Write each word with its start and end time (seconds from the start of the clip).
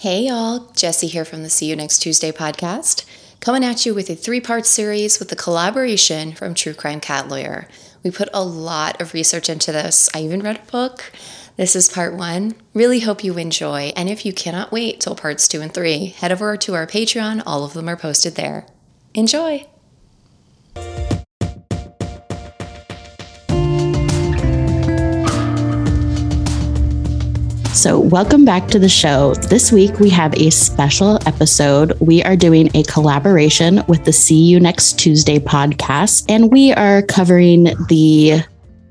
Hey, 0.00 0.28
y'all. 0.28 0.70
Jesse 0.76 1.08
here 1.08 1.24
from 1.24 1.42
the 1.42 1.50
See 1.50 1.66
You 1.66 1.74
Next 1.74 1.98
Tuesday 1.98 2.30
podcast, 2.30 3.04
coming 3.40 3.64
at 3.64 3.84
you 3.84 3.94
with 3.94 4.08
a 4.08 4.14
three 4.14 4.40
part 4.40 4.64
series 4.64 5.18
with 5.18 5.28
the 5.28 5.34
collaboration 5.34 6.34
from 6.34 6.54
True 6.54 6.72
Crime 6.72 7.00
Cat 7.00 7.26
Lawyer. 7.26 7.66
We 8.04 8.12
put 8.12 8.28
a 8.32 8.44
lot 8.44 9.00
of 9.00 9.12
research 9.12 9.50
into 9.50 9.72
this. 9.72 10.08
I 10.14 10.20
even 10.20 10.40
read 10.40 10.60
a 10.60 10.70
book. 10.70 11.10
This 11.56 11.74
is 11.74 11.88
part 11.88 12.14
one. 12.14 12.54
Really 12.74 13.00
hope 13.00 13.24
you 13.24 13.36
enjoy. 13.38 13.92
And 13.96 14.08
if 14.08 14.24
you 14.24 14.32
cannot 14.32 14.70
wait 14.70 15.00
till 15.00 15.16
parts 15.16 15.48
two 15.48 15.60
and 15.62 15.74
three, 15.74 16.10
head 16.10 16.30
over 16.30 16.56
to 16.56 16.76
our 16.76 16.86
Patreon. 16.86 17.42
All 17.44 17.64
of 17.64 17.72
them 17.72 17.88
are 17.88 17.96
posted 17.96 18.36
there. 18.36 18.68
Enjoy. 19.14 19.66
So, 27.78 28.00
welcome 28.00 28.44
back 28.44 28.66
to 28.70 28.80
the 28.80 28.88
show. 28.88 29.34
This 29.34 29.70
week 29.70 30.00
we 30.00 30.10
have 30.10 30.34
a 30.34 30.50
special 30.50 31.16
episode. 31.28 31.92
We 32.00 32.24
are 32.24 32.34
doing 32.34 32.74
a 32.74 32.82
collaboration 32.82 33.84
with 33.86 34.04
the 34.04 34.12
See 34.12 34.46
You 34.46 34.58
Next 34.58 34.98
Tuesday 34.98 35.38
podcast, 35.38 36.24
and 36.28 36.50
we 36.50 36.72
are 36.72 37.02
covering 37.02 37.66
the 37.88 38.42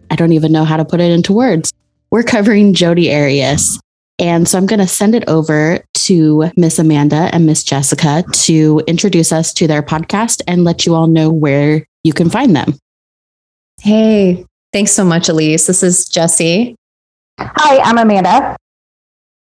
I 0.09 0.15
don't 0.15 0.31
even 0.31 0.53
know 0.53 0.63
how 0.63 0.77
to 0.77 0.85
put 0.85 1.01
it 1.01 1.11
into 1.11 1.33
words. 1.33 1.73
We're 2.11 2.23
covering 2.23 2.73
Jodi 2.73 3.13
Arias. 3.13 3.77
And 4.19 4.47
so 4.47 4.57
I'm 4.57 4.65
going 4.65 4.79
to 4.79 4.87
send 4.87 5.15
it 5.15 5.27
over 5.27 5.83
to 6.05 6.49
Miss 6.55 6.79
Amanda 6.79 7.29
and 7.33 7.45
Miss 7.45 7.65
Jessica 7.65 8.23
to 8.31 8.81
introduce 8.87 9.33
us 9.33 9.51
to 9.55 9.67
their 9.67 9.83
podcast 9.83 10.41
and 10.47 10.63
let 10.63 10.85
you 10.85 10.95
all 10.95 11.07
know 11.07 11.29
where 11.29 11.85
you 12.05 12.13
can 12.13 12.29
find 12.29 12.55
them. 12.55 12.73
Hey, 13.81 14.45
thanks 14.71 14.93
so 14.93 15.03
much, 15.03 15.27
Elise. 15.27 15.67
This 15.67 15.83
is 15.83 16.07
Jesse. 16.07 16.73
Hi, 17.37 17.79
I'm 17.79 17.97
Amanda. 17.97 18.55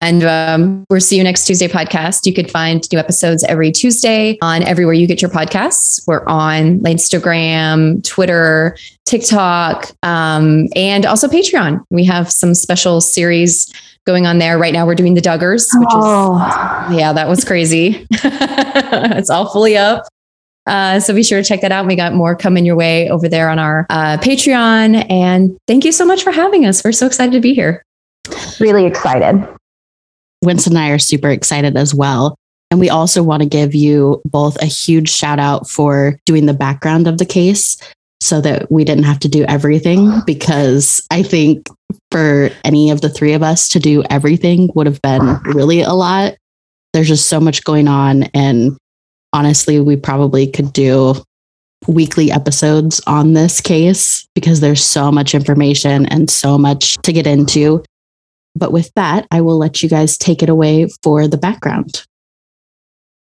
And 0.04 0.22
um, 0.22 0.84
we're 0.90 1.00
See 1.00 1.16
You 1.16 1.24
Next 1.24 1.46
Tuesday 1.46 1.66
podcast. 1.66 2.26
You 2.26 2.34
could 2.34 2.50
find 2.50 2.86
new 2.92 2.98
episodes 2.98 3.42
every 3.44 3.72
Tuesday 3.72 4.36
on 4.42 4.62
everywhere 4.62 4.92
you 4.92 5.06
get 5.06 5.22
your 5.22 5.30
podcasts. 5.30 6.06
We're 6.06 6.26
on 6.26 6.80
Instagram, 6.80 8.04
Twitter, 8.04 8.76
TikTok, 9.06 9.92
um, 10.02 10.68
and 10.76 11.06
also 11.06 11.26
Patreon. 11.26 11.82
We 11.88 12.04
have 12.04 12.30
some 12.30 12.54
special 12.54 13.00
series 13.00 13.72
going 14.04 14.26
on 14.26 14.40
there. 14.40 14.58
Right 14.58 14.74
now, 14.74 14.84
we're 14.84 14.94
doing 14.94 15.14
the 15.14 15.22
Duggars, 15.22 15.66
which 15.72 15.88
oh. 15.92 16.90
is, 16.90 16.98
yeah, 16.98 17.14
that 17.14 17.26
was 17.26 17.42
crazy. 17.42 18.06
it's 18.10 19.30
all 19.30 19.50
fully 19.50 19.78
up. 19.78 20.06
Uh, 20.66 21.00
so 21.00 21.14
be 21.14 21.22
sure 21.22 21.40
to 21.40 21.48
check 21.48 21.62
that 21.62 21.72
out. 21.72 21.86
We 21.86 21.96
got 21.96 22.12
more 22.12 22.36
coming 22.36 22.66
your 22.66 22.76
way 22.76 23.08
over 23.08 23.26
there 23.26 23.48
on 23.48 23.58
our 23.58 23.86
uh, 23.88 24.18
Patreon. 24.18 25.10
And 25.10 25.56
thank 25.66 25.86
you 25.86 25.92
so 25.92 26.04
much 26.04 26.22
for 26.22 26.30
having 26.30 26.66
us. 26.66 26.84
We're 26.84 26.92
so 26.92 27.06
excited 27.06 27.32
to 27.32 27.40
be 27.40 27.54
here. 27.54 27.82
Really 28.60 28.84
excited. 28.84 29.48
Winston 30.44 30.76
and 30.76 30.78
I 30.84 30.90
are 30.90 30.98
super 30.98 31.30
excited 31.30 31.76
as 31.76 31.94
well. 31.94 32.36
And 32.70 32.80
we 32.80 32.90
also 32.90 33.22
want 33.22 33.42
to 33.42 33.48
give 33.48 33.74
you 33.74 34.20
both 34.24 34.60
a 34.60 34.66
huge 34.66 35.08
shout 35.08 35.38
out 35.38 35.68
for 35.68 36.18
doing 36.26 36.46
the 36.46 36.54
background 36.54 37.06
of 37.06 37.18
the 37.18 37.26
case 37.26 37.76
so 38.20 38.40
that 38.40 38.70
we 38.70 38.84
didn't 38.84 39.04
have 39.04 39.18
to 39.20 39.28
do 39.28 39.44
everything 39.44 40.20
because 40.26 41.06
I 41.10 41.22
think 41.22 41.68
for 42.10 42.50
any 42.64 42.90
of 42.90 43.00
the 43.00 43.10
three 43.10 43.34
of 43.34 43.42
us 43.42 43.68
to 43.68 43.78
do 43.78 44.02
everything 44.10 44.70
would 44.74 44.86
have 44.86 45.00
been 45.02 45.38
really 45.44 45.82
a 45.82 45.92
lot. 45.92 46.34
There's 46.92 47.08
just 47.08 47.28
so 47.28 47.38
much 47.38 47.64
going 47.64 47.86
on. 47.86 48.24
And 48.34 48.76
honestly, 49.32 49.78
we 49.80 49.96
probably 49.96 50.46
could 50.46 50.72
do 50.72 51.14
weekly 51.86 52.30
episodes 52.30 53.00
on 53.06 53.34
this 53.34 53.60
case 53.60 54.26
because 54.34 54.60
there's 54.60 54.82
so 54.82 55.12
much 55.12 55.34
information 55.34 56.06
and 56.06 56.30
so 56.30 56.56
much 56.56 56.96
to 57.02 57.12
get 57.12 57.26
into. 57.26 57.84
But 58.54 58.72
with 58.72 58.92
that, 58.94 59.26
I 59.30 59.40
will 59.40 59.58
let 59.58 59.82
you 59.82 59.88
guys 59.88 60.16
take 60.16 60.42
it 60.42 60.48
away 60.48 60.88
for 61.02 61.26
the 61.26 61.38
background. 61.38 62.04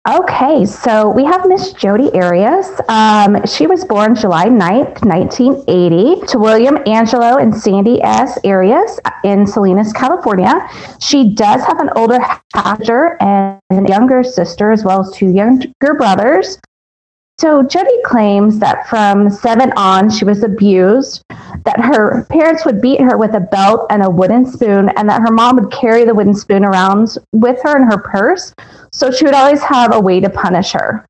Okay, 0.07 0.65
so 0.65 1.09
we 1.09 1.25
have 1.25 1.45
Miss 1.45 1.73
Jodi 1.73 2.09
Arias. 2.13 2.81
Um, 2.87 3.45
she 3.45 3.67
was 3.67 3.83
born 3.83 4.15
July 4.15 4.45
9th, 4.45 5.05
1980, 5.05 6.25
to 6.27 6.39
William 6.39 6.79
Angelo 6.87 7.37
and 7.37 7.53
Sandy 7.53 8.01
S. 8.01 8.39
Arias 8.45 8.97
in 9.25 9.45
Salinas, 9.45 9.91
California. 9.91 10.67
She 10.99 11.35
does 11.35 11.61
have 11.63 11.79
an 11.79 11.89
older 11.97 12.17
half 12.53 12.79
and 12.89 13.59
a 13.69 13.89
younger 13.89 14.23
sister, 14.23 14.71
as 14.71 14.85
well 14.85 15.01
as 15.01 15.11
two 15.11 15.31
younger 15.31 15.93
brothers. 15.95 16.57
So 17.39 17.63
Jodi 17.63 18.01
claims 18.03 18.59
that 18.59 18.89
from 18.89 19.29
seven 19.29 19.71
on, 19.77 20.09
she 20.09 20.25
was 20.25 20.43
abused, 20.43 21.23
that 21.29 21.79
her 21.79 22.25
parents 22.25 22.65
would 22.65 22.81
beat 22.81 22.99
her 22.99 23.17
with 23.17 23.33
a 23.33 23.39
belt 23.39 23.87
and 23.89 24.03
a 24.03 24.09
wooden 24.09 24.45
spoon, 24.45 24.89
and 24.97 25.07
that 25.07 25.21
her 25.21 25.31
mom 25.31 25.55
would 25.55 25.71
carry 25.71 26.03
the 26.03 26.13
wooden 26.13 26.33
spoon 26.33 26.65
around 26.65 27.17
with 27.31 27.57
her 27.63 27.77
in 27.77 27.83
her 27.83 27.97
purse. 27.97 28.53
So 28.91 29.09
she 29.09 29.23
would 29.23 29.33
always 29.33 29.61
have 29.61 29.93
a 29.95 30.01
way 30.01 30.19
to 30.19 30.29
punish 30.29 30.73
her. 30.73 31.05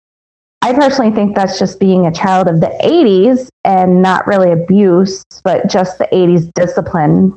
I 0.61 0.73
personally 0.73 1.09
think 1.09 1.35
that's 1.35 1.57
just 1.57 1.79
being 1.79 2.05
a 2.05 2.11
child 2.11 2.47
of 2.47 2.59
the 2.59 2.77
80s 2.83 3.49
and 3.63 4.03
not 4.03 4.27
really 4.27 4.51
abuse, 4.51 5.23
but 5.43 5.67
just 5.67 5.97
the 5.97 6.07
80s 6.13 6.53
discipline. 6.53 7.35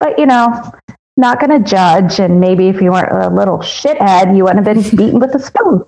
But, 0.00 0.18
you 0.18 0.24
know, 0.24 0.72
not 1.18 1.38
going 1.38 1.62
to 1.62 1.68
judge. 1.68 2.18
And 2.18 2.40
maybe 2.40 2.68
if 2.68 2.80
you 2.80 2.92
weren't 2.92 3.12
a 3.12 3.28
little 3.28 3.58
shithead, 3.58 4.34
you 4.34 4.44
wouldn't 4.44 4.66
have 4.66 4.74
been 4.74 4.96
beaten 4.96 5.20
with 5.20 5.34
a 5.34 5.38
spoon. 5.38 5.84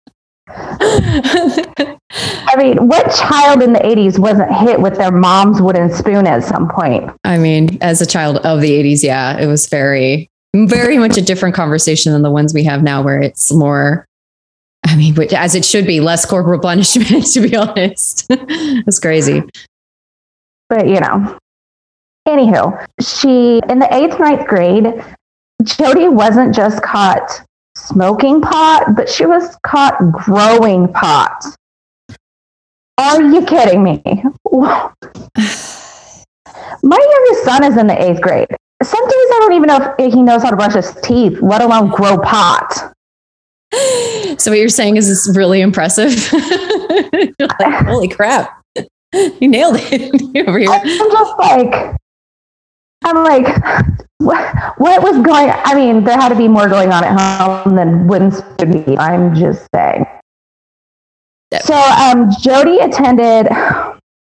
I 2.18 2.56
mean, 2.58 2.88
what 2.88 3.14
child 3.16 3.62
in 3.62 3.74
the 3.74 3.80
80s 3.80 4.18
wasn't 4.18 4.54
hit 4.54 4.80
with 4.80 4.96
their 4.96 5.12
mom's 5.12 5.62
wooden 5.62 5.92
spoon 5.94 6.28
at 6.28 6.44
some 6.44 6.70
point? 6.70 7.12
I 7.24 7.38
mean, 7.38 7.78
as 7.82 8.02
a 8.02 8.06
child 8.06 8.38
of 8.38 8.62
the 8.62 8.72
80s, 8.72 9.04
yeah, 9.04 9.38
it 9.38 9.48
was 9.48 9.68
very, 9.68 10.30
very 10.56 10.98
much 10.98 11.18
a 11.18 11.22
different 11.22 11.56
conversation 11.56 12.14
than 12.14 12.22
the 12.22 12.32
ones 12.32 12.54
we 12.54 12.64
have 12.64 12.84
now, 12.84 13.02
where 13.02 13.20
it's 13.20 13.54
more, 13.54 14.06
I 14.86 14.96
mean, 14.96 15.16
as 15.34 15.56
it 15.56 15.66
should 15.66 15.86
be, 15.86 16.00
less 16.00 16.26
corporal 16.26 16.60
punishment, 16.62 17.26
to 17.34 17.42
be 17.42 17.56
honest. 17.56 18.28
it's 18.30 19.00
crazy. 19.00 19.44
But, 20.70 20.88
you 20.88 21.00
know, 21.00 21.38
anywho, 22.28 22.86
she, 23.02 23.62
in 23.70 23.80
the 23.80 23.94
eighth, 23.94 24.20
ninth 24.20 24.48
grade, 24.48 25.04
Jodi 25.64 26.08
wasn't 26.08 26.56
just 26.56 26.82
caught 26.82 27.44
smoking 27.76 28.42
pot, 28.42 28.96
but 28.96 29.10
she 29.10 29.26
was 29.26 29.56
caught 29.64 29.96
growing 30.12 30.92
pot. 30.92 31.44
Are 32.98 33.22
you 33.22 33.46
kidding 33.46 33.84
me? 33.84 34.02
My 36.84 37.00
youngest 37.00 37.44
son 37.44 37.64
is 37.64 37.78
in 37.78 37.88
the 37.88 38.02
eighth 38.02 38.22
grade. 38.22 38.48
Some 38.84 39.04
days 39.04 39.14
I 39.14 39.40
don't 39.42 39.54
even 39.54 39.68
know 39.68 39.96
if 39.98 40.14
he 40.14 40.22
knows 40.22 40.44
how 40.44 40.50
to 40.52 40.56
brush 40.56 40.74
his 40.74 40.94
teeth, 41.02 41.40
let 41.42 41.62
alone 41.62 41.90
grow 41.90 42.18
pot. 42.18 42.94
So 44.38 44.52
what 44.52 44.60
you're 44.60 44.70
saying 44.70 44.98
is 44.98 45.10
it's 45.10 45.36
really 45.36 45.62
impressive. 45.62 46.12
like, 46.34 47.86
holy 47.86 48.08
crap. 48.08 48.62
You 49.40 49.48
nailed 49.48 49.78
it 49.80 50.46
over 50.46 50.60
here. 50.60 50.70
I'm 50.70 50.84
just 50.84 51.40
like, 51.40 51.96
I'm 53.06 53.24
like, 53.24 53.46
what, 54.18 54.80
what 54.80 55.04
was 55.04 55.22
going 55.22 55.52
I 55.52 55.76
mean, 55.76 56.04
there 56.04 56.16
had 56.16 56.30
to 56.30 56.36
be 56.36 56.48
more 56.48 56.68
going 56.68 56.92
on 56.92 57.04
at 57.04 57.64
home 57.64 57.76
than 57.76 58.08
wouldn't 58.08 58.42
be. 58.58 58.98
I'm 58.98 59.36
just 59.36 59.68
saying. 59.74 60.06
Yep. 61.52 61.62
So 61.62 61.76
um, 61.76 62.32
Jodi 62.42 62.80
attended, 62.80 63.48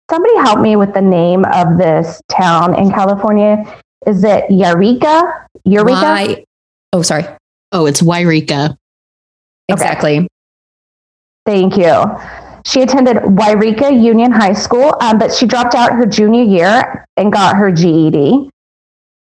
somebody 0.09 0.35
help 0.37 0.59
me 0.59 0.75
with 0.75 0.93
the 0.93 1.01
name 1.01 1.43
of 1.45 1.79
this 1.79 2.21
town 2.29 2.77
in 2.79 2.91
California. 2.91 3.63
Is 4.05 4.23
it 4.23 4.45
Eureka? 4.51 5.47
Eureka? 5.65 6.01
My, 6.01 6.45
oh, 6.93 7.01
sorry. 7.01 7.25
Oh, 7.71 7.87
it's 7.87 8.01
Yreka. 8.01 8.77
Exactly. 9.69 10.19
Okay. 10.19 10.27
Thank 11.47 11.77
you. 11.77 12.05
She 12.65 12.81
attended 12.81 13.17
Yreka 13.17 14.03
Union 14.03 14.31
High 14.31 14.53
School, 14.53 14.95
um, 15.01 15.17
but 15.17 15.33
she 15.33 15.47
dropped 15.47 15.73
out 15.73 15.93
her 15.93 16.05
junior 16.05 16.43
year 16.43 17.05
and 17.17 17.33
got 17.33 17.55
her 17.55 17.71
GED 17.71 18.51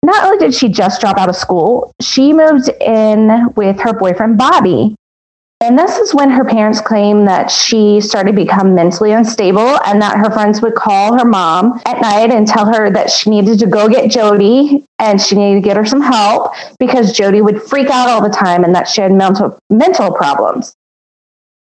not 0.08 0.24
only 0.24 0.38
did 0.38 0.56
she 0.56 0.70
just 0.70 1.02
drop 1.02 1.18
out 1.18 1.28
of 1.28 1.36
school, 1.36 1.92
she 2.02 2.32
moved 2.32 2.70
in 2.80 3.54
with 3.56 3.78
her 3.82 3.92
boyfriend, 3.92 4.38
Bobby. 4.38 4.96
And 5.60 5.78
this 5.78 5.98
is 5.98 6.16
when 6.16 6.30
her 6.30 6.46
parents 6.46 6.80
claim 6.80 7.26
that 7.26 7.52
she 7.52 8.00
started 8.00 8.32
to 8.32 8.36
become 8.38 8.74
mentally 8.74 9.12
unstable 9.12 9.80
and 9.86 10.02
that 10.02 10.18
her 10.18 10.32
friends 10.32 10.62
would 10.62 10.76
call 10.76 11.18
her 11.18 11.26
mom 11.26 11.82
at 11.86 12.00
night 12.00 12.32
and 12.32 12.48
tell 12.48 12.72
her 12.72 12.90
that 12.90 13.10
she 13.10 13.30
needed 13.30 13.60
to 13.60 13.68
go 13.68 13.90
get 13.90 14.10
Jodi 14.10 14.86
and 15.00 15.20
she 15.20 15.36
needed 15.36 15.62
to 15.62 15.68
get 15.68 15.76
her 15.76 15.86
some 15.86 16.02
help 16.02 16.54
because 16.80 17.12
Jodi 17.12 17.42
would 17.42 17.62
freak 17.62 17.90
out 17.90 18.08
all 18.08 18.22
the 18.22 18.34
time 18.34 18.64
and 18.64 18.74
that 18.76 18.88
she 18.88 19.02
had 19.02 19.12
mental 19.12 19.60
mental 19.70 20.14
problems. 20.14 20.74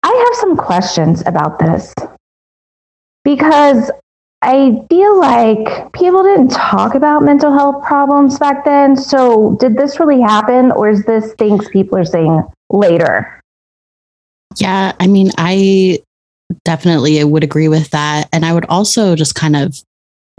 I 0.03 0.25
have 0.25 0.39
some 0.39 0.55
questions 0.55 1.21
about 1.25 1.59
this 1.59 1.93
because 3.25 3.91
I 4.41 4.85
feel 4.89 5.19
like 5.19 5.91
people 5.93 6.21
didn't 6.21 6.49
talk 6.49 6.93
about 6.93 7.23
mental 7.23 7.51
health 7.51 7.83
problems 7.83 8.37
back 8.37 8.65
then. 8.65 8.95
So, 8.95 9.57
did 9.59 9.75
this 9.75 9.99
really 9.99 10.21
happen, 10.21 10.71
or 10.71 10.89
is 10.89 11.03
this 11.05 11.33
things 11.33 11.67
people 11.69 11.97
are 11.97 12.05
saying 12.05 12.43
later? 12.69 13.41
Yeah, 14.57 14.93
I 14.99 15.07
mean, 15.07 15.31
I 15.37 15.99
definitely 16.65 17.23
would 17.23 17.43
agree 17.43 17.67
with 17.67 17.89
that. 17.91 18.29
And 18.31 18.45
I 18.45 18.53
would 18.53 18.65
also 18.65 19.15
just 19.15 19.35
kind 19.35 19.55
of 19.55 19.75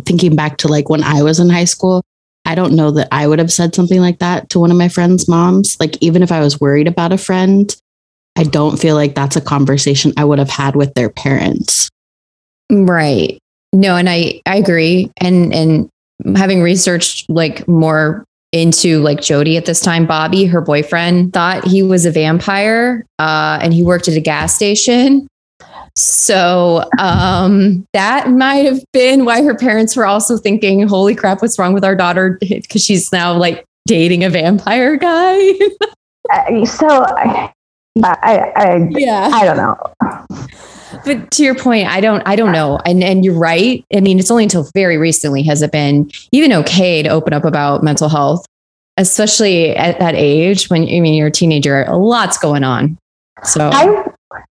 thinking 0.05 0.37
back 0.37 0.59
to 0.59 0.69
like 0.69 0.89
when 0.89 1.03
I 1.03 1.23
was 1.23 1.41
in 1.41 1.51
high 1.51 1.65
school, 1.65 2.03
I 2.45 2.55
don't 2.55 2.77
know 2.77 2.91
that 2.93 3.09
I 3.13 3.27
would 3.27 3.39
have 3.41 3.53
said 3.53 3.75
something 3.75 4.01
like 4.01 4.21
that 4.21 4.49
to 4.51 4.61
one 4.61 4.71
of 4.71 4.77
my 4.77 4.89
friends' 4.89 5.29
moms. 5.29 5.77
Like, 5.81 6.01
even 6.01 6.23
if 6.23 6.33
I 6.33 6.41
was 6.41 6.61
worried 6.61 6.87
about 6.87 7.13
a 7.13 7.19
friend, 7.19 7.75
I 8.37 8.45
don't 8.45 8.79
feel 8.79 8.95
like 8.95 9.15
that's 9.15 9.37
a 9.37 9.41
conversation 9.41 10.13
I 10.17 10.25
would 10.25 10.39
have 10.39 10.51
had 10.51 10.77
with 10.77 10.95
their 10.95 11.11
parents. 11.11 11.91
Right. 12.71 13.39
No, 13.73 13.97
and 13.97 14.09
I 14.09 14.41
I 14.47 14.57
agree. 14.57 15.11
And 15.19 15.53
and 15.55 15.89
having 16.37 16.63
researched 16.63 17.29
like 17.29 17.67
more 17.69 18.25
into 18.53 19.01
like 19.01 19.21
Jodi 19.21 19.57
at 19.57 19.67
this 19.67 19.81
time, 19.81 20.07
Bobby, 20.07 20.47
her 20.47 20.61
boyfriend, 20.61 21.33
thought 21.33 21.67
he 21.67 21.83
was 21.83 22.07
a 22.07 22.11
vampire, 22.11 23.05
uh, 23.19 23.59
and 23.61 23.75
he 23.75 23.83
worked 23.83 24.09
at 24.09 24.15
a 24.15 24.21
gas 24.21 24.55
station. 24.55 25.29
So 25.97 26.89
um, 26.99 27.85
that 27.93 28.31
might 28.31 28.65
have 28.65 28.83
been 28.93 29.25
why 29.25 29.43
her 29.43 29.55
parents 29.55 29.97
were 29.97 30.07
also 30.07 30.39
thinking, 30.39 30.87
"Holy 30.87 31.15
crap, 31.15 31.43
what's 31.43 31.59
wrong 31.59 31.75
with 31.75 31.85
our 31.85 31.97
daughter?" 31.97 32.39
Because 32.49 32.83
she's 32.83 33.13
now 33.13 33.37
like 33.37 33.65
dating 33.87 34.25
a 34.25 34.31
vampire 34.31 34.97
guy. 34.97 35.53
Uh, 36.31 36.63
so, 36.67 36.87
I, 36.87 37.51
I, 38.05 38.53
I, 38.55 38.89
yeah, 38.91 39.31
I 39.33 39.47
don't 39.47 39.57
know. 39.57 40.59
But 41.05 41.31
to 41.33 41.43
your 41.43 41.55
point, 41.55 41.89
I 41.89 42.01
don't, 42.01 42.23
I 42.27 42.37
don't 42.37 42.53
know, 42.53 42.79
and 42.85 43.03
and 43.03 43.25
you're 43.25 43.39
right. 43.39 43.85
I 43.95 44.01
mean, 44.01 44.19
it's 44.19 44.31
only 44.31 44.45
until 44.45 44.69
very 44.75 44.97
recently 44.97 45.43
has 45.45 45.63
it 45.63 45.73
been 45.73 46.11
even 46.33 46.53
okay 46.53 47.03
to 47.03 47.09
open 47.09 47.33
up 47.33 47.45
about 47.45 47.83
mental 47.83 48.09
health, 48.09 48.47
especially 48.97 49.77
at 49.77 49.99
that 50.01 50.15
age 50.15 50.69
when 50.71 50.83
I 50.83 51.01
mean 51.01 51.15
you're 51.15 51.29
a 51.29 51.33
teenager. 51.33 51.85
A 51.85 51.97
lot's 51.97 52.39
going 52.39 52.65
on. 52.65 52.99
So 53.45 53.71
I, 53.73 54.05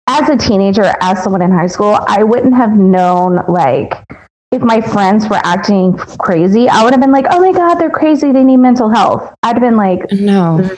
as 0.07 0.29
a 0.29 0.37
teenager, 0.37 0.93
as 1.01 1.23
someone 1.23 1.41
in 1.41 1.51
high 1.51 1.67
school, 1.67 1.97
I 2.07 2.23
wouldn't 2.23 2.53
have 2.53 2.77
known 2.77 3.43
like 3.47 3.93
if 4.51 4.61
my 4.61 4.79
friends 4.79 5.27
were 5.27 5.41
acting 5.43 5.97
crazy, 5.97 6.69
I 6.69 6.83
would 6.83 6.93
have 6.93 7.01
been 7.01 7.11
like, 7.11 7.25
"Oh 7.29 7.41
my 7.41 7.51
god, 7.51 7.75
they're 7.75 7.89
crazy. 7.89 8.31
They 8.31 8.43
need 8.43 8.57
mental 8.57 8.89
health." 8.89 9.33
I'd 9.43 9.53
have 9.53 9.61
been 9.61 9.77
like, 9.77 10.01
no, 10.11 10.69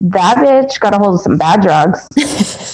"That 0.00 0.38
bitch 0.38 0.80
got 0.80 0.94
a 0.94 0.98
hold 0.98 1.16
of 1.16 1.20
some 1.20 1.36
bad 1.36 1.60
drugs. 1.60 2.06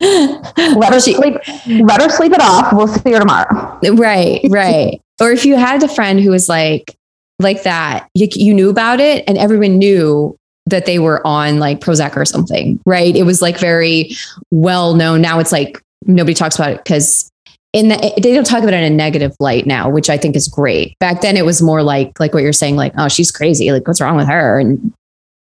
Let 0.00 0.92
her 0.92 1.00
sleep. 1.00 1.34
Let 1.66 2.00
her 2.02 2.08
sleep 2.08 2.32
it 2.32 2.40
off. 2.40 2.72
We'll 2.72 2.88
see 2.88 3.12
her 3.12 3.18
tomorrow." 3.18 3.78
right, 3.94 4.40
right. 4.48 5.00
or 5.20 5.30
if 5.32 5.44
you 5.44 5.56
had 5.56 5.82
a 5.82 5.88
friend 5.88 6.20
who 6.20 6.30
was 6.30 6.48
like 6.48 6.94
like 7.40 7.62
that, 7.64 8.08
you, 8.14 8.28
you 8.32 8.54
knew 8.54 8.70
about 8.70 9.00
it, 9.00 9.24
and 9.26 9.38
everyone 9.38 9.78
knew 9.78 10.36
that 10.66 10.86
they 10.86 10.98
were 10.98 11.26
on 11.26 11.58
like 11.58 11.80
Prozac 11.80 12.16
or 12.16 12.24
something, 12.24 12.80
right? 12.86 13.14
It 13.16 13.24
was 13.24 13.42
like 13.42 13.58
very 13.58 14.10
well 14.50 14.94
known. 14.94 15.20
Now 15.20 15.38
it's 15.38 15.52
like 15.52 15.82
nobody 16.06 16.34
talks 16.34 16.54
about 16.56 16.72
it 16.72 16.84
because 16.84 17.30
in 17.72 17.88
the 17.88 18.12
they 18.22 18.34
don't 18.34 18.46
talk 18.46 18.62
about 18.62 18.74
it 18.74 18.82
in 18.82 18.92
a 18.92 18.96
negative 18.96 19.34
light 19.40 19.66
now, 19.66 19.88
which 19.88 20.08
I 20.10 20.16
think 20.16 20.36
is 20.36 20.48
great. 20.48 20.98
Back 21.00 21.20
then 21.20 21.36
it 21.36 21.44
was 21.44 21.60
more 21.62 21.82
like 21.82 22.18
like 22.20 22.34
what 22.34 22.42
you're 22.42 22.52
saying, 22.52 22.76
like, 22.76 22.92
oh, 22.96 23.08
she's 23.08 23.30
crazy. 23.30 23.72
Like, 23.72 23.86
what's 23.86 24.00
wrong 24.00 24.16
with 24.16 24.28
her? 24.28 24.58
And 24.58 24.92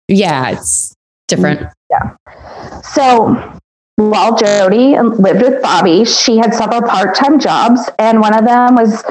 yeah, 0.08 0.52
it's 0.52 0.94
different. 1.28 1.68
Yeah. 1.90 2.16
So 2.82 3.60
while 3.98 4.38
Jodi 4.38 4.98
lived 5.00 5.42
with 5.42 5.62
Bobby, 5.62 6.06
she 6.06 6.38
had 6.38 6.54
several 6.54 6.82
part-time 6.84 7.40
jobs, 7.40 7.82
and 7.98 8.22
one 8.22 8.34
of 8.34 8.46
them 8.46 8.76
was 8.76 9.04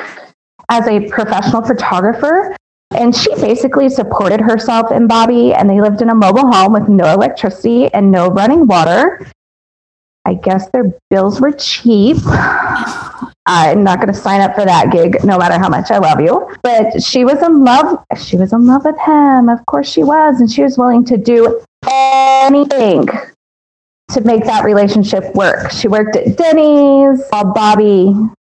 as 0.69 0.87
a 0.87 1.09
professional 1.09 1.63
photographer. 1.63 2.57
And 2.93 3.15
she 3.15 3.35
basically 3.35 3.89
supported 3.89 4.41
herself 4.41 4.93
and 4.93 5.09
Bobby, 5.09 5.53
and 5.53 5.69
they 5.69 5.81
lived 5.81 6.03
in 6.03 6.11
a 6.11 6.15
mobile 6.15 6.51
home 6.51 6.73
with 6.73 6.89
no 6.89 7.13
electricity 7.13 7.93
and 7.93 8.13
no 8.13 8.29
running 8.29 8.69
water. 8.69 9.27
I 10.25 10.35
guess 10.35 10.71
their 10.71 10.97
bills 11.11 11.41
were 11.41 11.53
cheap. 11.53 12.17
I'm 13.47 13.83
not 13.83 13.99
going 13.99 14.09
to 14.09 14.15
sign 14.15 14.41
up 14.41 14.55
for 14.55 14.65
that 14.65 14.93
gig, 14.93 15.25
no 15.25 15.37
matter 15.37 15.59
how 15.59 15.69
much 15.69 15.91
I 15.91 15.99
love 15.99 16.21
you. 16.21 16.55
But 16.63 17.03
she 17.03 17.25
was 17.25 17.43
in 17.43 17.65
love. 17.65 18.05
She 18.17 18.37
was 18.37 18.53
in 18.53 18.67
love 18.67 18.85
with 18.85 18.99
him. 19.01 19.49
Of 19.49 19.67
course, 19.67 19.91
she 19.91 20.05
was, 20.05 20.41
and 20.41 20.51
she 20.51 20.63
was 20.63 20.79
willing 20.79 21.05
to 21.07 21.17
do 21.17 21.61
anything 21.89 23.09
to 24.11 24.21
make 24.23 24.45
that 24.45 24.65
relationship 24.65 25.35
work. 25.35 25.71
She 25.71 25.89
worked 25.89 26.17
at 26.17 26.37
Denny's 26.37 27.23
while 27.31 27.53
Bobby 27.53 28.15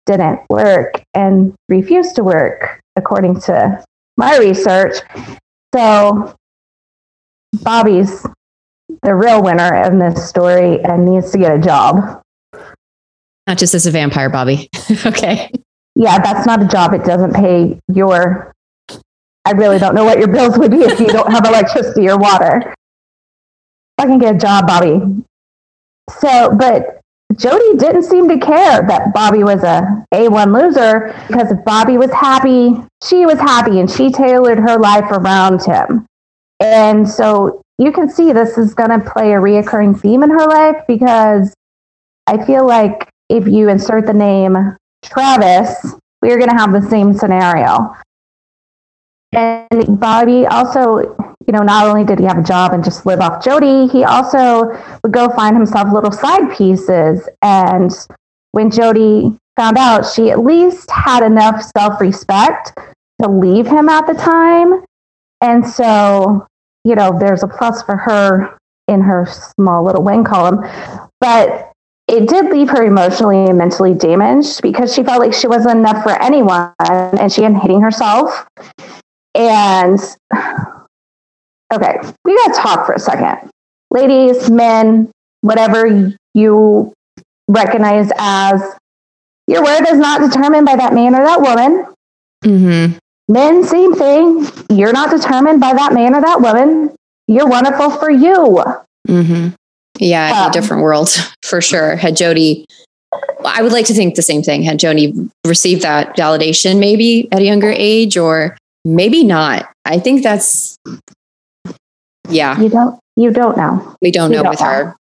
didn't 0.07 0.41
work 0.51 1.03
and 1.15 1.55
refused 1.69 2.17
to 2.17 2.25
work, 2.25 2.81
according 2.97 3.41
to 3.43 3.83
my 4.17 4.37
research. 4.39 4.97
So 5.75 6.35
Bobby's 7.63 8.27
the 9.03 9.15
real 9.15 9.43
winner 9.43 9.85
in 9.85 9.99
this 9.99 10.29
story 10.29 10.83
and 10.83 11.05
needs 11.05 11.31
to 11.33 11.39
get 11.39 11.55
a 11.55 11.59
job. 11.59 12.23
Not 13.47 13.59
just 13.59 13.75
as 13.75 13.87
a 13.87 13.91
vampire, 13.91 14.29
Bobby. 14.29 14.69
okay. 15.07 15.51
Yeah, 15.95 16.19
that's 16.19 16.47
not 16.47 16.63
a 16.63 16.69
job. 16.69 16.95
It 16.95 17.05
doesn't 17.05 17.35
pay 17.35 17.79
your. 17.89 18.53
I 19.45 19.53
really 19.53 19.79
don't 19.79 19.95
know 19.95 20.05
what 20.05 20.19
your 20.19 20.29
bills 20.29 20.59
would 20.59 20.71
be 20.71 20.83
if 20.83 21.01
you 21.01 21.07
don't 21.07 21.31
have 21.33 21.47
electricity 21.47 22.09
or 22.09 22.19
water. 22.19 22.75
I 23.97 24.05
can 24.05 24.19
get 24.19 24.37
a 24.37 24.39
job, 24.39 24.67
Bobby. 24.67 25.01
So, 26.11 26.55
but 26.57 27.01
Jodi 27.37 27.77
didn't 27.77 28.05
seem 28.05 28.29
to 28.29 28.39
care 28.39 28.87
that 28.87 29.13
Bobby 29.15 29.45
was 29.45 29.63
a 29.63 30.05
A1 30.13 30.53
loser 30.53 31.15
because 31.29 31.51
if 31.51 31.65
Bobby 31.65 31.99
was 31.99 32.11
happy, 32.13 32.75
she 33.07 33.27
was 33.27 33.39
happy 33.39 33.81
and 33.81 33.91
she 33.91 34.11
tailored 34.11 34.59
her 34.59 34.79
life 34.79 35.11
around 35.11 35.65
him. 35.65 36.07
And 36.61 37.09
so 37.09 37.63
you 37.79 37.93
can 37.93 38.09
see 38.09 38.33
this 38.33 38.59
is 38.59 38.75
going 38.75 38.91
to 38.91 39.11
play 39.11 39.33
a 39.33 39.37
reoccurring 39.37 40.01
theme 40.01 40.23
in 40.23 40.31
her 40.31 40.47
life 40.47 40.83
because 40.89 41.55
I 42.27 42.45
feel 42.45 42.67
like 42.67 43.09
if 43.29 43.47
you 43.47 43.69
insert 43.69 44.07
the 44.07 44.15
name 44.15 44.77
Travis, 45.05 45.95
we're 46.23 46.39
going 46.39 46.51
to 46.51 46.57
have 46.57 46.73
the 46.73 46.83
same 46.89 47.15
scenario. 47.15 47.95
And 49.33 50.01
Bobby 50.01 50.47
also, 50.47 51.28
you 51.49 51.53
know, 51.53 51.63
not 51.63 51.87
only 51.87 52.05
did 52.05 52.19
he 52.19 52.27
have 52.27 52.37
a 52.37 52.43
job 52.43 52.75
and 52.75 52.85
just 52.85 53.07
live 53.07 53.21
off 53.21 53.43
Jodi, 53.43 53.89
he 53.89 54.05
also 54.05 54.67
would 55.03 55.13
go 55.13 55.31
find 55.31 55.57
himself 55.57 55.91
little 55.91 56.13
side 56.13 56.55
pieces. 56.55 57.27
And 57.41 57.91
when 58.53 58.71
Jodi 58.71 59.35
found 59.57 59.79
out, 59.79 60.03
she 60.03 60.31
at 60.31 60.45
least 60.45 60.91
had 60.91 61.25
enough 61.25 61.63
self 61.75 61.99
respect 62.03 62.79
to 63.23 63.31
leave 63.31 63.67
him 63.67 63.89
at 63.89 64.07
the 64.07 64.13
time. 64.13 64.85
And 65.41 65.67
so, 65.67 66.47
you 66.85 66.95
know, 66.95 67.19
there's 67.19 67.43
a 67.43 67.49
plus 67.49 67.83
for 67.83 67.97
her 67.97 68.59
in 68.87 69.01
her 69.01 69.27
small 69.27 69.83
little 69.83 70.03
win 70.03 70.25
column. 70.25 70.63
But 71.19 71.73
it 72.09 72.29
did 72.29 72.53
leave 72.53 72.69
her 72.69 72.85
emotionally 72.85 73.47
and 73.47 73.57
mentally 73.57 73.95
damaged 73.95 74.61
because 74.61 74.95
she 74.95 75.03
felt 75.03 75.21
like 75.21 75.33
she 75.33 75.47
wasn't 75.47 75.79
enough 75.79 76.03
for 76.03 76.13
anyone 76.23 76.75
and 76.89 77.33
she 77.33 77.43
ended 77.43 77.63
hitting 77.63 77.81
herself. 77.81 78.47
And 79.35 79.99
okay, 81.73 81.97
we 82.25 82.37
got 82.37 82.55
to 82.55 82.61
talk 82.61 82.87
for 82.87 82.93
a 82.93 82.99
second. 82.99 83.51
Ladies, 83.91 84.51
men, 84.51 85.11
whatever 85.41 86.13
you 86.35 86.93
recognize 87.49 88.11
as 88.19 88.61
your 89.47 89.63
worth 89.65 89.89
is 89.89 89.99
not 89.99 90.21
determined 90.21 90.67
by 90.67 90.77
that 90.77 90.93
man 90.93 91.15
or 91.15 91.25
that 91.25 91.41
woman. 91.41 91.87
Mm-hmm. 92.45 92.99
Men, 93.31 93.65
same 93.65 93.95
thing. 93.95 94.47
You're 94.71 94.93
not 94.93 95.11
determined 95.11 95.61
by 95.61 95.73
that 95.73 95.93
man 95.93 96.15
or 96.15 96.21
that 96.21 96.41
woman. 96.41 96.95
You're 97.27 97.47
wonderful 97.47 97.91
for 97.91 98.11
you. 98.11 98.63
Mm-hmm. 99.09 99.49
Yeah, 99.99 100.43
Um, 100.43 100.51
a 100.51 100.53
different 100.53 100.83
world 100.83 101.11
for 101.43 101.61
sure. 101.61 101.97
Had 101.97 102.17
Jodi, 102.17 102.65
I 103.45 103.63
would 103.63 103.73
like 103.73 103.87
to 103.87 103.95
think 103.95 104.15
the 104.15 104.23
same 104.23 104.43
thing. 104.43 104.63
Had 104.63 104.79
Jodi 104.79 105.15
received 105.47 105.83
that 105.83 106.17
validation 106.17 106.79
maybe 106.79 107.31
at 107.33 107.41
a 107.41 107.45
younger 107.45 107.73
age, 107.75 108.17
or 108.17 108.57
maybe 108.85 109.25
not. 109.25 109.69
I 109.85 109.99
think 109.99 110.23
that's, 110.23 110.77
yeah, 112.29 112.61
You 112.61 112.69
don't 112.69 112.99
you 113.17 113.31
don't 113.31 113.57
know. 113.57 113.97
we 114.01 114.11
don't 114.11 114.31
know 114.31 114.43
don't 114.43 114.51
with 114.51 114.61
know. 114.61 114.67
her. 114.67 114.97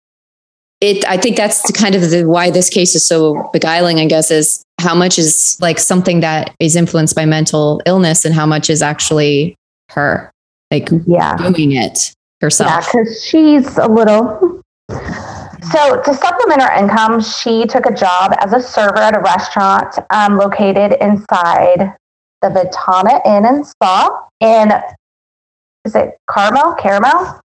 It, 0.81 1.05
I 1.09 1.17
think 1.17 1.37
that's 1.37 1.67
the 1.67 1.73
kind 1.73 1.95
of 1.97 2.09
the, 2.11 2.25
why 2.25 2.51
this 2.51 2.71
case 2.71 2.95
is 2.95 3.05
so 3.07 3.51
beguiling. 3.53 3.99
I 3.99 4.07
guess 4.07 4.31
is 4.31 4.63
how 4.81 4.95
much 4.95 5.19
is 5.19 5.57
like 5.61 5.79
something 5.81 6.21
that 6.21 6.55
is 6.61 6.77
influenced 6.77 7.17
by 7.17 7.25
mental 7.27 7.83
illness, 7.85 8.25
and 8.25 8.33
how 8.35 8.47
much 8.47 8.71
is 8.71 8.81
actually 8.81 9.57
her 9.91 10.31
like 10.71 10.89
Yeah. 11.07 11.37
doing 11.37 11.73
it 11.73 12.13
herself. 12.41 12.71
Yeah, 12.71 12.81
because 12.81 13.25
she's 13.25 13.77
a 13.77 13.89
little. 13.89 14.61
So, 15.73 16.01
to 16.03 16.15
supplement 16.15 16.63
her 16.63 16.73
income, 16.79 17.21
she 17.21 17.67
took 17.67 17.85
a 17.87 17.93
job 17.93 18.33
as 18.41 18.53
a 18.53 18.61
server 18.63 18.97
at 18.99 19.17
a 19.17 19.21
restaurant 19.21 19.93
um, 20.11 20.39
located 20.39 20.97
inside 21.01 21.93
the 22.41 22.51
Ventana 22.51 23.21
Inn 23.27 23.45
and 23.45 23.67
Spa 23.67 24.29
in, 24.41 24.71
is 25.85 25.95
it 25.95 26.17
Carmel? 26.27 26.75
Caramel? 26.75 27.41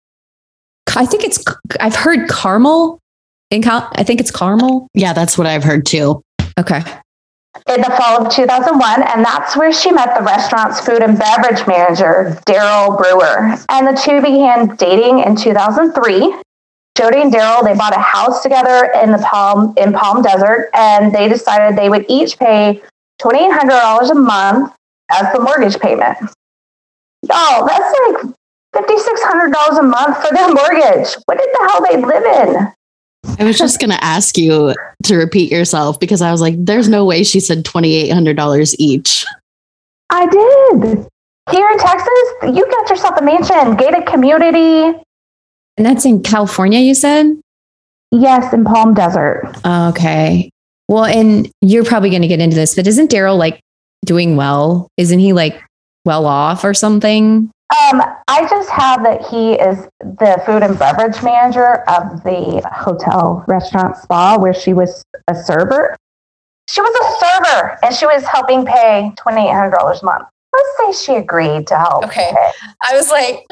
I 0.96 1.06
think 1.06 1.24
it's. 1.24 1.44
I've 1.80 1.96
heard 1.96 2.30
Carmel. 2.30 3.00
In 3.52 3.62
Cal- 3.62 3.90
I 3.94 4.04
think 4.04 4.20
it's 4.20 4.32
Carmel. 4.32 4.88
Yeah, 4.94 5.14
that's 5.14 5.38
what 5.38 5.46
I've 5.48 5.64
heard 5.64 5.86
too. 5.86 6.22
Okay. 6.60 6.82
in 7.68 7.82
the 7.82 7.96
fall 8.00 8.26
of 8.26 8.32
2001, 8.34 9.04
and 9.04 9.24
that's 9.24 9.56
where 9.56 9.72
she 9.72 9.92
met 9.92 10.18
the 10.18 10.24
restaurant's 10.24 10.80
food 10.80 11.02
and 11.04 11.18
beverage 11.18 11.66
manager, 11.68 12.40
Daryl 12.48 12.98
Brewer. 12.98 13.56
And 13.70 13.88
the 13.88 14.00
two 14.00 14.22
began 14.22 14.76
dating 14.76 15.20
in 15.20 15.36
2003. 15.36 16.36
Jodi 16.98 17.22
and 17.22 17.34
Daryl, 17.34 17.64
they 17.64 17.74
bought 17.76 17.96
a 17.96 18.00
house 18.00 18.44
together 18.44 18.92
in 19.02 19.12
the 19.12 19.18
Palm 19.20 19.74
in 19.78 19.94
Palm 19.94 20.22
Desert, 20.22 20.70
and 20.74 21.14
they 21.14 21.28
decided 21.28 21.78
they 21.78 21.90
would 21.90 22.06
each 22.10 22.38
pay 22.38 22.82
$2,800 23.22 24.12
a 24.12 24.16
month 24.16 24.74
as 25.12 25.32
the 25.34 25.40
mortgage 25.40 25.80
payment. 25.80 26.18
Oh, 27.30 27.66
that's 27.68 28.34
like 28.74 28.86
$5,600 28.86 29.80
a 29.80 29.84
month 29.84 30.18
for 30.18 30.34
their 30.34 30.48
mortgage. 30.48 31.16
What 31.26 31.38
did 31.38 31.50
the 31.54 31.70
hell 31.70 31.84
they 31.90 31.98
live 31.98 32.26
in? 32.50 32.74
I 33.40 33.46
was 33.46 33.58
just 33.58 33.80
going 33.80 33.92
to 33.92 34.04
ask 34.04 34.38
you 34.38 34.74
to 35.04 35.16
repeat 35.16 35.52
yourself 35.52 36.00
because 36.00 36.22
I 36.22 36.32
was 36.32 36.42
like, 36.42 36.56
there's 36.58 36.90
no 36.90 37.06
way 37.06 37.24
she 37.24 37.40
said 37.40 37.64
$2,800 37.64 38.76
each. 38.78 39.26
I 40.10 40.26
did. 40.28 41.08
Here 41.52 41.70
in 41.70 41.78
Texas, 41.78 42.24
you 42.44 42.66
got 42.70 42.90
yourself 42.90 43.18
a 43.18 43.24
mansion, 43.24 43.76
gated 43.76 44.06
community. 44.06 45.00
And 45.78 45.86
that's 45.86 46.06
in 46.06 46.22
California, 46.22 46.80
you 46.80 46.94
said? 46.94 47.40
Yes, 48.12 48.54
in 48.54 48.64
Palm 48.64 48.94
Desert. 48.94 49.54
Okay. 49.66 50.50
Well, 50.88 51.06
and 51.06 51.50
you're 51.62 51.86
probably 51.86 52.10
going 52.10 52.22
to 52.22 52.28
get 52.28 52.42
into 52.42 52.56
this, 52.56 52.76
but 52.76 52.86
isn't 52.86 53.10
Daryl 53.10 53.38
like 53.38 53.60
doing 54.06 54.36
well? 54.36 54.90
Isn't 54.98 55.20
he 55.20 55.34
like 55.34 55.62
well 56.06 56.26
off 56.26 56.64
or 56.64 56.74
something? 56.74 57.50
Um, 57.74 58.04
I 58.28 58.48
just 58.48 58.70
have 58.70 59.04
that 59.04 59.26
he 59.26 59.54
is 59.54 59.88
the 60.00 60.42
food 60.46 60.62
and 60.62 60.78
beverage 60.78 61.24
manager 61.24 61.82
of 61.90 62.22
the 62.24 62.62
hotel, 62.72 63.44
restaurant, 63.48 63.98
spa 63.98 64.38
where 64.38 64.54
she 64.54 64.74
was 64.74 65.04
a 65.28 65.36
server. 65.36 65.96
She 66.70 66.82
was 66.82 66.94
a 67.02 67.26
server 67.26 67.80
and 67.84 67.96
she 67.96 68.06
was 68.06 68.24
helping 68.26 68.66
pay 68.66 69.12
$2,800 69.18 70.02
a 70.02 70.06
month. 70.06 70.28
Let's 70.54 70.98
say 70.98 71.06
she 71.06 71.18
agreed 71.18 71.66
to 71.68 71.78
help. 71.78 72.06
Okay. 72.06 72.32
pay. 72.32 72.52
I 72.84 72.96
was 72.96 73.10
like, 73.10 73.44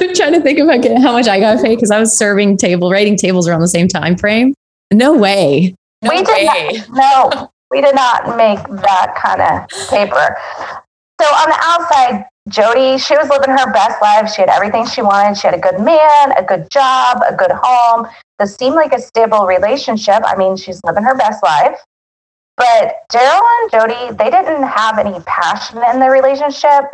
I'm 0.00 0.14
trying 0.14 0.32
to 0.34 0.40
think 0.40 0.60
about 0.60 0.84
how 1.02 1.12
much 1.12 1.26
I 1.26 1.40
got 1.40 1.60
paid 1.60 1.74
because 1.74 1.90
I 1.90 1.98
was 1.98 2.16
serving 2.16 2.56
table, 2.56 2.90
writing 2.90 3.16
tables 3.16 3.48
around 3.48 3.60
the 3.60 3.68
same 3.68 3.88
time 3.88 4.16
frame. 4.16 4.54
No 4.92 5.16
way. 5.16 5.74
No 6.02 6.10
we 6.10 6.22
did 6.22 6.44
not, 6.46 6.88
no, 6.90 7.50
we 7.70 7.80
did 7.80 7.94
not 7.96 8.36
make 8.36 8.62
that 8.82 9.14
kind 9.16 9.42
of 9.42 9.88
paper. 9.90 10.36
So 11.20 11.26
on 11.26 11.48
the 11.48 11.58
outside, 11.60 12.26
Jodi, 12.48 12.98
she 12.98 13.16
was 13.16 13.28
living 13.28 13.50
her 13.50 13.72
best 13.72 14.00
life. 14.00 14.32
She 14.32 14.40
had 14.40 14.48
everything 14.50 14.86
she 14.86 15.02
wanted. 15.02 15.36
She 15.36 15.46
had 15.46 15.54
a 15.54 15.60
good 15.60 15.80
man, 15.80 16.32
a 16.38 16.42
good 16.42 16.70
job, 16.70 17.20
a 17.28 17.34
good 17.34 17.50
home. 17.52 18.06
This 18.38 18.54
seemed 18.54 18.76
like 18.76 18.92
a 18.92 19.00
stable 19.00 19.46
relationship. 19.46 20.22
I 20.24 20.36
mean, 20.36 20.56
she's 20.56 20.80
living 20.84 21.02
her 21.02 21.16
best 21.16 21.42
life. 21.42 21.78
But 22.56 22.96
Daryl 23.12 23.42
and 23.62 23.70
Jodi, 23.70 24.16
they 24.16 24.30
didn't 24.30 24.62
have 24.62 24.98
any 24.98 25.18
passion 25.26 25.82
in 25.92 26.00
their 26.00 26.10
relationship. 26.10 26.84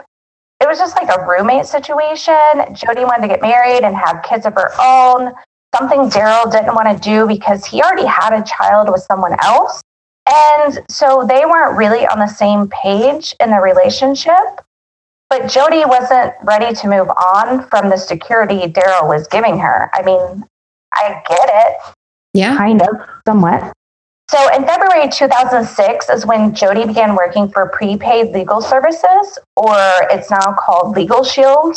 It 0.60 0.68
was 0.68 0.78
just 0.78 0.96
like 0.96 1.08
a 1.08 1.26
roommate 1.26 1.66
situation. 1.66 2.34
Jodi 2.74 3.04
wanted 3.04 3.22
to 3.22 3.28
get 3.28 3.42
married 3.42 3.84
and 3.84 3.94
have 3.94 4.22
kids 4.22 4.46
of 4.46 4.54
her 4.54 4.70
own, 4.80 5.32
something 5.74 6.08
Daryl 6.10 6.50
didn't 6.50 6.74
want 6.74 6.88
to 6.88 7.02
do 7.02 7.26
because 7.26 7.64
he 7.64 7.82
already 7.82 8.06
had 8.06 8.32
a 8.32 8.42
child 8.44 8.88
with 8.90 9.02
someone 9.02 9.36
else. 9.42 9.82
And 10.28 10.80
so 10.90 11.24
they 11.28 11.44
weren't 11.44 11.76
really 11.76 12.06
on 12.06 12.18
the 12.18 12.26
same 12.28 12.68
page 12.68 13.34
in 13.40 13.50
the 13.50 13.58
relationship. 13.60 14.60
But 15.28 15.48
Jodi 15.48 15.84
wasn't 15.84 16.32
ready 16.44 16.74
to 16.74 16.88
move 16.88 17.08
on 17.10 17.66
from 17.68 17.88
the 17.90 17.96
security 17.96 18.60
Daryl 18.72 19.08
was 19.08 19.26
giving 19.28 19.58
her. 19.58 19.90
I 19.94 20.02
mean, 20.02 20.44
I 20.94 21.22
get 21.28 21.50
it, 21.52 21.76
Yeah. 22.32 22.56
kind 22.56 22.80
of, 22.82 22.88
somewhat. 23.26 23.72
So 24.30 24.54
in 24.54 24.64
February 24.64 25.08
2006 25.10 26.08
is 26.08 26.24
when 26.24 26.54
Jodi 26.54 26.86
began 26.86 27.14
working 27.14 27.48
for 27.50 27.68
prepaid 27.68 28.32
legal 28.32 28.62
services, 28.62 29.38
or 29.56 29.76
it's 30.10 30.30
now 30.30 30.54
called 30.58 30.96
Legal 30.96 31.24
Shield. 31.24 31.76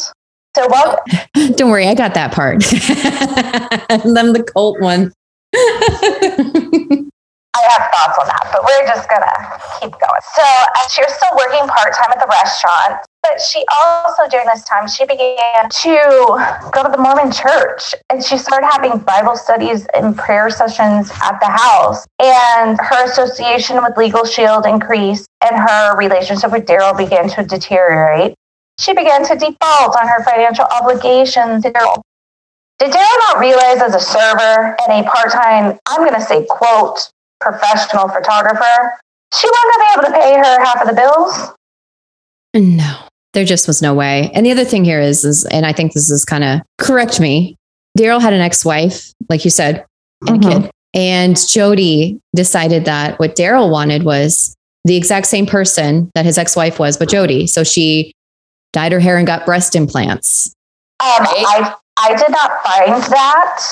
So 0.56 0.68
while 0.68 0.98
Don't 1.56 1.70
worry, 1.70 1.88
I 1.88 1.94
got 1.94 2.14
that 2.14 2.32
part. 2.32 2.64
I'm 3.90 4.34
the 4.34 4.44
cult 4.44 4.80
one. 4.80 5.12
I 7.56 7.62
have 7.74 7.90
thoughts 7.90 8.20
on 8.20 8.28
that, 8.28 8.50
but 8.52 8.64
we're 8.64 8.86
just 8.86 9.10
gonna 9.10 9.34
keep 9.80 9.92
going. 9.92 10.24
So 10.36 10.44
uh, 10.44 10.88
she 10.94 11.02
was 11.02 11.14
still 11.16 11.36
working 11.38 11.68
part 11.68 11.94
time 11.94 12.12
at 12.12 12.20
the 12.20 12.28
restaurant, 12.30 13.02
but 13.24 13.42
she 13.42 13.66
also 13.82 14.28
during 14.30 14.46
this 14.48 14.64
time 14.64 14.88
she 14.88 15.06
began 15.06 15.70
to 15.70 16.70
go 16.72 16.84
to 16.84 16.90
the 16.92 16.98
Mormon 16.98 17.32
church 17.32 17.96
and 18.10 18.24
she 18.24 18.38
started 18.38 18.68
having 18.72 19.00
Bible 19.00 19.36
studies 19.36 19.88
and 19.96 20.16
prayer 20.16 20.50
sessions 20.50 21.10
at 21.24 21.40
the 21.40 21.48
house. 21.48 22.06
And 22.20 22.80
her 22.80 23.06
association 23.06 23.82
with 23.82 23.98
Legal 23.98 24.26
Shield 24.26 24.66
increased, 24.66 25.28
and 25.44 25.56
her 25.60 25.98
relationship 25.98 26.52
with 26.52 26.66
Daryl 26.66 26.98
began 26.98 27.28
to 27.30 27.44
deteriorate. 27.44 28.36
She 28.80 28.94
began 28.94 29.26
to 29.26 29.36
default 29.36 29.98
on 29.98 30.08
her 30.08 30.24
financial 30.24 30.66
obligations 30.66 31.64
to 31.64 31.72
Daryl. 31.72 32.02
Did 32.80 32.92
Daryl 32.92 33.20
not 33.30 33.40
realize 33.40 33.82
as 33.82 33.96
a 33.96 34.00
server 34.00 34.78
and 34.88 35.04
a 35.06 35.10
part 35.10 35.32
time, 35.32 35.80
I'm 35.88 36.02
going 36.02 36.14
to 36.14 36.22
say, 36.22 36.46
quote, 36.48 37.10
professional 37.40 38.08
photographer, 38.10 39.00
she 39.34 39.48
wasn't 39.48 39.64
going 39.64 39.74
to 39.74 39.80
be 39.80 39.94
able 39.94 40.04
to 40.04 40.14
pay 40.14 40.38
her 40.38 40.64
half 40.66 40.82
of 40.82 40.88
the 40.88 40.94
bills? 40.96 41.54
No, 42.56 42.98
there 43.34 43.46
just 43.46 43.68
was 43.68 43.82
no 43.82 43.94
way. 43.94 44.32
And 44.34 44.46
the 44.46 44.52
other 44.52 44.66
thing 44.66 44.84
here 44.86 45.00
is, 45.02 45.24
is 45.24 45.46
and 45.46 45.66
I 45.66 45.74
think 45.74 45.94
this 45.94 46.10
is 46.10 46.26
kind 46.26 46.44
of 46.44 46.62
correct 46.80 47.20
me. 47.20 47.56
Daryl 47.98 48.22
had 48.22 48.34
an 48.34 48.42
ex-wife, 48.42 49.12
like 49.30 49.44
you 49.44 49.52
said, 49.52 49.86
and 50.28 50.44
a 50.44 50.48
Mhm. 50.48 50.62
kid. 50.64 50.72
And 50.94 51.38
Jodi 51.48 52.20
decided 52.36 52.86
that 52.86 53.20
what 53.20 53.36
Daryl 53.36 53.70
wanted 53.70 54.04
was 54.04 54.56
the 54.86 54.96
exact 54.96 55.28
same 55.28 55.46
person 55.46 56.10
that 56.16 56.26
his 56.26 56.38
ex-wife 56.38 56.80
was, 56.80 56.98
but 56.98 57.10
Jodi. 57.10 57.46
So 57.46 57.64
she 57.64 58.14
dyed 58.74 58.92
her 58.94 59.00
hair 59.00 59.18
and 59.18 59.28
got 59.28 59.46
breast 59.46 59.76
implants. 59.76 60.54
Um, 61.00 61.08
Right. 61.24 61.46
I, 61.48 61.74
I 62.00 62.16
did 62.16 62.30
not 62.30 62.64
find 62.64 63.04
that, 63.12 63.64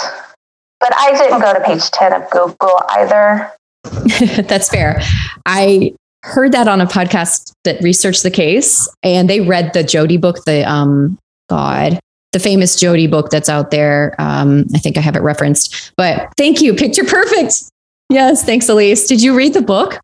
but 0.80 0.94
I 0.96 1.12
didn't 1.18 1.42
go 1.42 1.54
to 1.54 1.62
page 1.62 1.90
10 1.92 2.14
of 2.14 2.30
Google 2.30 2.82
either. 2.90 3.52
That's 4.48 4.70
fair. 4.70 5.02
I 5.46 5.94
heard 6.24 6.52
that 6.54 6.68
on 6.68 6.82
a 6.82 6.88
podcast 6.88 7.52
that 7.64 7.82
researched 7.82 8.24
the 8.24 8.32
case, 8.32 8.90
and 9.04 9.30
they 9.30 9.42
read 9.42 9.74
the 9.74 9.84
Jodi 9.84 10.18
book, 10.18 10.44
the 10.46 10.70
um, 10.70 11.18
God, 11.50 12.00
the 12.34 12.40
famous 12.40 12.80
Jodi 12.80 13.08
book 13.08 13.30
that's 13.30 13.48
out 13.48 13.72
there. 13.72 14.16
Um, 14.18 14.66
I 14.74 14.80
think 14.80 14.98
I 14.98 15.02
have 15.02 15.16
it 15.16 15.22
referenced. 15.22 15.94
But 15.96 16.34
thank 16.36 16.62
you, 16.62 16.74
picture 16.74 17.04
perfect. 17.04 17.54
Yes, 18.10 18.44
thanks, 18.44 18.68
Elise. 18.68 19.08
Did 19.08 19.22
you 19.22 19.36
read 19.36 19.54
the 19.54 19.62
book? 19.62 20.00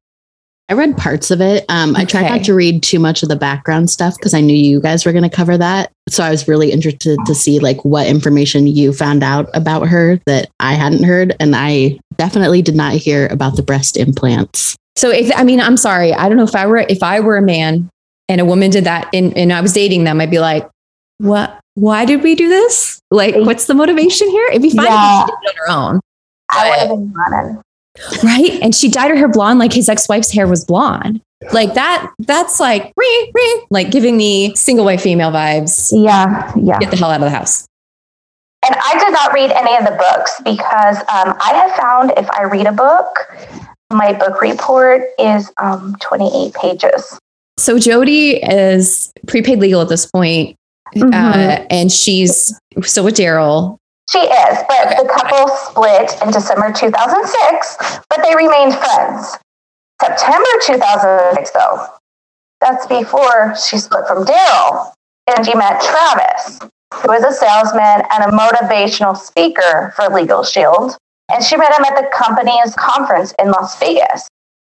I 0.71 0.73
read 0.73 0.95
parts 0.95 1.31
of 1.31 1.41
it. 1.41 1.65
Um, 1.67 1.97
I 1.97 2.05
tried 2.05 2.29
not 2.29 2.45
to 2.45 2.53
read 2.53 2.81
too 2.81 2.97
much 2.97 3.23
of 3.23 3.27
the 3.27 3.35
background 3.35 3.89
stuff 3.89 4.15
because 4.15 4.33
I 4.33 4.39
knew 4.39 4.55
you 4.55 4.79
guys 4.79 5.05
were 5.05 5.11
going 5.11 5.29
to 5.29 5.35
cover 5.35 5.57
that. 5.57 5.91
So 6.07 6.23
I 6.23 6.29
was 6.29 6.47
really 6.47 6.71
interested 6.71 7.19
to 7.25 7.35
see 7.35 7.59
like 7.59 7.83
what 7.83 8.07
information 8.07 8.67
you 8.67 8.93
found 8.93 9.21
out 9.21 9.49
about 9.53 9.89
her 9.89 10.21
that 10.27 10.49
I 10.61 10.75
hadn't 10.75 11.03
heard, 11.03 11.35
and 11.41 11.57
I 11.57 11.99
definitely 12.15 12.61
did 12.61 12.75
not 12.75 12.93
hear 12.93 13.27
about 13.27 13.57
the 13.57 13.63
breast 13.63 13.97
implants. 13.97 14.77
So 14.95 15.09
if 15.09 15.29
I 15.35 15.43
mean, 15.43 15.59
I'm 15.59 15.75
sorry, 15.75 16.13
I 16.13 16.29
don't 16.29 16.37
know 16.37 16.45
if 16.45 16.55
I 16.55 16.65
were 16.65 16.77
if 16.77 17.03
I 17.03 17.19
were 17.19 17.35
a 17.35 17.41
man 17.41 17.89
and 18.29 18.39
a 18.39 18.45
woman 18.45 18.71
did 18.71 18.85
that 18.85 19.09
and, 19.13 19.35
and 19.37 19.51
I 19.51 19.59
was 19.59 19.73
dating 19.73 20.05
them, 20.05 20.21
I'd 20.21 20.31
be 20.31 20.39
like, 20.39 20.69
what? 21.17 21.59
Why 21.75 22.05
did 22.05 22.23
we 22.23 22.33
do 22.33 22.47
this? 22.47 23.01
Like, 23.11 23.35
what's 23.35 23.65
the 23.65 23.73
motivation 23.73 24.29
here? 24.29 24.47
It'd 24.51 24.61
be 24.61 24.69
fine 24.69 24.85
Yeah. 24.85 25.23
if 25.23 25.27
she 25.27 25.31
did 25.31 25.35
it 25.43 25.49
on 25.49 25.55
her 25.67 25.95
own. 25.95 25.99
I 26.49 26.69
would 26.69 26.79
have 26.79 26.89
been 26.91 27.11
running. 27.11 27.61
Right 28.23 28.59
and 28.61 28.73
she 28.75 28.89
dyed 28.89 29.09
her 29.11 29.15
hair 29.17 29.27
blonde 29.27 29.59
like 29.59 29.73
his 29.73 29.87
ex-wife's 29.89 30.31
hair 30.31 30.47
was 30.47 30.65
blonde 30.65 31.21
like 31.53 31.73
that 31.73 32.11
that's 32.19 32.59
like 32.59 32.93
ree, 32.95 33.31
ree, 33.33 33.65
like 33.71 33.89
giving 33.91 34.15
me 34.17 34.53
single 34.55 34.85
white 34.85 35.01
female 35.01 35.31
vibes 35.31 35.89
Yeah, 35.91 36.51
yeah. 36.55 36.79
get 36.79 36.91
the 36.91 36.97
hell 36.97 37.09
out 37.11 37.21
of 37.21 37.25
the 37.25 37.35
house 37.35 37.65
And 38.67 38.75
I 38.75 38.99
did 39.03 39.11
not 39.11 39.33
read 39.33 39.51
any 39.51 39.75
of 39.75 39.85
the 39.85 39.97
books 39.97 40.39
because 40.43 40.97
um, 41.09 41.35
I 41.41 41.53
have 41.55 41.71
found 41.75 42.11
if 42.17 42.29
I 42.29 42.43
read 42.43 42.67
a 42.67 42.71
book, 42.71 43.27
my 43.91 44.13
book 44.13 44.39
report 44.41 45.01
is 45.17 45.51
um, 45.57 45.95
28 45.99 46.53
pages. 46.53 47.17
so 47.57 47.77
jodi 47.79 48.37
is 48.43 49.11
prepaid 49.27 49.59
legal 49.59 49.81
at 49.81 49.89
this 49.89 50.05
point 50.05 50.55
Mhm. 50.95 51.13
uh, 51.13 51.65
and 51.69 51.89
she's 51.91 52.53
still 52.83 53.05
with 53.05 53.15
daryl 53.15 53.77
She 54.11 54.19
is, 54.19 54.57
but 54.67 54.87
Okay. 54.87 54.95
the 55.01 55.07
couple 55.07 55.47
split 55.55 56.21
in 56.21 56.31
December 56.31 56.71
2006, 56.71 57.77
but 58.09 58.21
they 58.23 58.35
remained 58.35 58.75
friends. 58.75 59.37
September 60.01 60.49
2006, 60.63 61.51
though, 61.51 61.87
that's 62.59 62.85
before 62.87 63.55
she 63.55 63.77
split 63.77 64.05
from 64.07 64.25
Daryl, 64.25 64.91
and 65.27 65.45
she 65.45 65.55
met 65.55 65.79
Travis, 65.81 66.59
who 66.93 67.11
is 67.13 67.23
a 67.23 67.31
salesman 67.31 68.01
and 68.11 68.23
a 68.25 68.35
motivational 68.35 69.15
speaker 69.15 69.93
for 69.95 70.09
Legal 70.09 70.43
Shield. 70.43 70.97
And 71.31 71.41
she 71.41 71.55
met 71.55 71.73
him 71.73 71.85
at 71.85 71.95
the 71.95 72.09
company's 72.13 72.75
conference 72.75 73.33
in 73.39 73.49
Las 73.51 73.79
Vegas. 73.79 74.27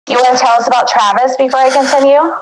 You 0.07 0.17
want 0.17 0.37
to 0.37 0.43
tell 0.43 0.53
us 0.59 0.67
about 0.67 0.87
Travis 0.87 1.35
before 1.37 1.59
I 1.59 1.69
continue? 1.71 2.35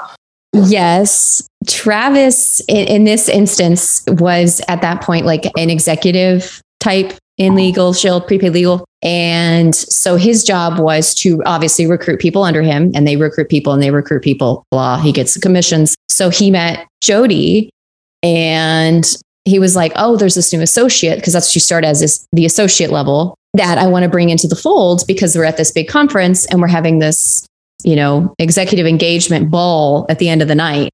yes 0.53 1.47
travis 1.65 2.59
in, 2.67 2.85
in 2.87 3.03
this 3.05 3.29
instance 3.29 4.03
was 4.07 4.59
at 4.67 4.81
that 4.81 5.01
point 5.01 5.25
like 5.25 5.45
an 5.57 5.69
executive 5.69 6.61
type 6.81 7.13
in 7.37 7.55
legal 7.55 7.93
shield 7.93 8.27
prepaid 8.27 8.51
legal 8.53 8.85
and 9.03 9.73
so 9.73 10.15
his 10.15 10.43
job 10.43 10.79
was 10.79 11.15
to 11.15 11.41
obviously 11.45 11.87
recruit 11.87 12.19
people 12.19 12.43
under 12.43 12.61
him 12.61 12.91
and 12.93 13.07
they 13.07 13.15
recruit 13.15 13.49
people 13.49 13.71
and 13.73 13.81
they 13.81 13.91
recruit 13.91 14.21
people 14.21 14.63
blah 14.71 14.97
he 14.97 15.11
gets 15.11 15.33
the 15.33 15.39
commissions 15.39 15.95
so 16.09 16.29
he 16.29 16.51
met 16.51 16.85
jodi 17.01 17.69
and 18.21 19.15
he 19.45 19.57
was 19.57 19.75
like 19.75 19.93
oh 19.95 20.17
there's 20.17 20.35
this 20.35 20.51
new 20.51 20.61
associate 20.61 21.15
because 21.15 21.33
that's 21.33 21.47
what 21.47 21.53
she 21.53 21.59
started 21.59 21.87
as 21.87 22.01
is 22.01 22.27
the 22.33 22.45
associate 22.45 22.91
level 22.91 23.35
that 23.53 23.77
i 23.77 23.87
want 23.87 24.03
to 24.03 24.09
bring 24.09 24.29
into 24.29 24.47
the 24.47 24.55
fold 24.55 25.03
because 25.07 25.35
we're 25.35 25.45
at 25.45 25.57
this 25.57 25.71
big 25.71 25.87
conference 25.87 26.45
and 26.47 26.59
we're 26.59 26.67
having 26.67 26.99
this 26.99 27.47
you 27.83 27.95
know 27.95 28.35
executive 28.37 28.85
engagement 28.85 29.49
ball 29.49 30.05
at 30.09 30.19
the 30.19 30.27
end 30.27 30.41
of 30.41 30.47
the 30.49 30.55
night 30.55 30.91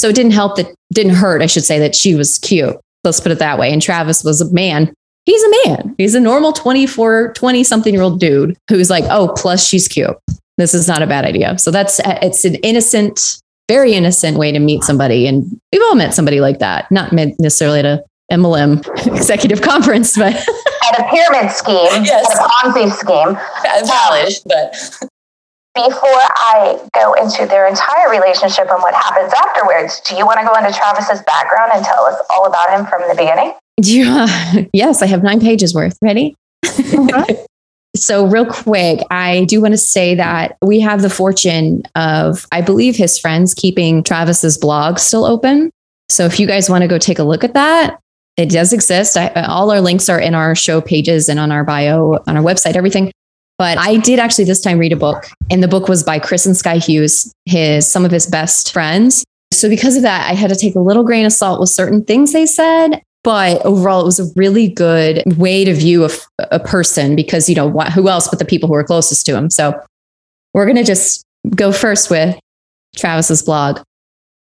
So 0.00 0.08
it 0.08 0.16
didn't 0.16 0.32
help 0.32 0.56
that 0.56 0.74
didn't 0.94 1.14
hurt, 1.16 1.42
I 1.42 1.46
should 1.46 1.64
say, 1.64 1.78
that 1.78 1.94
she 1.94 2.14
was 2.14 2.38
cute. 2.38 2.74
Let's 3.04 3.20
put 3.20 3.32
it 3.32 3.38
that 3.38 3.58
way. 3.58 3.70
And 3.70 3.82
Travis 3.82 4.24
was 4.24 4.40
a 4.40 4.50
man. 4.50 4.94
He's 5.30 5.44
a 5.44 5.68
man. 5.68 5.94
He's 5.96 6.16
a 6.16 6.20
normal 6.20 6.52
24, 6.52 7.34
20 7.34 7.62
something 7.62 7.94
year 7.94 8.02
old 8.02 8.18
dude 8.18 8.58
who's 8.68 8.90
like, 8.90 9.04
oh, 9.10 9.32
plus 9.36 9.64
she's 9.64 9.86
cute. 9.86 10.16
This 10.58 10.74
is 10.74 10.88
not 10.88 11.02
a 11.02 11.06
bad 11.06 11.24
idea. 11.24 11.56
So 11.56 11.70
that's 11.70 12.00
uh, 12.00 12.18
it's 12.20 12.44
an 12.44 12.56
innocent, 12.56 13.40
very 13.68 13.92
innocent 13.92 14.38
way 14.38 14.50
to 14.50 14.58
meet 14.58 14.82
somebody. 14.82 15.28
And 15.28 15.44
we've 15.72 15.82
all 15.82 15.94
met 15.94 16.14
somebody 16.14 16.40
like 16.40 16.58
that, 16.58 16.90
not 16.90 17.12
necessarily 17.12 17.78
at 17.78 17.84
a 17.84 18.02
MLM 18.32 18.84
executive 19.06 19.62
conference, 19.62 20.16
but 20.16 20.34
at 20.34 20.98
a 20.98 21.08
pyramid 21.08 21.52
scheme, 21.52 22.02
yes. 22.02 22.28
at 22.28 22.36
a 22.36 22.48
Ponzi 22.48 22.90
scheme. 22.90 23.38
Valid, 23.86 24.34
but 24.46 24.74
before 25.76 26.22
I 26.50 26.76
go 26.92 27.12
into 27.12 27.46
their 27.46 27.68
entire 27.68 28.10
relationship 28.10 28.66
and 28.68 28.82
what 28.82 28.94
happens 28.94 29.32
afterwards, 29.32 30.00
do 30.00 30.16
you 30.16 30.26
want 30.26 30.40
to 30.40 30.44
go 30.44 30.56
into 30.56 30.76
Travis's 30.76 31.22
background 31.22 31.70
and 31.72 31.84
tell 31.84 32.02
us 32.06 32.20
all 32.30 32.46
about 32.46 32.76
him 32.76 32.84
from 32.86 33.02
the 33.06 33.14
beginning? 33.14 33.54
Yeah. 33.84 34.64
Yes, 34.72 35.02
I 35.02 35.06
have 35.06 35.22
nine 35.22 35.40
pages 35.40 35.74
worth. 35.74 35.98
Ready? 36.02 36.36
Mm-hmm. 36.64 37.44
so, 37.96 38.26
real 38.26 38.46
quick, 38.46 39.00
I 39.10 39.44
do 39.46 39.60
want 39.60 39.72
to 39.72 39.78
say 39.78 40.14
that 40.14 40.56
we 40.62 40.80
have 40.80 41.02
the 41.02 41.10
fortune 41.10 41.82
of, 41.94 42.46
I 42.52 42.60
believe, 42.60 42.96
his 42.96 43.18
friends 43.18 43.54
keeping 43.54 44.02
Travis's 44.02 44.58
blog 44.58 44.98
still 44.98 45.24
open. 45.24 45.70
So, 46.08 46.26
if 46.26 46.38
you 46.38 46.46
guys 46.46 46.68
want 46.68 46.82
to 46.82 46.88
go 46.88 46.98
take 46.98 47.18
a 47.18 47.24
look 47.24 47.42
at 47.42 47.54
that, 47.54 47.98
it 48.36 48.50
does 48.50 48.72
exist. 48.72 49.16
I, 49.16 49.28
all 49.42 49.70
our 49.70 49.80
links 49.80 50.08
are 50.08 50.20
in 50.20 50.34
our 50.34 50.54
show 50.54 50.80
pages 50.80 51.28
and 51.28 51.40
on 51.40 51.50
our 51.50 51.64
bio, 51.64 52.18
on 52.26 52.36
our 52.36 52.42
website, 52.42 52.76
everything. 52.76 53.12
But 53.58 53.76
I 53.76 53.96
did 53.98 54.18
actually 54.18 54.44
this 54.44 54.60
time 54.60 54.78
read 54.78 54.92
a 54.92 54.96
book, 54.96 55.26
and 55.50 55.62
the 55.62 55.68
book 55.68 55.88
was 55.88 56.02
by 56.02 56.18
Chris 56.18 56.46
and 56.46 56.56
Sky 56.56 56.78
Hughes, 56.78 57.32
his 57.44 57.90
some 57.90 58.04
of 58.04 58.10
his 58.10 58.26
best 58.26 58.72
friends. 58.72 59.24
So 59.52 59.68
because 59.68 59.96
of 59.96 60.02
that, 60.02 60.30
I 60.30 60.34
had 60.34 60.48
to 60.48 60.56
take 60.56 60.74
a 60.76 60.80
little 60.80 61.04
grain 61.04 61.26
of 61.26 61.32
salt 61.32 61.60
with 61.60 61.68
certain 61.68 62.04
things 62.04 62.32
they 62.32 62.46
said. 62.46 63.02
But 63.22 63.64
overall, 63.66 64.00
it 64.00 64.06
was 64.06 64.20
a 64.20 64.32
really 64.34 64.68
good 64.68 65.22
way 65.36 65.64
to 65.64 65.74
view 65.74 66.06
a, 66.06 66.10
a 66.50 66.58
person 66.58 67.14
because, 67.14 67.48
you 67.48 67.54
know, 67.54 67.70
who 67.70 68.08
else 68.08 68.28
but 68.28 68.38
the 68.38 68.44
people 68.44 68.68
who 68.68 68.74
are 68.74 68.84
closest 68.84 69.26
to 69.26 69.36
him. 69.36 69.50
So 69.50 69.78
we're 70.54 70.64
going 70.64 70.76
to 70.76 70.84
just 70.84 71.24
go 71.54 71.70
first 71.70 72.10
with 72.10 72.38
Travis's 72.96 73.42
blog. 73.42 73.80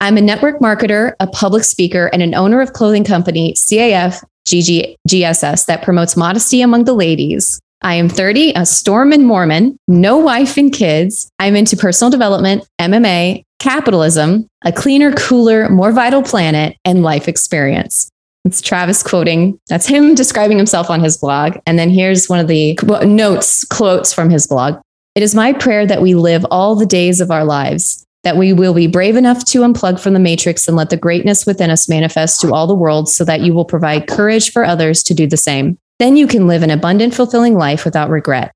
I'm 0.02 0.18
a 0.18 0.22
network 0.22 0.60
marketer, 0.60 1.14
a 1.20 1.28
public 1.28 1.64
speaker, 1.64 2.08
and 2.12 2.22
an 2.22 2.36
owner 2.36 2.60
of 2.60 2.74
clothing 2.74 3.04
company 3.04 3.54
CAF 3.54 4.24
GGSS 4.48 5.66
that 5.66 5.84
promotes 5.84 6.18
modesty 6.18 6.62
among 6.62 6.84
the 6.84 6.94
ladies. 6.94 7.60
I 7.82 7.96
am 7.96 8.10
30, 8.10 8.54
a 8.56 8.66
storm 8.66 9.12
and 9.12 9.26
Mormon, 9.26 9.78
no 9.88 10.18
wife 10.18 10.58
and 10.58 10.74
kids. 10.74 11.30
I'm 11.40 11.56
into 11.56 11.78
personal 11.78 12.10
development, 12.10 12.68
MMA, 12.80 13.44
capitalism, 13.60 14.48
a 14.64 14.72
cleaner, 14.72 15.14
cooler, 15.14 15.70
more 15.70 15.92
vital 15.92 16.24
planet, 16.24 16.78
and 16.84 17.04
life 17.04 17.28
experience. 17.28 18.10
It's 18.46 18.62
Travis 18.62 19.02
quoting. 19.02 19.60
That's 19.68 19.88
him 19.88 20.14
describing 20.14 20.58
himself 20.58 20.92
on 20.92 21.04
his 21.04 21.18
blog. 21.18 21.58
And 21.66 21.80
then 21.80 21.90
here's 21.90 22.30
one 22.30 22.40
of 22.40 22.48
the 22.48 22.78
notes, 23.04 23.66
quotes 23.66 24.14
from 24.14 24.30
his 24.30 24.46
blog. 24.46 24.80
It 25.16 25.24
is 25.24 25.34
my 25.34 25.52
prayer 25.52 25.88
that 25.88 26.02
we 26.02 26.14
live 26.14 26.46
all 26.52 26.76
the 26.76 26.86
days 26.86 27.20
of 27.22 27.32
our 27.32 27.44
lives, 27.44 28.06
that 28.24 28.38
we 28.38 28.54
will 28.54 28.76
be 28.76 28.86
brave 28.86 29.16
enough 29.16 29.44
to 29.46 29.62
unplug 29.62 30.00
from 30.00 30.14
the 30.14 30.20
matrix 30.20 30.68
and 30.68 30.78
let 30.78 30.92
the 30.92 30.98
greatness 30.98 31.48
within 31.48 31.72
us 31.72 31.90
manifest 31.90 32.40
to 32.42 32.54
all 32.54 32.68
the 32.68 32.76
world 32.76 33.10
so 33.10 33.26
that 33.26 33.42
you 33.42 33.54
will 33.54 33.66
provide 33.66 34.08
courage 34.08 34.52
for 34.52 34.64
others 34.64 35.02
to 35.04 35.16
do 35.16 35.26
the 35.26 35.38
same. 35.38 35.78
Then 35.98 36.16
you 36.16 36.28
can 36.28 36.46
live 36.46 36.62
an 36.62 36.70
abundant, 36.70 37.16
fulfilling 37.16 37.56
life 37.56 37.84
without 37.84 38.10
regret, 38.10 38.52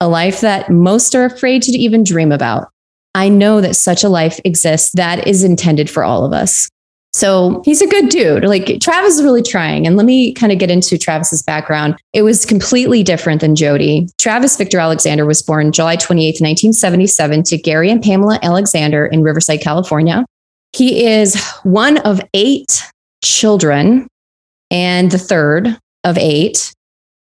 a 0.00 0.08
life 0.08 0.40
that 0.42 0.68
most 0.68 1.14
are 1.14 1.24
afraid 1.24 1.62
to 1.62 1.72
even 1.72 2.04
dream 2.04 2.30
about. 2.30 2.68
I 3.14 3.28
know 3.28 3.60
that 3.60 3.74
such 3.74 4.04
a 4.04 4.08
life 4.08 4.38
exists 4.44 4.92
that 4.96 5.26
is 5.26 5.44
intended 5.44 5.88
for 5.88 6.04
all 6.04 6.26
of 6.26 6.32
us. 6.32 6.68
So 7.12 7.60
he's 7.64 7.82
a 7.82 7.88
good 7.88 8.08
dude. 8.08 8.44
Like 8.44 8.78
Travis 8.80 9.16
is 9.16 9.22
really 9.22 9.42
trying. 9.42 9.86
And 9.86 9.96
let 9.96 10.06
me 10.06 10.32
kind 10.32 10.52
of 10.52 10.58
get 10.58 10.70
into 10.70 10.96
Travis's 10.96 11.42
background. 11.42 11.96
It 12.12 12.22
was 12.22 12.46
completely 12.46 13.02
different 13.02 13.40
than 13.40 13.56
Jodi. 13.56 14.08
Travis 14.18 14.56
Victor 14.56 14.78
Alexander 14.78 15.26
was 15.26 15.42
born 15.42 15.72
July 15.72 15.96
28, 15.96 16.40
1977 16.40 17.42
to 17.44 17.58
Gary 17.58 17.90
and 17.90 18.02
Pamela 18.02 18.38
Alexander 18.42 19.06
in 19.06 19.22
Riverside, 19.22 19.60
California. 19.60 20.24
He 20.72 21.04
is 21.04 21.42
one 21.64 21.98
of 21.98 22.20
eight 22.32 22.84
children 23.24 24.06
and 24.70 25.10
the 25.10 25.18
third 25.18 25.76
of 26.04 26.16
eight. 26.16 26.72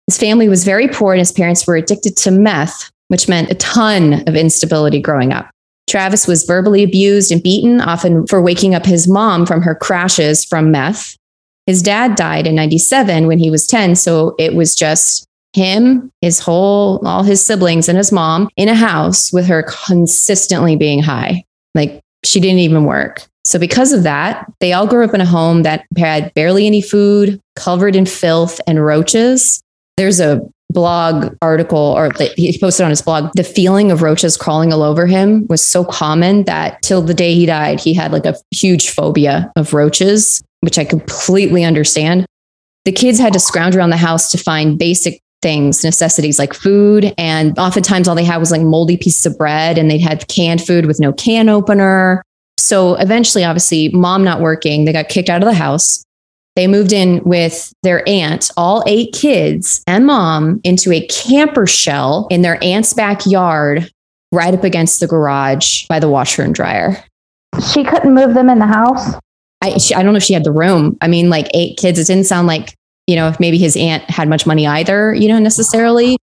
His 0.07 0.17
family 0.17 0.49
was 0.49 0.63
very 0.63 0.88
poor 0.88 1.13
and 1.13 1.19
his 1.19 1.31
parents 1.31 1.65
were 1.67 1.75
addicted 1.75 2.17
to 2.17 2.31
meth, 2.31 2.91
which 3.09 3.27
meant 3.27 3.51
a 3.51 3.55
ton 3.55 4.27
of 4.27 4.36
instability 4.36 4.99
growing 4.99 5.31
up. 5.31 5.49
Travis 5.89 6.27
was 6.27 6.43
verbally 6.43 6.83
abused 6.83 7.31
and 7.31 7.43
beaten, 7.43 7.79
often 7.81 8.25
for 8.27 8.41
waking 8.41 8.73
up 8.73 8.85
his 8.85 9.07
mom 9.07 9.45
from 9.45 9.61
her 9.61 9.75
crashes 9.75 10.43
from 10.43 10.71
meth. 10.71 11.15
His 11.67 11.81
dad 11.81 12.15
died 12.15 12.47
in 12.47 12.55
97 12.55 13.27
when 13.27 13.39
he 13.39 13.49
was 13.49 13.67
10. 13.67 13.95
So 13.95 14.35
it 14.37 14.55
was 14.55 14.75
just 14.75 15.25
him, 15.53 16.11
his 16.21 16.39
whole, 16.39 17.05
all 17.07 17.23
his 17.23 17.45
siblings, 17.45 17.87
and 17.87 17.97
his 17.97 18.11
mom 18.11 18.49
in 18.57 18.69
a 18.69 18.75
house 18.75 19.31
with 19.31 19.47
her 19.47 19.63
consistently 19.63 20.75
being 20.75 21.01
high. 21.01 21.43
Like 21.73 22.01
she 22.23 22.39
didn't 22.39 22.59
even 22.59 22.83
work. 22.85 23.25
So, 23.45 23.59
because 23.59 23.93
of 23.93 24.03
that, 24.03 24.51
they 24.59 24.73
all 24.73 24.87
grew 24.87 25.05
up 25.05 25.13
in 25.13 25.21
a 25.21 25.25
home 25.25 25.61
that 25.63 25.85
had 25.97 26.33
barely 26.33 26.65
any 26.65 26.81
food, 26.81 27.39
covered 27.55 27.95
in 27.95 28.07
filth 28.07 28.59
and 28.65 28.83
roaches. 28.83 29.61
There's 29.97 30.19
a 30.19 30.41
blog 30.71 31.36
article 31.41 31.78
or 31.78 32.12
he 32.36 32.58
posted 32.60 32.84
on 32.84 32.89
his 32.89 33.01
blog 33.01 33.32
the 33.36 33.43
feeling 33.43 33.91
of 33.91 34.01
roaches 34.01 34.36
crawling 34.36 34.73
all 34.73 34.84
over 34.84 35.06
him 35.06 35.45
was 35.47 35.65
so 35.65 35.86
common 35.86 36.43
that 36.43 36.82
till 36.82 37.01
the 37.01 37.13
day 37.13 37.34
he 37.34 37.45
died 37.45 37.80
he 37.80 37.93
had 37.93 38.12
like 38.12 38.25
a 38.25 38.36
huge 38.51 38.89
phobia 38.89 39.51
of 39.56 39.73
roaches 39.73 40.43
which 40.62 40.80
i 40.80 40.84
completely 40.84 41.63
understand. 41.63 42.25
The 42.86 42.91
kids 42.91 43.19
had 43.19 43.34
to 43.34 43.39
scrounge 43.39 43.75
around 43.75 43.89
the 43.89 43.97
house 43.97 44.32
to 44.32 44.38
find 44.38 44.78
basic 44.78 45.21
things 45.41 45.84
necessities 45.84 46.39
like 46.39 46.54
food 46.54 47.13
and 47.17 47.58
oftentimes 47.60 48.08
all 48.08 48.15
they 48.15 48.23
had 48.23 48.38
was 48.38 48.51
like 48.51 48.62
moldy 48.62 48.97
pieces 48.97 49.25
of 49.28 49.38
bread 49.38 49.78
and 49.78 49.91
they'd 49.91 50.01
had 50.01 50.28
canned 50.28 50.65
food 50.65 50.86
with 50.88 50.99
no 50.99 51.13
can 51.13 51.49
opener. 51.49 52.23
So 52.58 52.95
eventually 52.95 53.43
obviously 53.43 53.89
mom 53.89 54.23
not 54.23 54.41
working 54.41 54.86
they 54.86 54.93
got 54.93 55.10
kicked 55.10 55.30
out 55.30 55.43
of 55.43 55.47
the 55.47 55.54
house 55.54 56.04
they 56.55 56.67
moved 56.67 56.93
in 56.93 57.23
with 57.23 57.73
their 57.83 58.07
aunt, 58.07 58.49
all 58.55 58.83
eight 58.87 59.13
kids 59.13 59.83
and 59.87 60.05
mom, 60.05 60.61
into 60.63 60.91
a 60.91 61.05
camper 61.07 61.67
shell 61.67 62.27
in 62.29 62.41
their 62.41 62.63
aunt's 62.63 62.93
backyard, 62.93 63.91
right 64.31 64.53
up 64.53 64.63
against 64.63 64.99
the 64.99 65.07
garage 65.07 65.85
by 65.87 65.99
the 65.99 66.09
washer 66.09 66.43
and 66.43 66.55
dryer. 66.55 67.03
She 67.71 67.83
couldn't 67.83 68.13
move 68.13 68.33
them 68.33 68.49
in 68.49 68.59
the 68.59 68.65
house. 68.65 69.15
I, 69.61 69.77
she, 69.77 69.95
I 69.95 70.03
don't 70.03 70.13
know 70.13 70.17
if 70.17 70.23
she 70.23 70.33
had 70.33 70.43
the 70.43 70.51
room. 70.51 70.97
I 71.01 71.07
mean, 71.07 71.29
like 71.29 71.47
eight 71.53 71.77
kids. 71.77 71.99
It 71.99 72.07
didn't 72.07 72.25
sound 72.25 72.47
like, 72.47 72.75
you 73.07 73.15
know, 73.15 73.27
if 73.27 73.39
maybe 73.39 73.57
his 73.57 73.77
aunt 73.77 74.03
had 74.09 74.27
much 74.27 74.45
money 74.45 74.67
either, 74.67 75.13
you 75.13 75.27
know, 75.27 75.39
necessarily. 75.39 76.17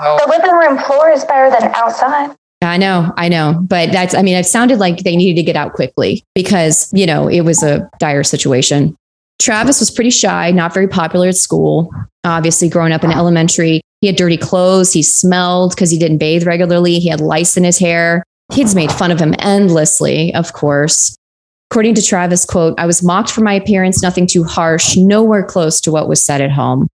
Oh. 0.00 0.18
The 0.24 0.30
living 0.30 0.50
room 0.50 0.78
floor 0.78 1.10
is 1.10 1.24
better 1.24 1.50
than 1.50 1.72
outside. 1.74 2.34
I 2.62 2.76
know, 2.76 3.12
I 3.16 3.28
know. 3.28 3.60
But 3.60 3.92
that's, 3.92 4.14
I 4.14 4.22
mean, 4.22 4.36
it 4.36 4.46
sounded 4.46 4.78
like 4.78 4.98
they 4.98 5.16
needed 5.16 5.40
to 5.40 5.44
get 5.44 5.56
out 5.56 5.74
quickly 5.74 6.24
because, 6.34 6.90
you 6.92 7.06
know, 7.06 7.28
it 7.28 7.42
was 7.42 7.62
a 7.62 7.88
dire 7.98 8.24
situation. 8.24 8.96
Travis 9.40 9.80
was 9.80 9.90
pretty 9.90 10.10
shy, 10.10 10.50
not 10.50 10.72
very 10.72 10.88
popular 10.88 11.28
at 11.28 11.36
school. 11.36 11.90
Obviously, 12.24 12.68
growing 12.68 12.92
up 12.92 13.04
in 13.04 13.12
elementary, 13.12 13.80
he 14.00 14.06
had 14.06 14.16
dirty 14.16 14.36
clothes. 14.36 14.92
He 14.92 15.02
smelled 15.02 15.74
because 15.74 15.90
he 15.90 15.98
didn't 15.98 16.18
bathe 16.18 16.46
regularly. 16.46 16.98
He 16.98 17.08
had 17.08 17.20
lice 17.20 17.56
in 17.56 17.64
his 17.64 17.78
hair. 17.78 18.22
Kids 18.52 18.74
made 18.74 18.92
fun 18.92 19.10
of 19.10 19.20
him 19.20 19.34
endlessly, 19.38 20.34
of 20.34 20.52
course. 20.52 21.16
According 21.70 21.94
to 21.96 22.02
Travis, 22.02 22.44
quote, 22.44 22.78
I 22.78 22.86
was 22.86 23.02
mocked 23.02 23.30
for 23.30 23.40
my 23.40 23.54
appearance, 23.54 24.02
nothing 24.02 24.26
too 24.26 24.44
harsh, 24.44 24.96
nowhere 24.96 25.42
close 25.42 25.80
to 25.82 25.90
what 25.90 26.08
was 26.08 26.22
said 26.24 26.40
at 26.40 26.52
home. 26.52 26.88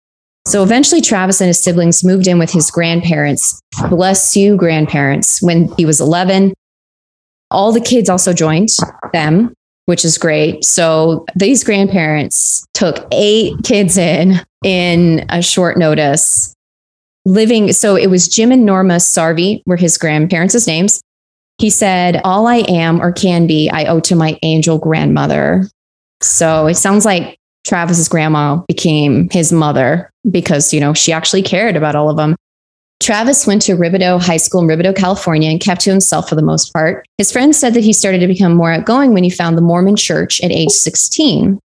So 0.47 0.63
eventually, 0.63 1.01
Travis 1.01 1.41
and 1.41 1.49
his 1.49 1.63
siblings 1.63 2.03
moved 2.03 2.27
in 2.27 2.39
with 2.39 2.51
his 2.51 2.71
grandparents. 2.71 3.61
Bless 3.91 4.37
you, 4.37 4.57
grandparents, 4.57 5.43
when 5.43 5.73
he 5.77 5.85
was 5.85 6.01
11. 6.01 6.55
All 7.51 7.73
the 7.73 7.81
kids 7.81 8.09
also 8.09 8.33
joined 8.33 8.71
them 9.13 9.53
which 9.87 10.05
is 10.05 10.19
great. 10.19 10.65
So 10.65 11.25
these 11.35 11.65
grandparents 11.65 12.65
took 12.75 13.07
eight 13.13 13.55
kids 13.65 13.97
in 13.97 14.41
in 14.65 15.27
a 15.29 15.43
short 15.43 15.79
notice. 15.79 16.55
Living, 17.27 17.73
so 17.73 17.97
it 17.97 18.09
was 18.09 18.29
Jim 18.29 18.51
and 18.51 18.65
Norma 18.65 18.97
Sarvey 18.97 19.63
were 19.67 19.77
his 19.77 19.99
grandparents' 19.99 20.67
names. 20.67 21.03
He 21.59 21.69
said, 21.69 22.21
All 22.25 22.47
I 22.47 22.59
am 22.69 23.03
or 23.03 23.13
can 23.13 23.47
be, 23.47 23.69
I 23.71 23.85
owe 23.85 24.01
to 24.01 24.17
my 24.17 24.39
angel 24.43 24.79
grandmother. 24.79 25.69
So 26.23 26.67
it 26.67 26.77
sounds 26.77 27.05
like 27.05 27.39
Travis's 27.67 28.09
grandma 28.09 28.63
became 28.67 29.29
his 29.31 29.53
mother 29.53 30.11
because, 30.31 30.73
you 30.73 30.81
know, 30.81 30.95
she 30.95 31.13
actually 31.13 31.43
cared 31.43 31.77
about 31.77 31.95
all 31.95 32.09
of 32.09 32.17
them. 32.17 32.37
Travis 33.01 33.47
went 33.47 33.63
to 33.63 33.77
Rubidoux 33.77 34.23
High 34.23 34.37
School 34.37 34.61
in 34.61 34.69
Rubidoux, 34.69 34.95
California, 34.95 35.51
and 35.51 35.61
kept 35.61 35.81
to 35.83 35.91
himself 35.91 36.29
for 36.29 36.35
the 36.35 36.43
most 36.43 36.73
part. 36.73 37.07
His 37.19 37.33
friends 37.33 37.59
said 37.59 37.75
that 37.75 37.83
he 37.83 37.93
started 37.93 38.21
to 38.21 38.27
become 38.27 38.55
more 38.55 38.71
outgoing 38.71 39.15
when 39.15 39.25
he 39.25 39.31
found 39.31 39.57
the 39.57 39.63
Mormon 39.63 39.97
church 39.97 40.41
at 40.43 40.53
age 40.53 40.71
16. 40.71 41.59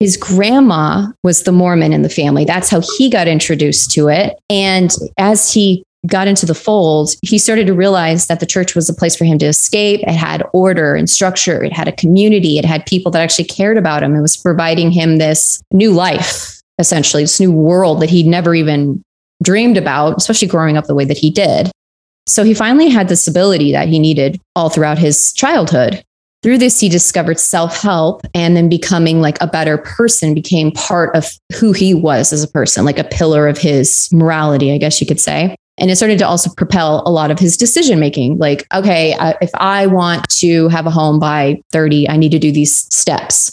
His 0.00 0.16
grandma 0.16 1.08
was 1.22 1.42
the 1.42 1.52
Mormon 1.52 1.92
in 1.92 2.02
the 2.02 2.08
family. 2.08 2.44
That's 2.44 2.70
how 2.70 2.82
he 2.96 3.10
got 3.10 3.28
introduced 3.28 3.90
to 3.92 4.08
it. 4.08 4.38
And 4.48 4.90
as 5.18 5.52
he 5.52 5.84
got 6.06 6.28
into 6.28 6.46
the 6.46 6.54
fold, 6.54 7.10
he 7.22 7.38
started 7.38 7.66
to 7.66 7.74
realize 7.74 8.26
that 8.26 8.40
the 8.40 8.46
church 8.46 8.74
was 8.74 8.88
a 8.88 8.94
place 8.94 9.16
for 9.16 9.24
him 9.24 9.38
to 9.38 9.46
escape. 9.46 10.00
It 10.02 10.10
had 10.10 10.44
order 10.52 10.94
and 10.94 11.08
structure, 11.08 11.64
it 11.64 11.72
had 11.72 11.88
a 11.88 11.92
community, 11.92 12.58
it 12.58 12.64
had 12.64 12.86
people 12.86 13.10
that 13.12 13.22
actually 13.22 13.46
cared 13.46 13.78
about 13.78 14.02
him. 14.02 14.14
It 14.14 14.20
was 14.20 14.36
providing 14.36 14.92
him 14.92 15.16
this 15.16 15.62
new 15.72 15.92
life, 15.92 16.60
essentially, 16.78 17.22
this 17.22 17.40
new 17.40 17.52
world 17.52 18.02
that 18.02 18.10
he'd 18.10 18.26
never 18.26 18.54
even 18.54 19.02
dreamed 19.42 19.76
about, 19.76 20.16
especially 20.18 20.48
growing 20.48 20.76
up 20.76 20.86
the 20.86 20.94
way 20.94 21.04
that 21.04 21.18
he 21.18 21.30
did. 21.30 21.70
So 22.26 22.42
he 22.42 22.54
finally 22.54 22.88
had 22.88 23.08
the 23.08 23.16
stability 23.16 23.72
that 23.72 23.88
he 23.88 23.98
needed 23.98 24.40
all 24.56 24.70
throughout 24.70 24.98
his 24.98 25.32
childhood. 25.32 26.02
Through 26.42 26.58
this, 26.58 26.78
he 26.78 26.88
discovered 26.90 27.38
self 27.38 27.80
help 27.80 28.22
and 28.34 28.56
then 28.56 28.68
becoming 28.68 29.20
like 29.20 29.38
a 29.40 29.46
better 29.46 29.78
person 29.78 30.34
became 30.34 30.72
part 30.72 31.14
of 31.16 31.26
who 31.58 31.72
he 31.72 31.94
was 31.94 32.32
as 32.32 32.42
a 32.42 32.48
person, 32.48 32.84
like 32.84 32.98
a 32.98 33.04
pillar 33.04 33.48
of 33.48 33.56
his 33.56 34.08
morality, 34.12 34.72
I 34.72 34.78
guess 34.78 35.00
you 35.00 35.06
could 35.06 35.20
say. 35.20 35.56
And 35.78 35.90
it 35.90 35.96
started 35.96 36.18
to 36.18 36.26
also 36.26 36.50
propel 36.54 37.02
a 37.06 37.10
lot 37.10 37.30
of 37.30 37.38
his 37.38 37.56
decision 37.56 37.98
making. 37.98 38.38
Like, 38.38 38.66
okay, 38.74 39.16
if 39.40 39.50
I 39.54 39.86
want 39.86 40.28
to 40.38 40.68
have 40.68 40.86
a 40.86 40.90
home 40.90 41.18
by 41.18 41.60
30, 41.72 42.08
I 42.08 42.16
need 42.16 42.30
to 42.32 42.38
do 42.38 42.52
these 42.52 42.76
steps. 42.94 43.52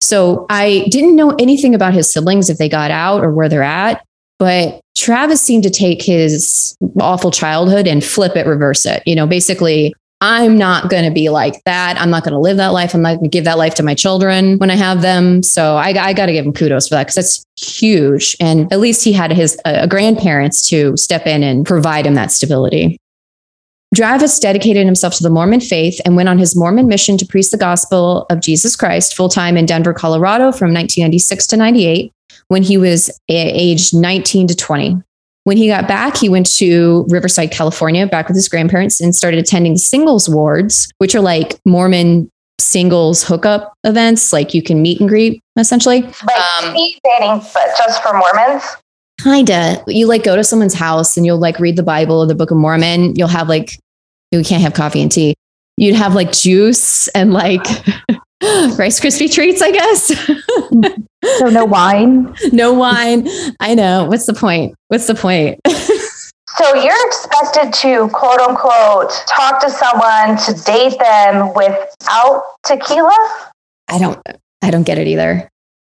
So 0.00 0.46
I 0.48 0.86
didn't 0.88 1.16
know 1.16 1.30
anything 1.38 1.74
about 1.74 1.92
his 1.92 2.10
siblings 2.10 2.48
if 2.48 2.58
they 2.58 2.68
got 2.68 2.90
out 2.90 3.22
or 3.22 3.32
where 3.32 3.48
they're 3.48 3.62
at. 3.62 4.04
But 4.40 4.80
Travis 4.96 5.42
seemed 5.42 5.62
to 5.64 5.70
take 5.70 6.02
his 6.02 6.74
awful 6.98 7.30
childhood 7.30 7.86
and 7.86 8.02
flip 8.02 8.36
it, 8.36 8.46
reverse 8.46 8.86
it. 8.86 9.02
You 9.04 9.14
know, 9.14 9.26
basically, 9.26 9.94
I'm 10.22 10.56
not 10.56 10.88
going 10.88 11.04
to 11.04 11.10
be 11.10 11.28
like 11.28 11.62
that. 11.64 12.00
I'm 12.00 12.08
not 12.08 12.24
going 12.24 12.32
to 12.32 12.38
live 12.38 12.56
that 12.56 12.68
life. 12.68 12.94
I'm 12.94 13.02
not 13.02 13.16
going 13.16 13.24
to 13.24 13.28
give 13.28 13.44
that 13.44 13.58
life 13.58 13.74
to 13.76 13.82
my 13.82 13.94
children 13.94 14.56
when 14.58 14.70
I 14.70 14.76
have 14.76 15.02
them. 15.02 15.42
So 15.42 15.76
I, 15.76 15.88
I 15.88 16.14
got 16.14 16.26
to 16.26 16.32
give 16.32 16.46
him 16.46 16.54
kudos 16.54 16.88
for 16.88 16.94
that 16.94 17.04
because 17.06 17.14
that's 17.16 17.44
huge. 17.58 18.34
And 18.40 18.70
at 18.72 18.80
least 18.80 19.04
he 19.04 19.12
had 19.12 19.30
his 19.30 19.60
uh, 19.66 19.86
grandparents 19.86 20.66
to 20.70 20.96
step 20.96 21.26
in 21.26 21.42
and 21.42 21.66
provide 21.66 22.06
him 22.06 22.14
that 22.14 22.32
stability. 22.32 22.96
Travis 23.94 24.38
dedicated 24.38 24.86
himself 24.86 25.14
to 25.16 25.22
the 25.22 25.30
Mormon 25.30 25.60
faith 25.60 26.00
and 26.06 26.16
went 26.16 26.30
on 26.30 26.38
his 26.38 26.56
Mormon 26.56 26.86
mission 26.86 27.18
to 27.18 27.26
preach 27.26 27.50
the 27.50 27.58
gospel 27.58 28.24
of 28.30 28.40
Jesus 28.40 28.74
Christ 28.74 29.14
full 29.14 29.28
time 29.28 29.58
in 29.58 29.66
Denver, 29.66 29.92
Colorado 29.92 30.52
from 30.52 30.72
1996 30.72 31.46
to 31.48 31.56
98 31.58 32.12
when 32.50 32.64
he 32.64 32.76
was 32.76 33.16
aged 33.28 33.94
19 33.94 34.48
to 34.48 34.56
20. 34.56 35.00
When 35.44 35.56
he 35.56 35.68
got 35.68 35.86
back, 35.86 36.16
he 36.16 36.28
went 36.28 36.52
to 36.56 37.06
Riverside, 37.08 37.52
California, 37.52 38.08
back 38.08 38.26
with 38.26 38.34
his 38.34 38.48
grandparents 38.48 39.00
and 39.00 39.14
started 39.14 39.38
attending 39.38 39.76
singles 39.76 40.28
wards, 40.28 40.90
which 40.98 41.14
are 41.14 41.20
like 41.20 41.60
Mormon 41.64 42.28
singles 42.58 43.22
hookup 43.22 43.72
events. 43.84 44.32
Like 44.32 44.52
you 44.52 44.64
can 44.64 44.82
meet 44.82 44.98
and 44.98 45.08
greet 45.08 45.40
essentially. 45.56 46.02
Like 46.02 46.64
um, 46.64 46.74
dating, 46.74 47.46
but 47.54 47.68
just 47.78 48.02
for 48.02 48.12
Mormons. 48.12 48.64
Kinda. 49.22 49.84
You 49.86 50.08
like 50.08 50.24
go 50.24 50.34
to 50.34 50.42
someone's 50.42 50.74
house 50.74 51.16
and 51.16 51.24
you'll 51.24 51.38
like 51.38 51.60
read 51.60 51.76
the 51.76 51.84
Bible 51.84 52.18
or 52.18 52.26
the 52.26 52.34
Book 52.34 52.50
of 52.50 52.56
Mormon. 52.56 53.14
You'll 53.14 53.28
have 53.28 53.48
like, 53.48 53.78
you 54.32 54.42
can't 54.42 54.62
have 54.62 54.74
coffee 54.74 55.02
and 55.02 55.12
tea. 55.12 55.36
You'd 55.76 55.94
have 55.94 56.16
like 56.16 56.32
juice 56.32 57.06
and 57.08 57.32
like 57.32 57.62
Rice 58.42 58.98
Krispie 58.98 59.32
treats, 59.32 59.62
I 59.62 59.70
guess. 59.70 60.96
so 61.38 61.46
no 61.46 61.64
wine? 61.64 62.34
no 62.52 62.72
wine. 62.72 63.28
I 63.60 63.74
know. 63.74 64.04
What's 64.04 64.26
the 64.26 64.34
point? 64.34 64.74
What's 64.88 65.06
the 65.06 65.14
point? 65.14 65.60
so 65.66 66.74
you're 66.74 67.06
expected 67.06 67.72
to 67.74 68.08
quote 68.08 68.40
unquote 68.40 69.10
talk 69.26 69.60
to 69.60 69.70
someone 69.70 70.36
to 70.38 70.54
date 70.64 70.98
them 70.98 71.52
without 71.54 72.42
tequila? 72.64 73.50
I 73.88 73.98
don't 73.98 74.20
I 74.62 74.70
don't 74.70 74.84
get 74.84 74.98
it 74.98 75.06
either. 75.06 75.48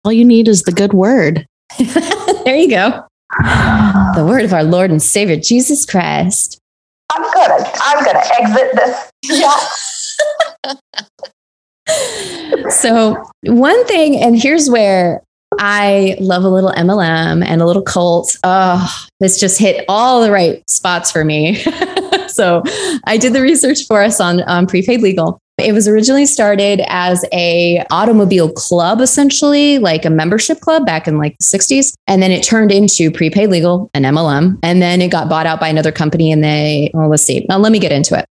All 0.04 0.12
you 0.12 0.24
need 0.24 0.48
is 0.48 0.62
the 0.62 0.72
good 0.72 0.92
word. 0.92 1.46
there 1.78 2.56
you 2.56 2.70
go. 2.70 3.04
The 4.14 4.24
word 4.24 4.44
of 4.46 4.54
our 4.54 4.64
Lord 4.64 4.90
and 4.90 5.02
Savior 5.02 5.36
Jesus 5.36 5.84
Christ. 5.84 6.58
I'm 7.12 7.22
gonna 7.34 7.70
I'm 7.82 8.02
gonna 8.02 8.22
exit 8.40 8.70
this. 8.74 9.10
Yeah. 9.24 10.74
So 12.70 13.22
one 13.42 13.86
thing, 13.86 14.16
and 14.16 14.40
here's 14.40 14.68
where 14.70 15.22
I 15.58 16.16
love 16.20 16.44
a 16.44 16.48
little 16.48 16.72
MLM 16.72 17.44
and 17.44 17.62
a 17.62 17.66
little 17.66 17.82
cult. 17.82 18.36
Oh, 18.44 18.94
this 19.20 19.40
just 19.40 19.58
hit 19.58 19.84
all 19.88 20.22
the 20.22 20.30
right 20.30 20.68
spots 20.68 21.10
for 21.10 21.24
me. 21.24 21.54
so 22.28 22.62
I 23.04 23.16
did 23.16 23.32
the 23.32 23.40
research 23.40 23.86
for 23.86 24.02
us 24.02 24.20
on 24.20 24.66
prepaid 24.66 25.02
legal. 25.02 25.38
It 25.58 25.72
was 25.72 25.88
originally 25.88 26.26
started 26.26 26.82
as 26.86 27.24
a 27.32 27.82
automobile 27.90 28.52
club, 28.52 29.00
essentially 29.00 29.78
like 29.78 30.04
a 30.04 30.10
membership 30.10 30.60
club 30.60 30.84
back 30.84 31.08
in 31.08 31.16
like 31.16 31.34
the 31.38 31.44
60s. 31.44 31.94
And 32.06 32.22
then 32.22 32.30
it 32.30 32.42
turned 32.42 32.70
into 32.70 33.10
prepaid 33.10 33.48
legal, 33.48 33.90
an 33.94 34.02
MLM. 34.02 34.58
And 34.62 34.82
then 34.82 35.00
it 35.00 35.10
got 35.10 35.30
bought 35.30 35.46
out 35.46 35.58
by 35.58 35.68
another 35.68 35.92
company 35.92 36.30
and 36.30 36.44
they, 36.44 36.90
well, 36.92 37.08
let's 37.08 37.22
see. 37.22 37.46
Now 37.48 37.56
let 37.56 37.72
me 37.72 37.78
get 37.78 37.90
into 37.90 38.18
it. 38.18 38.26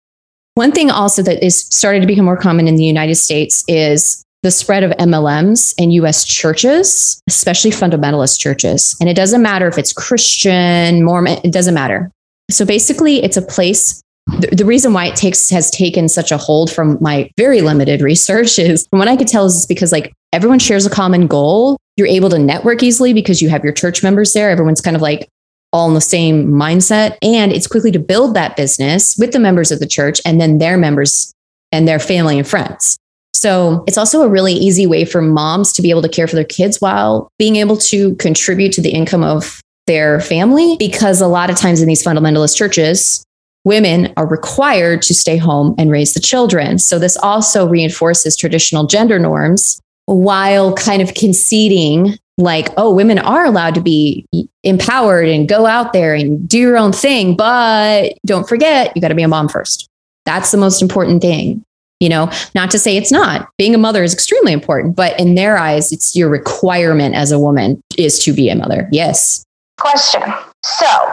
One 0.55 0.71
thing 0.71 0.89
also 0.91 1.21
that 1.23 1.45
is 1.45 1.67
starting 1.67 2.01
to 2.01 2.07
become 2.07 2.25
more 2.25 2.37
common 2.37 2.69
in 2.69 2.77
the 2.77 2.85
United 2.85 3.17
States 3.17 3.65
is 3.67 4.25
the 4.45 4.53
spread 4.53 4.85
of 4.85 4.93
MLMs 4.93 5.75
in 5.79 5.91
US 5.93 6.25
churches, 6.25 7.21
especially 7.27 7.73
fundamentalist 7.73 8.39
churches. 8.39 8.97
And 9.01 9.09
it 9.09 9.15
doesn't 9.15 9.43
matter 9.43 9.67
if 9.67 9.79
it's 9.79 9.93
Christian, 9.93 11.03
Mormon, 11.03 11.41
it 11.43 11.53
doesn't 11.53 11.75
matter. 11.75 12.11
So 12.51 12.65
basically, 12.65 13.23
it's 13.25 13.37
a 13.37 13.43
place. 13.43 14.01
The, 14.39 14.49
the 14.55 14.65
reason 14.65 14.93
why 14.93 15.07
it 15.07 15.17
takes 15.17 15.51
has 15.51 15.71
taken 15.71 16.09
such 16.09 16.31
a 16.31 16.37
hold 16.37 16.71
from 16.71 16.99
my 17.01 17.31
very 17.37 17.61
limited 17.61 18.01
research 18.01 18.59
is 18.59 18.87
from 18.89 19.01
what 19.01 19.09
I 19.09 19.17
could 19.17 19.29
tell 19.29 19.47
is 19.47 19.67
because 19.67 19.91
like 19.91 20.13
everyone 20.33 20.61
shares 20.61 20.87
a 20.87 20.91
common 20.91 21.27
goal. 21.27 21.79
You're 21.97 22.07
able 22.07 22.31
to 22.31 22.39
network 22.39 22.83
easily 22.83 23.13
because 23.13 23.43
you 23.43 23.49
have 23.49 23.65
your 23.65 23.73
church 23.73 24.03
members 24.03 24.35
there. 24.35 24.51
Everyone's 24.51 24.81
kind 24.81 24.95
of 24.95 25.03
like 25.03 25.29
all 25.75 25.89
in 25.89 25.95
the 25.95 26.01
same 26.01 26.47
mindset. 26.47 27.19
And 27.21 27.53
it's 27.53 27.67
quickly 27.67 27.91
to 27.91 27.99
build 27.99 28.35
that 28.35 28.57
business 28.57 29.17
with 29.19 29.33
the 29.33 29.41
members 29.41 29.73
of 29.73 29.81
the 29.81 29.89
church 29.89 30.21
and 30.25 30.41
then 30.41 30.59
their 30.59 30.79
members 30.79 31.35
and 31.73 31.89
their 31.89 31.99
family 31.99 32.39
and 32.39 32.47
friends. 32.47 32.97
So 33.35 33.83
it's 33.89 33.99
also 33.99 34.23
a 34.23 34.29
really 34.29 34.55
easy 34.55 34.87
way 34.87 35.05
for 35.05 35.21
moms 35.21 35.73
to 35.73 35.83
be 35.83 35.91
able 35.91 36.03
to 36.03 36.09
care 36.09 36.29
for 36.29 36.37
their 36.37 36.45
kids 36.45 36.81
while 36.81 37.29
being 37.39 37.57
able 37.57 37.77
to 37.79 38.15
contribute 38.15 38.73
to 38.75 38.81
the 38.81 38.91
income 38.91 39.25
of 39.25 39.61
their 39.89 40.21
family. 40.21 40.77
Because 40.79 41.21
a 41.21 41.27
lot 41.27 41.51
of 41.51 41.57
times 41.57 41.83
in 41.83 41.89
these 41.89 42.05
fundamentalist 42.05 42.57
churches, 42.57 43.25
women 43.65 44.13
are 44.17 44.29
required 44.29 45.03
to 45.03 45.15
stay 45.15 45.37
home 45.37 45.75
and 45.77 45.91
raise 45.91 46.15
the 46.15 46.21
children. 46.21 46.79
So 46.79 47.01
this 47.01 47.17
also 47.17 47.67
reinforces 47.67 48.37
traditional 48.37 48.87
gender 48.87 49.19
norms 49.19 49.81
while 50.07 50.73
kind 50.75 51.03
of 51.03 51.15
conceding 51.15 52.17
like, 52.39 52.69
oh, 52.77 52.93
women 52.93 53.19
are 53.19 53.45
allowed 53.45 53.75
to 53.75 53.81
be 53.81 54.27
empowered 54.63 55.29
and 55.29 55.49
go 55.49 55.67
out 55.67 55.93
there 55.93 56.15
and 56.15 56.49
do 56.49 56.59
your 56.59 56.77
own 56.77 56.93
thing. 56.93 57.37
But 57.37 58.15
don't 58.27 58.49
forget, 58.49 58.93
you 58.95 59.03
got 59.03 59.09
to 59.09 59.15
be 59.15 59.23
a 59.23 59.29
mom 59.29 59.49
first. 59.49 59.89
That's 60.25 60.51
the 60.51 60.59
most 60.59 60.83
important 60.83 61.23
thing. 61.23 61.65
You 62.01 62.09
know, 62.09 62.31
not 62.55 62.71
to 62.73 62.79
say 62.79 62.97
it's 62.97 63.13
not. 63.13 63.49
Being 63.57 63.75
a 63.75 63.79
mother 63.79 64.03
is 64.03 64.13
extremely 64.13 64.53
important, 64.53 64.97
but 64.97 65.19
in 65.19 65.37
their 65.37 65.57
eyes, 65.57 65.93
it's 65.93 66.17
your 66.17 66.29
requirement 66.29 67.15
as 67.15 67.31
a 67.31 67.39
woman 67.39 67.81
is 67.97 68.19
to 68.25 68.33
be 68.33 68.49
a 68.49 68.57
mother. 68.57 68.89
Yes. 68.91 69.45
Question. 69.79 70.23
So, 70.65 71.13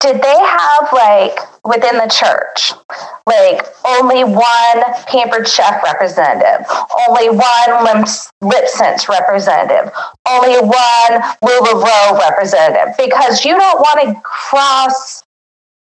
did 0.00 0.22
they 0.22 0.38
have 0.38 0.92
like 0.92 1.38
within 1.64 1.96
the 1.98 2.06
church 2.06 2.72
like 3.26 3.66
only 3.84 4.22
one 4.24 4.94
pampered 5.06 5.48
chef 5.48 5.82
representative 5.82 6.66
only 7.08 7.30
one 7.30 7.84
lip, 7.84 8.08
lip 8.40 8.68
sense 8.68 9.08
representative 9.08 9.92
only 10.28 10.58
one 10.60 11.22
LuLaRoe 11.42 12.18
representative? 12.18 12.94
Because 12.96 13.44
you 13.44 13.56
don't 13.56 13.80
want 13.80 14.00
to 14.00 14.20
cross 14.22 15.22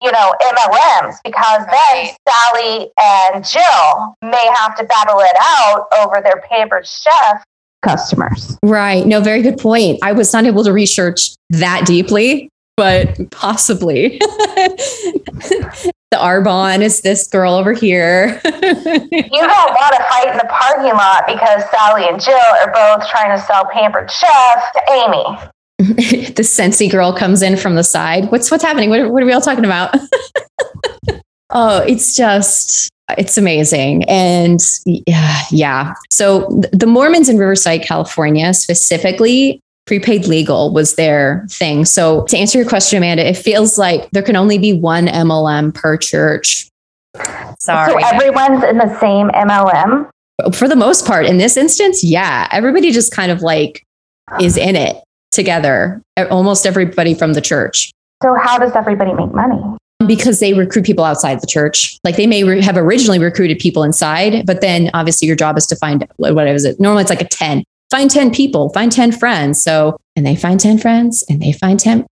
you 0.01 0.11
know 0.11 0.33
mlms 0.41 1.17
because 1.23 1.61
right. 1.67 2.15
then 2.25 2.33
sally 2.33 2.91
and 2.99 3.45
jill 3.45 4.15
may 4.23 4.49
have 4.55 4.75
to 4.75 4.83
battle 4.85 5.19
it 5.19 5.35
out 5.39 5.87
over 5.99 6.21
their 6.23 6.43
pampered 6.49 6.87
chef 6.87 7.43
customers. 7.83 8.57
Right. 8.63 9.05
No 9.07 9.21
very 9.21 9.41
good 9.41 9.57
point. 9.57 9.99
I 10.03 10.11
was 10.11 10.31
not 10.33 10.45
able 10.45 10.63
to 10.63 10.71
research 10.71 11.31
that 11.49 11.83
deeply 11.85 12.50
but 12.77 13.17
possibly. 13.31 14.17
the 16.11 16.17
Arbonne 16.17 16.81
is 16.81 17.01
this 17.01 17.27
girl 17.27 17.53
over 17.53 17.73
here. 17.73 18.41
you 18.45 18.51
don't 18.51 19.71
want 19.71 19.95
to 19.95 20.03
fight 20.09 20.27
in 20.29 20.37
the 20.37 20.47
parking 20.49 20.93
lot 20.93 21.25
because 21.25 21.63
Sally 21.71 22.07
and 22.07 22.21
Jill 22.21 22.35
are 22.35 22.71
both 22.71 23.07
trying 23.09 23.35
to 23.37 23.41
sell 23.43 23.65
Pampered 23.71 24.11
Chef 24.11 24.73
to 24.73 24.81
Amy. 24.91 25.39
the 26.33 26.43
Scentsy 26.43 26.91
girl 26.91 27.13
comes 27.13 27.41
in 27.41 27.55
from 27.55 27.75
the 27.75 27.83
side. 27.83 28.29
What's 28.29 28.51
what's 28.51 28.63
happening? 28.63 28.89
What, 28.89 29.09
what 29.09 29.23
are 29.23 29.25
we 29.25 29.31
all 29.31 29.41
talking 29.41 29.65
about? 29.65 29.95
oh, 31.49 31.79
it's 31.87 32.13
just 32.15 32.89
it's 33.17 33.37
amazing. 33.37 34.03
And 34.03 34.59
yeah, 34.85 35.41
yeah. 35.49 35.93
So 36.09 36.61
the 36.73 36.87
Mormons 36.87 37.29
in 37.29 37.37
Riverside, 37.37 37.83
California, 37.83 38.53
specifically, 38.53 39.60
prepaid 39.91 40.25
legal 40.25 40.71
was 40.71 40.95
their 40.95 41.45
thing. 41.49 41.83
So 41.83 42.23
to 42.27 42.37
answer 42.37 42.57
your 42.57 42.65
question, 42.65 42.95
Amanda, 42.95 43.27
it 43.27 43.35
feels 43.35 43.77
like 43.77 44.09
there 44.11 44.23
can 44.23 44.37
only 44.37 44.57
be 44.57 44.71
one 44.71 45.07
MLM 45.07 45.73
per 45.73 45.97
church. 45.97 46.69
Sorry. 47.59 47.91
So 47.91 47.97
everyone's 48.07 48.63
in 48.63 48.77
the 48.77 48.97
same 49.01 49.27
MLM? 49.31 50.09
For 50.53 50.69
the 50.69 50.77
most 50.77 51.05
part, 51.05 51.25
in 51.25 51.39
this 51.39 51.57
instance, 51.57 52.05
yeah. 52.05 52.47
Everybody 52.53 52.93
just 52.93 53.11
kind 53.11 53.33
of 53.33 53.41
like 53.41 53.83
is 54.39 54.55
in 54.55 54.77
it 54.77 55.03
together. 55.33 56.01
Almost 56.29 56.65
everybody 56.65 57.13
from 57.13 57.33
the 57.33 57.41
church. 57.41 57.91
So 58.23 58.33
how 58.41 58.59
does 58.59 58.71
everybody 58.77 59.11
make 59.11 59.33
money? 59.33 59.61
because 60.07 60.39
they 60.39 60.53
recruit 60.53 60.83
people 60.83 61.03
outside 61.03 61.39
the 61.41 61.47
church. 61.47 61.99
Like 62.03 62.15
they 62.15 62.25
may 62.25 62.43
re- 62.43 62.63
have 62.63 62.75
originally 62.75 63.19
recruited 63.19 63.59
people 63.59 63.83
inside, 63.83 64.47
but 64.47 64.59
then 64.61 64.89
obviously 64.95 65.27
your 65.27 65.35
job 65.35 65.57
is 65.57 65.67
to 65.67 65.75
find 65.75 66.07
what 66.17 66.47
is 66.47 66.65
it? 66.65 66.79
Normally 66.79 67.01
it's 67.01 67.11
like 67.11 67.21
a 67.21 67.27
10. 67.27 67.63
Find 67.91 68.09
10 68.09 68.31
people, 68.31 68.69
find 68.69 68.91
10 68.91 69.11
friends. 69.11 69.61
So, 69.61 69.97
and 70.15 70.25
they 70.25 70.35
find 70.35 70.59
10 70.59 70.77
friends 70.77 71.23
and 71.29 71.41
they 71.41 71.51
find 71.51 71.79
10. 71.79 72.07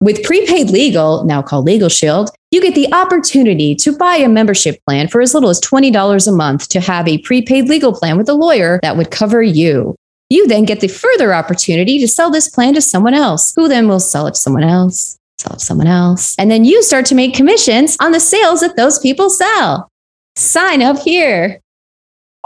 With 0.00 0.22
prepaid 0.22 0.70
legal, 0.70 1.24
now 1.24 1.42
called 1.42 1.66
Legal 1.66 1.88
Shield, 1.88 2.30
you 2.50 2.62
get 2.62 2.74
the 2.74 2.92
opportunity 2.94 3.74
to 3.74 3.96
buy 3.96 4.16
a 4.16 4.28
membership 4.28 4.80
plan 4.86 5.08
for 5.08 5.20
as 5.20 5.34
little 5.34 5.50
as 5.50 5.60
$20 5.60 6.28
a 6.28 6.32
month 6.32 6.68
to 6.68 6.80
have 6.80 7.06
a 7.06 7.18
prepaid 7.18 7.68
legal 7.68 7.92
plan 7.92 8.16
with 8.16 8.28
a 8.28 8.34
lawyer 8.34 8.78
that 8.82 8.96
would 8.96 9.10
cover 9.10 9.42
you. 9.42 9.96
You 10.30 10.46
then 10.46 10.64
get 10.64 10.80
the 10.80 10.88
further 10.88 11.34
opportunity 11.34 11.98
to 11.98 12.08
sell 12.08 12.30
this 12.30 12.48
plan 12.48 12.74
to 12.74 12.80
someone 12.80 13.14
else, 13.14 13.52
who 13.56 13.66
then 13.66 13.88
will 13.88 14.00
sell 14.00 14.26
it 14.26 14.34
to 14.34 14.40
someone 14.40 14.62
else, 14.62 15.18
sell 15.38 15.54
it 15.54 15.58
to 15.58 15.64
someone 15.64 15.86
else. 15.86 16.36
And 16.38 16.50
then 16.50 16.64
you 16.64 16.82
start 16.82 17.06
to 17.06 17.14
make 17.14 17.34
commissions 17.34 17.96
on 18.00 18.12
the 18.12 18.20
sales 18.20 18.60
that 18.60 18.76
those 18.76 18.98
people 18.98 19.30
sell. 19.30 19.88
Sign 20.36 20.80
up 20.80 21.00
here. 21.00 21.60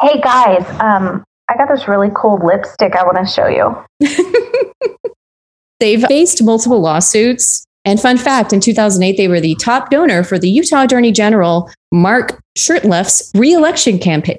Hey 0.00 0.20
guys, 0.20 0.64
um, 0.80 1.22
I 1.48 1.56
got 1.56 1.68
this 1.68 1.88
really 1.88 2.10
cool 2.14 2.38
lipstick 2.44 2.94
I 2.94 3.04
want 3.04 3.18
to 3.18 3.26
show 3.26 3.46
you. 3.46 3.76
They've 5.80 6.04
faced 6.04 6.42
multiple 6.42 6.80
lawsuits. 6.80 7.64
And 7.84 8.00
fun 8.00 8.16
fact 8.16 8.52
in 8.52 8.60
2008, 8.60 9.16
they 9.16 9.26
were 9.26 9.40
the 9.40 9.56
top 9.56 9.90
donor 9.90 10.22
for 10.22 10.38
the 10.38 10.48
Utah 10.48 10.84
Attorney 10.84 11.10
General 11.10 11.68
Mark 11.90 12.40
Shurtleff's 12.56 13.32
reelection 13.34 13.98
campaign. 13.98 14.38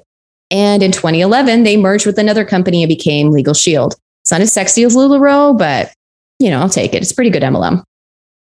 And 0.50 0.82
in 0.82 0.92
2011, 0.92 1.62
they 1.62 1.76
merged 1.76 2.06
with 2.06 2.18
another 2.18 2.44
company 2.44 2.82
and 2.82 2.88
became 2.88 3.30
Legal 3.30 3.52
Shield. 3.52 3.94
It's 4.22 4.30
not 4.30 4.40
as 4.40 4.52
sexy 4.52 4.84
as 4.84 4.96
LuLaRoe, 4.96 5.58
but 5.58 5.92
you 6.38 6.48
know, 6.48 6.60
I'll 6.60 6.68
take 6.70 6.94
it. 6.94 7.02
It's 7.02 7.12
pretty 7.12 7.30
good 7.30 7.42
MLM. 7.42 7.82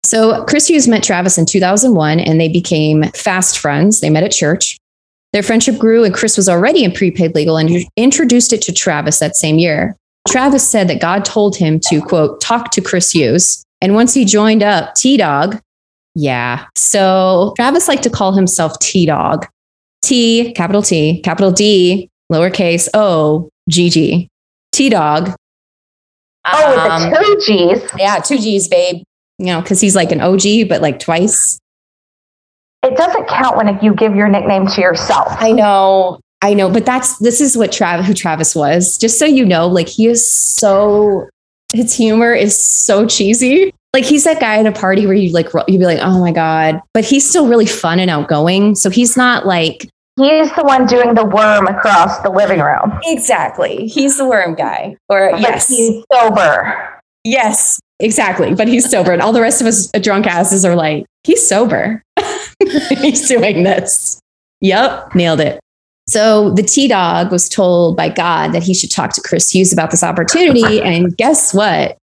So 0.03 0.45
Chris 0.45 0.67
Hughes 0.67 0.88
met 0.88 1.03
Travis 1.03 1.38
in 1.38 1.47
2001 1.47 2.19
and 2.19 2.39
they 2.39 2.47
became 2.47 3.03
fast 3.13 3.58
friends. 3.58 4.01
They 4.01 4.10
met 4.12 4.23
at 4.23 4.31
church. 4.31 4.77
Their 5.36 5.43
friendship 5.43 5.78
grew 5.78 6.06
and 6.06 6.13
Chris 6.13 6.38
was 6.38 6.48
already 6.48 6.86
in 6.86 6.93
prepaid 6.93 7.36
legal 7.36 7.58
and 7.58 7.69
introduced 7.98 8.54
it 8.54 8.62
to 8.62 8.71
Travis 8.71 9.19
that 9.19 9.36
same 9.36 9.60
year. 9.60 9.98
Travis 10.30 10.65
said 10.65 10.88
that 10.88 11.02
God 11.02 11.26
told 11.26 11.58
him 11.58 11.78
to, 11.89 12.00
quote, 12.00 12.39
talk 12.39 12.71
to 12.71 12.80
Chris 12.80 13.12
Hughes. 13.12 13.62
And 13.82 13.93
once 13.95 14.13
he 14.13 14.24
joined 14.24 14.63
up 14.63 14.95
T 14.95 15.17
Dog, 15.17 15.60
yeah. 16.15 16.65
So 16.78 17.54
Travis 17.58 17.89
liked 17.89 18.04
to 18.04 18.10
call 18.10 18.32
himself 18.32 18.80
T 18.80 19.06
Dog. 19.06 19.45
T, 20.04 20.54
capital 20.54 20.82
T, 20.82 21.19
capital 21.21 21.52
D, 21.52 22.10
lowercase 22.32 22.88
O, 22.93 23.50
G 23.67 23.89
G. 23.89 24.30
T 24.71 24.88
Dog. 24.88 25.36
Oh, 26.45 26.69
with 26.69 26.80
Um, 26.80 27.10
the 27.12 27.43
two 27.45 27.78
G's. 27.82 27.89
yeah, 27.98 28.19
two 28.19 28.38
G's, 28.38 28.69
babe. 28.69 29.04
You 29.39 29.48
know, 29.48 29.62
because 29.62 29.82
he's 29.82 29.98
like 29.98 30.13
an 30.13 30.21
OG, 30.21 30.69
but 30.69 30.82
like 30.82 30.98
twice. 31.00 31.60
It 32.86 32.95
doesn't 32.98 33.28
count 33.28 33.58
when 33.58 33.80
you 33.82 33.93
give 33.95 34.15
your 34.15 34.28
nickname 34.28 34.67
to 34.67 34.82
yourself. 34.82 35.28
I 35.39 35.52
know, 35.52 36.19
I 36.41 36.54
know, 36.54 36.69
but 36.69 36.86
that's 36.86 37.17
this 37.17 37.41
is 37.41 37.58
what 37.58 37.71
Travis, 37.71 38.06
who 38.06 38.13
Travis 38.13 38.56
was. 38.56 38.98
Just 38.98 39.17
so 39.19 39.26
you 39.26 39.45
know, 39.45 39.67
like 39.67 39.88
he 39.89 40.08
is 40.08 40.30
so 40.30 41.28
his 41.74 41.95
humor 41.95 42.34
is 42.34 42.56
so 42.62 43.08
cheesy. 43.08 43.74
Like 43.93 44.04
he's 44.06 44.24
that 44.26 44.39
guy 44.39 44.58
at 44.60 44.65
a 44.65 44.71
party 44.71 45.06
where 45.06 45.15
you 45.15 45.32
like 45.32 45.48
you'd 45.67 45.80
be 45.80 45.86
like, 45.86 46.00
oh 46.02 46.19
my 46.19 46.32
god, 46.32 46.82
but 46.93 47.04
he's 47.06 47.28
still 47.28 47.48
really 47.48 47.65
fun 47.65 48.00
and 48.00 48.10
outgoing. 48.12 48.76
So 48.76 48.89
he's 48.89 49.17
not 49.17 49.45
like 49.45 49.89
He's 50.17 50.50
the 50.56 50.63
one 50.63 50.86
doing 50.86 51.13
the 51.13 51.26
worm 51.26 51.67
across 51.67 52.19
the 52.19 52.30
living 52.30 52.62
room. 52.62 52.98
exactly. 53.04 53.88
He's 53.88 54.17
the 54.17 54.26
worm 54.26 54.56
guy, 54.56 54.95
or 55.10 55.32
But 55.32 55.41
yes, 55.41 55.67
he's 55.67 56.04
sober. 56.13 57.02
yes, 57.26 57.82
exactly. 58.00 58.56
But 58.56 58.69
he's 58.69 58.89
sober, 58.89 59.12
and 59.12 59.21
all 59.21 59.34
the 59.34 59.41
rest 59.41 59.60
of 59.60 59.67
us 59.67 59.91
drunk 60.02 60.26
asses 60.26 60.63
are 60.63 60.76
like, 60.76 61.06
he's 61.26 61.45
sober. 61.45 62.02
he's 63.01 63.27
doing 63.27 63.63
this. 63.63 64.19
Yep, 64.61 65.15
nailed 65.15 65.39
it. 65.39 65.59
So 66.07 66.51
the 66.51 66.63
T 66.63 66.87
Dog 66.87 67.31
was 67.31 67.49
told 67.49 67.97
by 67.97 68.09
God 68.09 68.53
that 68.53 68.63
he 68.63 68.73
should 68.73 68.91
talk 68.91 69.13
to 69.13 69.21
Chris 69.21 69.49
Hughes 69.49 69.73
about 69.73 69.91
this 69.91 70.03
opportunity. 70.03 70.81
And 70.81 71.15
guess 71.17 71.53
what? 71.53 71.97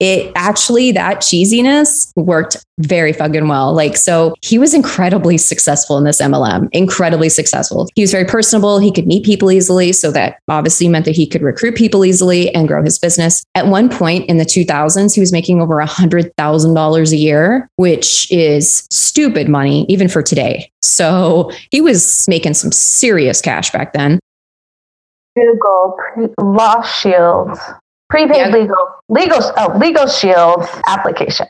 It 0.00 0.30
actually, 0.36 0.92
that 0.92 1.18
cheesiness 1.18 2.12
worked 2.14 2.56
very 2.78 3.12
fucking 3.12 3.48
well. 3.48 3.72
Like, 3.72 3.96
so 3.96 4.34
he 4.42 4.58
was 4.58 4.72
incredibly 4.72 5.36
successful 5.36 5.98
in 5.98 6.04
this 6.04 6.20
MLM, 6.20 6.68
incredibly 6.70 7.28
successful. 7.28 7.88
He 7.96 8.02
was 8.02 8.12
very 8.12 8.24
personable. 8.24 8.78
He 8.78 8.92
could 8.92 9.08
meet 9.08 9.24
people 9.24 9.50
easily. 9.50 9.92
So 9.92 10.12
that 10.12 10.38
obviously 10.46 10.88
meant 10.88 11.04
that 11.06 11.16
he 11.16 11.26
could 11.26 11.42
recruit 11.42 11.74
people 11.74 12.04
easily 12.04 12.54
and 12.54 12.68
grow 12.68 12.82
his 12.82 12.98
business. 12.98 13.44
At 13.56 13.66
one 13.66 13.88
point 13.88 14.26
in 14.26 14.36
the 14.38 14.44
2000s, 14.44 15.14
he 15.14 15.20
was 15.20 15.32
making 15.32 15.60
over 15.60 15.76
$100,000 15.76 17.12
a 17.12 17.16
year, 17.16 17.68
which 17.76 18.30
is 18.30 18.86
stupid 18.90 19.48
money, 19.48 19.84
even 19.88 20.06
for 20.06 20.22
today. 20.22 20.70
So 20.80 21.50
he 21.72 21.80
was 21.80 22.24
making 22.28 22.54
some 22.54 22.70
serious 22.70 23.40
cash 23.40 23.72
back 23.72 23.94
then. 23.94 24.20
Google 25.36 25.96
Law 26.40 26.82
Shield. 26.82 27.58
Prepaid 28.10 28.36
Yeah. 28.36 28.48
legal 28.48 28.76
legal 29.08 29.38
oh 29.56 29.76
legal 29.78 30.06
shield 30.06 30.66
application. 30.86 31.46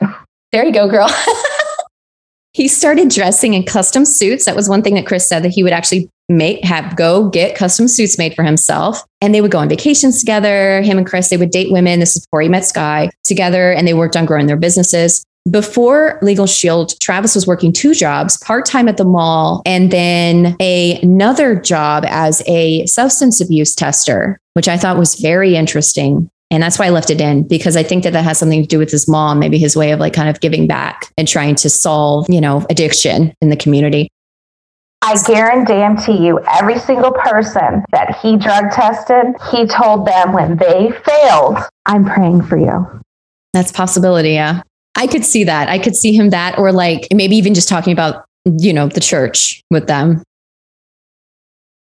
There 0.51 0.65
you 0.65 0.73
go, 0.73 0.89
girl. 0.89 1.09
he 2.53 2.67
started 2.67 3.09
dressing 3.09 3.53
in 3.53 3.63
custom 3.63 4.05
suits. 4.05 4.45
That 4.45 4.55
was 4.55 4.67
one 4.67 4.81
thing 4.81 4.95
that 4.95 5.05
Chris 5.05 5.27
said 5.27 5.43
that 5.43 5.49
he 5.49 5.63
would 5.63 5.73
actually 5.73 6.09
make 6.27 6.63
have 6.63 6.95
go 6.95 7.29
get 7.29 7.55
custom 7.55 7.87
suits 7.87 8.17
made 8.17 8.35
for 8.35 8.43
himself. 8.43 9.03
And 9.21 9.33
they 9.33 9.41
would 9.41 9.51
go 9.51 9.59
on 9.59 9.69
vacations 9.69 10.19
together. 10.19 10.81
Him 10.81 10.97
and 10.97 11.07
Chris, 11.07 11.29
they 11.29 11.37
would 11.37 11.51
date 11.51 11.71
women. 11.71 11.99
This 11.99 12.15
is 12.15 12.25
before 12.25 12.41
he 12.41 12.49
met 12.49 12.65
Sky 12.65 13.09
together, 13.23 13.71
and 13.71 13.87
they 13.87 13.93
worked 13.93 14.15
on 14.15 14.25
growing 14.25 14.47
their 14.47 14.57
businesses. 14.57 15.23
Before 15.49 16.19
Legal 16.21 16.45
Shield, 16.45 16.99
Travis 16.99 17.33
was 17.33 17.47
working 17.47 17.71
two 17.71 17.95
jobs, 17.95 18.37
part-time 18.37 18.87
at 18.87 18.97
the 18.97 19.05
mall, 19.05 19.61
and 19.65 19.89
then 19.89 20.55
a, 20.59 20.99
another 21.01 21.55
job 21.55 22.03
as 22.07 22.43
a 22.45 22.85
substance 22.85 23.39
abuse 23.41 23.73
tester, 23.73 24.37
which 24.53 24.67
I 24.67 24.77
thought 24.77 24.97
was 24.97 25.15
very 25.15 25.55
interesting. 25.55 26.29
And 26.51 26.63
that's 26.63 26.79
why 26.79 26.87
I 26.87 26.89
left 26.89 27.09
it 27.09 27.21
in 27.21 27.47
because 27.47 27.77
I 27.77 27.83
think 27.83 28.03
that 28.03 28.13
that 28.13 28.23
has 28.23 28.39
something 28.39 28.61
to 28.61 28.67
do 28.67 28.79
with 28.79 28.89
his 28.89 29.07
mom, 29.07 29.39
maybe 29.39 29.57
his 29.59 29.75
way 29.75 29.91
of 29.91 29.99
like 29.99 30.13
kind 30.13 30.29
of 30.29 30.39
giving 30.39 30.65
back 30.65 31.13
and 31.17 31.27
trying 31.27 31.55
to 31.55 31.69
solve, 31.69 32.25
you 32.27 32.41
know, 32.41 32.65
addiction 32.69 33.33
in 33.41 33.49
the 33.49 33.55
community. 33.55 34.09
I 35.01 35.15
guarantee 35.25 36.25
you, 36.25 36.39
every 36.59 36.77
single 36.77 37.11
person 37.11 37.85
that 37.91 38.17
he 38.17 38.35
drug 38.35 38.71
tested, 38.71 39.27
he 39.51 39.65
told 39.65 40.05
them 40.05 40.33
when 40.33 40.57
they 40.57 40.91
failed, 41.05 41.57
I'm 41.85 42.03
praying 42.03 42.43
for 42.43 42.57
you. 42.57 42.85
That's 43.53 43.71
a 43.71 43.73
possibility. 43.73 44.31
Yeah. 44.31 44.63
I 44.95 45.07
could 45.07 45.23
see 45.23 45.45
that. 45.45 45.69
I 45.69 45.79
could 45.79 45.95
see 45.95 46.13
him 46.13 46.31
that, 46.31 46.59
or 46.59 46.71
like 46.71 47.07
maybe 47.13 47.35
even 47.37 47.53
just 47.53 47.69
talking 47.69 47.93
about, 47.93 48.25
you 48.45 48.73
know, 48.73 48.87
the 48.87 48.99
church 48.99 49.61
with 49.69 49.87
them. 49.87 50.21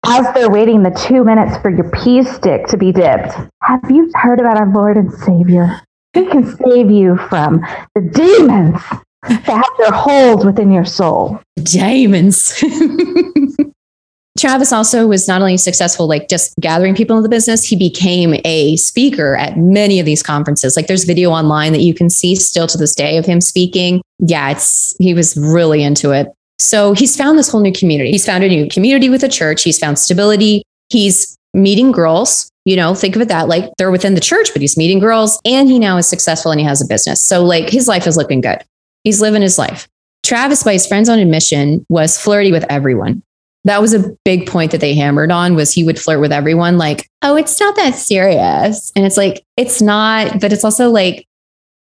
As 0.04 0.26
they're 0.34 0.50
waiting 0.50 0.82
the 0.82 0.90
two 0.90 1.24
minutes 1.24 1.56
for 1.58 1.70
your 1.70 1.88
pea 1.90 2.24
stick 2.24 2.66
to 2.66 2.76
be 2.76 2.90
dipped, 2.90 3.34
have 3.62 3.88
you 3.88 4.10
heard 4.14 4.40
about 4.40 4.56
our 4.56 4.70
Lord 4.72 4.96
and 4.96 5.12
Savior? 5.12 5.80
He 6.12 6.26
can 6.26 6.44
save 6.56 6.90
you 6.90 7.16
from 7.28 7.64
the 7.94 8.00
demons 8.00 8.82
that 9.22 9.42
have 9.44 9.64
their 9.78 9.92
hold 9.92 10.44
within 10.44 10.72
your 10.72 10.84
soul. 10.84 11.40
Demons. 11.62 12.62
Travis 14.38 14.72
also 14.72 15.06
was 15.06 15.28
not 15.28 15.40
only 15.40 15.56
successful, 15.56 16.08
like 16.08 16.28
just 16.28 16.54
gathering 16.58 16.94
people 16.96 17.16
in 17.16 17.22
the 17.22 17.28
business, 17.28 17.62
he 17.64 17.76
became 17.76 18.34
a 18.44 18.76
speaker 18.76 19.36
at 19.36 19.56
many 19.56 20.00
of 20.00 20.06
these 20.06 20.22
conferences. 20.22 20.74
Like 20.74 20.88
there's 20.88 21.04
video 21.04 21.30
online 21.30 21.72
that 21.72 21.82
you 21.82 21.94
can 21.94 22.10
see 22.10 22.34
still 22.34 22.66
to 22.66 22.78
this 22.78 22.94
day 22.94 23.18
of 23.18 23.26
him 23.26 23.40
speaking. 23.40 24.02
Yeah, 24.18 24.50
it's 24.50 24.96
he 24.98 25.14
was 25.14 25.36
really 25.36 25.82
into 25.82 26.10
it. 26.10 26.28
So 26.62 26.92
he's 26.92 27.16
found 27.16 27.38
this 27.38 27.48
whole 27.50 27.60
new 27.60 27.72
community. 27.72 28.10
He's 28.10 28.26
found 28.26 28.44
a 28.44 28.48
new 28.48 28.68
community 28.68 29.08
with 29.08 29.24
a 29.24 29.28
church. 29.28 29.62
He's 29.62 29.78
found 29.78 29.98
stability. 29.98 30.62
He's 30.88 31.36
meeting 31.54 31.92
girls. 31.92 32.50
You 32.64 32.76
know, 32.76 32.94
think 32.94 33.16
of 33.16 33.22
it 33.22 33.28
that 33.28 33.48
like 33.48 33.70
they're 33.76 33.90
within 33.90 34.14
the 34.14 34.20
church, 34.20 34.50
but 34.52 34.62
he's 34.62 34.76
meeting 34.76 35.00
girls 35.00 35.40
and 35.44 35.68
he 35.68 35.80
now 35.80 35.96
is 35.96 36.06
successful 36.06 36.52
and 36.52 36.60
he 36.60 36.66
has 36.66 36.80
a 36.80 36.86
business. 36.86 37.20
So 37.20 37.44
like 37.44 37.68
his 37.68 37.88
life 37.88 38.06
is 38.06 38.16
looking 38.16 38.40
good. 38.40 38.58
He's 39.02 39.20
living 39.20 39.42
his 39.42 39.58
life. 39.58 39.88
Travis, 40.22 40.62
by 40.62 40.74
his 40.74 40.86
friends 40.86 41.08
on 41.08 41.18
admission, 41.18 41.84
was 41.88 42.16
flirty 42.16 42.52
with 42.52 42.64
everyone. 42.70 43.22
That 43.64 43.80
was 43.80 43.94
a 43.94 44.16
big 44.24 44.46
point 44.46 44.70
that 44.70 44.80
they 44.80 44.94
hammered 44.94 45.32
on 45.32 45.56
was 45.56 45.72
he 45.72 45.82
would 45.82 45.98
flirt 45.98 46.20
with 46.20 46.32
everyone 46.32 46.78
like, 46.78 47.08
oh, 47.22 47.36
it's 47.36 47.58
not 47.58 47.74
that 47.76 47.96
serious. 47.96 48.92
And 48.94 49.04
it's 49.04 49.16
like, 49.16 49.42
it's 49.56 49.82
not, 49.82 50.40
but 50.40 50.52
it's 50.52 50.64
also 50.64 50.90
like 50.90 51.26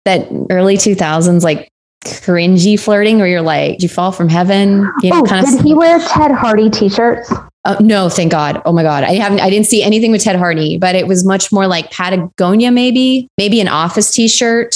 that 0.04 0.28
early 0.50 0.76
2000s, 0.76 1.42
like 1.42 1.70
cringy 2.04 2.78
flirting 2.78 3.18
where 3.18 3.26
you're 3.26 3.42
like, 3.42 3.72
did 3.72 3.82
you 3.84 3.88
fall 3.88 4.12
from 4.12 4.28
heaven? 4.28 4.90
You 5.02 5.10
know, 5.10 5.20
Oh, 5.20 5.24
kind 5.24 5.46
of 5.46 5.52
did 5.52 5.64
he 5.64 5.74
wear 5.74 5.98
Ted 5.98 6.30
Hardy 6.32 6.70
t-shirts? 6.70 7.32
uh, 7.66 7.76
no, 7.80 8.08
thank 8.08 8.32
God. 8.32 8.62
Oh 8.64 8.72
my 8.72 8.82
God. 8.82 9.04
I 9.04 9.12
haven't, 9.14 9.40
I 9.40 9.50
didn't 9.50 9.66
see 9.66 9.82
anything 9.82 10.10
with 10.12 10.22
Ted 10.24 10.36
Hardy, 10.36 10.78
but 10.78 10.94
it 10.94 11.06
was 11.06 11.24
much 11.26 11.52
more 11.52 11.66
like 11.66 11.90
Patagonia, 11.90 12.70
maybe, 12.70 13.28
maybe 13.36 13.60
an 13.60 13.68
office 13.68 14.10
t-shirt. 14.10 14.74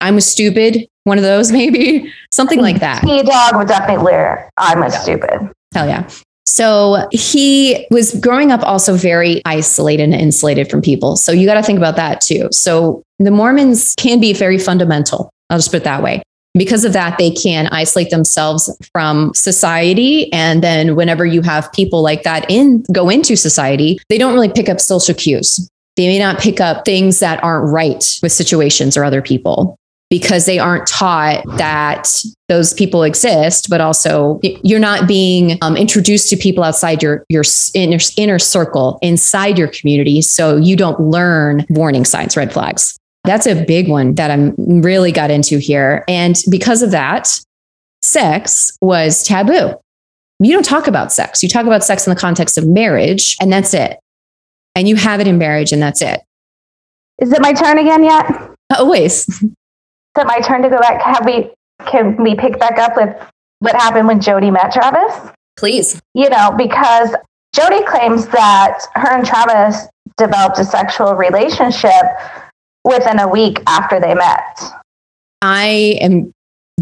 I'm 0.00 0.16
a 0.18 0.20
stupid. 0.20 0.86
One 1.04 1.16
of 1.18 1.24
those, 1.24 1.50
maybe 1.60 2.12
something 2.30 2.60
like 2.60 2.80
that. 2.80 3.02
T 3.02 3.22
Dog 3.22 3.56
would 3.56 3.68
definitely 3.68 4.04
wear 4.04 4.50
I'm 4.58 4.82
a 4.82 4.90
stupid. 4.90 5.50
Hell 5.74 5.86
yeah. 5.86 6.08
So 6.46 7.06
he 7.12 7.86
was 7.90 8.14
growing 8.20 8.52
up 8.52 8.62
also 8.62 8.94
very 8.94 9.42
isolated 9.44 10.02
and 10.04 10.14
insulated 10.14 10.70
from 10.70 10.80
people. 10.82 11.16
So 11.16 11.30
you 11.30 11.46
got 11.46 11.54
to 11.54 11.62
think 11.62 11.78
about 11.78 11.96
that 11.96 12.20
too. 12.22 12.48
So 12.52 13.02
the 13.18 13.30
Mormons 13.30 13.94
can 13.98 14.18
be 14.18 14.32
very 14.32 14.58
fundamental. 14.58 15.30
I'll 15.50 15.58
just 15.58 15.70
put 15.70 15.78
it 15.78 15.84
that 15.84 16.02
way. 16.02 16.22
Because 16.58 16.84
of 16.84 16.92
that, 16.92 17.16
they 17.18 17.30
can 17.30 17.68
isolate 17.68 18.10
themselves 18.10 18.70
from 18.92 19.32
society. 19.34 20.30
And 20.32 20.62
then 20.62 20.96
whenever 20.96 21.24
you 21.24 21.42
have 21.42 21.72
people 21.72 22.02
like 22.02 22.24
that 22.24 22.50
in 22.50 22.84
go 22.92 23.08
into 23.08 23.36
society, 23.36 23.98
they 24.08 24.18
don't 24.18 24.34
really 24.34 24.52
pick 24.52 24.68
up 24.68 24.80
social 24.80 25.14
cues. 25.14 25.68
They 25.96 26.06
may 26.06 26.18
not 26.18 26.38
pick 26.38 26.60
up 26.60 26.84
things 26.84 27.20
that 27.20 27.42
aren't 27.42 27.72
right 27.72 28.04
with 28.22 28.32
situations 28.32 28.96
or 28.96 29.04
other 29.04 29.22
people 29.22 29.78
because 30.10 30.46
they 30.46 30.58
aren't 30.58 30.86
taught 30.86 31.44
that 31.58 32.08
those 32.48 32.72
people 32.72 33.02
exist, 33.02 33.68
but 33.68 33.80
also 33.80 34.40
you're 34.42 34.78
not 34.78 35.06
being 35.06 35.58
um, 35.60 35.76
introduced 35.76 36.30
to 36.30 36.36
people 36.36 36.64
outside 36.64 37.02
your 37.02 37.24
your 37.28 37.44
inner, 37.74 37.98
inner 38.16 38.38
circle, 38.38 38.98
inside 39.02 39.58
your 39.58 39.68
community, 39.68 40.22
so 40.22 40.56
you 40.56 40.76
don't 40.76 40.98
learn 41.00 41.66
warning 41.68 42.04
signs, 42.04 42.36
red 42.36 42.52
flags. 42.52 42.98
That's 43.28 43.46
a 43.46 43.64
big 43.64 43.88
one 43.88 44.14
that 44.14 44.30
I'm 44.30 44.54
really 44.56 45.12
got 45.12 45.30
into 45.30 45.58
here, 45.58 46.04
and 46.08 46.34
because 46.50 46.82
of 46.82 46.90
that, 46.92 47.28
sex 48.02 48.76
was 48.80 49.22
taboo. 49.22 49.74
You 50.40 50.52
don't 50.52 50.64
talk 50.64 50.86
about 50.86 51.12
sex. 51.12 51.42
You 51.42 51.48
talk 51.48 51.66
about 51.66 51.84
sex 51.84 52.06
in 52.06 52.14
the 52.14 52.18
context 52.18 52.56
of 52.56 52.66
marriage, 52.66 53.36
and 53.40 53.52
that's 53.52 53.74
it. 53.74 53.98
And 54.74 54.88
you 54.88 54.96
have 54.96 55.20
it 55.20 55.26
in 55.26 55.36
marriage, 55.36 55.72
and 55.72 55.82
that's 55.82 56.00
it. 56.00 56.20
Is 57.18 57.32
it 57.32 57.42
my 57.42 57.52
turn 57.52 57.78
again 57.78 58.02
yet? 58.02 58.54
Always 58.76 59.28
Is 60.18 60.22
it 60.22 60.26
my 60.26 60.40
turn 60.40 60.62
to 60.62 60.68
go 60.68 60.80
back? 60.80 61.02
Have 61.02 61.26
we 61.26 61.50
can 61.86 62.16
we 62.22 62.34
pick 62.34 62.58
back 62.58 62.78
up 62.78 62.96
with 62.96 63.14
what 63.60 63.74
happened 63.74 64.08
when 64.08 64.20
Jodi 64.20 64.50
met 64.50 64.72
Travis? 64.72 65.30
Please. 65.56 66.00
You 66.14 66.28
know, 66.30 66.54
because 66.56 67.10
Jodi 67.54 67.84
claims 67.84 68.26
that 68.28 68.80
her 68.94 69.16
and 69.16 69.26
Travis 69.26 69.86
developed 70.16 70.58
a 70.58 70.64
sexual 70.64 71.14
relationship 71.14 72.04
within 72.88 73.18
a 73.20 73.28
week 73.28 73.60
after 73.66 74.00
they 74.00 74.14
met. 74.14 74.60
I 75.42 75.98
am 76.00 76.32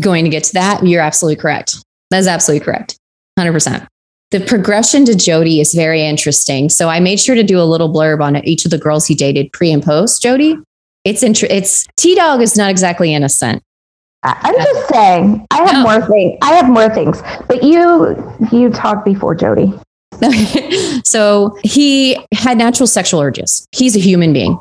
going 0.01 0.25
to 0.25 0.31
get 0.31 0.45
to 0.45 0.53
that. 0.55 0.87
You're 0.87 1.03
absolutely 1.03 1.40
correct. 1.40 1.77
That's 2.11 2.27
absolutely 2.27 2.64
correct. 2.64 2.97
100%. 3.38 3.87
The 4.31 4.40
progression 4.40 5.05
to 5.05 5.14
Jodi 5.14 5.61
is 5.61 5.75
very 5.75 6.03
interesting. 6.03 6.69
So 6.69 6.88
I 6.88 7.01
made 7.01 7.21
sure 7.21 7.35
to 7.35 7.42
do 7.42 7.61
a 7.61 7.64
little 7.64 7.92
blurb 7.92 8.21
on 8.21 8.37
each 8.45 8.64
of 8.64 8.71
the 8.71 8.79
girls 8.79 9.07
he 9.07 9.14
dated 9.14 9.53
pre 9.53 9.71
and 9.71 9.83
post 9.83 10.23
Jodi. 10.23 10.57
it's 11.05 11.23
int- 11.23 11.45
it's 11.45 11.87
T 11.97 12.14
Dog 12.14 12.42
is 12.42 12.57
not 12.57 12.71
exactly 12.71 13.14
innocent. 13.14 13.62
I'm 14.25 14.55
just 14.57 14.88
saying. 14.88 15.47
I 15.53 15.59
have 15.59 15.73
no. 15.75 15.83
more 15.83 16.07
things. 16.09 16.38
I 16.42 16.55
have 16.55 16.69
more 16.69 16.88
things, 16.92 17.23
but 17.47 17.62
you 17.62 18.16
you 18.51 18.71
talked 18.71 19.05
before 19.05 19.37
Jodi. 19.37 19.73
so 21.05 21.57
he 21.62 22.19
had 22.33 22.59
natural 22.59 22.88
sexual 22.88 23.21
urges. 23.21 23.66
He's 23.71 23.95
a 23.95 24.01
human 24.01 24.33
being. 24.33 24.59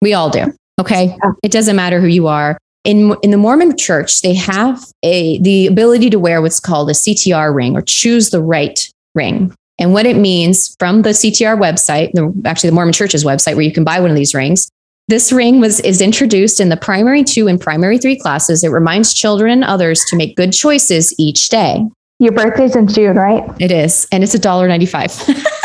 We 0.00 0.14
all 0.14 0.30
do. 0.30 0.54
Okay, 0.78 1.16
it 1.42 1.50
doesn't 1.50 1.76
matter 1.76 2.00
who 2.00 2.06
you 2.06 2.26
are. 2.26 2.58
In 2.84 3.14
in 3.22 3.30
the 3.30 3.36
Mormon 3.36 3.76
Church, 3.76 4.20
they 4.22 4.34
have 4.34 4.84
a 5.02 5.40
the 5.40 5.66
ability 5.66 6.10
to 6.10 6.18
wear 6.18 6.40
what's 6.40 6.60
called 6.60 6.88
a 6.90 6.94
CTR 6.94 7.54
ring 7.54 7.76
or 7.76 7.82
choose 7.82 8.30
the 8.30 8.42
right 8.42 8.88
ring. 9.14 9.54
And 9.80 9.92
what 9.92 10.06
it 10.06 10.16
means 10.16 10.74
from 10.78 11.02
the 11.02 11.10
CTR 11.10 11.56
website, 11.56 12.10
the, 12.12 12.32
actually 12.44 12.70
the 12.70 12.74
Mormon 12.74 12.92
Church's 12.92 13.24
website, 13.24 13.54
where 13.54 13.64
you 13.64 13.72
can 13.72 13.84
buy 13.84 14.00
one 14.00 14.10
of 14.10 14.16
these 14.16 14.34
rings, 14.34 14.68
this 15.08 15.32
ring 15.32 15.60
was 15.60 15.80
is 15.80 16.00
introduced 16.00 16.60
in 16.60 16.68
the 16.68 16.76
primary 16.76 17.24
two 17.24 17.48
and 17.48 17.60
primary 17.60 17.98
three 17.98 18.18
classes. 18.18 18.62
It 18.62 18.68
reminds 18.68 19.14
children 19.14 19.50
and 19.50 19.64
others 19.64 20.04
to 20.08 20.16
make 20.16 20.36
good 20.36 20.52
choices 20.52 21.14
each 21.18 21.48
day. 21.48 21.82
Your 22.18 22.32
birthday's 22.32 22.76
in 22.76 22.88
June, 22.88 23.16
right? 23.16 23.44
It 23.60 23.70
is, 23.70 24.06
and 24.12 24.22
it's 24.22 24.34
a 24.34 24.38
dollar 24.38 24.68
ninety 24.68 24.86
five. 24.86 25.12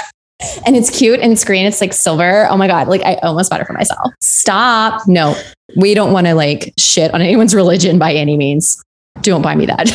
and 0.66 0.76
it's 0.76 0.90
cute 0.90 1.20
and 1.20 1.32
it's 1.32 1.44
green. 1.44 1.66
It's 1.66 1.82
like 1.82 1.94
silver. 1.94 2.48
Oh 2.50 2.58
my 2.58 2.68
god! 2.68 2.88
Like 2.88 3.02
I 3.04 3.16
almost 3.16 3.50
bought 3.50 3.62
it 3.62 3.68
for 3.68 3.74
myself. 3.74 4.14
Stop. 4.22 5.02
No, 5.08 5.36
we 5.76 5.94
don't 5.94 6.14
want 6.14 6.28
to 6.28 6.36
like 6.36 6.74
shit 6.78 7.14
on 7.14 7.22
anyone's 7.22 7.56
religion 7.56 8.00
by 8.00 8.14
any 8.14 8.38
means. 8.38 8.82
Don't 9.22 9.42
buy 9.42 9.56
me 9.56 9.66
that. 9.68 9.88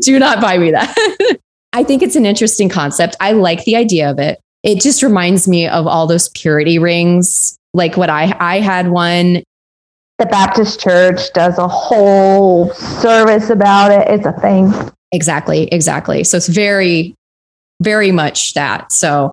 Do 0.02 0.18
not 0.18 0.40
buy 0.40 0.58
me 0.58 0.70
that. 0.70 1.38
I 1.72 1.84
think 1.84 2.02
it's 2.02 2.16
an 2.16 2.26
interesting 2.26 2.68
concept. 2.68 3.16
I 3.20 3.32
like 3.32 3.64
the 3.64 3.76
idea 3.76 4.10
of 4.10 4.18
it. 4.18 4.40
It 4.62 4.80
just 4.80 5.02
reminds 5.02 5.48
me 5.48 5.66
of 5.66 5.86
all 5.86 6.06
those 6.06 6.28
purity 6.30 6.78
rings 6.78 7.56
like 7.74 7.96
what 7.96 8.10
I 8.10 8.36
I 8.38 8.60
had 8.60 8.88
one. 8.88 9.42
The 10.18 10.26
Baptist 10.26 10.80
Church 10.80 11.32
does 11.32 11.58
a 11.58 11.66
whole 11.66 12.72
service 12.74 13.50
about 13.50 13.90
it. 13.90 14.08
It's 14.08 14.26
a 14.26 14.32
thing. 14.32 14.72
Exactly, 15.10 15.64
exactly. 15.72 16.22
So 16.24 16.36
it's 16.36 16.48
very, 16.48 17.14
very 17.82 18.12
much 18.12 18.54
that. 18.54 18.92
So 18.92 19.32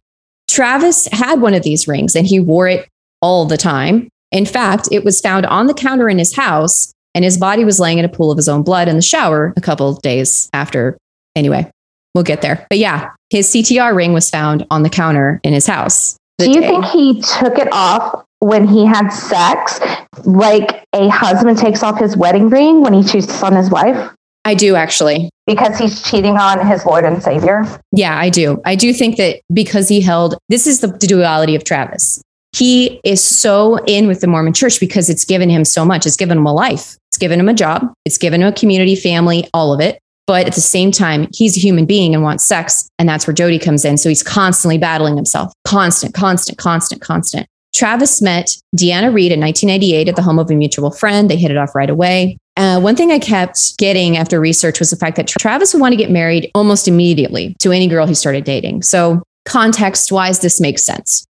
Travis 0.50 1.08
had 1.12 1.42
one 1.42 1.54
of 1.54 1.64
these 1.64 1.88
rings 1.88 2.16
and 2.16 2.26
he 2.26 2.40
wore 2.40 2.68
it 2.68 2.88
all 3.22 3.46
the 3.46 3.58
time. 3.58 4.10
In 4.32 4.46
fact, 4.46 4.90
it 4.92 5.04
was 5.04 5.22
found 5.22 5.46
on 5.46 5.68
the 5.68 5.74
counter 5.74 6.10
in 6.10 6.20
his 6.20 6.36
house 6.36 6.94
and 7.16 7.24
his 7.26 7.38
body 7.38 7.66
was 7.66 7.80
laying 7.80 7.98
in 7.98 8.06
a 8.06 8.10
pool 8.10 8.32
of 8.32 8.38
his 8.38 8.50
own 8.50 8.64
blood 8.64 8.88
in 8.88 8.96
the 8.96 9.02
shower 9.02 9.54
a 9.58 9.62
couple 9.62 9.90
of 9.90 10.02
days 10.02 10.50
after. 10.54 10.98
Anyway, 11.36 11.70
we'll 12.14 12.24
get 12.24 12.42
there. 12.42 12.66
But 12.70 12.78
yeah, 12.78 13.12
his 13.30 13.48
CTR 13.48 13.96
ring 13.96 14.14
was 14.14 14.30
found 14.30 14.66
on 14.72 14.84
the 14.84 14.90
counter 14.90 15.40
in 15.44 15.54
his 15.54 15.68
house. 15.68 16.18
Do 16.38 16.50
you 16.50 16.62
day. 16.62 16.68
think 16.68 16.86
he 16.86 17.22
took 17.22 17.58
it 17.58 17.68
off 17.72 18.24
when 18.40 18.68
he 18.68 18.86
had 18.86 19.10
sex, 19.10 19.80
like 20.26 20.84
a 20.94 21.10
husband 21.10 21.58
takes 21.58 21.84
off 21.84 22.00
his 22.00 22.16
wedding 22.16 22.50
ring 22.50 22.82
when 22.82 22.94
he 22.94 23.04
cheats 23.04 23.44
on 23.44 23.56
his 23.56 23.70
wife? 23.70 24.14
I 24.46 24.54
do 24.54 24.76
actually. 24.76 25.30
Because 25.46 25.78
he's 25.78 26.02
cheating 26.02 26.38
on 26.38 26.66
his 26.66 26.86
Lord 26.86 27.06
and 27.06 27.22
Savior? 27.22 27.64
Yeah, 27.92 28.18
I 28.18 28.30
do. 28.30 28.62
I 28.66 28.76
do 28.76 28.94
think 28.94 29.18
that 29.18 29.42
because 29.52 29.88
he 29.88 30.02
held, 30.02 30.38
this 30.50 30.68
is 30.68 30.82
the, 30.82 30.90
duality 31.00 31.56
of 31.56 31.64
Travis. 31.64 32.22
He 32.56 33.00
is 33.04 33.24
so 33.24 33.78
in 33.86 34.08
with 34.08 34.22
the 34.22 34.28
Mormon 34.28 34.54
church 34.54 34.80
because 34.80 35.10
it's 35.10 35.26
given 35.26 35.50
him 35.50 35.66
so 35.66 35.86
much. 35.86 36.06
It's 36.06 36.16
given 36.16 36.38
him 36.38 36.46
a 36.46 36.54
life, 36.54 36.98
it's 37.10 37.18
given 37.18 37.40
him 37.40 37.50
a 37.50 37.54
job, 37.54 37.94
it's 38.06 38.18
given 38.18 38.42
him 38.42 38.48
a 38.48 38.52
community, 38.52 38.96
family, 38.96 39.48
all 39.54 39.74
of 39.74 39.80
it. 39.80 40.00
But 40.26 40.46
at 40.46 40.54
the 40.54 40.62
same 40.62 40.92
time, 40.92 41.28
he's 41.34 41.58
a 41.58 41.60
human 41.60 41.88
being 41.88 42.14
and 42.14 42.22
wants 42.22 42.46
sex. 42.46 42.88
And 43.00 43.10
that's 43.10 43.26
where 43.26 43.34
Jodi 43.34 43.58
comes 43.58 43.84
in. 43.84 43.98
So 43.98 44.10
he's 44.10 44.22
constantly 44.22 44.78
battling 44.78 45.16
himself. 45.16 45.52
Constant, 45.66 46.14
constant, 46.14 46.60
constant, 46.60 47.02
constant. 47.02 47.48
Travis 47.74 48.22
met 48.22 48.56
Deanna 48.78 49.12
Reid 49.12 49.32
in 49.32 49.40
1998 49.40 50.08
at 50.08 50.16
the 50.16 50.22
home 50.22 50.38
of 50.38 50.52
a 50.52 50.54
mutual 50.54 50.92
friend. 50.92 51.30
They 51.30 51.36
hit 51.36 51.50
it 51.50 51.58
off 51.58 51.74
right 51.74 51.90
away. 51.90 52.38
Uh, 52.60 52.78
one 52.78 52.94
thing 52.94 53.10
I 53.10 53.20
kept 53.20 53.78
getting 53.78 54.18
after 54.18 54.38
research 54.38 54.80
was 54.80 54.90
the 54.90 54.98
fact 54.98 55.16
that 55.16 55.28
Travis 55.28 55.74
would 55.74 55.80
want 55.80 55.94
to 55.94 55.96
get 55.96 56.12
married 56.12 56.52
almost 56.54 56.90
immediately 56.90 57.56
to 57.60 57.72
any 57.72 57.88
girl 57.88 58.06
he 58.06 58.14
started 58.14 58.44
dating. 58.44 58.82
So, 58.82 59.24
context 59.46 60.12
wise, 60.12 60.42
this 60.42 60.60
makes 60.60 60.84
sense. 60.84 61.26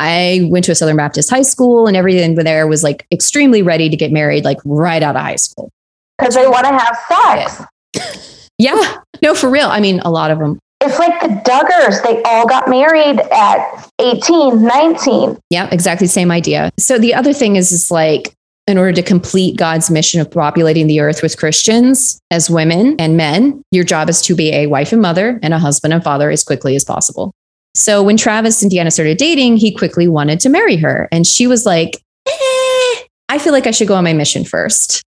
I 0.00 0.48
went 0.50 0.64
to 0.64 0.72
a 0.72 0.74
Southern 0.74 0.96
Baptist 0.96 1.30
high 1.30 1.42
school 1.42 1.86
and 1.86 1.96
everything 1.96 2.34
there 2.34 2.66
was 2.66 2.82
like 2.82 3.06
extremely 3.12 3.62
ready 3.62 3.88
to 3.88 3.96
get 3.96 4.10
married, 4.10 4.44
like 4.44 4.58
right 4.64 5.04
out 5.04 5.14
of 5.14 5.22
high 5.22 5.36
school. 5.36 5.70
Because 6.18 6.34
they 6.34 6.48
want 6.48 6.66
to 6.66 6.76
have 6.76 7.62
sex. 7.94 8.28
yeah. 8.58 8.96
No, 9.22 9.36
for 9.36 9.48
real. 9.48 9.68
I 9.68 9.78
mean, 9.78 10.00
a 10.00 10.10
lot 10.10 10.32
of 10.32 10.40
them 10.40 10.58
it's 10.82 10.98
like 10.98 11.20
the 11.20 11.28
Duggars. 11.28 12.02
They 12.02 12.22
all 12.24 12.46
got 12.46 12.68
married 12.68 13.20
at 13.32 13.90
18, 13.98 14.62
19. 14.62 15.38
Yeah, 15.50 15.68
exactly 15.72 16.06
same 16.06 16.30
idea. 16.30 16.70
So 16.78 16.98
the 16.98 17.14
other 17.14 17.32
thing 17.32 17.56
is, 17.56 17.72
is 17.72 17.90
like, 17.90 18.35
in 18.66 18.78
order 18.78 18.92
to 18.92 19.02
complete 19.02 19.56
God's 19.56 19.90
mission 19.90 20.20
of 20.20 20.30
populating 20.30 20.86
the 20.86 21.00
earth 21.00 21.22
with 21.22 21.38
Christians 21.38 22.18
as 22.30 22.50
women 22.50 22.96
and 22.98 23.16
men, 23.16 23.62
your 23.70 23.84
job 23.84 24.08
is 24.08 24.20
to 24.22 24.34
be 24.34 24.52
a 24.52 24.66
wife 24.66 24.92
and 24.92 25.00
mother 25.00 25.38
and 25.42 25.54
a 25.54 25.58
husband 25.58 25.94
and 25.94 26.02
father 26.02 26.30
as 26.30 26.42
quickly 26.42 26.74
as 26.74 26.84
possible. 26.84 27.32
So 27.74 28.02
when 28.02 28.16
Travis 28.16 28.62
and 28.62 28.72
Deanna 28.72 28.92
started 28.92 29.18
dating, 29.18 29.58
he 29.58 29.72
quickly 29.72 30.08
wanted 30.08 30.40
to 30.40 30.48
marry 30.48 30.76
her. 30.76 31.08
And 31.12 31.26
she 31.26 31.46
was 31.46 31.64
like, 31.64 31.96
eh, 32.26 33.02
I 33.28 33.38
feel 33.38 33.52
like 33.52 33.66
I 33.66 33.70
should 33.70 33.88
go 33.88 33.94
on 33.94 34.04
my 34.04 34.14
mission 34.14 34.44
first, 34.44 35.02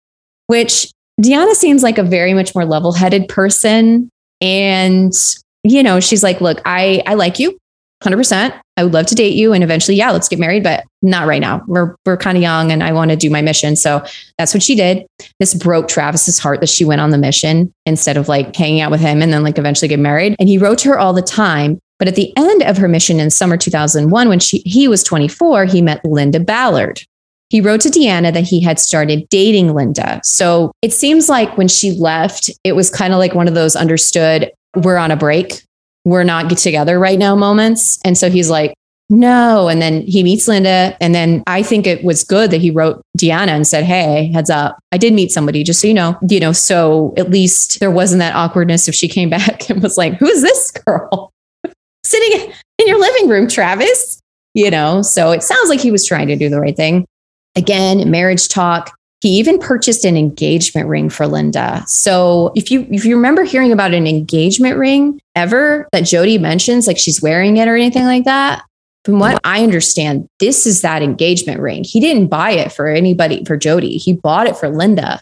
which 0.47 0.91
Deanna 1.21 1.53
seems 1.53 1.81
like 1.81 1.97
a 1.97 2.03
very 2.03 2.33
much 2.33 2.53
more 2.53 2.65
level 2.65 2.91
headed 2.91 3.27
person. 3.27 4.09
And 4.41 5.13
you 5.63 5.83
know, 5.83 5.99
she's 5.99 6.23
like, 6.23 6.41
look, 6.41 6.61
I, 6.65 7.03
I 7.05 7.15
like 7.15 7.39
you 7.39 7.57
100%. 8.03 8.59
I 8.77 8.83
would 8.83 8.93
love 8.93 9.07
to 9.07 9.15
date 9.15 9.35
you. 9.35 9.53
And 9.53 9.63
eventually, 9.63 9.97
yeah, 9.97 10.11
let's 10.11 10.29
get 10.29 10.39
married, 10.39 10.63
but 10.63 10.85
not 11.01 11.27
right 11.27 11.41
now. 11.41 11.63
We're, 11.67 11.95
we're 12.05 12.17
kind 12.17 12.37
of 12.37 12.43
young 12.43 12.71
and 12.71 12.83
I 12.83 12.91
want 12.91 13.09
to 13.09 13.17
do 13.17 13.29
my 13.29 13.41
mission. 13.41 13.75
So 13.75 14.03
that's 14.37 14.53
what 14.53 14.61
she 14.61 14.75
did. 14.75 15.05
This 15.39 15.55
broke 15.55 15.87
Travis's 15.87 16.37
heart 16.37 16.59
that 16.59 16.69
she 16.69 16.85
went 16.85 17.01
on 17.01 17.09
the 17.09 17.17
mission 17.17 17.73
instead 17.85 18.17
of 18.17 18.27
like 18.27 18.55
hanging 18.55 18.81
out 18.81 18.91
with 18.91 19.01
him 19.01 19.21
and 19.21 19.33
then 19.33 19.43
like 19.43 19.57
eventually 19.57 19.87
get 19.87 19.99
married. 19.99 20.35
And 20.39 20.47
he 20.47 20.59
wrote 20.59 20.77
to 20.79 20.89
her 20.89 20.99
all 20.99 21.13
the 21.13 21.23
time. 21.23 21.79
But 21.97 22.07
at 22.07 22.15
the 22.15 22.31
end 22.37 22.61
of 22.63 22.77
her 22.77 22.87
mission 22.87 23.19
in 23.19 23.31
summer 23.31 23.57
2001, 23.57 24.29
when 24.29 24.39
she, 24.39 24.59
he 24.59 24.87
was 24.87 25.03
24, 25.03 25.65
he 25.65 25.81
met 25.81 26.05
Linda 26.05 26.39
Ballard. 26.39 27.01
He 27.49 27.61
wrote 27.61 27.81
to 27.81 27.89
Deanna 27.89 28.33
that 28.33 28.43
he 28.43 28.61
had 28.61 28.77
started 28.79 29.27
dating 29.29 29.73
Linda. 29.73 30.19
So 30.23 30.71
it 30.81 30.93
seems 30.93 31.29
like 31.29 31.57
when 31.57 31.69
she 31.69 31.91
left, 31.93 32.51
it 32.63 32.73
was 32.73 32.89
kind 32.89 33.13
of 33.13 33.19
like 33.19 33.33
one 33.33 33.47
of 33.47 33.55
those 33.55 33.75
understood, 33.75 34.51
we're 34.75 34.97
on 34.97 35.11
a 35.11 35.15
break. 35.15 35.63
We're 36.07 36.23
not 36.23 36.49
together 36.57 36.97
right 36.97 37.19
now 37.19 37.35
moments. 37.35 37.99
And 38.05 38.17
so 38.17 38.29
he's 38.29 38.49
like, 38.49 38.73
no. 39.09 39.67
And 39.67 39.81
then 39.81 40.03
he 40.03 40.23
meets 40.23 40.47
Linda. 40.47 40.95
And 41.01 41.13
then 41.13 41.43
I 41.47 41.61
think 41.63 41.85
it 41.85 42.01
was 42.01 42.23
good 42.23 42.49
that 42.51 42.61
he 42.61 42.71
wrote 42.71 43.01
Deanna 43.17 43.49
and 43.49 43.67
said, 43.67 43.83
Hey, 43.83 44.31
heads 44.33 44.49
up. 44.49 44.79
I 44.93 44.97
did 44.97 45.13
meet 45.13 45.31
somebody, 45.31 45.65
just 45.65 45.81
so 45.81 45.87
you 45.87 45.93
know, 45.93 46.17
you 46.29 46.39
know, 46.39 46.53
so 46.53 47.13
at 47.17 47.29
least 47.29 47.81
there 47.81 47.91
wasn't 47.91 48.19
that 48.19 48.35
awkwardness 48.35 48.87
if 48.87 48.95
she 48.95 49.09
came 49.09 49.29
back 49.37 49.69
and 49.69 49.83
was 49.83 49.97
like, 49.97 50.13
Who 50.13 50.27
is 50.27 50.41
this 50.41 50.71
girl 50.71 51.33
sitting 52.05 52.53
in 52.77 52.87
your 52.87 52.99
living 52.99 53.27
room, 53.27 53.49
Travis? 53.49 54.21
You 54.53 54.71
know, 54.71 55.01
so 55.01 55.31
it 55.31 55.43
sounds 55.43 55.67
like 55.67 55.81
he 55.81 55.91
was 55.91 56.05
trying 56.05 56.27
to 56.27 56.37
do 56.37 56.47
the 56.47 56.61
right 56.61 56.75
thing. 56.75 57.05
Again, 57.57 58.09
marriage 58.09 58.47
talk. 58.47 58.97
He 59.21 59.29
even 59.39 59.57
purchased 59.57 60.05
an 60.05 60.15
engagement 60.15 60.87
ring 60.87 61.09
for 61.09 61.27
Linda. 61.27 61.83
So 61.87 62.51
if 62.55 62.69
you 62.69 62.87
if 62.91 63.03
you 63.03 63.15
remember 63.15 63.43
hearing 63.43 63.71
about 63.71 63.93
an 63.93 64.05
engagement 64.05 64.77
ring 64.77 65.19
ever 65.35 65.87
that 65.91 66.01
Jodi 66.01 66.37
mentions, 66.37 66.85
like 66.85 66.99
she's 66.99 67.21
wearing 67.21 67.57
it 67.57 67.67
or 67.67 67.75
anything 67.75 68.03
like 68.03 68.25
that, 68.25 68.63
from 69.07 69.19
what 69.19 69.39
I 69.43 69.63
understand, 69.63 70.27
this 70.39 70.67
is 70.67 70.81
that 70.81 71.01
engagement 71.01 71.61
ring. 71.61 71.85
He 71.85 71.99
didn't 71.99 72.27
buy 72.27 72.51
it 72.51 72.73
for 72.73 72.87
anybody 72.87 73.43
for 73.45 73.55
Jodi. 73.55 73.97
He 73.97 74.13
bought 74.13 74.47
it 74.47 74.57
for 74.57 74.69
Linda. 74.69 75.21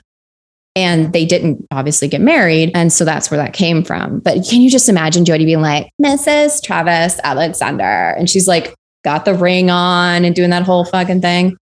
And 0.75 1.13
they 1.13 1.23
didn't 1.23 1.65
obviously 1.71 2.07
get 2.09 2.19
married. 2.19 2.71
And 2.73 2.91
so 2.91 3.05
that's 3.05 3.31
where 3.31 3.37
that 3.37 3.53
came 3.53 3.83
from. 3.83 4.19
But 4.19 4.45
can 4.49 4.61
you 4.61 4.69
just 4.69 4.89
imagine 4.89 5.23
Jodi 5.23 5.45
being 5.45 5.61
like, 5.61 5.89
Mrs. 6.03 6.61
Travis 6.61 7.17
Alexander? 7.23 7.83
And 8.17 8.29
she's 8.29 8.47
like, 8.47 8.73
got 9.03 9.23
the 9.23 9.35
ring 9.35 9.69
on 9.69 10.25
and 10.25 10.35
doing 10.35 10.49
that 10.49 10.63
whole 10.63 10.83
fucking 10.83 11.21
thing. 11.21 11.55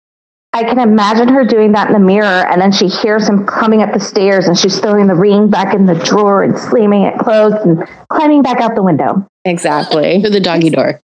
I 0.53 0.63
can 0.65 0.79
imagine 0.79 1.29
her 1.29 1.45
doing 1.45 1.71
that 1.71 1.87
in 1.87 1.93
the 1.93 1.99
mirror, 1.99 2.25
and 2.25 2.61
then 2.61 2.73
she 2.73 2.87
hears 2.87 3.27
him 3.27 3.45
coming 3.45 3.81
up 3.81 3.93
the 3.93 4.01
stairs, 4.01 4.47
and 4.47 4.59
she's 4.59 4.79
throwing 4.79 5.07
the 5.07 5.15
ring 5.15 5.49
back 5.49 5.73
in 5.73 5.85
the 5.85 5.95
drawer 5.95 6.43
and 6.43 6.57
slamming 6.57 7.03
it 7.03 7.17
closed 7.19 7.55
and 7.65 7.87
climbing 8.09 8.41
back 8.41 8.59
out 8.59 8.75
the 8.75 8.83
window. 8.83 9.25
Exactly. 9.45 10.21
To 10.21 10.29
the 10.29 10.41
doggy 10.41 10.69
door. 10.69 10.99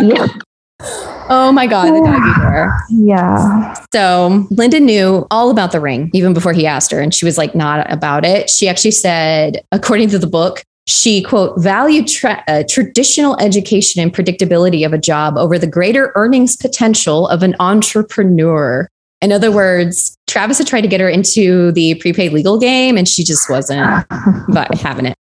Yeah. 0.00 0.28
Oh 1.28 1.50
my 1.52 1.66
God, 1.66 1.86
the 1.86 2.00
doggy 2.00 2.40
door. 2.40 2.78
Yeah. 2.88 3.74
So 3.92 4.46
Linda 4.50 4.78
knew 4.78 5.26
all 5.32 5.50
about 5.50 5.72
the 5.72 5.80
ring 5.80 6.10
even 6.14 6.32
before 6.32 6.52
he 6.52 6.64
asked 6.64 6.92
her, 6.92 7.00
and 7.00 7.12
she 7.12 7.24
was 7.24 7.36
like, 7.36 7.56
not 7.56 7.90
about 7.90 8.24
it. 8.24 8.48
She 8.48 8.68
actually 8.68 8.92
said, 8.92 9.64
according 9.72 10.10
to 10.10 10.18
the 10.20 10.28
book, 10.28 10.62
she 10.86 11.22
quote 11.22 11.58
valued 11.60 12.06
tra- 12.06 12.44
uh, 12.46 12.62
traditional 12.68 13.36
education 13.40 14.00
and 14.00 14.14
predictability 14.14 14.86
of 14.86 14.92
a 14.92 14.98
job 14.98 15.36
over 15.36 15.58
the 15.58 15.66
greater 15.66 16.12
earnings 16.14 16.56
potential 16.56 17.26
of 17.28 17.42
an 17.42 17.56
entrepreneur. 17.60 18.88
In 19.20 19.32
other 19.32 19.50
words 19.50 20.16
travis 20.26 20.58
had 20.58 20.66
tried 20.66 20.82
to 20.82 20.88
get 20.88 21.00
her 21.00 21.08
into 21.08 21.72
the 21.72 21.94
prepaid 21.96 22.32
legal 22.32 22.58
game 22.58 22.96
and 22.96 23.08
she 23.08 23.24
just 23.24 23.48
wasn't 23.48 24.06
but 24.48 24.74
having 24.74 25.06
it. 25.06 25.16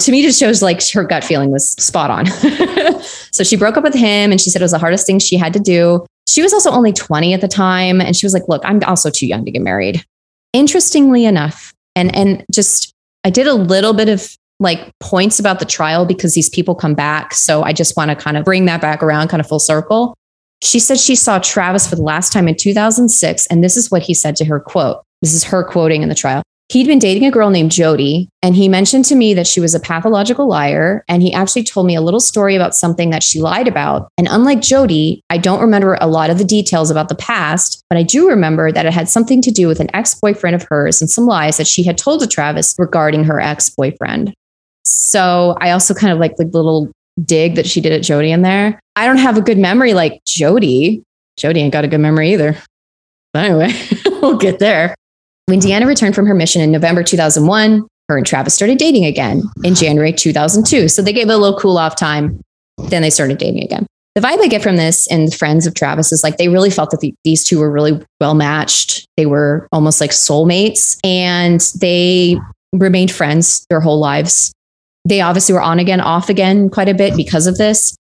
To 0.00 0.12
me 0.12 0.22
just 0.22 0.38
shows 0.38 0.62
like 0.62 0.80
her 0.90 1.04
gut 1.04 1.24
feeling 1.24 1.50
was 1.50 1.70
spot 1.70 2.10
on. 2.10 2.26
So 3.30 3.44
she 3.44 3.56
broke 3.56 3.76
up 3.76 3.84
with 3.84 3.94
him 3.94 4.32
and 4.32 4.40
she 4.40 4.50
said 4.50 4.60
it 4.60 4.64
was 4.64 4.72
the 4.72 4.78
hardest 4.78 5.06
thing 5.06 5.20
she 5.20 5.36
had 5.36 5.52
to 5.52 5.60
do. 5.60 6.04
She 6.26 6.42
was 6.42 6.52
also 6.52 6.70
only 6.70 6.92
20 6.92 7.34
at 7.34 7.40
the 7.40 7.46
time 7.46 8.00
and 8.00 8.16
she 8.16 8.26
was 8.26 8.34
like 8.34 8.48
look 8.48 8.62
i'm 8.64 8.82
also 8.84 9.10
too 9.10 9.26
young 9.26 9.44
to 9.44 9.50
get 9.50 9.62
married. 9.62 10.04
Interestingly 10.52 11.24
enough 11.24 11.72
and 11.94 12.14
and 12.14 12.44
just 12.50 12.92
i 13.24 13.30
did 13.30 13.46
a 13.46 13.54
little 13.54 13.92
bit 13.92 14.08
of 14.08 14.36
like 14.60 14.92
points 15.00 15.38
about 15.38 15.58
the 15.58 15.64
trial 15.64 16.04
because 16.04 16.34
these 16.34 16.48
people 16.48 16.74
come 16.74 16.94
back. 16.94 17.34
So 17.34 17.62
I 17.62 17.72
just 17.72 17.96
want 17.96 18.10
to 18.10 18.16
kind 18.16 18.36
of 18.36 18.44
bring 18.44 18.64
that 18.66 18.80
back 18.80 19.02
around, 19.02 19.28
kind 19.28 19.40
of 19.40 19.46
full 19.46 19.60
circle. 19.60 20.14
She 20.62 20.80
said 20.80 20.98
she 20.98 21.14
saw 21.14 21.38
Travis 21.38 21.86
for 21.88 21.94
the 21.94 22.02
last 22.02 22.32
time 22.32 22.48
in 22.48 22.56
2006. 22.56 23.46
And 23.46 23.62
this 23.62 23.76
is 23.76 23.90
what 23.90 24.02
he 24.02 24.14
said 24.14 24.34
to 24.36 24.44
her 24.46 24.58
quote. 24.58 25.02
This 25.22 25.34
is 25.34 25.44
her 25.44 25.62
quoting 25.62 26.02
in 26.02 26.08
the 26.08 26.14
trial. 26.14 26.42
He'd 26.70 26.86
been 26.86 26.98
dating 26.98 27.24
a 27.24 27.30
girl 27.30 27.48
named 27.48 27.70
Jodi, 27.70 28.28
and 28.42 28.54
he 28.54 28.68
mentioned 28.68 29.06
to 29.06 29.14
me 29.14 29.32
that 29.32 29.46
she 29.46 29.58
was 29.58 29.74
a 29.74 29.80
pathological 29.80 30.46
liar. 30.46 31.02
And 31.08 31.22
he 31.22 31.32
actually 31.32 31.64
told 31.64 31.86
me 31.86 31.94
a 31.94 32.02
little 32.02 32.20
story 32.20 32.56
about 32.56 32.74
something 32.74 33.08
that 33.08 33.22
she 33.22 33.40
lied 33.40 33.66
about. 33.66 34.10
And 34.18 34.28
unlike 34.30 34.60
Jodi, 34.60 35.22
I 35.30 35.38
don't 35.38 35.62
remember 35.62 35.96
a 35.98 36.06
lot 36.06 36.28
of 36.28 36.36
the 36.36 36.44
details 36.44 36.90
about 36.90 37.08
the 37.08 37.14
past, 37.14 37.82
but 37.88 37.96
I 37.96 38.02
do 38.02 38.28
remember 38.28 38.70
that 38.70 38.84
it 38.84 38.92
had 38.92 39.08
something 39.08 39.40
to 39.42 39.50
do 39.50 39.66
with 39.66 39.80
an 39.80 39.94
ex 39.94 40.14
boyfriend 40.14 40.56
of 40.56 40.66
hers 40.68 41.00
and 41.00 41.08
some 41.10 41.24
lies 41.24 41.56
that 41.56 41.66
she 41.66 41.84
had 41.84 41.96
told 41.96 42.20
to 42.20 42.26
Travis 42.26 42.74
regarding 42.76 43.24
her 43.24 43.40
ex 43.40 43.70
boyfriend. 43.70 44.34
So 44.90 45.56
I 45.60 45.70
also 45.70 45.94
kind 45.94 46.12
of 46.12 46.18
like 46.18 46.36
the 46.36 46.44
little 46.44 46.90
dig 47.24 47.54
that 47.56 47.66
she 47.66 47.80
did 47.80 47.92
at 47.92 48.02
Jodi 48.02 48.30
in 48.30 48.42
there. 48.42 48.80
I 48.96 49.06
don't 49.06 49.18
have 49.18 49.36
a 49.36 49.42
good 49.42 49.58
memory 49.58 49.94
like 49.94 50.20
Jodi. 50.26 51.02
Jodi 51.36 51.60
ain't 51.60 51.72
got 51.72 51.84
a 51.84 51.88
good 51.88 52.00
memory 52.00 52.32
either. 52.32 52.56
But 53.32 53.44
anyway, 53.44 53.72
we'll 54.22 54.38
get 54.38 54.58
there. 54.58 54.94
When 55.46 55.60
Deanna 55.60 55.86
returned 55.86 56.14
from 56.14 56.26
her 56.26 56.34
mission 56.34 56.62
in 56.62 56.70
November 56.70 57.02
2001, 57.02 57.86
her 58.08 58.16
and 58.16 58.26
Travis 58.26 58.54
started 58.54 58.78
dating 58.78 59.04
again 59.04 59.42
in 59.64 59.74
January 59.74 60.12
2002. 60.12 60.88
So 60.88 61.02
they 61.02 61.12
gave 61.12 61.28
it 61.28 61.32
a 61.32 61.36
little 61.36 61.58
cool 61.58 61.78
off 61.78 61.96
time. 61.96 62.40
Then 62.88 63.02
they 63.02 63.10
started 63.10 63.38
dating 63.38 63.62
again. 63.62 63.86
The 64.14 64.20
vibe 64.20 64.42
I 64.42 64.48
get 64.48 64.62
from 64.62 64.76
this 64.76 65.06
and 65.08 65.32
friends 65.32 65.66
of 65.66 65.74
Travis 65.74 66.10
is 66.10 66.24
like 66.24 66.38
they 66.38 66.48
really 66.48 66.70
felt 66.70 66.90
that 66.90 67.00
the, 67.00 67.14
these 67.22 67.44
two 67.44 67.60
were 67.60 67.70
really 67.70 68.02
well 68.20 68.34
matched. 68.34 69.06
They 69.16 69.26
were 69.26 69.68
almost 69.70 70.00
like 70.00 70.10
soulmates 70.10 70.98
and 71.04 71.60
they 71.80 72.36
remained 72.72 73.12
friends 73.12 73.64
their 73.70 73.80
whole 73.80 74.00
lives 74.00 74.52
they 75.04 75.20
obviously 75.20 75.52
were 75.52 75.62
on 75.62 75.78
again, 75.78 76.00
off 76.00 76.28
again 76.28 76.68
quite 76.68 76.88
a 76.88 76.94
bit 76.94 77.16
because 77.16 77.46
of 77.46 77.58
this. 77.58 77.96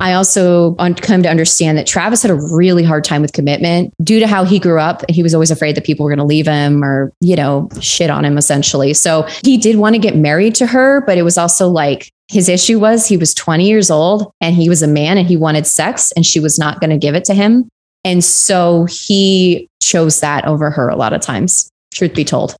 I 0.00 0.12
also 0.12 0.76
come 0.76 1.24
to 1.24 1.28
understand 1.28 1.76
that 1.76 1.86
Travis 1.86 2.22
had 2.22 2.30
a 2.30 2.40
really 2.52 2.84
hard 2.84 3.02
time 3.02 3.20
with 3.20 3.32
commitment 3.32 3.92
due 4.02 4.20
to 4.20 4.28
how 4.28 4.44
he 4.44 4.60
grew 4.60 4.78
up. 4.78 5.02
He 5.08 5.24
was 5.24 5.34
always 5.34 5.50
afraid 5.50 5.74
that 5.74 5.84
people 5.84 6.04
were 6.04 6.10
going 6.10 6.18
to 6.20 6.24
leave 6.24 6.46
him 6.46 6.84
or, 6.84 7.12
you 7.20 7.34
know, 7.34 7.68
shit 7.80 8.08
on 8.08 8.24
him 8.24 8.38
essentially. 8.38 8.94
So 8.94 9.22
he 9.42 9.56
did 9.56 9.76
want 9.76 9.96
to 9.96 9.98
get 9.98 10.14
married 10.14 10.54
to 10.56 10.66
her, 10.66 11.00
but 11.00 11.18
it 11.18 11.22
was 11.22 11.36
also 11.36 11.68
like 11.68 12.12
his 12.28 12.48
issue 12.48 12.78
was 12.78 13.08
he 13.08 13.16
was 13.16 13.34
20 13.34 13.66
years 13.66 13.90
old 13.90 14.30
and 14.40 14.54
he 14.54 14.68
was 14.68 14.82
a 14.82 14.86
man 14.86 15.18
and 15.18 15.26
he 15.26 15.36
wanted 15.36 15.66
sex 15.66 16.12
and 16.12 16.24
she 16.24 16.38
was 16.38 16.60
not 16.60 16.78
going 16.78 16.90
to 16.90 16.98
give 16.98 17.16
it 17.16 17.24
to 17.24 17.34
him. 17.34 17.68
And 18.04 18.22
so 18.22 18.86
he 18.88 19.68
chose 19.82 20.20
that 20.20 20.44
over 20.44 20.70
her 20.70 20.88
a 20.88 20.96
lot 20.96 21.12
of 21.12 21.22
times, 21.22 21.70
truth 21.92 22.14
be 22.14 22.24
told. 22.24 22.54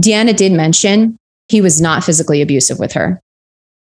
Deanna 0.00 0.34
did 0.34 0.52
mention 0.52 1.18
he 1.48 1.60
was 1.60 1.80
not 1.80 2.04
physically 2.04 2.42
abusive 2.42 2.78
with 2.78 2.92
her. 2.92 3.20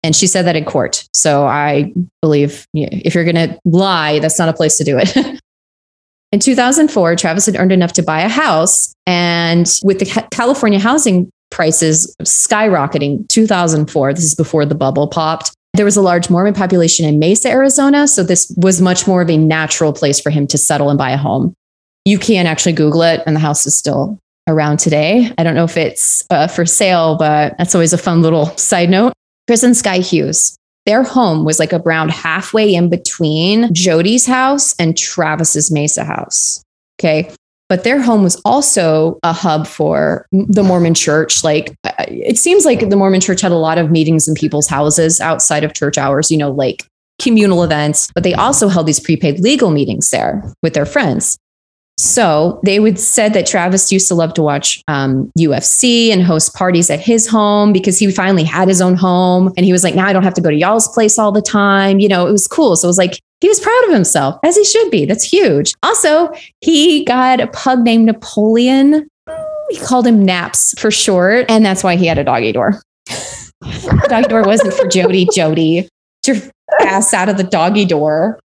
And 0.04 0.16
she 0.16 0.28
said 0.28 0.44
that 0.44 0.56
in 0.56 0.66
court. 0.66 1.08
So 1.14 1.46
I 1.46 1.94
believe 2.22 2.66
if 2.74 3.14
you're 3.14 3.24
going 3.24 3.36
to 3.36 3.60
lie, 3.66 4.20
that's 4.20 4.40
not 4.40 4.50
a 4.50 4.54
place 4.54 4.78
to 4.78 4.84
do 4.84 4.98
it. 4.98 5.16
in 6.32 6.40
2004, 6.40 7.16
Travis 7.16 7.46
had 7.46 7.58
earned 7.58 7.72
enough 7.72 7.94
to 7.94 8.04
buy 8.04 8.22
a 8.22 8.30
house. 8.30 8.96
And 9.06 9.72
with 9.84 10.00
the 10.00 10.28
California 10.32 10.80
housing 10.80 11.30
prices 11.52 12.16
skyrocketing, 12.24 13.28
2004, 13.28 14.14
this 14.14 14.24
is 14.24 14.36
before 14.36 14.66
the 14.66 14.76
bubble 14.76 15.08
popped. 15.08 15.52
There 15.74 15.86
was 15.86 15.98
a 15.98 16.02
large 16.02 16.30
Mormon 16.30 16.54
population 16.54 17.06
in 17.06 17.20
Mesa, 17.20 17.50
Arizona. 17.50 18.08
So 18.08 18.24
this 18.24 18.52
was 18.58 18.82
much 18.82 19.08
more 19.08 19.22
of 19.22 19.30
a 19.30 19.38
natural 19.38 19.94
place 19.94 20.20
for 20.20 20.30
him 20.30 20.48
to 20.48 20.58
settle 20.58 20.90
and 20.90 20.98
buy 20.98 21.12
a 21.12 21.18
home. 21.18 21.54
You 22.06 22.18
can 22.18 22.48
actually 22.48 22.74
Google 22.74 23.04
it, 23.04 23.22
and 23.28 23.36
the 23.36 23.40
house 23.40 23.66
is 23.68 23.78
still 23.78 24.18
around 24.48 24.78
today. 24.78 25.32
I 25.38 25.44
don't 25.44 25.56
know 25.56 25.64
if 25.64 25.78
it's 25.78 26.26
uh, 26.30 26.48
for 26.48 26.66
sale, 26.66 27.18
but 27.18 27.56
that's 27.58 27.76
always 27.76 27.94
a 27.94 27.98
fun 27.98 28.22
little 28.22 28.48
side 28.58 28.90
note. 28.90 29.14
Chris 29.48 29.64
and 29.64 29.76
Sky 29.76 30.00
Hughes, 30.00 30.58
their 30.86 31.04
home 31.04 31.46
was 31.46 31.60
like 31.60 31.74
around 31.74 32.12
halfway 32.12 32.74
in 32.74 32.90
between 32.90 33.74
Jodi's 33.74 34.26
house 34.26 34.76
and 34.80 34.98
Travis's 34.98 35.72
Mesa 35.72 36.04
house. 36.04 36.64
Okay. 37.00 37.32
But 37.70 37.86
their 37.86 38.02
home 38.02 38.22
was 38.22 38.40
also 38.44 39.18
a 39.24 39.32
hub 39.32 39.66
for 39.66 40.26
the 40.32 40.64
Mormon 40.64 40.94
church. 40.94 41.44
Like 41.44 41.74
uh, 41.86 41.94
it 42.08 42.38
seems 42.38 42.66
like 42.66 42.90
the 42.90 42.98
Mormon 42.98 43.22
church 43.22 43.40
had 43.42 43.54
a 43.54 43.58
lot 43.58 43.78
of 43.78 43.92
meetings 43.92 44.28
in 44.28 44.34
people's 44.34 44.68
houses 44.68 45.22
outside 45.22 45.64
of 45.64 45.74
church 45.74 45.98
hours, 45.98 46.30
you 46.30 46.38
know, 46.38 46.52
like 46.52 46.86
communal 47.22 47.64
events, 47.64 48.12
but 48.14 48.24
they 48.24 48.34
also 48.34 48.68
held 48.68 48.88
these 48.88 49.00
prepaid 49.00 49.40
legal 49.40 49.70
meetings 49.72 50.10
there 50.10 50.44
with 50.64 50.74
their 50.74 50.86
friends. 50.86 51.38
So 52.02 52.60
they 52.64 52.80
would 52.80 52.98
said 52.98 53.34
that 53.34 53.46
Travis 53.46 53.92
used 53.92 54.08
to 54.08 54.16
love 54.16 54.34
to 54.34 54.42
watch 54.42 54.84
um, 54.88 55.32
UFC 55.38 56.12
and 56.12 56.24
host 56.24 56.56
parties 56.56 56.90
at 56.90 57.00
his 57.00 57.28
home 57.28 57.72
because 57.72 58.00
he 58.00 58.12
finally 58.12 58.44
had 58.44 58.68
his 58.68 58.82
own 58.82 58.96
home, 58.96 59.54
and 59.56 59.66
he 59.68 59.72
was 59.72 59.84
like, 59.84 59.94
"Now 59.94 60.08
I 60.08 60.14
don't 60.14 60.24
have 60.24 60.34
to 60.34 60.42
go 60.42 60.50
to 60.50 60.56
y'all's 60.56 60.88
place 60.88 61.20
all 61.20 61.32
the 61.32 61.44
time." 61.44 62.00
You 62.00 62.08
know, 62.08 62.26
it 62.26 62.32
was 62.32 62.48
cool. 62.48 62.76
So 62.76 62.88
it 62.88 62.90
was 62.90 62.98
like 62.98 63.22
he 63.40 63.48
was 63.48 63.60
proud 63.60 63.84
of 63.86 63.94
himself, 63.94 64.40
as 64.44 64.58
he 64.58 64.64
should 64.64 64.90
be. 64.90 65.06
That's 65.06 65.24
huge. 65.24 65.74
Also, 65.84 66.34
he 66.62 67.06
got 67.06 67.40
a 67.40 67.46
pug 67.48 67.82
named 67.82 68.06
Napoleon. 68.06 69.08
He 69.70 69.78
called 69.78 70.08
him 70.08 70.26
Naps 70.26 70.74
for 70.80 70.90
short, 70.90 71.46
and 71.50 71.64
that's 71.64 71.84
why 71.84 71.98
he 71.98 72.08
had 72.08 72.18
a 72.18 72.24
doggy 72.24 72.52
door. 72.52 72.82
doggy 74.08 74.28
door 74.28 74.42
wasn't 74.42 74.74
for 74.74 74.88
Jodi. 74.88 75.28
Jodi, 75.32 75.88
your 76.26 76.38
ass 76.82 77.14
out 77.14 77.30
of 77.30 77.38
the 77.38 77.44
doggy 77.44 77.86
door. 77.86 78.40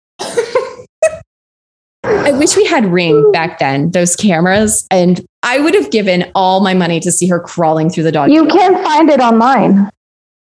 I 2.06 2.32
wish 2.32 2.56
we 2.56 2.66
had 2.66 2.86
Ring 2.86 3.32
back 3.32 3.60
then, 3.60 3.92
those 3.92 4.16
cameras, 4.16 4.88
and 4.92 5.26
I 5.44 5.60
would 5.60 5.74
have 5.74 5.92
given 5.92 6.32
all 6.36 6.62
my 6.62 6.74
money 6.74 7.00
to 7.00 7.12
see 7.12 7.28
her 7.28 7.40
crawling 7.40 7.90
through 7.90 8.04
the 8.04 8.12
dog. 8.12 8.32
You 8.32 8.46
can 8.48 8.84
find 8.84 9.10
it 9.10 9.20
online. 9.20 9.90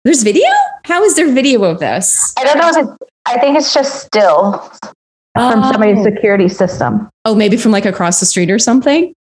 There's 0.03 0.21
video? 0.21 0.47
How 0.83 1.03
is 1.03 1.15
there 1.15 1.31
video 1.31 1.63
of 1.63 1.79
this? 1.79 2.33
I 2.37 2.43
don't 2.43 2.57
know. 2.57 2.97
I 3.25 3.39
think 3.39 3.57
it's 3.57 3.73
just 3.73 4.03
still 4.03 4.59
from 5.33 5.63
oh. 5.63 5.71
somebody's 5.71 6.03
security 6.03 6.47
system. 6.47 7.09
Oh, 7.25 7.33
maybe 7.33 7.57
from 7.57 7.71
like 7.71 7.85
across 7.85 8.19
the 8.19 8.25
street 8.27 8.51
or 8.51 8.59
something? 8.59 9.13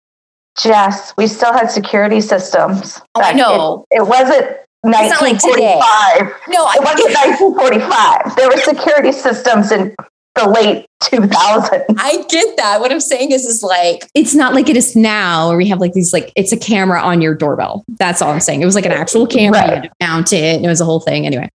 Yes, 0.65 1.15
we 1.17 1.27
still 1.27 1.53
had 1.53 1.71
security 1.71 2.21
systems. 2.21 3.01
Oh, 3.15 3.23
I 3.23 3.33
know. 3.33 3.87
It, 3.91 4.03
it 4.03 4.07
wasn't 4.07 4.47
1945. 4.83 5.81
Like 6.21 6.33
no, 6.49 6.65
I 6.65 6.77
it 6.77 6.85
wasn't 6.85 7.15
1945. 7.15 8.37
There 8.37 8.49
were 8.49 8.57
security 8.59 9.13
systems 9.13 9.73
in 9.73 9.95
the 10.35 10.49
late 10.49 10.87
2000s. 11.03 11.85
I 11.99 12.25
get 12.29 12.57
that. 12.57 12.81
What 12.81 12.91
I'm 12.91 13.01
saying 13.01 13.33
is, 13.33 13.45
is 13.45 13.63
like, 13.63 14.09
it's 14.15 14.35
not 14.35 14.55
like 14.55 14.69
it 14.69 14.77
is 14.77 14.97
now 14.97 15.49
where 15.49 15.57
we 15.57 15.69
have 15.69 15.81
like 15.81 15.93
these, 15.93 16.13
like, 16.13 16.33
it's 16.37 16.53
a 16.53 16.57
camera 16.57 17.01
on 17.01 17.23
your 17.23 17.35
doorbell. 17.35 17.85
That's 17.99 18.21
all 18.21 18.33
I'm 18.33 18.41
saying. 18.41 18.63
It 18.63 18.67
was 18.67 18.75
like 18.75 18.87
an 18.87 18.93
actual 18.93 19.27
camera. 19.27 19.61
Right. 19.61 19.69
You 19.69 19.75
had 19.75 19.83
to 19.85 19.91
mount 20.01 20.33
it. 20.33 20.57
And 20.57 20.65
it 20.65 20.69
was 20.69 20.81
a 20.81 20.85
whole 20.85 21.01
thing. 21.01 21.27
Anyway. 21.27 21.49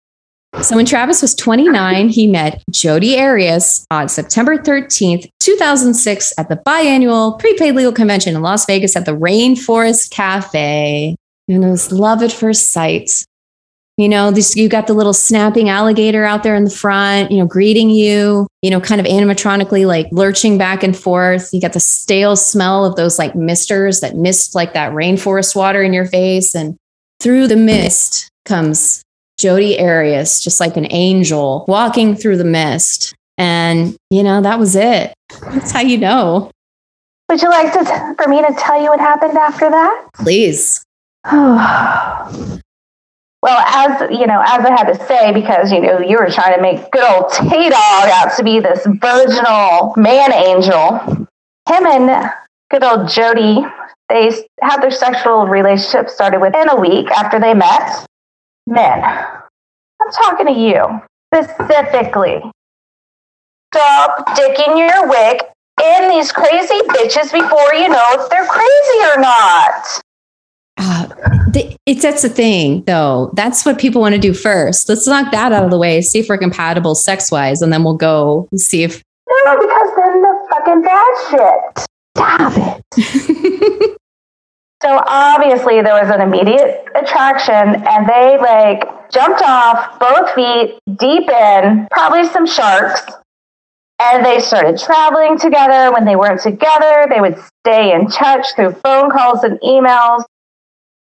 So 0.62 0.76
when 0.76 0.86
Travis 0.86 1.22
was 1.22 1.36
29, 1.36 2.10
he 2.10 2.26
met 2.26 2.64
Jodi 2.72 3.20
Arias 3.20 3.86
on 3.92 4.10
September 4.10 4.58
13th, 4.58 5.30
2006 5.40 6.34
at 6.38 6.50
the 6.50 6.56
biannual 6.56 7.38
prepaid 7.38 7.76
legal 7.76 7.92
convention 7.92 8.36
in 8.36 8.42
Las 8.42 8.66
Vegas 8.66 8.96
at 8.96 9.06
the 9.06 9.12
Rainforest 9.12 10.10
Cafe. 10.10 11.16
And 11.48 11.64
it 11.64 11.68
was 11.68 11.92
love 11.92 12.24
at 12.24 12.32
first 12.32 12.72
sight. 12.72 13.12
You 13.98 14.08
know, 14.08 14.30
this 14.30 14.56
you 14.56 14.70
got 14.70 14.86
the 14.86 14.94
little 14.94 15.14
snapping 15.14 15.70
alligator 15.70 16.24
out 16.24 16.44
there 16.44 16.56
in 16.56 16.66
the 16.66 16.70
front, 16.70 17.32
you 17.32 17.40
know, 17.40 17.48
greeting 17.48 17.90
you, 17.90 18.48
you 18.62 18.70
know, 18.70 18.80
kind 18.80 19.02
of 19.02 19.08
animatronically 19.08 19.88
like 19.88 20.08
lurching 20.12 20.56
back 20.56 20.84
and 20.84 20.96
forth. 20.96 21.52
You 21.52 21.60
got 21.60 21.74
the 21.74 21.80
stale 21.80 22.36
smell 22.36 22.86
of 22.86 22.96
those 22.96 23.18
like 23.18 23.36
misters 23.36 24.02
that 24.02 24.16
mist 24.16 24.54
like 24.54 24.74
that 24.74 24.92
rainforest 24.92 25.56
water 25.56 25.82
in 25.82 25.94
your 25.94 26.06
face. 26.06 26.54
And 26.54 26.78
through 27.20 27.48
the 27.48 27.56
mist 27.56 28.30
comes 28.46 29.02
Jodi 29.40 29.80
Arias, 29.80 30.42
just 30.42 30.60
like 30.60 30.78
an 30.78 30.92
angel 30.92 31.66
walking 31.68 32.16
through 32.16 32.38
the 32.38 32.44
mist. 32.44 33.16
And, 33.40 33.98
you 34.12 34.22
know, 34.22 34.42
that 34.42 34.60
was 34.60 34.76
it. 34.76 35.16
That's 35.42 35.72
how 35.72 35.82
you 35.82 35.98
know. 35.98 36.52
Would 37.30 37.42
you 37.42 37.50
like 37.50 37.74
to, 37.74 38.14
for 38.16 38.30
me 38.30 38.44
to 38.44 38.56
tell 38.60 38.80
you 38.80 38.90
what 38.90 39.00
happened 39.00 39.40
after 39.40 39.72
that? 39.72 40.08
Please. 40.14 40.84
Well, 43.44 43.60
as 43.60 44.10
you 44.12 44.26
know, 44.26 44.42
as 44.46 44.66
I 44.66 44.72
had 44.72 44.92
to 44.92 45.06
say, 45.06 45.32
because 45.32 45.72
you 45.72 45.82
know 45.82 46.00
you 46.00 46.18
were 46.18 46.30
trying 46.30 46.56
to 46.56 46.62
make 46.62 46.90
good 46.92 47.04
old 47.04 47.32
Tay 47.32 47.70
Dog 47.70 48.10
out 48.10 48.36
to 48.38 48.44
be 48.44 48.60
this 48.60 48.86
virginal 49.00 49.94
man 49.96 50.34
angel, 50.34 51.28
him 51.70 51.86
and 51.86 52.32
good 52.72 52.84
old 52.84 53.08
Jodi, 53.10 53.64
they 54.10 54.32
had 54.62 54.82
their 54.82 54.92
sexual 54.92 55.46
relationship 55.48 56.10
started 56.10 56.40
within 56.40 56.70
a 56.70 56.76
week 56.80 57.12
after 57.12 57.40
they 57.40 57.54
met. 57.54 58.06
Men, 58.66 59.04
I'm 59.04 60.12
talking 60.12 60.48
to 60.48 60.54
you 60.54 61.02
specifically. 61.34 62.42
Stop 63.74 64.28
dicking 64.30 64.80
your 64.80 65.08
wick 65.10 65.44
in 65.84 66.10
these 66.10 66.32
crazy 66.32 66.80
bitches 66.88 67.32
before 67.32 67.74
you 67.76 67.88
know 67.90 68.08
if 68.14 68.30
they're 68.30 68.48
crazy 68.48 69.16
or 69.16 69.22
not. 69.22 70.02
Uh, 70.78 71.08
the, 71.52 71.76
it's 71.86 72.04
that's 72.04 72.22
the 72.22 72.30
thing, 72.30 72.84
though. 72.86 73.32
That's 73.34 73.66
what 73.66 73.80
people 73.80 74.02
want 74.02 74.14
to 74.14 74.22
do 74.22 74.34
first. 74.34 74.88
Let's 74.88 75.08
knock 75.08 75.32
that 75.32 75.52
out 75.52 75.64
of 75.64 75.72
the 75.72 75.78
way. 75.78 76.02
See 76.02 76.20
if 76.20 76.30
we're 76.30 76.38
compatible 76.38 76.94
sex 76.94 77.32
wise, 77.32 77.62
and 77.62 77.74
then 77.74 77.84
we'll 77.84 77.98
go 77.98 78.48
see 78.56 78.84
if. 78.84 79.04
No, 79.46 79.60
because 79.60 79.90
then 79.96 80.22
the 80.22 80.48
fucking 80.50 80.82
bad 80.84 81.14
shit. 81.30 81.88
Stop 82.16 82.84
it. 82.96 83.98
so 84.84 85.04
obviously 85.08 85.82
there 85.82 86.02
was 86.02 86.10
an 86.10 86.22
immediate 86.22 86.86
attraction, 86.96 87.54
and 87.54 88.08
they 88.08 88.38
like 88.38 89.12
jumped 89.12 89.42
off 89.44 90.00
both 90.00 90.34
feet 90.34 90.80
deep 90.98 91.30
in, 91.30 91.88
probably 91.92 92.26
some 92.28 92.46
sharks. 92.46 93.02
And 94.00 94.24
they 94.24 94.40
started 94.40 94.78
traveling 94.78 95.40
together. 95.40 95.92
When 95.92 96.06
they 96.06 96.16
weren't 96.16 96.42
together, 96.42 97.08
they 97.10 97.20
would 97.20 97.36
stay 97.66 97.94
in 97.94 98.08
touch 98.08 98.46
through 98.56 98.74
phone 98.84 99.10
calls 99.10 99.44
and 99.44 99.60
emails. 99.62 100.24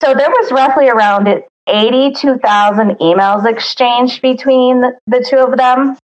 So 0.03 0.13
there 0.13 0.29
was 0.29 0.51
roughly 0.51 0.89
around 0.89 1.29
82,000 1.67 2.97
emails 2.97 3.49
exchanged 3.49 4.21
between 4.21 4.81
the, 5.07 5.25
two 5.29 5.37
of 5.37 5.57
them. 5.57 5.97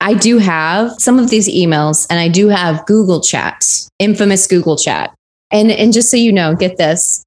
I 0.00 0.14
do 0.14 0.38
have 0.38 0.90
some 0.98 1.20
of 1.20 1.30
these 1.30 1.48
emails 1.48 2.04
and 2.10 2.18
I 2.18 2.26
do 2.26 2.48
have 2.48 2.84
Google 2.86 3.20
chats, 3.20 3.88
infamous 4.00 4.48
Google 4.48 4.76
chat. 4.76 5.14
And 5.52 5.70
and 5.70 5.92
just 5.92 6.10
so 6.10 6.16
you 6.16 6.32
know, 6.32 6.56
get 6.56 6.78
this. 6.78 7.22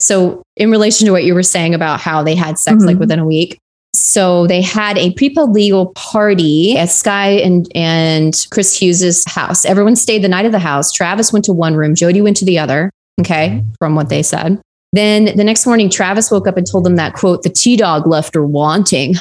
So 0.00 0.42
in 0.56 0.72
relation 0.72 1.06
to 1.06 1.12
what 1.12 1.22
you 1.22 1.32
were 1.32 1.44
saying 1.44 1.76
about 1.76 2.00
how 2.00 2.24
they 2.24 2.34
had 2.34 2.58
sex 2.58 2.78
mm-hmm. 2.78 2.86
like 2.86 2.98
within 2.98 3.20
a 3.20 3.24
week. 3.24 3.56
So 3.94 4.48
they 4.48 4.62
had 4.62 4.98
a 4.98 5.12
prepaid 5.12 5.50
legal 5.50 5.92
party 5.94 6.76
at 6.76 6.90
Sky 6.90 7.28
and, 7.28 7.70
and 7.74 8.34
Chris 8.50 8.76
Hughes's 8.76 9.24
house. 9.26 9.64
Everyone 9.64 9.94
stayed 9.94 10.22
the 10.22 10.28
night 10.28 10.44
of 10.44 10.52
the 10.52 10.58
house. 10.58 10.90
Travis 10.90 11.32
went 11.32 11.44
to 11.44 11.52
one 11.52 11.76
room, 11.76 11.94
Jodi 11.94 12.20
went 12.20 12.36
to 12.38 12.44
the 12.44 12.58
other. 12.58 12.90
Okay, 13.20 13.64
from 13.78 13.94
what 13.94 14.08
they 14.08 14.22
said. 14.22 14.60
Then 14.92 15.36
the 15.36 15.44
next 15.44 15.66
morning, 15.66 15.90
Travis 15.90 16.30
woke 16.30 16.46
up 16.46 16.56
and 16.56 16.66
told 16.66 16.84
them 16.84 16.96
that, 16.96 17.14
quote, 17.14 17.42
the 17.42 17.50
tea 17.50 17.76
dog 17.76 18.06
left 18.06 18.34
her 18.34 18.46
wanting. 18.46 19.16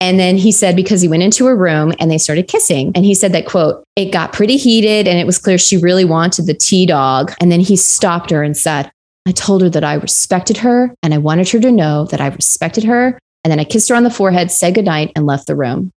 And 0.00 0.18
then 0.18 0.36
he 0.36 0.50
said, 0.50 0.76
because 0.76 1.00
he 1.00 1.08
went 1.08 1.22
into 1.22 1.46
her 1.46 1.56
room 1.56 1.94
and 1.98 2.10
they 2.10 2.18
started 2.18 2.48
kissing. 2.48 2.90
And 2.94 3.04
he 3.04 3.14
said 3.14 3.32
that, 3.32 3.46
quote, 3.46 3.84
it 3.96 4.12
got 4.12 4.32
pretty 4.32 4.56
heated 4.56 5.06
and 5.06 5.18
it 5.18 5.24
was 5.26 5.38
clear 5.38 5.56
she 5.56 5.76
really 5.76 6.04
wanted 6.04 6.46
the 6.46 6.54
tea 6.54 6.84
dog. 6.84 7.32
And 7.40 7.50
then 7.50 7.60
he 7.60 7.76
stopped 7.76 8.30
her 8.30 8.42
and 8.42 8.56
said, 8.56 8.90
I 9.26 9.32
told 9.32 9.62
her 9.62 9.70
that 9.70 9.84
I 9.84 9.94
respected 9.94 10.58
her 10.58 10.94
and 11.02 11.14
I 11.14 11.18
wanted 11.18 11.48
her 11.50 11.60
to 11.60 11.70
know 11.70 12.04
that 12.06 12.20
I 12.20 12.26
respected 12.26 12.84
her. 12.84 13.18
And 13.44 13.50
then 13.50 13.60
I 13.60 13.64
kissed 13.64 13.88
her 13.88 13.94
on 13.94 14.04
the 14.04 14.10
forehead, 14.10 14.50
said 14.50 14.74
goodnight, 14.74 15.12
and 15.14 15.26
left 15.26 15.46
the 15.46 15.56
room. 15.56 15.90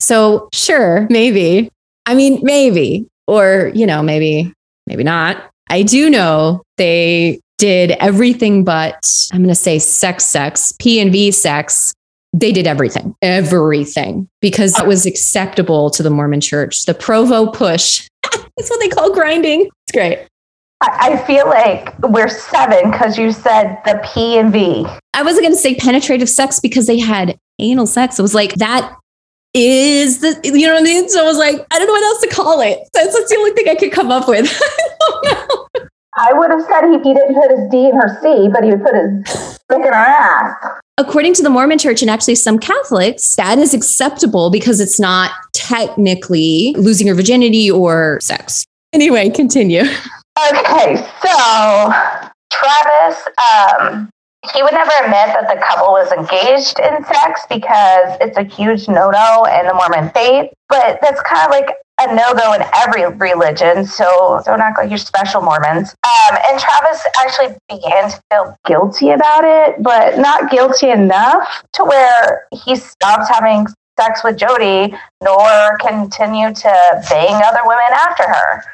So, 0.00 0.48
sure, 0.52 1.06
maybe. 1.10 1.70
I 2.06 2.14
mean, 2.14 2.40
maybe. 2.42 3.06
Or, 3.26 3.70
you 3.74 3.86
know, 3.86 4.02
maybe, 4.02 4.52
maybe 4.86 5.04
not. 5.04 5.50
I 5.68 5.82
do 5.82 6.10
know 6.10 6.62
they 6.76 7.40
did 7.58 7.92
everything 7.92 8.64
but 8.64 9.04
I'm 9.32 9.38
going 9.38 9.48
to 9.48 9.54
say 9.54 9.78
sex, 9.78 10.24
sex, 10.24 10.72
P 10.78 11.00
and 11.00 11.12
V 11.12 11.30
sex. 11.30 11.92
They 12.34 12.50
did 12.50 12.66
everything, 12.66 13.14
everything, 13.20 14.26
because 14.40 14.72
that 14.74 14.86
was 14.86 15.04
acceptable 15.04 15.90
to 15.90 16.02
the 16.02 16.08
Mormon 16.08 16.40
church. 16.40 16.86
The 16.86 16.94
Provo 16.94 17.50
push. 17.50 18.08
That's 18.22 18.70
what 18.70 18.80
they 18.80 18.88
call 18.88 19.12
grinding. 19.12 19.68
It's 19.86 19.92
great. 19.92 20.26
I 20.80 21.22
feel 21.26 21.46
like 21.46 21.96
we're 22.00 22.28
seven 22.28 22.90
because 22.90 23.16
you 23.16 23.30
said 23.32 23.78
the 23.84 24.00
P 24.12 24.38
and 24.38 24.52
V. 24.52 24.86
I 25.14 25.22
wasn't 25.22 25.44
going 25.44 25.52
to 25.52 25.60
say 25.60 25.74
penetrative 25.74 26.28
sex 26.28 26.58
because 26.58 26.86
they 26.86 26.98
had 26.98 27.38
anal 27.58 27.86
sex. 27.86 28.18
It 28.18 28.22
was 28.22 28.34
like 28.34 28.54
that 28.54 28.96
is 29.54 30.20
the 30.20 30.40
you 30.42 30.66
know 30.66 30.74
what 30.74 30.80
I 30.80 30.84
mean? 30.84 31.08
So 31.08 31.22
I 31.22 31.24
was 31.24 31.38
like, 31.38 31.64
I 31.70 31.78
don't 31.78 31.86
know 31.86 31.92
what 31.92 32.02
else 32.02 32.20
to 32.22 32.28
call 32.28 32.60
it. 32.60 32.78
That's, 32.94 33.14
that's 33.14 33.30
the 33.30 33.36
only 33.36 33.52
thing 33.52 33.68
I 33.68 33.74
could 33.74 33.92
come 33.92 34.10
up 34.10 34.26
with. 34.28 34.46
I 35.10 35.88
would 36.32 36.50
have 36.50 36.62
said 36.62 36.82
he, 36.90 36.98
he 36.98 37.14
didn't 37.14 37.34
put 37.34 37.50
his 37.50 37.70
D 37.70 37.88
in 37.88 37.94
her 37.94 38.18
C, 38.22 38.48
but 38.52 38.64
he 38.64 38.70
would 38.70 38.82
put 38.82 38.94
his 38.94 39.58
dick 39.68 39.78
in 39.78 39.82
her 39.82 39.92
ass. 39.92 40.80
According 40.98 41.34
to 41.34 41.42
the 41.42 41.50
Mormon 41.50 41.78
church 41.78 42.02
and 42.02 42.10
actually 42.10 42.34
some 42.34 42.58
Catholics, 42.58 43.34
that 43.36 43.58
is 43.58 43.72
acceptable 43.72 44.50
because 44.50 44.78
it's 44.78 45.00
not 45.00 45.30
technically 45.54 46.74
losing 46.76 47.06
your 47.06 47.16
virginity 47.16 47.70
or 47.70 48.18
sex. 48.20 48.64
Anyway, 48.92 49.30
continue. 49.30 49.82
Okay, 50.50 50.96
so 51.22 51.92
Travis, 52.52 53.22
um, 53.54 54.10
he 54.52 54.62
would 54.62 54.72
never 54.72 54.90
admit 55.04 55.28
that 55.32 55.48
the 55.48 55.60
couple 55.62 55.92
was 55.92 56.12
engaged 56.12 56.78
in 56.78 57.04
sex 57.04 57.46
because 57.48 58.18
it's 58.20 58.36
a 58.36 58.42
huge 58.42 58.88
no-no 58.88 59.44
in 59.44 59.66
the 59.66 59.74
Mormon 59.74 60.10
faith. 60.10 60.52
But 60.68 60.98
that's 61.00 61.20
kind 61.22 61.46
of 61.46 61.50
like 61.50 61.76
a 62.08 62.14
no-go 62.14 62.52
in 62.54 62.62
every 62.74 63.06
religion, 63.16 63.84
so 63.84 64.40
don't 64.44 64.60
act 64.60 64.78
like 64.78 64.88
you're 64.88 64.98
special 64.98 65.40
Mormons. 65.40 65.94
Um, 66.04 66.38
and 66.48 66.60
Travis 66.60 67.02
actually 67.18 67.56
began 67.68 68.10
to 68.10 68.20
feel 68.30 68.56
guilty 68.66 69.10
about 69.10 69.44
it, 69.44 69.82
but 69.82 70.18
not 70.18 70.50
guilty 70.50 70.90
enough 70.90 71.62
to 71.74 71.84
where 71.84 72.46
he 72.52 72.76
stopped 72.76 73.32
having 73.32 73.66
sex 73.98 74.24
with 74.24 74.36
Jodi 74.36 74.94
nor 75.22 75.76
continue 75.78 76.52
to 76.52 77.04
bang 77.10 77.42
other 77.44 77.60
women 77.64 77.84
after 77.92 78.24
her. 78.24 78.64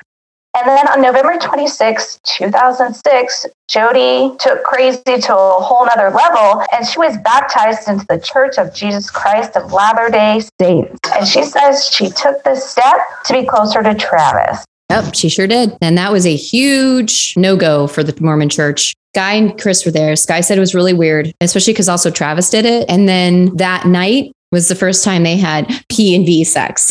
And 0.58 0.68
then 0.68 0.88
on 0.88 1.00
November 1.00 1.38
26, 1.40 2.18
2006, 2.24 3.46
Jodi 3.68 4.36
took 4.40 4.64
crazy 4.64 5.02
to 5.04 5.36
a 5.36 5.60
whole 5.60 5.86
nother 5.86 6.10
level 6.10 6.64
and 6.72 6.84
she 6.84 6.98
was 6.98 7.16
baptized 7.18 7.88
into 7.88 8.04
the 8.08 8.18
Church 8.18 8.58
of 8.58 8.74
Jesus 8.74 9.08
Christ 9.08 9.56
of 9.56 9.72
Latter 9.72 10.10
day 10.10 10.42
Saints. 10.60 10.98
And 11.14 11.28
she 11.28 11.44
says 11.44 11.88
she 11.94 12.08
took 12.10 12.42
this 12.42 12.68
step 12.68 12.98
to 13.26 13.34
be 13.34 13.46
closer 13.46 13.84
to 13.84 13.94
Travis. 13.94 14.64
Yep, 14.90 15.14
she 15.14 15.28
sure 15.28 15.46
did. 15.46 15.76
And 15.80 15.96
that 15.96 16.10
was 16.10 16.26
a 16.26 16.34
huge 16.34 17.34
no 17.36 17.56
go 17.56 17.86
for 17.86 18.02
the 18.02 18.20
Mormon 18.20 18.48
church. 18.48 18.94
Sky 19.14 19.34
and 19.34 19.60
Chris 19.60 19.86
were 19.86 19.92
there. 19.92 20.16
Sky 20.16 20.40
said 20.40 20.56
it 20.56 20.60
was 20.60 20.74
really 20.74 20.94
weird, 20.94 21.32
especially 21.40 21.72
because 21.72 21.88
also 21.88 22.10
Travis 22.10 22.50
did 22.50 22.64
it. 22.64 22.88
And 22.88 23.08
then 23.08 23.54
that 23.56 23.86
night 23.86 24.32
was 24.50 24.66
the 24.66 24.74
first 24.74 25.04
time 25.04 25.22
they 25.22 25.36
had 25.36 25.68
P 25.88 26.16
and 26.16 26.26
V 26.26 26.42
sex. 26.42 26.90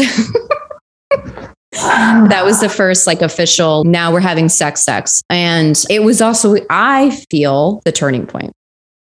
that 1.77 2.43
was 2.43 2.59
the 2.59 2.69
first 2.69 3.07
like 3.07 3.21
official 3.21 3.83
now 3.83 4.11
we're 4.11 4.19
having 4.19 4.49
sex 4.49 4.83
sex. 4.83 5.21
And 5.29 5.81
it 5.89 6.03
was 6.03 6.21
also 6.21 6.55
i 6.69 7.11
feel 7.29 7.81
the 7.85 7.91
turning 7.91 8.25
point. 8.25 8.53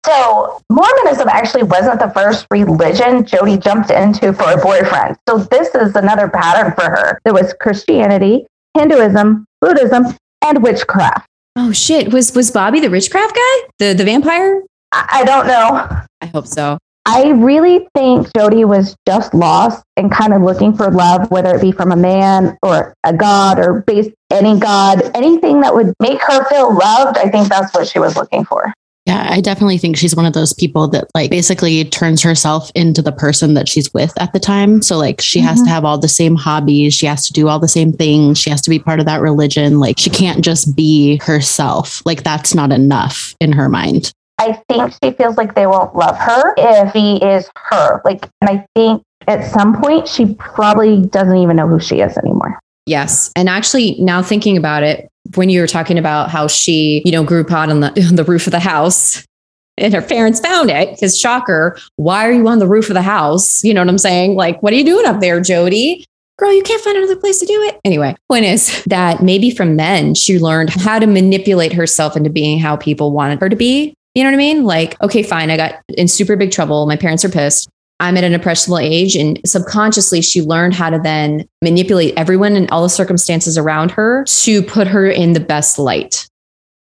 So 0.07 0.61
mormonism 0.71 1.29
actually 1.29 1.63
wasn't 1.63 2.01
the 2.01 2.11
first 2.11 2.47
religion 2.51 3.25
Jodi 3.25 3.57
jumped 3.57 3.91
into 3.91 4.33
for 4.33 4.51
a 4.51 4.57
boyfriend. 4.57 5.17
So 5.29 5.39
this 5.39 5.75
is 5.75 5.97
another 5.97 6.29
pattern 6.29 6.73
for 6.75 6.85
her. 6.85 7.21
There 7.25 7.35
was 7.35 7.55
christianity 7.61 8.47
hinduism 8.77 9.47
buddhism 9.61 10.07
and 10.43 10.63
witchcraft. 10.63 11.27
Oh 11.57 11.73
shit. 11.73 12.13
Was 12.13 12.35
was 12.35 12.51
bobby 12.51 12.81
the 12.81 12.91
witchcraft 12.91 13.35
guy? 13.35 13.69
The 13.79 13.95
the 13.95 14.05
vampire? 14.05 14.63
I, 14.93 15.09
I 15.13 15.25
don't 15.25 15.47
know. 15.47 16.03
I 16.21 16.27
hope 16.27 16.47
so 16.47 16.79
I 17.07 17.31
really 17.31 17.87
think 17.95 18.33
Jodi 18.35 18.65
was 18.65 18.97
just 19.07 19.35
lost 19.35 19.85
and 19.97 20.11
kind 20.11 20.33
of 20.33 20.41
looking 20.43 20.75
for 20.75 20.91
love, 20.91 21.31
whether 21.31 21.55
it 21.55 21.61
be 21.61 21.71
from 21.71 21.93
a 21.93 21.97
man 21.97 22.57
or 22.63 22.95
a 23.05 23.13
god 23.13 23.59
or 23.59 23.83
based 23.83 24.11
any 24.31 24.59
god, 24.59 25.03
anything 25.15 25.61
that 25.61 25.75
would 25.75 25.93
make 26.01 26.21
her 26.23 26.45
feel 26.47 26.75
loved. 26.75 27.19
I 27.19 27.29
think 27.29 27.49
that's 27.49 27.75
what 27.75 27.87
she 27.87 27.99
was 27.99 28.17
looking 28.17 28.45
for. 28.45 28.73
Yeah, 29.07 29.27
I 29.29 29.43
definitely 29.43 29.77
think 29.77 29.99
she's 29.99 30.17
one 30.17 30.25
of 30.25 30.33
those 30.33 30.55
people 30.55 30.89
that 30.89 31.09
like 31.15 31.31
basically 31.31 31.85
turns 31.85 32.23
herself 32.23 32.71
into 32.75 33.03
the 33.03 33.13
person 33.13 33.53
that 33.53 33.69
she's 33.69 33.93
with 33.93 34.15
at 34.19 34.33
the 34.33 34.41
time. 34.41 34.81
So 34.81 34.97
like 34.97 35.21
she 35.21 35.41
has 35.41 35.61
Mhm. 35.61 35.65
to 35.65 35.71
have 35.71 35.85
all 35.85 35.99
the 35.99 36.09
same 36.09 36.37
hobbies, 36.37 36.95
she 36.95 37.05
has 37.05 37.27
to 37.27 37.35
do 37.35 37.49
all 37.49 37.59
the 37.59 37.69
same 37.69 37.93
things, 37.93 38.39
she 38.39 38.49
has 38.49 38.63
to 38.63 38.71
be 38.71 38.79
part 38.79 39.01
of 39.01 39.07
that 39.07 39.21
religion. 39.21 39.79
Like 39.79 39.99
she 39.99 40.09
can't 40.09 40.43
just 40.43 40.75
be 40.75 41.21
herself. 41.23 42.01
Like 42.07 42.23
that's 42.23 42.55
not 42.55 42.73
enough 42.73 43.35
in 43.43 43.53
her 43.53 43.69
mind. 43.69 44.11
I 44.39 44.61
think 44.69 44.93
she 45.03 45.13
feels 45.13 45.37
like 45.37 45.55
they 45.55 45.67
won't 45.67 45.95
love 45.95 46.17
her 46.19 46.55
if 46.57 46.93
she 46.93 47.17
is 47.17 47.49
her. 47.57 48.01
Like, 48.05 48.29
and 48.41 48.51
I 48.51 48.67
think 48.75 49.03
at 49.27 49.51
some 49.51 49.81
point 49.81 50.09
she 50.09 50.35
probably 50.35 51.03
doesn't 51.03 51.37
even 51.37 51.57
know 51.57 51.69
who 51.69 51.81
she 51.81 52.01
is 52.01 52.17
anymore. 52.19 52.59
Yes. 52.87 53.33
And 53.37 53.49
actually, 53.49 53.97
now 54.01 54.23
thinking 54.23 54.57
about 54.57 54.83
it, 54.83 55.09
when 55.37 55.49
you 55.49 55.61
were 55.61 55.67
talking 55.67 55.99
about 55.99 56.31
how 56.31 56.49
she, 56.49 57.03
you 57.05 57.13
know, 57.13 57.25
grew 57.25 57.45
pot 57.45 57.71
on 57.71 57.81
the, 57.81 57.89
on 58.09 58.17
the 58.17 58.25
roof 58.25 58.47
of 58.47 58.51
the 58.51 58.61
house 58.61 59.25
and 59.77 59.93
her 59.93 60.03
parents 60.03 60.41
found 60.41 60.71
it, 60.71 60.91
because 60.91 61.19
shocker, 61.19 61.79
why 61.97 62.27
are 62.27 62.33
you 62.33 62.47
on 62.49 62.59
the 62.59 62.69
roof 62.69 62.91
of 62.91 62.95
the 62.95 63.03
house? 63.03 63.65
You 63.65 63.75
know 63.75 63.81
what 63.81 63.89
I'm 63.89 63.99
saying? 63.99 64.37
Like, 64.37 64.63
what 64.63 64.73
are 64.73 64.77
you 64.77 64.85
doing 64.85 65.07
up 65.07 65.21
there, 65.21 65.41
Jodi? 65.41 66.05
Girl, 66.37 66.53
you 66.53 66.63
can't 66.63 66.83
find 66.83 66.97
another 66.97 67.17
place 67.17 67.39
to 67.39 67.47
do 67.47 67.63
it. 67.63 67.81
Anyway, 67.85 68.17
point 68.29 68.45
is 68.45 68.85
that 68.85 69.23
maybe 69.23 69.51
from 69.51 69.77
then 69.77 70.15
she 70.15 70.39
learned 70.39 70.71
how 70.71 70.99
to 70.99 71.07
manipulate 71.07 71.73
herself 71.73 72.17
into 72.17 72.29
being 72.29 72.59
how 72.59 72.77
people 72.77 73.13
wanted 73.13 73.41
her 73.41 73.49
to 73.49 73.57
be. 73.57 73.95
You 74.15 74.23
know 74.23 74.31
what 74.31 74.35
I 74.35 74.39
mean? 74.39 74.65
Like, 74.65 75.01
okay, 75.03 75.23
fine, 75.23 75.51
I 75.51 75.57
got 75.57 75.83
in 75.89 76.09
super 76.09 76.37
big 76.37 76.53
trouble. 76.53 76.87
My 76.87 76.97
parents 76.97 77.25
are 77.25 77.29
pissed. 77.29 77.69
I'm 78.01 78.17
at 78.17 78.25
an 78.25 78.33
impressionable 78.33 78.79
age. 78.79 79.17
And 79.17 79.41
subconsciously, 79.47 80.21
she 80.23 80.43
learned 80.43 80.75
how 80.75 80.91
to 80.91 80.99
then 80.99 81.49
manipulate 81.63 82.15
everyone 82.17 82.55
and 82.55 82.71
all 82.71 82.83
the 82.83 82.89
circumstances 82.89 83.57
around 83.59 83.91
her 83.93 84.25
to 84.25 84.63
put 84.63 84.87
her 84.87 85.07
in 85.07 85.33
the 85.33 85.41
best 85.41 85.79
light. 85.79 86.29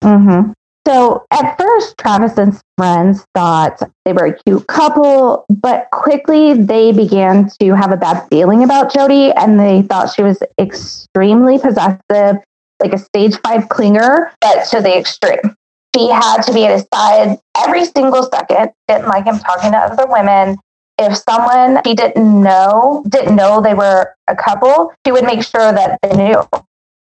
Mm-hmm. 0.03 0.53
So 0.87 1.27
at 1.31 1.59
first, 1.59 1.99
Travis 1.99 2.39
and 2.39 2.59
friends 2.79 3.23
thought 3.35 3.79
they 4.07 4.15
were 4.15 4.27
a 4.27 4.39
cute 4.45 4.67
couple, 4.69 5.45
but 5.51 5.89
quickly 5.93 6.55
they 6.55 6.93
began 6.93 7.51
to 7.61 7.77
have 7.77 7.93
a 7.93 7.97
bad 7.99 8.27
feeling 8.31 8.65
about 8.65 8.95
Jodi 8.95 9.33
and 9.33 9.61
they 9.61 9.83
thought 9.83 10.15
she 10.15 10.23
was 10.23 10.43
extremely 10.59 11.59
possessive, 11.59 12.37
like 12.81 12.95
a 12.95 12.99
stage 12.99 13.39
five 13.45 13.65
clinger, 13.65 14.31
but 14.41 14.65
to 14.71 14.81
the 14.81 14.97
extreme. 14.97 15.55
She 15.95 16.11
had 16.11 16.43
to 16.43 16.53
be 16.53 16.65
at 16.67 16.73
his 16.73 16.87
side 16.93 17.39
every 17.57 17.85
single 17.85 18.23
second, 18.25 18.73
didn't 18.87 19.09
like 19.09 19.25
him 19.25 19.39
talking 19.39 19.73
to 19.73 19.79
other 19.79 20.07
women. 20.07 20.59
If 20.99 21.17
someone 21.17 21.81
he 21.85 21.95
didn't 21.95 22.43
know 22.43 23.05
didn't 23.09 23.37
know 23.37 23.61
they 23.61 23.75
were 23.75 24.15
a 24.27 24.37
couple, 24.37 24.93
she 25.07 25.13
would 25.13 25.25
make 25.25 25.43
sure 25.45 25.73
that 25.73 25.99
they 26.03 26.17
knew 26.17 26.43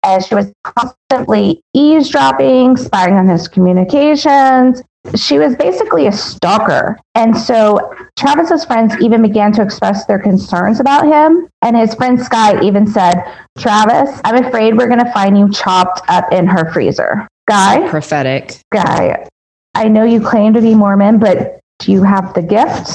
and 0.05 0.23
she 0.23 0.35
was 0.35 0.53
constantly 0.63 1.61
eavesdropping, 1.73 2.77
spying 2.77 3.15
on 3.15 3.27
his 3.27 3.47
communications. 3.47 4.81
She 5.15 5.37
was 5.37 5.55
basically 5.55 6.07
a 6.07 6.11
stalker. 6.11 6.99
And 7.15 7.35
so 7.35 7.93
Travis's 8.17 8.65
friends 8.65 8.95
even 9.01 9.21
began 9.21 9.51
to 9.53 9.61
express 9.61 10.05
their 10.05 10.19
concerns 10.19 10.79
about 10.79 11.05
him. 11.05 11.47
And 11.61 11.75
his 11.75 11.93
friend 11.95 12.19
Sky 12.19 12.61
even 12.63 12.87
said, 12.87 13.15
Travis, 13.57 14.19
I'm 14.23 14.43
afraid 14.45 14.77
we're 14.77 14.87
going 14.87 15.03
to 15.03 15.11
find 15.11 15.37
you 15.37 15.51
chopped 15.51 16.01
up 16.07 16.31
in 16.31 16.47
her 16.47 16.71
freezer. 16.71 17.27
Guy, 17.47 17.87
Prophetic. 17.89 18.59
Guy, 18.71 19.27
I 19.75 19.87
know 19.87 20.03
you 20.03 20.19
claim 20.19 20.53
to 20.53 20.61
be 20.61 20.73
Mormon, 20.73 21.19
but 21.19 21.59
do 21.79 21.91
you 21.91 22.03
have 22.03 22.33
the 22.33 22.41
gift? 22.41 22.87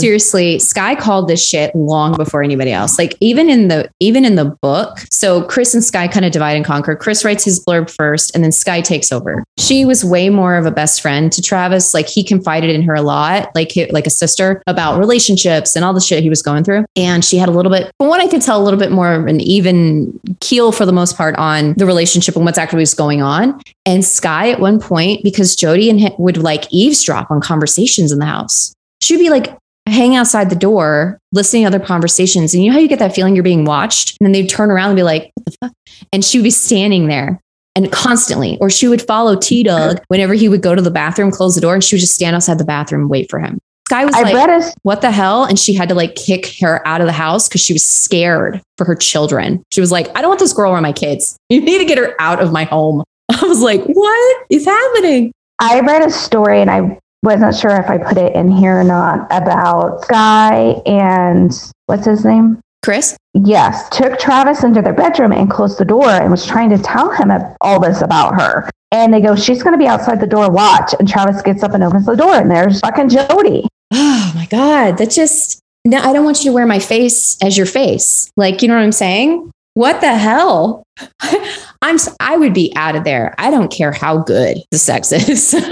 Seriously, 0.00 0.58
Sky 0.58 0.94
called 0.94 1.28
this 1.28 1.46
shit 1.46 1.74
long 1.74 2.16
before 2.16 2.42
anybody 2.42 2.72
else. 2.72 2.98
Like 2.98 3.16
even 3.20 3.50
in 3.50 3.68
the 3.68 3.90
even 4.00 4.24
in 4.24 4.34
the 4.34 4.46
book. 4.62 4.98
So 5.10 5.42
Chris 5.42 5.74
and 5.74 5.84
Sky 5.84 6.08
kind 6.08 6.24
of 6.24 6.32
divide 6.32 6.56
and 6.56 6.64
conquer. 6.64 6.96
Chris 6.96 7.24
writes 7.24 7.44
his 7.44 7.62
blurb 7.64 7.90
first 7.90 8.34
and 8.34 8.42
then 8.42 8.50
Sky 8.50 8.80
takes 8.80 9.12
over. 9.12 9.44
She 9.58 9.84
was 9.84 10.04
way 10.04 10.30
more 10.30 10.56
of 10.56 10.64
a 10.64 10.70
best 10.70 11.02
friend 11.02 11.30
to 11.32 11.42
Travis. 11.42 11.92
Like 11.92 12.08
he 12.08 12.24
confided 12.24 12.70
in 12.70 12.82
her 12.82 12.94
a 12.94 13.02
lot, 13.02 13.50
like 13.54 13.72
like 13.90 14.06
a 14.06 14.10
sister 14.10 14.62
about 14.66 14.98
relationships 14.98 15.76
and 15.76 15.84
all 15.84 15.92
the 15.92 16.00
shit 16.00 16.22
he 16.22 16.30
was 16.30 16.42
going 16.42 16.64
through. 16.64 16.86
And 16.96 17.24
she 17.24 17.36
had 17.36 17.48
a 17.48 17.52
little 17.52 17.70
bit, 17.70 17.92
from 17.98 18.08
what 18.08 18.20
I 18.20 18.28
could 18.28 18.42
tell, 18.42 18.60
a 18.60 18.64
little 18.64 18.80
bit 18.80 18.90
more 18.90 19.12
of 19.12 19.26
an 19.26 19.40
even 19.40 20.18
keel 20.40 20.72
for 20.72 20.86
the 20.86 20.92
most 20.92 21.16
part 21.16 21.36
on 21.36 21.74
the 21.74 21.86
relationship 21.86 22.36
and 22.36 22.44
what's 22.44 22.58
actually 22.58 22.80
was 22.80 22.94
going 22.94 23.20
on. 23.20 23.60
And 23.84 24.02
Sky 24.02 24.50
at 24.50 24.60
one 24.60 24.80
point, 24.80 25.22
because 25.22 25.54
Jodi 25.54 25.90
and 25.90 26.10
would 26.18 26.38
like 26.38 26.72
eavesdrop 26.72 27.30
on 27.30 27.42
conversations 27.42 28.13
in 28.14 28.20
the 28.20 28.26
house. 28.26 28.74
She'd 29.02 29.18
be 29.18 29.28
like 29.28 29.56
hanging 29.86 30.16
outside 30.16 30.48
the 30.48 30.56
door, 30.56 31.18
listening 31.32 31.64
to 31.64 31.66
other 31.68 31.84
conversations. 31.84 32.54
And 32.54 32.62
you 32.62 32.70
know 32.70 32.74
how 32.74 32.80
you 32.80 32.88
get 32.88 32.98
that 33.00 33.14
feeling 33.14 33.34
you're 33.34 33.44
being 33.44 33.64
watched? 33.64 34.16
And 34.18 34.26
then 34.26 34.32
they'd 34.32 34.48
turn 34.48 34.70
around 34.70 34.90
and 34.90 34.96
be 34.96 35.02
like, 35.02 35.30
what 35.34 35.44
the 35.44 35.56
fuck? 35.60 35.72
And 36.12 36.24
she 36.24 36.38
would 36.38 36.44
be 36.44 36.50
standing 36.50 37.06
there 37.06 37.40
and 37.76 37.90
constantly, 37.92 38.56
or 38.60 38.70
she 38.70 38.88
would 38.88 39.02
follow 39.02 39.36
T 39.36 39.62
Dog 39.62 40.00
whenever 40.08 40.34
he 40.34 40.48
would 40.48 40.62
go 40.62 40.74
to 40.74 40.82
the 40.82 40.90
bathroom, 40.90 41.30
close 41.30 41.54
the 41.54 41.60
door, 41.60 41.74
and 41.74 41.84
she 41.84 41.96
would 41.96 42.00
just 42.00 42.14
stand 42.14 42.36
outside 42.36 42.58
the 42.58 42.64
bathroom 42.64 43.02
and 43.02 43.10
wait 43.10 43.30
for 43.30 43.38
him. 43.38 43.58
Sky 43.88 44.06
was 44.06 44.14
I 44.14 44.22
like, 44.32 44.74
what 44.82 45.02
the 45.02 45.10
hell? 45.10 45.44
And 45.44 45.58
she 45.58 45.74
had 45.74 45.90
to 45.90 45.94
like 45.94 46.14
kick 46.14 46.54
her 46.60 46.86
out 46.88 47.02
of 47.02 47.06
the 47.06 47.12
house 47.12 47.48
because 47.48 47.60
she 47.60 47.74
was 47.74 47.86
scared 47.86 48.62
for 48.78 48.86
her 48.86 48.94
children. 48.94 49.62
She 49.72 49.80
was 49.82 49.92
like, 49.92 50.08
I 50.16 50.22
don't 50.22 50.30
want 50.30 50.40
this 50.40 50.54
girl 50.54 50.72
around 50.72 50.84
my 50.84 50.92
kids. 50.92 51.36
You 51.50 51.60
need 51.60 51.78
to 51.78 51.84
get 51.84 51.98
her 51.98 52.14
out 52.18 52.40
of 52.40 52.50
my 52.50 52.64
home. 52.64 53.04
I 53.28 53.44
was 53.44 53.60
like, 53.60 53.82
what 53.84 54.46
is 54.48 54.64
happening? 54.64 55.32
I 55.58 55.80
read 55.80 56.02
a 56.02 56.10
story 56.10 56.62
and 56.62 56.70
I 56.70 56.98
wasn't 57.24 57.56
sure 57.56 57.72
if 57.72 57.88
I 57.88 57.98
put 57.98 58.18
it 58.18 58.34
in 58.34 58.50
here 58.50 58.80
or 58.80 58.84
not 58.84 59.26
about 59.30 60.02
Sky 60.04 60.82
and 60.86 61.52
what's 61.86 62.04
his 62.04 62.24
name? 62.24 62.60
Chris? 62.84 63.16
Yes, 63.32 63.88
took 63.88 64.18
Travis 64.18 64.62
into 64.62 64.82
their 64.82 64.92
bedroom 64.92 65.32
and 65.32 65.50
closed 65.50 65.78
the 65.78 65.86
door 65.86 66.08
and 66.08 66.30
was 66.30 66.44
trying 66.46 66.68
to 66.68 66.78
tell 66.78 67.10
him 67.10 67.32
all 67.62 67.80
this 67.80 68.02
about 68.02 68.38
her. 68.38 68.68
And 68.92 69.12
they 69.12 69.22
go, 69.22 69.34
She's 69.34 69.62
going 69.62 69.72
to 69.72 69.78
be 69.78 69.88
outside 69.88 70.20
the 70.20 70.26
door, 70.26 70.50
watch. 70.50 70.94
And 70.98 71.08
Travis 71.08 71.40
gets 71.40 71.62
up 71.62 71.72
and 71.72 71.82
opens 71.82 72.06
the 72.06 72.14
door, 72.14 72.34
and 72.34 72.50
there's 72.50 72.80
fucking 72.80 73.08
Jodi. 73.08 73.66
Oh 73.96 74.32
my 74.34 74.46
God. 74.46 74.98
That 74.98 75.10
just, 75.10 75.60
no, 75.84 75.98
I 75.98 76.12
don't 76.12 76.24
want 76.24 76.38
you 76.38 76.50
to 76.50 76.52
wear 76.52 76.66
my 76.66 76.80
face 76.80 77.40
as 77.40 77.56
your 77.56 77.66
face. 77.66 78.28
Like, 78.36 78.60
you 78.60 78.66
know 78.66 78.74
what 78.74 78.82
I'm 78.82 78.92
saying? 78.92 79.50
What 79.74 80.00
the 80.00 80.16
hell? 80.16 80.82
I'm, 81.84 81.98
I 82.18 82.38
would 82.38 82.54
be 82.54 82.72
out 82.76 82.96
of 82.96 83.04
there. 83.04 83.34
I 83.36 83.50
don't 83.50 83.70
care 83.70 83.92
how 83.92 84.22
good 84.22 84.56
the 84.70 84.78
sex 84.78 85.12
is. 85.12 85.54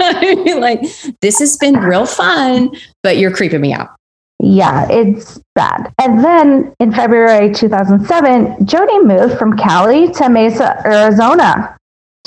Like, 0.63 0.81
this 1.21 1.39
has 1.39 1.57
been 1.57 1.75
real 1.75 2.05
fun, 2.05 2.69
but 3.01 3.17
you're 3.17 3.33
creeping 3.33 3.59
me 3.59 3.73
out. 3.73 3.89
Yeah, 4.39 4.87
it's 4.89 5.39
bad. 5.55 5.91
And 5.99 6.23
then 6.23 6.73
in 6.79 6.93
February 6.93 7.53
2007, 7.53 8.65
Jodi 8.65 8.99
moved 8.99 9.37
from 9.37 9.57
Cali 9.57 10.11
to 10.13 10.29
Mesa, 10.29 10.81
Arizona. 10.85 11.75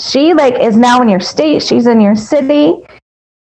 She 0.00 0.34
like 0.34 0.54
is 0.54 0.76
now 0.76 1.00
in 1.00 1.08
your 1.08 1.20
state. 1.20 1.62
She's 1.62 1.86
in 1.86 2.00
your 2.00 2.16
city. 2.16 2.74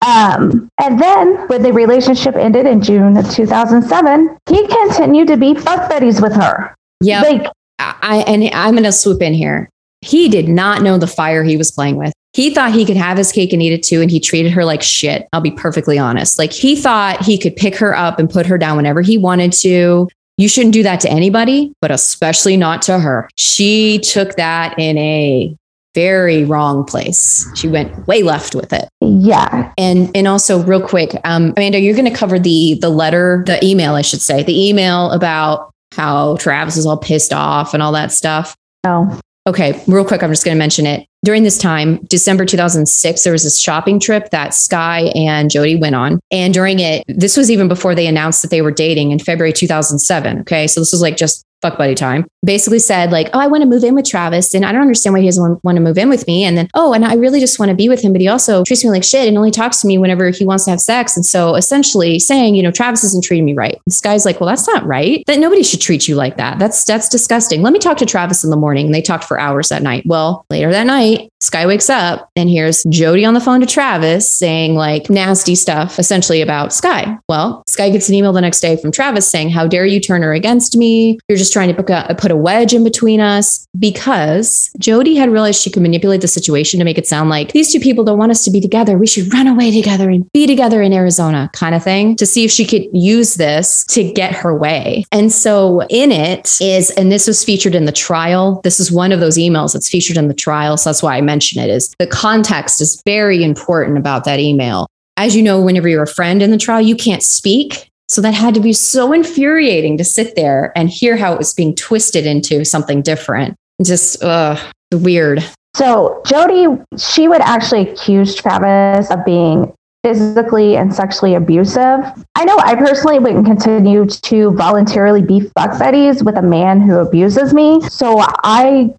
Um, 0.06 0.68
and 0.80 1.00
then 1.00 1.36
when 1.48 1.62
the 1.62 1.72
relationship 1.72 2.36
ended 2.36 2.66
in 2.66 2.80
June 2.80 3.16
of 3.16 3.30
2007, 3.30 4.38
he 4.48 4.66
continued 4.66 5.28
to 5.28 5.36
be 5.36 5.54
fuck 5.54 5.90
buddies 5.90 6.20
with 6.20 6.34
her. 6.34 6.74
Yeah. 7.02 7.22
Like, 7.22 7.50
I, 7.78 8.24
and 8.26 8.48
I'm 8.54 8.72
going 8.72 8.84
to 8.84 8.92
swoop 8.92 9.22
in 9.22 9.34
here. 9.34 9.68
He 10.00 10.28
did 10.28 10.48
not 10.48 10.82
know 10.82 10.98
the 10.98 11.06
fire 11.06 11.42
he 11.44 11.56
was 11.56 11.70
playing 11.70 11.96
with. 11.96 12.12
He 12.34 12.54
thought 12.54 12.72
he 12.72 12.84
could 12.84 12.96
have 12.96 13.18
his 13.18 13.32
cake 13.32 13.52
and 13.52 13.62
eat 13.62 13.72
it 13.72 13.82
too. 13.82 14.00
And 14.00 14.10
he 14.10 14.20
treated 14.20 14.52
her 14.52 14.64
like 14.64 14.82
shit. 14.82 15.26
I'll 15.32 15.40
be 15.40 15.50
perfectly 15.50 15.98
honest. 15.98 16.38
Like 16.38 16.52
he 16.52 16.76
thought 16.76 17.22
he 17.24 17.38
could 17.38 17.56
pick 17.56 17.74
her 17.76 17.96
up 17.96 18.18
and 18.18 18.30
put 18.30 18.46
her 18.46 18.58
down 18.58 18.76
whenever 18.76 19.00
he 19.00 19.18
wanted 19.18 19.52
to. 19.54 20.08
You 20.36 20.48
shouldn't 20.48 20.74
do 20.74 20.84
that 20.84 21.00
to 21.00 21.10
anybody, 21.10 21.72
but 21.80 21.90
especially 21.90 22.56
not 22.56 22.82
to 22.82 23.00
her. 23.00 23.28
She 23.36 23.98
took 23.98 24.36
that 24.36 24.78
in 24.78 24.96
a 24.98 25.56
very 25.94 26.44
wrong 26.44 26.84
place. 26.84 27.48
She 27.56 27.66
went 27.66 28.06
way 28.06 28.22
left 28.22 28.54
with 28.54 28.72
it. 28.72 28.88
yeah, 29.00 29.72
And 29.76 30.14
and 30.14 30.28
also 30.28 30.62
real 30.62 30.86
quick, 30.86 31.18
um, 31.24 31.54
Amanda, 31.56 31.80
you're 31.80 31.96
going 31.96 32.04
to 32.12 32.16
cover 32.16 32.38
the 32.38 32.78
the 32.80 32.90
letter, 32.90 33.42
the 33.46 33.64
email, 33.64 33.94
I 33.94 34.02
should 34.02 34.20
say, 34.22 34.44
the 34.44 34.68
email 34.68 35.10
about 35.10 35.72
how 35.94 36.36
Travis 36.36 36.76
is 36.76 36.86
all 36.86 36.98
pissed 36.98 37.32
off 37.32 37.74
and 37.74 37.82
all 37.82 37.90
that 37.92 38.12
stuff. 38.12 38.54
no, 38.84 39.18
Okay, 39.48 39.82
real 39.86 40.04
quick, 40.04 40.22
I'm 40.22 40.30
just 40.30 40.44
going 40.44 40.54
to 40.54 40.58
mention 40.58 40.84
it. 40.84 41.08
During 41.24 41.42
this 41.42 41.56
time, 41.56 42.04
December 42.04 42.44
2006, 42.44 43.24
there 43.24 43.32
was 43.32 43.44
this 43.44 43.58
shopping 43.58 43.98
trip 43.98 44.28
that 44.28 44.52
Sky 44.52 45.10
and 45.14 45.50
Jodi 45.50 45.74
went 45.74 45.94
on. 45.94 46.20
And 46.30 46.52
during 46.52 46.80
it, 46.80 47.02
this 47.08 47.34
was 47.34 47.50
even 47.50 47.66
before 47.66 47.94
they 47.94 48.06
announced 48.06 48.42
that 48.42 48.50
they 48.50 48.60
were 48.60 48.70
dating 48.70 49.10
in 49.10 49.18
February 49.18 49.54
2007. 49.54 50.40
Okay, 50.40 50.66
so 50.66 50.80
this 50.82 50.92
was 50.92 51.00
like 51.00 51.16
just 51.16 51.46
fuck 51.62 51.78
buddy 51.78 51.94
time. 51.94 52.26
Basically 52.44 52.78
said 52.78 53.10
like, 53.10 53.28
oh, 53.32 53.40
I 53.40 53.46
want 53.46 53.62
to 53.62 53.68
move 53.68 53.84
in 53.84 53.94
with 53.94 54.08
Travis, 54.08 54.54
and 54.54 54.64
I 54.64 54.72
don't 54.72 54.82
understand 54.82 55.14
why 55.14 55.20
he 55.20 55.26
doesn't 55.26 55.64
want, 55.64 55.76
to 55.76 55.82
move 55.82 55.98
in 55.98 56.08
with 56.08 56.26
me. 56.26 56.44
And 56.44 56.56
then, 56.56 56.68
oh, 56.74 56.92
and 56.92 57.04
I 57.04 57.14
really 57.14 57.40
just 57.40 57.58
want 57.58 57.70
to 57.70 57.76
be 57.76 57.88
with 57.88 58.00
him, 58.00 58.12
but 58.12 58.20
he 58.20 58.28
also 58.28 58.64
treats 58.64 58.84
me 58.84 58.90
like 58.90 59.04
shit 59.04 59.28
and 59.28 59.36
only 59.36 59.50
talks 59.50 59.80
to 59.80 59.86
me 59.86 59.98
whenever 59.98 60.30
he 60.30 60.44
wants 60.44 60.64
to 60.64 60.70
have 60.70 60.80
sex. 60.80 61.16
And 61.16 61.26
so, 61.26 61.54
essentially, 61.54 62.18
saying, 62.18 62.54
you 62.54 62.62
know, 62.62 62.70
Travis 62.70 63.04
isn't 63.04 63.24
treating 63.24 63.44
me 63.44 63.54
right. 63.54 63.78
This 63.86 64.00
guy's 64.00 64.24
like, 64.24 64.40
well, 64.40 64.48
that's 64.48 64.66
not 64.66 64.84
right. 64.86 65.22
That 65.26 65.38
nobody 65.38 65.62
should 65.62 65.80
treat 65.80 66.08
you 66.08 66.14
like 66.14 66.36
that. 66.36 66.58
That's 66.58 66.84
that's 66.84 67.08
disgusting. 67.08 67.62
Let 67.62 67.72
me 67.72 67.78
talk 67.78 67.98
to 67.98 68.06
Travis 68.06 68.44
in 68.44 68.50
the 68.50 68.56
morning. 68.56 68.86
And 68.86 68.94
they 68.94 69.02
talked 69.02 69.24
for 69.24 69.38
hours 69.38 69.68
that 69.68 69.82
night. 69.82 70.04
Well, 70.06 70.46
later 70.50 70.70
that 70.70 70.86
night, 70.86 71.30
Sky 71.40 71.66
wakes 71.66 71.88
up 71.88 72.30
and 72.34 72.50
here's 72.50 72.82
Jodi 72.84 73.24
on 73.24 73.34
the 73.34 73.40
phone 73.40 73.60
to 73.60 73.66
Travis 73.66 74.32
saying 74.32 74.74
like 74.74 75.08
nasty 75.08 75.54
stuff, 75.54 75.98
essentially 75.98 76.40
about 76.40 76.72
Sky. 76.72 77.16
Well, 77.28 77.62
Sky 77.68 77.90
gets 77.90 78.08
an 78.08 78.14
email 78.14 78.32
the 78.32 78.40
next 78.40 78.60
day 78.60 78.76
from 78.76 78.90
Travis 78.90 79.30
saying, 79.30 79.50
How 79.50 79.66
dare 79.66 79.86
you 79.86 80.00
turn 80.00 80.22
her 80.22 80.32
against 80.32 80.76
me? 80.76 81.18
You're 81.28 81.38
just 81.38 81.47
just 81.48 81.52
trying 81.52 81.74
to 81.74 81.82
put 81.82 81.90
a, 81.90 82.14
put 82.14 82.30
a 82.30 82.36
wedge 82.36 82.74
in 82.74 82.84
between 82.84 83.20
us 83.20 83.66
because 83.78 84.70
Jodi 84.78 85.16
had 85.16 85.30
realized 85.30 85.60
she 85.60 85.70
could 85.70 85.82
manipulate 85.82 86.20
the 86.20 86.28
situation 86.28 86.78
to 86.78 86.84
make 86.84 86.98
it 86.98 87.06
sound 87.06 87.30
like 87.30 87.52
these 87.52 87.72
two 87.72 87.80
people 87.80 88.04
don't 88.04 88.18
want 88.18 88.30
us 88.30 88.44
to 88.44 88.50
be 88.50 88.60
together. 88.60 88.98
We 88.98 89.06
should 89.06 89.32
run 89.32 89.46
away 89.46 89.70
together 89.70 90.10
and 90.10 90.30
be 90.32 90.46
together 90.46 90.82
in 90.82 90.92
Arizona, 90.92 91.50
kind 91.52 91.74
of 91.74 91.82
thing, 91.82 92.16
to 92.16 92.26
see 92.26 92.44
if 92.44 92.50
she 92.50 92.66
could 92.66 92.86
use 92.92 93.34
this 93.34 93.84
to 93.86 94.12
get 94.12 94.34
her 94.34 94.54
way. 94.54 95.04
And 95.10 95.32
so 95.32 95.82
in 95.88 96.12
it 96.12 96.60
is, 96.60 96.90
and 96.92 97.10
this 97.10 97.26
was 97.26 97.44
featured 97.44 97.74
in 97.74 97.86
the 97.86 97.92
trial. 97.92 98.60
This 98.64 98.78
is 98.80 98.92
one 98.92 99.12
of 99.12 99.20
those 99.20 99.38
emails 99.38 99.72
that's 99.72 99.88
featured 99.88 100.16
in 100.16 100.28
the 100.28 100.34
trial. 100.34 100.76
So 100.76 100.90
that's 100.90 101.02
why 101.02 101.16
I 101.16 101.20
mention 101.20 101.62
it 101.62 101.70
is 101.70 101.94
the 101.98 102.06
context 102.06 102.80
is 102.80 103.00
very 103.04 103.42
important 103.42 103.98
about 103.98 104.24
that 104.24 104.40
email. 104.40 104.86
As 105.16 105.34
you 105.34 105.42
know, 105.42 105.60
whenever 105.60 105.88
you're 105.88 106.04
a 106.04 106.06
friend 106.06 106.42
in 106.42 106.52
the 106.52 106.58
trial, 106.58 106.80
you 106.80 106.94
can't 106.94 107.24
speak. 107.24 107.87
So 108.08 108.20
that 108.22 108.34
had 108.34 108.54
to 108.54 108.60
be 108.60 108.72
so 108.72 109.12
infuriating 109.12 109.98
to 109.98 110.04
sit 110.04 110.34
there 110.34 110.72
and 110.74 110.88
hear 110.88 111.16
how 111.16 111.32
it 111.32 111.38
was 111.38 111.52
being 111.52 111.74
twisted 111.74 112.26
into 112.26 112.64
something 112.64 113.02
different. 113.02 113.54
Just 113.84 114.22
uh, 114.22 114.56
weird. 114.92 115.44
So 115.76 116.22
Jodi, 116.26 116.66
she 116.96 117.28
would 117.28 117.42
actually 117.42 117.90
accuse 117.90 118.34
Travis 118.34 119.10
of 119.10 119.24
being 119.24 119.72
physically 120.02 120.76
and 120.76 120.94
sexually 120.94 121.34
abusive. 121.34 122.00
I 122.34 122.44
know 122.44 122.58
I 122.58 122.74
personally 122.76 123.18
wouldn't 123.18 123.46
continue 123.46 124.06
to 124.06 124.52
voluntarily 124.52 125.22
be 125.22 125.40
fuck 125.40 125.78
buddies 125.78 126.22
with 126.24 126.36
a 126.36 126.42
man 126.42 126.80
who 126.80 126.98
abuses 126.98 127.52
me. 127.52 127.80
So 127.88 128.16
I 128.42 128.94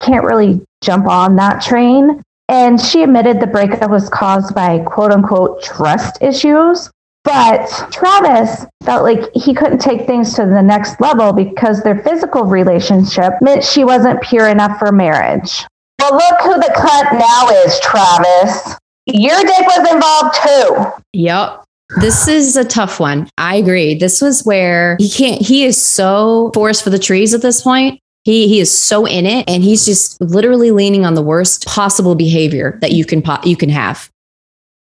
can't 0.00 0.24
really 0.24 0.62
jump 0.82 1.06
on 1.06 1.36
that 1.36 1.62
train. 1.62 2.22
And 2.48 2.80
she 2.80 3.02
admitted 3.02 3.40
the 3.40 3.46
breakup 3.46 3.90
was 3.90 4.08
caused 4.08 4.54
by 4.54 4.80
quote 4.80 5.12
unquote 5.12 5.62
trust 5.62 6.22
issues. 6.22 6.90
But 7.24 7.66
Travis 7.92 8.66
felt 8.84 9.02
like 9.02 9.30
he 9.34 9.54
couldn't 9.54 9.78
take 9.78 10.06
things 10.06 10.34
to 10.34 10.46
the 10.46 10.62
next 10.62 11.00
level 11.00 11.32
because 11.32 11.82
their 11.82 12.02
physical 12.02 12.44
relationship 12.44 13.34
meant 13.40 13.62
she 13.62 13.84
wasn't 13.84 14.22
pure 14.22 14.48
enough 14.48 14.78
for 14.78 14.90
marriage. 14.90 15.66
Well, 16.00 16.14
look 16.14 16.40
who 16.40 16.54
the 16.54 16.72
cunt 16.74 17.18
now 17.18 17.48
is, 17.64 17.78
Travis. 17.80 18.76
Your 19.06 19.38
dick 19.38 19.66
was 19.66 19.92
involved 19.92 20.38
too. 20.42 21.02
Yep. 21.12 21.64
This 22.00 22.28
is 22.28 22.56
a 22.56 22.64
tough 22.64 23.00
one. 23.00 23.28
I 23.36 23.56
agree. 23.56 23.94
This 23.94 24.22
was 24.22 24.44
where 24.44 24.96
he 24.98 25.10
can't, 25.10 25.42
he 25.42 25.64
is 25.64 25.82
so 25.82 26.52
forced 26.54 26.84
for 26.84 26.90
the 26.90 26.98
trees 26.98 27.34
at 27.34 27.42
this 27.42 27.62
point. 27.62 28.00
He, 28.24 28.48
he 28.48 28.60
is 28.60 28.70
so 28.70 29.06
in 29.06 29.26
it 29.26 29.48
and 29.48 29.62
he's 29.62 29.84
just 29.84 30.20
literally 30.20 30.70
leaning 30.70 31.04
on 31.04 31.14
the 31.14 31.22
worst 31.22 31.66
possible 31.66 32.14
behavior 32.14 32.78
that 32.80 32.92
you 32.92 33.04
can, 33.04 33.22
you 33.44 33.56
can 33.56 33.70
have. 33.70 34.08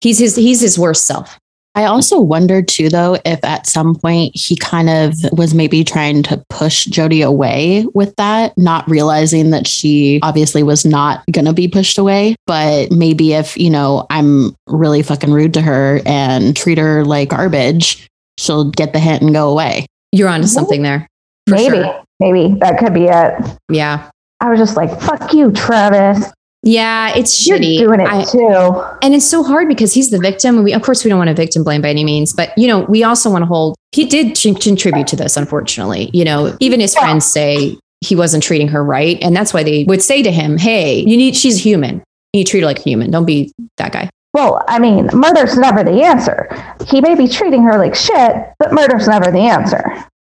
He's 0.01 0.19
his, 0.19 0.37
he's 0.37 0.61
his 0.61 0.79
worst 0.79 1.07
self. 1.07 1.39
I 1.77 1.85
also 1.85 2.19
wondered 2.19 2.69
too, 2.69 2.89
though, 2.89 3.19
if 3.27 3.45
at 3.45 3.67
some 3.67 3.95
point 3.95 4.35
he 4.35 4.57
kind 4.57 4.89
of 4.89 5.15
was 5.33 5.53
maybe 5.53 5.85
trying 5.85 6.23
to 6.23 6.43
push 6.49 6.87
Jodi 6.87 7.21
away 7.21 7.87
with 7.93 8.17
that, 8.17 8.57
not 8.57 8.89
realizing 8.89 9.51
that 9.51 9.67
she 9.67 10.19
obviously 10.23 10.63
was 10.63 10.87
not 10.87 11.23
going 11.31 11.45
to 11.45 11.53
be 11.53 11.69
pushed 11.69 11.99
away. 11.99 12.35
But 12.47 12.91
maybe 12.91 13.35
if, 13.35 13.59
you 13.59 13.69
know, 13.69 14.07
I'm 14.09 14.57
really 14.67 15.03
fucking 15.03 15.31
rude 15.31 15.53
to 15.53 15.61
her 15.61 16.01
and 16.07 16.57
treat 16.57 16.79
her 16.79 17.05
like 17.05 17.29
garbage, 17.29 18.09
she'll 18.39 18.71
get 18.71 18.95
the 18.95 18.99
hint 18.99 19.23
and 19.23 19.35
go 19.35 19.51
away. 19.51 19.85
You're 20.13 20.31
onto 20.31 20.47
something 20.47 20.81
there. 20.81 21.07
Maybe, 21.47 21.77
sure. 21.77 22.03
maybe 22.21 22.59
that 22.61 22.79
could 22.79 22.95
be 22.95 23.05
it. 23.05 23.59
Yeah. 23.71 24.09
I 24.41 24.49
was 24.49 24.59
just 24.59 24.77
like, 24.77 24.99
fuck 24.99 25.35
you, 25.35 25.53
Travis. 25.53 26.33
Yeah, 26.67 27.17
it's 27.17 27.47
You're 27.47 27.59
shitty. 27.59 27.79
doing 27.79 28.01
it 28.01 28.09
I, 28.09 28.25
too. 28.25 28.99
And 29.01 29.15
it's 29.15 29.25
so 29.25 29.45
hard 29.45 29.69
because 29.69 29.95
he's 29.95 30.11
the 30.11 30.19
victim. 30.19 30.57
And 30.57 30.65
we, 30.65 30.73
of 30.73 30.83
course, 30.83 31.05
we 31.05 31.09
don't 31.09 31.19
want 31.19 31.29
to 31.29 31.35
victim 31.35 31.63
blame 31.63 31.81
by 31.81 31.91
any 31.91 32.03
means, 32.03 32.33
but, 32.33 32.53
you 32.59 32.67
know, 32.67 32.81
we 32.81 33.05
also 33.05 33.31
want 33.31 33.43
to 33.43 33.47
hold, 33.47 33.77
he 33.93 34.05
did 34.05 34.37
contribute 34.37 35.07
to 35.07 35.15
this, 35.15 35.37
unfortunately. 35.37 36.11
You 36.13 36.25
know, 36.25 36.57
even 36.59 36.81
his 36.81 36.93
yeah. 36.95 37.03
friends 37.03 37.25
say 37.25 37.79
he 38.01 38.17
wasn't 38.17 38.43
treating 38.43 38.67
her 38.67 38.83
right. 38.83 39.17
And 39.23 39.35
that's 39.35 39.55
why 39.55 39.63
they 39.63 39.85
would 39.85 40.03
say 40.03 40.25
to 40.25 40.33
him, 40.33 40.59
hey, 40.59 40.99
you 41.07 41.17
need, 41.17 41.37
she's 41.37 41.57
human. 41.57 42.03
You 42.33 42.45
treat 42.45 42.63
her 42.63 42.67
like 42.67 42.81
a 42.81 42.83
human. 42.83 43.13
Don't 43.13 43.27
be 43.27 43.53
that 43.77 43.93
guy. 43.93 44.11
Well, 44.35 44.65
I 44.67 44.81
mean, 44.81 45.09
murder's 45.15 45.57
never 45.57 45.85
the 45.85 46.03
answer. 46.03 46.49
He 46.89 47.01
may 47.01 47.15
be 47.15 47.29
treating 47.29 47.63
her 47.63 47.79
like 47.79 47.95
shit, 47.95 48.35
but 48.59 48.73
murder's 48.73 49.07
never 49.07 49.31
the 49.31 49.39
answer. 49.39 49.83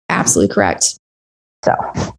Absolutely 0.08 0.54
correct. 0.54 0.96
So, 1.62 1.72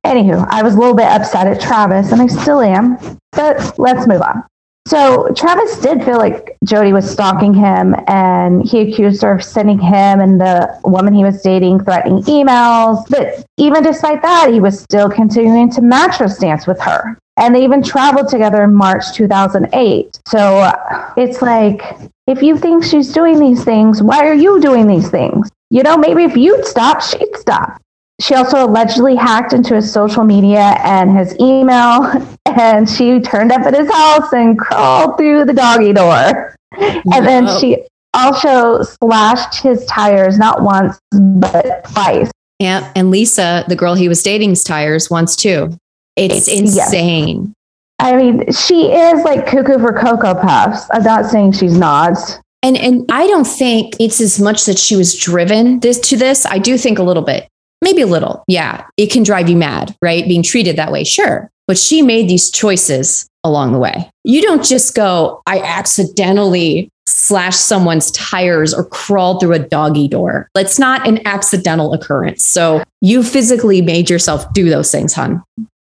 anywho, 0.06 0.48
I 0.52 0.62
was 0.62 0.76
a 0.76 0.78
little 0.78 0.96
bit 0.96 1.08
upset 1.08 1.48
at 1.48 1.60
Travis, 1.60 2.12
and 2.12 2.22
I 2.22 2.28
still 2.28 2.62
am, 2.62 2.98
but 3.32 3.80
let's 3.80 4.06
move 4.06 4.22
on. 4.22 4.44
So, 4.88 5.30
Travis 5.36 5.80
did 5.80 6.04
feel 6.04 6.18
like 6.18 6.58
Jodi 6.64 6.94
was 6.94 7.10
stalking 7.10 7.54
him, 7.54 7.96
and 8.08 8.68
he 8.68 8.82
accused 8.82 9.22
her 9.24 9.34
of 9.34 9.44
sending 9.44 9.80
him 9.80 10.20
and 10.20 10.40
the 10.40 10.80
woman 10.84 11.14
he 11.14 11.24
was 11.24 11.42
dating 11.42 11.84
threatening 11.84 12.24
emails. 12.24 13.08
But 13.10 13.46
even 13.58 13.84
despite 13.84 14.22
that, 14.22 14.52
he 14.52 14.60
was 14.60 14.80
still 14.80 15.10
continuing 15.10 15.72
to 15.72 15.82
mattress 15.82 16.38
dance 16.38 16.68
with 16.68 16.80
her. 16.82 17.18
And 17.38 17.56
they 17.56 17.64
even 17.64 17.82
traveled 17.82 18.28
together 18.28 18.64
in 18.64 18.76
March 18.76 19.14
2008. 19.14 20.20
So, 20.28 20.72
it's 21.18 21.42
like, 21.42 21.82
if 22.28 22.44
you 22.44 22.58
think 22.58 22.84
she's 22.84 23.12
doing 23.12 23.40
these 23.40 23.64
things, 23.64 24.04
why 24.04 24.28
are 24.28 24.36
you 24.36 24.60
doing 24.60 24.88
these 24.88 25.10
things? 25.10 25.50
You 25.70 25.84
know, 25.84 25.98
maybe 25.98 26.24
if 26.24 26.36
you'd 26.36 26.66
stop, 26.66 27.02
she'd 27.02 27.36
stop. 27.38 27.82
She 28.22 28.36
also 28.36 28.66
allegedly 28.66 29.16
hacked 29.16 29.52
into 29.52 29.74
his 29.74 29.92
social 29.92 30.24
media 30.24 30.76
and 30.84 31.18
his 31.18 31.36
email, 31.40 32.12
and 32.46 32.88
she 32.88 33.20
turned 33.20 33.52
up 33.52 33.62
at 33.62 33.74
his 33.74 33.92
house 33.92 34.32
and 34.32 34.58
crawled 34.60 35.18
through 35.18 35.46
the 35.46 35.54
doggy 35.54 35.94
door. 35.94 36.56
And 36.78 37.26
then 37.26 37.60
she 37.60 37.84
also 38.14 38.84
slashed 38.84 39.62
his 39.62 39.86
tires 39.86 40.38
not 40.38 40.62
once, 40.62 41.00
but 41.12 41.84
twice. 41.86 42.32
Yeah. 42.60 42.92
And 42.96 43.10
Lisa, 43.10 43.66
the 43.68 43.76
girl 43.76 43.96
he 43.96 44.08
was 44.08 44.22
dating's 44.22 44.64
tires 44.64 45.10
once 45.10 45.36
too. 45.36 45.76
It's, 46.16 46.48
insane. 46.48 47.46
Yes. 47.46 47.56
I 48.00 48.16
mean, 48.16 48.52
she 48.52 48.92
is 48.92 49.24
like 49.24 49.48
cuckoo 49.48 49.80
for 49.80 49.94
Cocoa 49.94 50.36
Puffs. 50.36 50.88
I'm 50.92 51.04
not 51.04 51.26
saying 51.26 51.54
she's 51.54 51.78
not. 51.78 52.18
And 52.64 52.78
and 52.78 53.06
I 53.12 53.26
don't 53.28 53.48
think 53.48 53.96
it's 54.00 54.22
as 54.22 54.40
much 54.40 54.66
that 54.66 54.78
she 54.78 54.96
was 54.96 55.16
driven 55.16 55.80
this 55.80 56.00
to 56.10 56.18
this. 56.18 56.46
I 56.46 56.60
do 56.60 56.78
think 56.78 57.00
a 57.00 57.04
little 57.04 57.24
bit. 57.24 57.48
Maybe 57.82 58.02
a 58.02 58.08
little. 58.08 58.44
Yeah. 58.48 58.86
It 58.98 59.12
can 59.12 59.24
drive 59.24 59.50
you 59.50 59.58
mad, 59.58 59.96
right? 60.02 60.28
Being 60.28 60.44
treated 60.44 60.76
that 60.76 60.92
way. 60.92 61.04
Sure. 61.04 61.50
But 61.68 61.78
she 61.78 62.02
made 62.02 62.30
these 62.30 62.52
choices 62.52 63.28
along 63.44 63.72
the 63.72 63.80
way. 63.80 64.10
You 64.24 64.42
don't 64.42 64.64
just 64.64 64.94
go, 64.96 65.42
I 65.48 65.60
accidentally 65.62 66.90
slash 67.08 67.56
someone's 67.56 68.12
tires 68.12 68.74
or 68.74 68.86
crawl 68.86 69.40
through 69.40 69.54
a 69.54 69.60
doggy 69.60 70.08
door. 70.08 70.48
It's 70.56 70.78
not 70.78 71.08
an 71.08 71.26
accidental 71.26 71.94
occurrence. 71.94 72.46
So 72.46 72.84
you 73.02 73.24
physically 73.24 73.82
made 73.82 74.10
yourself 74.10 74.52
do 74.54 74.70
those 74.70 74.92
things, 74.92 75.14
hon. 75.14 75.44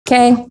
Okay. 0.08 0.44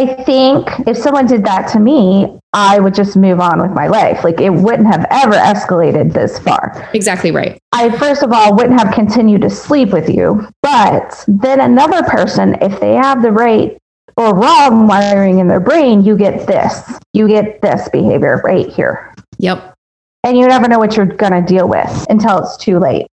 I 0.00 0.14
think 0.24 0.66
if 0.88 0.96
someone 0.96 1.26
did 1.26 1.44
that 1.44 1.68
to 1.72 1.78
me, 1.78 2.38
I 2.54 2.80
would 2.80 2.94
just 2.94 3.18
move 3.18 3.38
on 3.38 3.60
with 3.60 3.72
my 3.72 3.86
life. 3.86 4.24
Like 4.24 4.40
it 4.40 4.48
wouldn't 4.48 4.86
have 4.86 5.04
ever 5.10 5.34
escalated 5.34 6.14
this 6.14 6.38
far. 6.38 6.88
Exactly 6.94 7.30
right. 7.30 7.60
I, 7.72 7.94
first 7.98 8.22
of 8.22 8.32
all, 8.32 8.56
wouldn't 8.56 8.80
have 8.80 8.94
continued 8.94 9.42
to 9.42 9.50
sleep 9.50 9.90
with 9.90 10.08
you. 10.08 10.48
But 10.62 11.22
then 11.28 11.60
another 11.60 12.02
person, 12.02 12.56
if 12.62 12.80
they 12.80 12.94
have 12.94 13.20
the 13.20 13.30
right 13.30 13.76
or 14.16 14.34
wrong 14.34 14.86
wiring 14.86 15.38
in 15.38 15.48
their 15.48 15.60
brain, 15.60 16.02
you 16.02 16.16
get 16.16 16.46
this. 16.46 16.80
You 17.12 17.28
get 17.28 17.60
this 17.60 17.90
behavior 17.90 18.40
right 18.42 18.68
here. 18.70 19.14
Yep. 19.36 19.74
And 20.24 20.38
you 20.38 20.48
never 20.48 20.66
know 20.66 20.78
what 20.78 20.96
you're 20.96 21.04
going 21.04 21.32
to 21.32 21.42
deal 21.42 21.68
with 21.68 22.06
until 22.08 22.38
it's 22.38 22.56
too 22.56 22.78
late. 22.78 23.06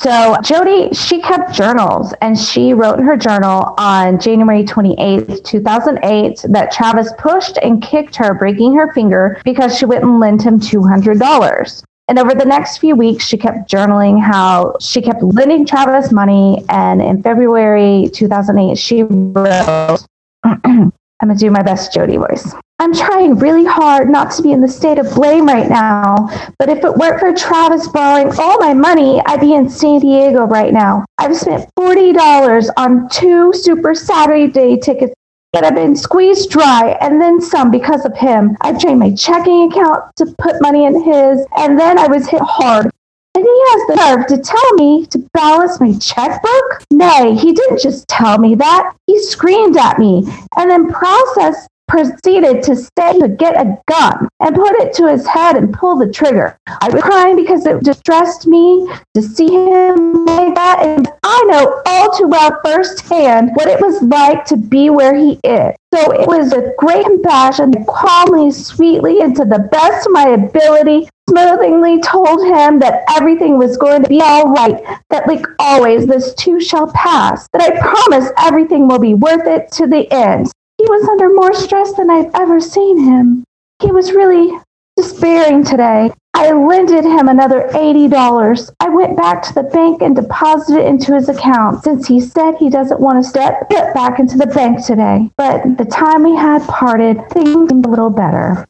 So 0.00 0.36
Jodi, 0.42 0.92
she 0.92 1.22
kept 1.22 1.54
journals 1.54 2.12
and 2.20 2.38
she 2.38 2.74
wrote 2.74 2.98
in 2.98 3.06
her 3.06 3.16
journal 3.16 3.74
on 3.78 4.20
January 4.20 4.64
28th, 4.64 5.44
2008 5.44 6.44
that 6.50 6.70
Travis 6.72 7.12
pushed 7.16 7.56
and 7.58 7.82
kicked 7.82 8.16
her, 8.16 8.34
breaking 8.34 8.74
her 8.74 8.92
finger 8.92 9.40
because 9.44 9.78
she 9.78 9.86
wouldn't 9.86 10.18
lend 10.18 10.42
him 10.42 10.60
$200. 10.60 11.84
And 12.08 12.18
over 12.18 12.34
the 12.34 12.44
next 12.44 12.78
few 12.78 12.94
weeks, 12.94 13.24
she 13.24 13.38
kept 13.38 13.70
journaling 13.70 14.20
how 14.20 14.76
she 14.78 15.00
kept 15.00 15.22
lending 15.22 15.64
Travis 15.64 16.12
money. 16.12 16.62
And 16.68 17.00
in 17.00 17.22
February 17.22 18.10
2008, 18.12 18.76
she 18.76 19.04
wrote, 19.04 20.06
I'm 21.24 21.34
to 21.34 21.40
do 21.42 21.50
my 21.50 21.62
best 21.62 21.90
Jodi 21.90 22.18
voice. 22.18 22.52
I'm 22.80 22.92
trying 22.92 23.38
really 23.38 23.64
hard 23.64 24.10
not 24.10 24.30
to 24.32 24.42
be 24.42 24.52
in 24.52 24.60
the 24.60 24.68
state 24.68 24.98
of 24.98 25.14
blame 25.14 25.46
right 25.46 25.70
now, 25.70 26.28
but 26.58 26.68
if 26.68 26.84
it 26.84 26.96
weren't 26.96 27.18
for 27.18 27.32
Travis 27.32 27.88
borrowing 27.88 28.30
all 28.38 28.58
my 28.58 28.74
money, 28.74 29.22
I'd 29.24 29.40
be 29.40 29.54
in 29.54 29.70
San 29.70 30.00
Diego 30.00 30.44
right 30.44 30.70
now. 30.70 31.06
I've 31.16 31.34
spent 31.34 31.66
$40 31.78 32.68
on 32.76 33.08
two 33.08 33.54
Super 33.54 33.94
Saturday 33.94 34.48
Day 34.48 34.76
tickets 34.76 35.14
that 35.54 35.64
have 35.64 35.74
been 35.74 35.96
squeezed 35.96 36.50
dry 36.50 36.98
and 37.00 37.18
then 37.18 37.40
some 37.40 37.70
because 37.70 38.04
of 38.04 38.14
him. 38.14 38.54
I 38.60 38.72
drained 38.72 38.98
my 38.98 39.14
checking 39.14 39.72
account 39.72 40.04
to 40.16 40.26
put 40.38 40.60
money 40.60 40.84
in 40.84 41.02
his, 41.04 41.46
and 41.56 41.80
then 41.80 41.98
I 41.98 42.06
was 42.06 42.28
hit 42.28 42.42
hard 42.42 42.90
and 43.34 43.44
he 43.44 43.64
has 43.68 43.86
the 43.88 43.96
nerve 43.96 44.26
to 44.28 44.38
tell 44.38 44.72
me 44.74 45.06
to 45.06 45.18
balance 45.32 45.80
my 45.80 45.92
checkbook? 45.98 46.84
Nay, 46.90 47.34
he 47.34 47.52
didn't 47.52 47.80
just 47.80 48.06
tell 48.08 48.38
me 48.38 48.54
that. 48.54 48.94
He 49.06 49.20
screamed 49.22 49.76
at 49.76 49.98
me 49.98 50.24
and 50.56 50.70
then 50.70 50.92
processed 50.92 51.68
proceeded 51.88 52.62
to 52.62 52.76
say 52.76 53.18
to 53.18 53.28
get 53.28 53.54
a 53.56 53.78
gun 53.86 54.28
and 54.40 54.54
put 54.54 54.72
it 54.76 54.94
to 54.94 55.08
his 55.08 55.26
head 55.26 55.56
and 55.56 55.74
pull 55.74 55.96
the 55.96 56.10
trigger. 56.10 56.56
I 56.66 56.88
was 56.88 57.02
crying 57.02 57.36
because 57.36 57.66
it 57.66 57.82
distressed 57.82 58.46
me 58.46 58.88
to 59.14 59.22
see 59.22 59.48
him 59.48 60.24
like 60.24 60.54
that. 60.54 60.78
And 60.80 61.08
I 61.22 61.44
know 61.44 61.82
all 61.86 62.16
too 62.16 62.28
well 62.28 62.58
firsthand 62.64 63.50
what 63.54 63.68
it 63.68 63.80
was 63.80 64.02
like 64.02 64.44
to 64.46 64.56
be 64.56 64.90
where 64.90 65.14
he 65.14 65.38
is. 65.44 65.74
So 65.94 66.10
it 66.10 66.26
was 66.26 66.52
with 66.52 66.76
great 66.76 67.06
compassion, 67.06 67.72
calmly, 67.88 68.50
sweetly, 68.50 69.20
and 69.20 69.36
to 69.36 69.44
the 69.44 69.68
best 69.70 70.04
of 70.08 70.12
my 70.12 70.30
ability, 70.30 71.08
smoothingly 71.30 72.00
told 72.00 72.42
him 72.42 72.80
that 72.80 73.04
everything 73.16 73.58
was 73.58 73.76
going 73.76 74.02
to 74.02 74.08
be 74.08 74.20
all 74.20 74.52
right, 74.52 74.82
that 75.10 75.28
like 75.28 75.46
always, 75.60 76.08
this 76.08 76.34
too 76.34 76.60
shall 76.60 76.90
pass, 76.94 77.46
that 77.52 77.62
I 77.62 77.78
promise 77.78 78.28
everything 78.38 78.88
will 78.88 78.98
be 78.98 79.14
worth 79.14 79.46
it 79.46 79.70
to 79.74 79.86
the 79.86 80.12
end. 80.12 80.50
He 80.78 80.84
was 80.84 81.08
under 81.08 81.32
more 81.32 81.54
stress 81.54 81.92
than 81.92 82.10
I've 82.10 82.32
ever 82.34 82.60
seen 82.60 82.98
him. 82.98 83.44
He 83.80 83.92
was 83.92 84.10
really 84.10 84.50
despairing 84.96 85.62
today. 85.62 86.10
I 86.36 86.50
lended 86.52 87.04
him 87.04 87.28
another 87.28 87.68
$80. 87.72 88.72
I 88.80 88.88
went 88.88 89.16
back 89.16 89.42
to 89.44 89.54
the 89.54 89.62
bank 89.62 90.02
and 90.02 90.16
deposited 90.16 90.80
it 90.80 90.86
into 90.86 91.14
his 91.14 91.28
account 91.28 91.84
since 91.84 92.08
he 92.08 92.20
said 92.20 92.56
he 92.56 92.68
doesn't 92.68 93.00
want 93.00 93.22
to 93.22 93.28
step 93.28 93.68
back 93.70 94.18
into 94.18 94.36
the 94.36 94.46
bank 94.48 94.84
today. 94.84 95.30
But 95.36 95.62
the 95.78 95.84
time 95.84 96.24
we 96.24 96.34
had 96.34 96.62
parted, 96.68 97.18
things 97.30 97.70
seemed 97.70 97.86
a 97.86 97.88
little 97.88 98.10
better. 98.10 98.66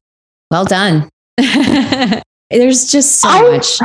Well 0.51 0.67
done. 0.67 1.09
There's 2.51 2.91
just 2.93 3.21
so 3.21 3.29
I- 3.29 3.43
much 3.43 3.79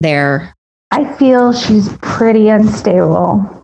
there. 0.00 0.54
I 0.90 1.12
feel 1.14 1.52
she's 1.52 1.88
pretty 2.00 2.48
unstable. 2.48 3.62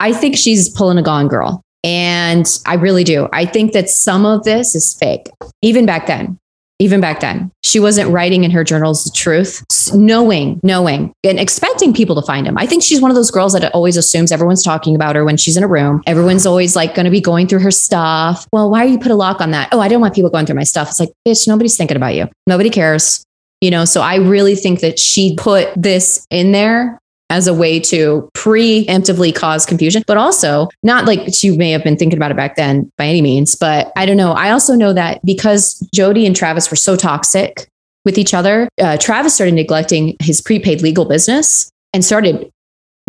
I 0.00 0.12
think 0.12 0.36
she's 0.36 0.68
pulling 0.68 0.98
a 0.98 1.02
gone 1.02 1.28
girl. 1.28 1.62
And 1.84 2.46
I 2.66 2.74
really 2.74 3.04
do. 3.04 3.28
I 3.32 3.44
think 3.44 3.72
that 3.72 3.88
some 3.88 4.26
of 4.26 4.42
this 4.42 4.74
is 4.74 4.94
fake. 4.94 5.28
Even 5.62 5.86
back 5.86 6.06
then, 6.08 6.38
even 6.78 7.00
back 7.00 7.20
then, 7.20 7.50
she 7.62 7.80
wasn't 7.80 8.10
writing 8.10 8.44
in 8.44 8.50
her 8.50 8.62
journals 8.62 9.04
the 9.04 9.10
truth, 9.10 9.64
knowing, 9.94 10.60
knowing, 10.62 11.12
and 11.24 11.40
expecting 11.40 11.94
people 11.94 12.14
to 12.14 12.22
find 12.26 12.46
him. 12.46 12.58
I 12.58 12.66
think 12.66 12.82
she's 12.82 13.00
one 13.00 13.10
of 13.10 13.14
those 13.14 13.30
girls 13.30 13.54
that 13.54 13.72
always 13.74 13.96
assumes 13.96 14.30
everyone's 14.30 14.62
talking 14.62 14.94
about 14.94 15.16
her 15.16 15.24
when 15.24 15.36
she's 15.36 15.56
in 15.56 15.62
a 15.62 15.68
room. 15.68 16.02
Everyone's 16.06 16.44
always 16.44 16.76
like 16.76 16.94
going 16.94 17.04
to 17.04 17.10
be 17.10 17.20
going 17.20 17.46
through 17.46 17.60
her 17.60 17.70
stuff. 17.70 18.46
Well, 18.52 18.70
why 18.70 18.84
are 18.84 18.88
you 18.88 18.98
put 18.98 19.10
a 19.10 19.14
lock 19.14 19.40
on 19.40 19.52
that? 19.52 19.70
Oh, 19.72 19.80
I 19.80 19.88
don't 19.88 20.00
want 20.00 20.14
people 20.14 20.30
going 20.30 20.44
through 20.44 20.56
my 20.56 20.64
stuff. 20.64 20.88
It's 20.88 21.00
like, 21.00 21.12
bitch, 21.26 21.48
nobody's 21.48 21.76
thinking 21.76 21.96
about 21.96 22.14
you. 22.14 22.28
Nobody 22.46 22.70
cares. 22.70 23.24
You 23.62 23.70
know, 23.70 23.86
so 23.86 24.02
I 24.02 24.16
really 24.16 24.54
think 24.54 24.80
that 24.80 24.98
she 24.98 25.34
put 25.34 25.70
this 25.74 26.26
in 26.30 26.52
there 26.52 26.98
as 27.30 27.46
a 27.46 27.54
way 27.54 27.80
to 27.80 28.28
preemptively 28.34 29.34
cause 29.34 29.66
confusion, 29.66 30.02
but 30.06 30.16
also 30.16 30.68
not 30.82 31.06
like 31.06 31.34
she 31.34 31.56
may 31.56 31.70
have 31.70 31.82
been 31.82 31.96
thinking 31.96 32.16
about 32.16 32.30
it 32.30 32.36
back 32.36 32.56
then 32.56 32.90
by 32.96 33.06
any 33.06 33.20
means. 33.20 33.54
But 33.54 33.92
I 33.96 34.06
don't 34.06 34.16
know. 34.16 34.32
I 34.32 34.50
also 34.50 34.74
know 34.74 34.92
that 34.92 35.20
because 35.24 35.80
Jodi 35.92 36.26
and 36.26 36.36
Travis 36.36 36.70
were 36.70 36.76
so 36.76 36.96
toxic 36.96 37.68
with 38.04 38.18
each 38.18 38.32
other, 38.32 38.68
uh, 38.80 38.96
Travis 38.98 39.34
started 39.34 39.54
neglecting 39.54 40.16
his 40.20 40.40
prepaid 40.40 40.82
legal 40.82 41.04
business 41.04 41.70
and 41.92 42.04
started 42.04 42.50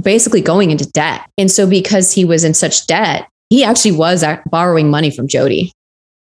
basically 0.01 0.41
going 0.41 0.71
into 0.71 0.89
debt. 0.91 1.29
And 1.37 1.51
so 1.51 1.67
because 1.67 2.11
he 2.11 2.25
was 2.25 2.43
in 2.43 2.53
such 2.53 2.87
debt, 2.87 3.27
he 3.49 3.63
actually 3.63 3.93
was 3.93 4.23
borrowing 4.47 4.89
money 4.89 5.11
from 5.11 5.27
Jodi. 5.27 5.71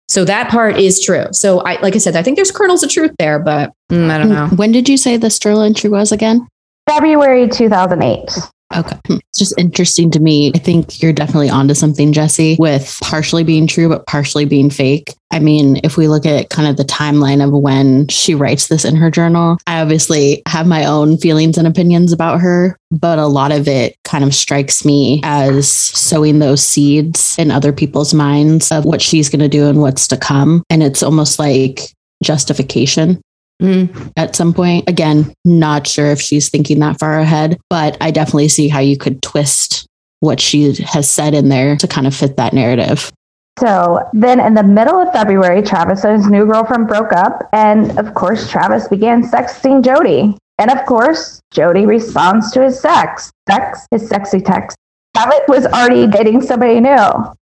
So 0.08 0.24
that 0.24 0.50
part 0.50 0.76
is 0.76 1.00
true. 1.00 1.26
So 1.32 1.60
I, 1.60 1.80
like 1.82 1.94
I 1.94 1.98
said, 1.98 2.16
I 2.16 2.22
think 2.22 2.36
there's 2.36 2.50
kernels 2.50 2.82
of 2.82 2.90
truth 2.90 3.12
there, 3.18 3.38
but 3.38 3.72
mm, 3.90 4.10
I 4.10 4.18
don't 4.18 4.28
know. 4.28 4.48
When 4.56 4.72
did 4.72 4.88
you 4.88 4.96
say 4.96 5.16
the 5.16 5.30
Sterling 5.30 5.72
tree 5.72 5.90
was 5.90 6.10
again? 6.10 6.48
February 6.90 7.48
2008. 7.48 8.50
Okay. 8.76 8.96
Hmm. 9.06 9.16
It's 9.28 9.38
just 9.38 9.54
interesting 9.58 10.10
to 10.12 10.20
me. 10.20 10.52
I 10.54 10.58
think 10.58 11.02
you're 11.02 11.12
definitely 11.12 11.50
onto 11.50 11.74
something, 11.74 12.12
Jesse, 12.12 12.56
with 12.58 12.98
partially 13.00 13.42
being 13.42 13.66
true, 13.66 13.88
but 13.88 14.06
partially 14.06 14.44
being 14.44 14.70
fake. 14.70 15.14
I 15.32 15.38
mean, 15.40 15.80
if 15.82 15.96
we 15.96 16.08
look 16.08 16.26
at 16.26 16.50
kind 16.50 16.68
of 16.68 16.76
the 16.76 16.84
timeline 16.84 17.44
of 17.44 17.52
when 17.52 18.08
she 18.08 18.34
writes 18.34 18.68
this 18.68 18.84
in 18.84 18.96
her 18.96 19.10
journal, 19.10 19.58
I 19.66 19.80
obviously 19.80 20.42
have 20.46 20.66
my 20.66 20.84
own 20.84 21.16
feelings 21.16 21.58
and 21.58 21.66
opinions 21.66 22.12
about 22.12 22.40
her, 22.40 22.76
but 22.90 23.18
a 23.18 23.26
lot 23.26 23.52
of 23.52 23.66
it 23.66 23.96
kind 24.04 24.24
of 24.24 24.34
strikes 24.34 24.84
me 24.84 25.20
as 25.24 25.70
sowing 25.70 26.38
those 26.38 26.64
seeds 26.64 27.36
in 27.38 27.50
other 27.50 27.72
people's 27.72 28.14
minds 28.14 28.70
of 28.70 28.84
what 28.84 29.02
she's 29.02 29.28
going 29.28 29.40
to 29.40 29.48
do 29.48 29.68
and 29.68 29.80
what's 29.80 30.06
to 30.08 30.16
come. 30.16 30.62
And 30.70 30.82
it's 30.82 31.02
almost 31.02 31.38
like 31.38 31.92
justification 32.22 33.20
Mm. 33.60 34.12
at 34.16 34.34
some 34.34 34.54
point. 34.54 34.88
Again, 34.88 35.32
not 35.44 35.86
sure 35.86 36.06
if 36.06 36.20
she's 36.20 36.48
thinking 36.48 36.78
that 36.80 36.98
far 36.98 37.18
ahead, 37.18 37.58
but 37.68 37.96
I 38.00 38.10
definitely 38.10 38.48
see 38.48 38.68
how 38.68 38.80
you 38.80 38.96
could 38.96 39.20
twist 39.22 39.86
what 40.20 40.40
she 40.40 40.74
has 40.82 41.08
said 41.08 41.34
in 41.34 41.48
there 41.48 41.76
to 41.76 41.86
kind 41.86 42.06
of 42.06 42.14
fit 42.14 42.36
that 42.36 42.52
narrative. 42.52 43.10
So 43.58 44.00
then 44.14 44.40
in 44.40 44.54
the 44.54 44.62
middle 44.62 44.98
of 44.98 45.12
February, 45.12 45.60
Travis 45.62 46.04
and 46.04 46.16
his 46.16 46.30
new 46.30 46.46
girlfriend 46.46 46.88
broke 46.88 47.12
up. 47.12 47.48
And 47.52 47.98
of 47.98 48.14
course, 48.14 48.50
Travis 48.50 48.88
began 48.88 49.22
sexting 49.22 49.84
Jodi. 49.84 50.36
And 50.58 50.70
of 50.70 50.84
course, 50.86 51.40
Jodi 51.52 51.84
responds 51.84 52.52
to 52.52 52.62
his 52.62 52.80
sex, 52.80 53.30
sex, 53.48 53.86
his 53.90 54.08
sexy 54.08 54.40
text. 54.40 54.76
Travis 55.14 55.40
was 55.48 55.66
already 55.66 56.06
dating 56.06 56.42
somebody 56.42 56.80
new. 56.80 56.96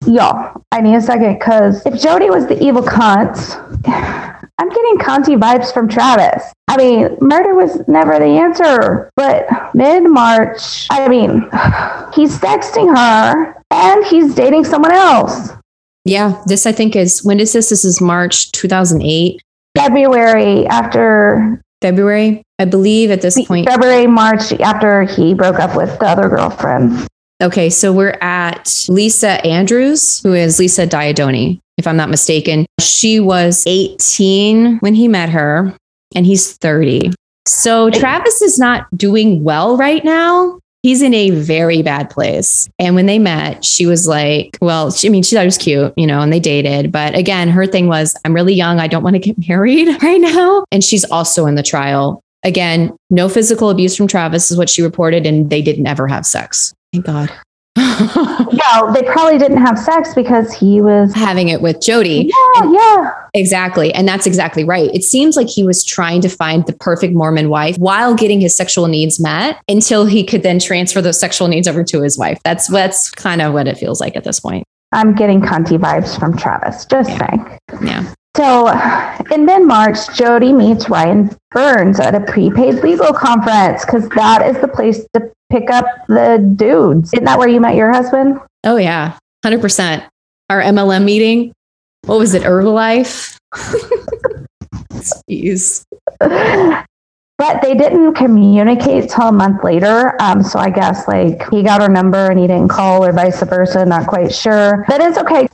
Y'all, 0.06 0.64
I 0.72 0.80
need 0.80 0.96
a 0.96 1.00
second 1.00 1.38
because 1.38 1.84
if 1.84 2.00
Jodi 2.00 2.30
was 2.30 2.46
the 2.46 2.60
evil 2.62 2.82
cunt, 2.82 4.47
I'm 4.60 4.68
getting 4.68 4.98
Conti 4.98 5.36
vibes 5.36 5.72
from 5.72 5.88
Travis. 5.88 6.42
I 6.66 6.76
mean, 6.76 7.16
murder 7.20 7.54
was 7.54 7.80
never 7.86 8.18
the 8.18 8.24
answer, 8.24 9.08
but 9.14 9.46
mid 9.74 10.02
March, 10.04 10.88
I 10.90 11.06
mean, 11.08 11.42
he's 12.12 12.38
texting 12.38 12.94
her 12.96 13.54
and 13.70 14.04
he's 14.04 14.34
dating 14.34 14.64
someone 14.64 14.90
else. 14.92 15.50
Yeah, 16.04 16.42
this 16.46 16.66
I 16.66 16.72
think 16.72 16.96
is 16.96 17.24
when 17.24 17.38
is 17.38 17.52
this? 17.52 17.68
This 17.68 17.84
is 17.84 18.00
March 18.00 18.50
2008, 18.52 19.40
February 19.76 20.66
after 20.66 21.62
February, 21.80 22.42
I 22.58 22.64
believe. 22.64 23.10
At 23.12 23.20
this 23.20 23.40
point, 23.46 23.68
February, 23.68 24.06
March 24.08 24.52
after 24.54 25.02
he 25.02 25.34
broke 25.34 25.60
up 25.60 25.76
with 25.76 25.96
the 26.00 26.06
other 26.06 26.28
girlfriend. 26.28 27.06
okay, 27.42 27.70
so 27.70 27.92
we're 27.92 28.18
at 28.20 28.86
Lisa 28.88 29.44
Andrews, 29.46 30.20
who 30.22 30.32
is 30.32 30.58
Lisa 30.58 30.86
Daidone, 30.86 31.60
if 31.78 31.86
I'm 31.86 31.96
not 31.96 32.10
mistaken. 32.10 32.66
She 32.80 33.20
was 33.20 33.64
18 33.66 34.78
when 34.78 34.94
he 34.94 35.08
met 35.08 35.30
her, 35.30 35.74
and 36.14 36.26
he's 36.26 36.56
30. 36.56 37.12
So 37.46 37.90
Travis 37.90 38.42
is 38.42 38.58
not 38.58 38.86
doing 38.96 39.42
well 39.42 39.76
right 39.76 40.04
now. 40.04 40.58
He's 40.82 41.02
in 41.02 41.12
a 41.14 41.30
very 41.30 41.82
bad 41.82 42.08
place. 42.08 42.68
And 42.78 42.94
when 42.94 43.06
they 43.06 43.18
met, 43.18 43.64
she 43.64 43.86
was 43.86 44.06
like, 44.06 44.56
well, 44.60 44.90
she, 44.90 45.08
I 45.08 45.10
mean, 45.10 45.22
she 45.22 45.34
thought 45.34 45.42
he 45.42 45.46
was 45.46 45.58
cute, 45.58 45.92
you 45.96 46.06
know, 46.06 46.20
and 46.20 46.32
they 46.32 46.38
dated. 46.38 46.92
But 46.92 47.16
again, 47.16 47.48
her 47.48 47.66
thing 47.66 47.88
was, 47.88 48.14
I'm 48.24 48.32
really 48.32 48.54
young. 48.54 48.78
I 48.78 48.86
don't 48.86 49.02
want 49.02 49.14
to 49.14 49.20
get 49.20 49.36
married 49.48 49.88
right 50.02 50.20
now. 50.20 50.64
And 50.70 50.84
she's 50.84 51.04
also 51.04 51.46
in 51.46 51.56
the 51.56 51.62
trial. 51.62 52.20
Again, 52.44 52.96
no 53.10 53.28
physical 53.28 53.70
abuse 53.70 53.96
from 53.96 54.06
Travis 54.06 54.50
is 54.50 54.56
what 54.56 54.70
she 54.70 54.82
reported, 54.82 55.26
and 55.26 55.50
they 55.50 55.60
didn't 55.60 55.88
ever 55.88 56.06
have 56.06 56.24
sex. 56.24 56.72
Thank 56.92 57.06
God. 57.06 57.32
Well, 58.58 58.92
they 58.92 59.02
probably 59.02 59.38
didn't 59.38 59.58
have 59.64 59.78
sex 59.78 60.14
because 60.14 60.52
he 60.52 60.80
was. 60.80 61.12
Having 61.14 61.48
it 61.48 61.60
with 61.62 61.80
Jodi. 61.80 62.30
Yeah, 62.54 62.70
yeah. 62.70 63.12
Exactly. 63.34 63.92
And 63.94 64.06
that's 64.06 64.26
exactly 64.26 64.64
right. 64.64 64.90
It 64.94 65.04
seems 65.04 65.36
like 65.36 65.48
he 65.48 65.62
was 65.64 65.84
trying 65.84 66.20
to 66.22 66.28
find 66.28 66.66
the 66.66 66.72
perfect 66.72 67.14
Mormon 67.14 67.48
wife 67.50 67.76
while 67.78 68.14
getting 68.14 68.40
his 68.40 68.56
sexual 68.56 68.86
needs 68.88 69.20
met 69.20 69.60
until 69.68 70.06
he 70.06 70.24
could 70.24 70.42
then 70.42 70.58
transfer 70.58 71.00
those 71.00 71.18
sexual 71.20 71.48
needs 71.48 71.68
over 71.68 71.84
to 71.84 72.02
his 72.02 72.18
wife. 72.18 72.38
That's 72.44 72.68
that's 72.68 73.10
kind 73.10 73.40
of 73.42 73.52
what 73.52 73.68
it 73.68 73.76
feels 73.78 74.00
like 74.00 74.16
at 74.16 74.24
this 74.24 74.40
point. 74.40 74.64
I'm 74.92 75.14
getting 75.14 75.40
Conti 75.42 75.76
vibes 75.76 76.18
from 76.18 76.36
Travis. 76.36 76.84
Just 76.86 77.10
Yeah. 77.10 77.18
saying. 77.28 77.58
Yeah. 77.82 78.14
So 78.38 78.68
in 79.32 79.46
mid 79.46 79.66
March, 79.66 79.98
Jodi 80.16 80.52
meets 80.52 80.88
Ryan 80.88 81.28
Burns 81.50 81.98
at 81.98 82.14
a 82.14 82.20
prepaid 82.20 82.76
legal 82.84 83.12
conference 83.12 83.84
because 83.84 84.08
that 84.10 84.46
is 84.46 84.56
the 84.60 84.68
place 84.68 85.04
to 85.14 85.32
pick 85.50 85.70
up 85.70 85.84
the 86.06 86.38
dudes. 86.54 87.12
Isn't 87.14 87.24
that 87.24 87.36
where 87.36 87.48
you 87.48 87.60
met 87.60 87.74
your 87.74 87.92
husband? 87.92 88.38
Oh 88.62 88.76
yeah. 88.76 89.18
100%. 89.44 90.06
Our 90.50 90.62
MLM 90.62 91.04
meeting. 91.04 91.52
What 92.02 92.20
was 92.20 92.32
it? 92.34 92.42
Herbalife? 92.44 93.36
Jeez. 95.28 95.82
But 96.20 97.62
they 97.62 97.74
didn't 97.74 98.14
communicate 98.14 99.10
till 99.10 99.28
a 99.28 99.32
month 99.32 99.64
later. 99.64 100.14
Um, 100.22 100.44
so 100.44 100.60
I 100.60 100.70
guess 100.70 101.08
like 101.08 101.48
he 101.50 101.64
got 101.64 101.80
her 101.80 101.88
number 101.88 102.30
and 102.30 102.38
he 102.38 102.46
didn't 102.46 102.68
call 102.68 103.04
or 103.04 103.12
vice 103.12 103.42
versa. 103.42 103.84
Not 103.84 104.06
quite 104.06 104.32
sure. 104.32 104.84
That 104.88 105.00
is 105.00 105.18
okay. 105.18 105.48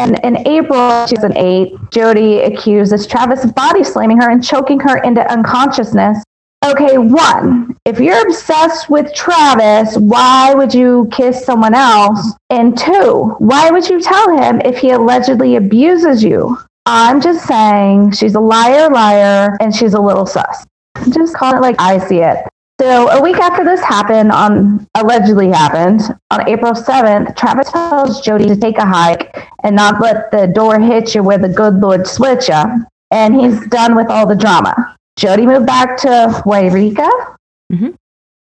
And 0.00 0.18
in 0.24 0.48
April 0.48 1.06
2008, 1.06 1.74
Jodi 1.90 2.38
accuses 2.38 3.06
Travis 3.06 3.44
of 3.44 3.54
body 3.54 3.84
slamming 3.84 4.18
her 4.22 4.30
and 4.30 4.42
choking 4.42 4.80
her 4.80 4.96
into 5.02 5.20
unconsciousness. 5.30 6.24
Okay, 6.64 6.96
one, 6.96 7.76
if 7.84 8.00
you're 8.00 8.26
obsessed 8.26 8.88
with 8.88 9.14
Travis, 9.14 9.98
why 9.98 10.54
would 10.54 10.72
you 10.72 11.06
kiss 11.12 11.44
someone 11.44 11.74
else? 11.74 12.32
And 12.48 12.78
two, 12.78 13.34
why 13.40 13.70
would 13.70 13.90
you 13.90 14.00
tell 14.00 14.38
him 14.38 14.62
if 14.64 14.78
he 14.78 14.88
allegedly 14.88 15.56
abuses 15.56 16.24
you? 16.24 16.56
I'm 16.86 17.20
just 17.20 17.46
saying 17.46 18.12
she's 18.12 18.34
a 18.34 18.40
liar, 18.40 18.88
liar, 18.88 19.58
and 19.60 19.76
she's 19.76 19.92
a 19.92 20.00
little 20.00 20.24
sus. 20.24 20.64
Just 21.10 21.34
call 21.34 21.54
it 21.56 21.60
like 21.60 21.76
I 21.78 21.98
see 21.98 22.20
it. 22.20 22.38
So 22.80 23.08
a 23.08 23.20
week 23.20 23.36
after 23.36 23.62
this 23.62 23.82
happened, 23.82 24.32
on 24.32 24.86
allegedly 24.96 25.50
happened 25.50 26.00
on 26.30 26.48
April 26.48 26.74
seventh, 26.74 27.36
Travis 27.36 27.70
tells 27.70 28.22
Jodi 28.22 28.46
to 28.46 28.56
take 28.56 28.78
a 28.78 28.86
hike 28.86 29.36
and 29.62 29.76
not 29.76 30.00
let 30.00 30.30
the 30.30 30.46
door 30.46 30.80
hit 30.80 31.14
you 31.14 31.22
where 31.22 31.36
the 31.36 31.50
good 31.50 31.74
Lord 31.74 32.06
switch 32.06 32.48
you. 32.48 32.86
And 33.10 33.38
he's 33.38 33.66
done 33.66 33.94
with 33.96 34.08
all 34.08 34.26
the 34.26 34.34
drama. 34.34 34.96
Jodi 35.18 35.44
moved 35.44 35.66
back 35.66 35.98
to 35.98 36.42
Yreka 36.46 37.10
Mhm. 37.70 37.96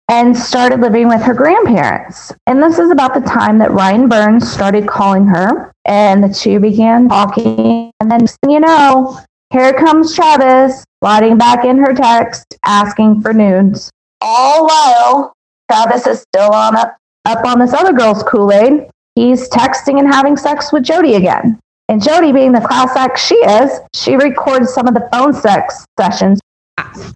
and 0.07 0.37
started 0.37 0.79
living 0.79 1.09
with 1.09 1.21
her 1.23 1.33
grandparents. 1.33 2.31
And 2.47 2.63
this 2.63 2.79
is 2.79 2.89
about 2.89 3.13
the 3.13 3.19
time 3.19 3.57
that 3.57 3.73
Ryan 3.73 4.07
Burns 4.07 4.49
started 4.49 4.87
calling 4.87 5.27
her, 5.27 5.73
and 5.83 6.23
the 6.23 6.29
two 6.29 6.61
began 6.61 7.09
talking. 7.09 7.91
And 7.99 8.09
then, 8.09 8.27
you 8.47 8.61
know, 8.61 9.19
here 9.49 9.73
comes 9.73 10.15
Travis 10.15 10.85
sliding 11.03 11.37
back 11.37 11.65
in 11.65 11.79
her 11.79 11.93
text, 11.93 12.45
asking 12.63 13.21
for 13.21 13.33
nudes. 13.33 13.91
All 14.21 14.67
while 14.67 15.33
Travis 15.69 16.07
is 16.07 16.21
still 16.21 16.53
on 16.53 16.75
up. 16.75 16.97
Up 17.25 17.45
on 17.45 17.59
this 17.59 17.73
other 17.73 17.93
girl's 17.93 18.23
Kool 18.23 18.51
Aid, 18.51 18.89
he's 19.13 19.47
texting 19.49 19.99
and 19.99 20.11
having 20.11 20.35
sex 20.35 20.73
with 20.73 20.83
Jodi 20.83 21.15
again. 21.15 21.59
And 21.87 22.01
Jodi, 22.01 22.31
being 22.31 22.51
the 22.51 22.61
class 22.61 22.95
act 22.95 23.19
she 23.19 23.35
is, 23.35 23.79
she 23.93 24.15
records 24.15 24.73
some 24.73 24.87
of 24.87 24.95
the 24.95 25.07
phone 25.11 25.33
sex 25.33 25.85
sessions 25.99 26.39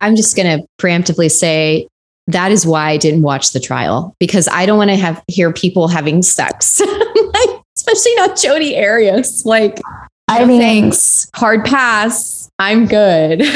I'm 0.01 0.15
just 0.15 0.35
going 0.35 0.59
to 0.59 0.67
preemptively 0.79 1.31
say 1.31 1.87
that 2.27 2.51
is 2.51 2.65
why 2.65 2.89
I 2.89 2.97
didn't 2.97 3.21
watch 3.21 3.51
the 3.51 3.59
trial 3.59 4.15
because 4.19 4.47
I 4.47 4.65
don't 4.65 4.77
want 4.77 4.89
to 4.89 4.95
have 4.97 5.23
hear 5.27 5.53
people 5.53 5.87
having 5.87 6.21
sex, 6.23 6.79
like, 7.33 7.61
especially 7.77 8.15
not 8.15 8.37
Jodi 8.37 8.77
Arias. 8.77 9.45
Like, 9.45 9.79
I 10.27 10.39
no 10.39 10.47
mean, 10.47 10.61
thanks, 10.61 11.29
hard 11.35 11.65
pass. 11.65 12.49
I'm 12.59 12.87
good. 12.87 13.43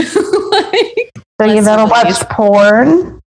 Like, 0.49 1.11
so 1.39 1.45
you 1.45 1.61
never 1.61 1.85
watched 1.85 2.27
porn? 2.31 3.18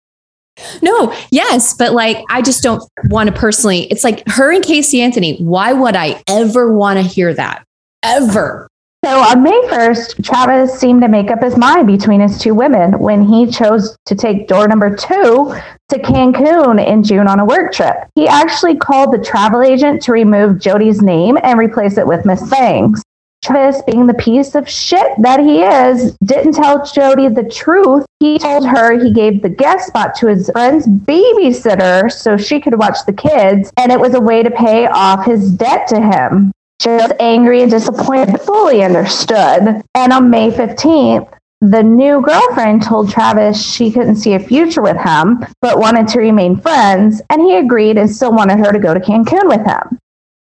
No, 0.81 1.13
yes, 1.31 1.73
but 1.73 1.93
like, 1.93 2.23
I 2.29 2.41
just 2.41 2.61
don't 2.61 2.83
want 3.05 3.27
to 3.27 3.35
personally. 3.35 3.83
It's 3.91 4.03
like 4.03 4.23
her 4.27 4.51
and 4.51 4.63
Casey 4.63 5.01
Anthony. 5.01 5.37
Why 5.37 5.73
would 5.73 5.95
I 5.95 6.21
ever 6.27 6.73
want 6.73 6.99
to 6.99 7.03
hear 7.03 7.33
that? 7.33 7.65
Ever? 8.03 8.67
So 9.03 9.19
on 9.19 9.43
May 9.43 9.67
1st, 9.69 10.23
Travis 10.23 10.79
seemed 10.79 11.01
to 11.01 11.09
make 11.09 11.29
up 11.29 11.43
his 11.43 11.57
mind 11.57 11.87
between 11.87 12.21
his 12.21 12.39
two 12.39 12.55
women 12.55 12.97
when 12.99 13.25
he 13.25 13.47
chose 13.47 13.97
to 14.05 14.15
take 14.15 14.47
door 14.47 14.65
number 14.65 14.95
two 14.95 15.53
to 15.89 15.99
Cancun 15.99 16.85
in 16.85 17.03
June 17.03 17.27
on 17.27 17.41
a 17.41 17.45
work 17.45 17.73
trip. 17.73 17.97
He 18.15 18.29
actually 18.29 18.77
called 18.77 19.13
the 19.13 19.21
travel 19.21 19.61
agent 19.61 20.01
to 20.03 20.13
remove 20.13 20.57
Jodi's 20.57 21.01
name 21.01 21.37
and 21.43 21.59
replace 21.59 21.97
it 21.97 22.07
with 22.07 22.25
Miss 22.25 22.49
Bangs. 22.49 23.01
Travis, 23.43 23.81
being 23.81 24.07
the 24.07 24.13
piece 24.13 24.55
of 24.55 24.69
shit 24.69 25.11
that 25.19 25.41
he 25.41 25.63
is, 25.63 26.15
didn't 26.23 26.53
tell 26.53 26.85
Jodi 26.85 27.27
the 27.27 27.43
truth. 27.43 28.05
He 28.21 28.39
told 28.39 28.65
her 28.65 28.97
he 28.97 29.11
gave 29.11 29.41
the 29.41 29.49
guest 29.49 29.87
spot 29.87 30.15
to 30.15 30.27
his 30.27 30.49
friend's 30.49 30.87
babysitter 30.87 32.09
so 32.09 32.37
she 32.37 32.61
could 32.61 32.79
watch 32.79 32.99
the 33.05 33.11
kids, 33.11 33.71
and 33.75 33.91
it 33.91 33.99
was 33.99 34.13
a 34.13 34.21
way 34.21 34.43
to 34.43 34.49
pay 34.49 34.87
off 34.87 35.25
his 35.25 35.51
debt 35.51 35.87
to 35.89 35.99
him. 35.99 36.53
She 36.81 36.89
was 36.89 37.11
angry 37.19 37.61
and 37.61 37.69
disappointed, 37.69 38.39
fully 38.41 38.83
understood. 38.83 39.83
And 39.93 40.13
on 40.13 40.29
May 40.29 40.49
15th, 40.49 41.29
the 41.59 41.83
new 41.83 42.21
girlfriend 42.21 42.83
told 42.83 43.09
Travis 43.09 43.61
she 43.61 43.91
couldn't 43.91 44.17
see 44.17 44.33
a 44.33 44.39
future 44.39 44.81
with 44.81 44.97
him, 44.97 45.45
but 45.61 45.79
wanted 45.79 46.07
to 46.09 46.19
remain 46.19 46.57
friends, 46.57 47.21
and 47.29 47.41
he 47.41 47.55
agreed 47.55 47.97
and 47.97 48.09
still 48.09 48.33
wanted 48.33 48.59
her 48.59 48.71
to 48.71 48.79
go 48.79 48.93
to 48.93 48.99
Cancun 48.99 49.47
with 49.47 49.65
him. 49.65 49.99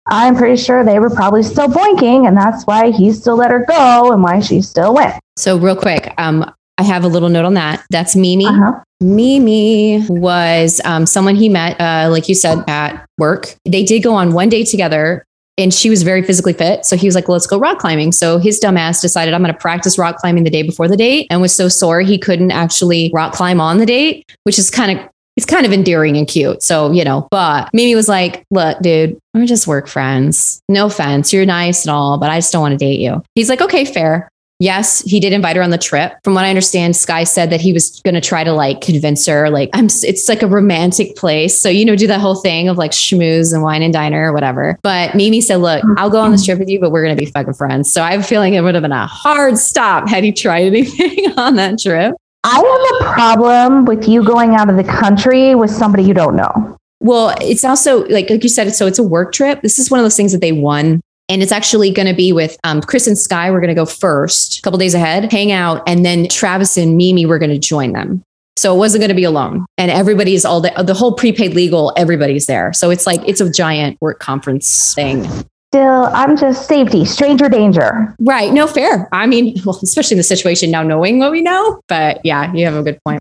I'm 0.08 0.36
pretty 0.36 0.62
sure 0.62 0.84
they 0.84 1.00
were 1.00 1.10
probably 1.10 1.44
still 1.44 1.68
boinking, 1.68 2.28
and 2.28 2.36
that's 2.36 2.66
why 2.66 2.92
he 2.92 3.12
still 3.12 3.38
let 3.38 3.52
her 3.52 3.66
go 3.66 4.12
and 4.12 4.22
why 4.22 4.42
she 4.42 4.62
still 4.62 4.94
went. 4.94 5.16
So 5.38 5.58
real 5.58 5.76
quick, 5.76 6.14
um, 6.18 6.52
I 6.78 6.84
have 6.84 7.04
a 7.04 7.08
little 7.08 7.30
note 7.30 7.46
on 7.46 7.54
that. 7.54 7.86
That's 7.90 8.16
Mimi. 8.16 8.46
Uh-huh. 8.46 8.80
Mimi 9.00 10.06
was 10.10 10.82
um, 10.86 11.06
someone 11.06 11.36
he 11.36 11.50
met, 11.50 11.80
uh, 11.80 12.10
like 12.10 12.28
you 12.28 12.36
said, 12.36 12.64
at 12.68 13.06
work. 13.18 13.56
They 13.66 13.84
did 13.84 14.02
go 14.02 14.14
on 14.14 14.34
one 14.34 14.50
day 14.50 14.64
together, 14.64 15.26
and 15.58 15.74
she 15.74 15.90
was 15.90 16.04
very 16.04 16.24
physically 16.24 16.54
fit. 16.54 16.86
So 16.86 16.96
he 16.96 17.08
was 17.08 17.16
like, 17.16 17.30
"Let's 17.30 17.48
go 17.48 17.60
rock 17.60 17.80
climbing." 17.80 18.12
So 18.12 18.40
his 18.40 18.60
dumbass 18.60 19.02
decided, 19.02 19.34
"I'm 19.34 19.42
going 19.42 19.54
to 19.54 19.60
practice 19.60 19.98
rock 19.98 20.18
climbing 20.18 20.44
the 20.44 20.50
day 20.50 20.64
before 20.64 20.88
the 20.88 20.98
date," 20.98 21.28
and 21.30 21.42
was 21.42 21.56
so 21.56 21.68
sore 21.68 22.02
he 22.02 22.18
couldn't 22.18 22.52
actually 22.52 23.12
rock 23.14 23.34
climb 23.34 23.62
on 23.62 23.78
the 23.78 23.86
date, 23.86 24.30
which 24.44 24.58
is 24.58 24.70
kind 24.70 24.98
of 24.98 25.10
it's 25.36 25.46
kind 25.46 25.66
of 25.66 25.74
endearing 25.74 26.18
and 26.18 26.28
cute. 26.28 26.62
So, 26.62 26.92
you 26.92 27.04
know, 27.04 27.28
but 27.32 27.70
Mimi 27.74 27.96
was 27.96 28.08
like, 28.08 28.46
look, 28.52 28.80
dude, 28.82 29.20
we're 29.34 29.46
just 29.46 29.68
work 29.68 29.88
friends. 29.88 30.62
No 30.70 30.86
offense. 30.86 31.34
You're 31.34 31.46
nice 31.46 31.86
and 31.86 31.92
all, 31.92 32.18
but 32.18 32.30
I 32.30 32.38
just 32.38 32.52
don't 32.52 32.62
want 32.62 32.74
to 32.74 32.78
date 32.78 33.00
you. 33.00 33.24
He's 33.36 33.50
like, 33.50 33.62
okay, 33.62 33.86
fair. 33.86 34.30
Yes, 34.60 35.02
he 35.02 35.20
did 35.20 35.34
invite 35.34 35.58
her 35.58 35.62
on 35.62 35.72
the 35.72 35.78
trip. 35.78 36.14
From 36.24 36.36
what 36.36 36.46
I 36.46 36.50
understand, 36.50 36.96
Sky 36.96 37.26
said 37.26 37.50
that 37.50 37.60
he 37.60 37.74
was 37.74 38.00
going 38.06 38.14
to 38.14 38.22
try 38.22 38.44
to 38.44 38.54
like 38.54 38.80
convince 38.80 39.26
her, 39.28 39.50
like, 39.50 39.70
I'm, 39.74 39.88
it's 39.88 40.30
like 40.30 40.42
a 40.42 40.48
romantic 40.48 41.18
place. 41.18 41.60
So, 41.60 41.68
you 41.68 41.84
know, 41.84 41.96
do 41.96 42.08
that 42.08 42.22
whole 42.22 42.36
thing 42.36 42.70
of 42.70 42.78
like 42.78 42.92
schmooze 42.92 43.52
and 43.54 43.64
wine 43.64 43.82
and 43.82 43.92
diner 43.92 44.30
or 44.30 44.34
whatever. 44.34 44.80
But 44.84 45.16
Mimi 45.16 45.42
said, 45.42 45.58
look, 45.58 45.84
I'll 45.98 46.12
go 46.12 46.22
on 46.22 46.32
this 46.32 46.46
trip 46.46 46.60
with 46.60 46.70
you, 46.70 46.80
but 46.80 46.92
we're 46.92 47.04
going 47.04 47.18
to 47.18 47.22
be 47.22 47.30
fucking 47.30 47.56
friends. 47.56 47.92
So 47.92 48.04
I 48.04 48.12
have 48.12 48.22
a 48.22 48.24
feeling 48.24 48.54
it 48.54 48.62
would 48.62 48.76
have 48.76 48.84
been 48.84 48.92
a 48.94 49.08
hard 49.08 49.58
stop 49.58 50.08
had 50.08 50.24
he 50.24 50.32
tried 50.32 50.68
anything 50.68 51.34
on 51.38 51.56
that 51.56 51.80
trip. 51.80 52.16
I 52.44 52.56
have 52.56 53.10
a 53.10 53.14
problem 53.14 53.86
with 53.86 54.08
you 54.08 54.24
going 54.24 54.56
out 54.56 54.70
of 54.70 54.76
the 54.76 54.84
country 54.84 55.56
with 55.56 55.72
somebody 55.72 56.04
you 56.04 56.14
don't 56.14 56.36
know. 56.36 56.78
Well, 57.00 57.36
it's 57.42 57.64
also 57.64 58.06
like 58.08 58.30
like 58.30 58.44
you 58.44 58.50
said, 58.50 58.74
so 58.76 58.88
it's 58.88 59.00
a 59.00 59.04
work 59.04 59.34
trip. 59.34 59.62
This 59.62 59.80
is 59.80 59.90
one 59.90 60.00
of 60.00 60.04
those 60.04 60.18
things 60.18 60.32
that 60.32 60.42
they 60.42 60.52
won. 60.52 61.02
And 61.30 61.42
it's 61.42 61.54
actually 61.54 61.90
going 61.90 62.08
to 62.08 62.14
be 62.14 62.34
with 62.34 62.58
um, 62.66 62.82
Chris 62.82 63.08
and 63.08 63.18
Sky. 63.18 63.50
We're 63.50 63.62
going 63.62 63.70
to 63.70 63.76
go 63.76 63.86
first, 63.86 64.60
a 64.60 64.62
couple 64.62 64.78
days 64.78 64.94
ahead, 64.94 65.32
hang 65.32 65.54
out, 65.54 65.82
and 65.88 66.06
then 66.06 66.28
Travis 66.28 66.78
and 66.78 66.98
Mimi 66.98 67.26
were 67.26 67.40
going 67.40 67.50
to 67.50 67.58
join 67.58 67.94
them. 67.94 68.24
So 68.58 68.76
it 68.76 68.78
wasn't 68.78 69.02
going 69.02 69.10
to 69.10 69.16
be 69.16 69.24
alone. 69.24 69.66
And 69.78 69.90
everybody's 69.90 70.46
all 70.46 70.62
the 70.62 70.72
the 70.84 70.94
whole 70.94 71.14
prepaid 71.14 71.54
legal. 71.54 71.94
Everybody's 71.98 72.46
there. 72.46 72.74
So 72.74 72.90
it's 72.90 73.08
like 73.08 73.22
it's 73.26 73.42
a 73.42 73.50
giant 73.50 73.98
work 74.02 74.20
conference 74.20 74.94
thing. 74.94 75.26
Still, 75.74 76.08
I'm 76.14 76.38
just 76.38 76.68
safety, 76.68 77.04
stranger 77.04 77.50
danger. 77.50 78.16
Right? 78.20 78.54
No, 78.54 78.68
fair. 78.68 79.10
I 79.12 79.26
mean, 79.26 79.60
well, 79.66 79.80
especially 79.82 80.14
in 80.14 80.18
the 80.20 80.24
situation 80.24 80.70
now, 80.70 80.84
knowing 80.84 81.18
what 81.18 81.32
we 81.32 81.42
know. 81.42 81.82
But 81.88 82.24
yeah, 82.24 82.54
you 82.54 82.64
have 82.66 82.76
a 82.76 82.84
good 82.84 83.00
point. 83.04 83.20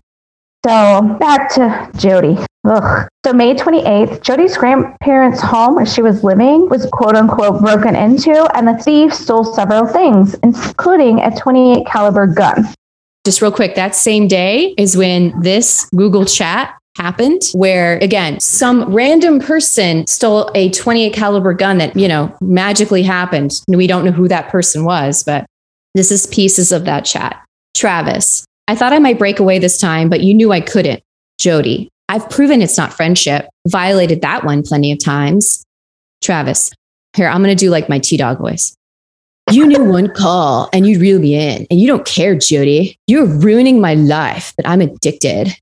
So 0.63 1.17
back 1.19 1.51
to 1.55 1.89
Jodi. 1.97 2.37
Ugh. 2.67 3.07
So 3.25 3.33
May 3.33 3.55
28th, 3.55 4.21
Jodi's 4.21 4.55
grandparents' 4.55 5.41
home 5.41 5.73
where 5.73 5.87
she 5.87 6.03
was 6.03 6.23
living 6.23 6.69
was 6.69 6.85
quote 6.93 7.15
unquote 7.15 7.59
broken 7.59 7.95
into, 7.95 8.47
and 8.55 8.67
the 8.67 8.77
thief 8.83 9.15
stole 9.15 9.45
several 9.45 9.87
things, 9.87 10.35
including 10.43 11.21
a 11.21 11.35
28 11.35 11.87
caliber 11.87 12.27
gun. 12.27 12.71
just 13.25 13.41
real 13.41 13.51
quick, 13.51 13.73
that 13.73 13.95
same 13.95 14.27
day 14.27 14.75
is 14.77 14.95
when 14.95 15.33
this 15.41 15.89
Google 15.95 16.23
chat 16.23 16.77
happened 16.97 17.41
where 17.53 17.97
again 17.99 18.39
some 18.39 18.93
random 18.93 19.39
person 19.39 20.05
stole 20.05 20.51
a 20.53 20.69
28 20.69 21.13
caliber 21.13 21.53
gun 21.53 21.79
that 21.79 21.95
you 21.95 22.07
know 22.07 22.35
magically 22.39 23.01
happened 23.01 23.51
we 23.67 23.87
don't 23.87 24.05
know 24.05 24.11
who 24.11 24.27
that 24.27 24.49
person 24.49 24.85
was 24.85 25.23
but 25.23 25.45
this 25.95 26.11
is 26.11 26.27
pieces 26.27 26.71
of 26.71 26.85
that 26.85 27.03
chat 27.03 27.43
travis 27.75 28.45
i 28.67 28.75
thought 28.75 28.93
i 28.93 28.99
might 28.99 29.17
break 29.17 29.39
away 29.39 29.57
this 29.57 29.79
time 29.79 30.07
but 30.07 30.21
you 30.21 30.33
knew 30.33 30.51
i 30.51 30.61
couldn't 30.61 31.01
jodi 31.39 31.89
i've 32.09 32.29
proven 32.29 32.61
it's 32.61 32.77
not 32.77 32.93
friendship 32.93 33.47
violated 33.67 34.21
that 34.21 34.43
one 34.43 34.61
plenty 34.61 34.91
of 34.91 35.03
times 35.03 35.63
travis 36.21 36.71
here 37.17 37.27
i'm 37.27 37.41
going 37.43 37.55
to 37.55 37.65
do 37.65 37.71
like 37.71 37.89
my 37.89 37.97
t-dog 37.97 38.37
voice 38.37 38.75
you 39.51 39.65
knew 39.65 39.83
one 39.83 40.09
call 40.13 40.69
and 40.71 40.87
you'd 40.87 41.01
reel 41.01 41.19
me 41.19 41.35
in, 41.35 41.67
and 41.69 41.79
you 41.79 41.85
don't 41.85 42.05
care, 42.05 42.33
Jodi. 42.33 42.97
You're 43.07 43.25
ruining 43.25 43.81
my 43.81 43.93
life, 43.93 44.53
but 44.55 44.65
I'm 44.65 44.79
addicted. 44.79 45.49
A 45.49 45.55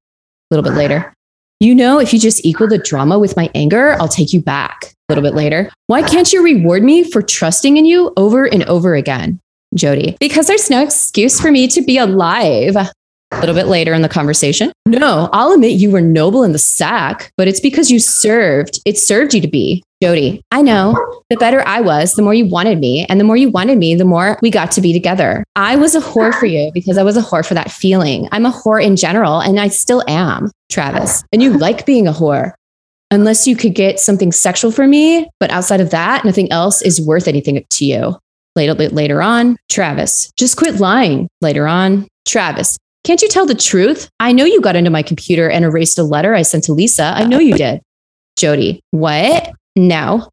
little 0.51 0.63
bit 0.63 0.77
later. 0.77 1.13
You 1.61 1.75
know, 1.75 1.99
if 1.99 2.11
you 2.11 2.17
just 2.17 2.43
equal 2.43 2.67
the 2.67 2.79
drama 2.79 3.19
with 3.19 3.37
my 3.37 3.47
anger, 3.53 3.95
I'll 4.01 4.07
take 4.07 4.33
you 4.33 4.41
back. 4.41 4.95
A 5.07 5.13
little 5.13 5.21
bit 5.21 5.35
later. 5.35 5.69
Why 5.85 6.01
can't 6.01 6.33
you 6.33 6.43
reward 6.43 6.81
me 6.81 7.03
for 7.03 7.21
trusting 7.21 7.77
in 7.77 7.85
you 7.85 8.11
over 8.17 8.45
and 8.45 8.63
over 8.63 8.95
again, 8.95 9.39
Jodi? 9.75 10.17
Because 10.19 10.47
there's 10.47 10.71
no 10.71 10.81
excuse 10.81 11.39
for 11.39 11.51
me 11.51 11.67
to 11.67 11.83
be 11.83 11.99
alive. 11.99 12.75
A 13.31 13.39
little 13.39 13.55
bit 13.55 13.67
later 13.67 13.93
in 13.93 14.01
the 14.01 14.09
conversation. 14.09 14.71
No, 14.85 15.29
I'll 15.31 15.53
admit 15.53 15.79
you 15.79 15.89
were 15.89 16.01
noble 16.01 16.43
in 16.43 16.51
the 16.51 16.59
sack, 16.59 17.31
but 17.37 17.47
it's 17.47 17.61
because 17.61 17.89
you 17.89 17.99
served. 17.99 18.79
It 18.85 18.97
served 18.97 19.33
you 19.33 19.41
to 19.41 19.47
be. 19.47 19.83
Jodi, 20.03 20.41
I 20.51 20.61
know. 20.61 20.95
The 21.29 21.37
better 21.37 21.65
I 21.67 21.79
was, 21.79 22.13
the 22.13 22.23
more 22.23 22.33
you 22.33 22.45
wanted 22.45 22.79
me. 22.79 23.05
And 23.05 23.19
the 23.19 23.23
more 23.23 23.37
you 23.37 23.49
wanted 23.49 23.77
me, 23.77 23.95
the 23.95 24.03
more 24.03 24.37
we 24.41 24.49
got 24.49 24.71
to 24.71 24.81
be 24.81 24.91
together. 24.91 25.43
I 25.55 25.75
was 25.75 25.95
a 25.95 26.01
whore 26.01 26.33
for 26.33 26.45
you 26.45 26.71
because 26.73 26.97
I 26.97 27.03
was 27.03 27.15
a 27.17 27.21
whore 27.21 27.47
for 27.47 27.53
that 27.53 27.71
feeling. 27.71 28.27
I'm 28.31 28.45
a 28.45 28.51
whore 28.51 28.83
in 28.83 28.95
general, 28.95 29.39
and 29.39 29.59
I 29.59 29.67
still 29.69 30.03
am, 30.07 30.51
Travis. 30.69 31.23
And 31.31 31.41
you 31.41 31.57
like 31.57 31.85
being 31.85 32.07
a 32.07 32.13
whore. 32.13 32.53
Unless 33.11 33.47
you 33.47 33.55
could 33.55 33.75
get 33.75 33.99
something 33.99 34.31
sexual 34.31 34.71
for 34.71 34.87
me, 34.87 35.29
but 35.39 35.51
outside 35.51 35.81
of 35.81 35.91
that, 35.91 36.25
nothing 36.25 36.51
else 36.51 36.81
is 36.81 36.99
worth 36.99 37.27
anything 37.27 37.63
to 37.69 37.85
you. 37.85 38.17
Later, 38.55 38.73
later 38.73 39.21
on, 39.21 39.57
Travis, 39.69 40.31
just 40.37 40.57
quit 40.57 40.79
lying. 40.79 41.27
Later 41.41 41.67
on, 41.67 42.07
Travis, 42.27 42.77
can't 43.03 43.21
you 43.21 43.27
tell 43.27 43.45
the 43.45 43.55
truth? 43.55 44.09
I 44.19 44.31
know 44.31 44.45
you 44.45 44.61
got 44.61 44.75
into 44.75 44.91
my 44.91 45.01
computer 45.03 45.49
and 45.49 45.65
erased 45.65 45.97
a 45.97 46.03
letter 46.03 46.35
I 46.35 46.43
sent 46.43 46.65
to 46.65 46.73
Lisa. 46.73 47.13
I 47.15 47.25
know 47.25 47.39
you 47.39 47.55
did. 47.55 47.81
Jodi, 48.37 48.81
what? 48.91 49.51
No. 49.75 50.29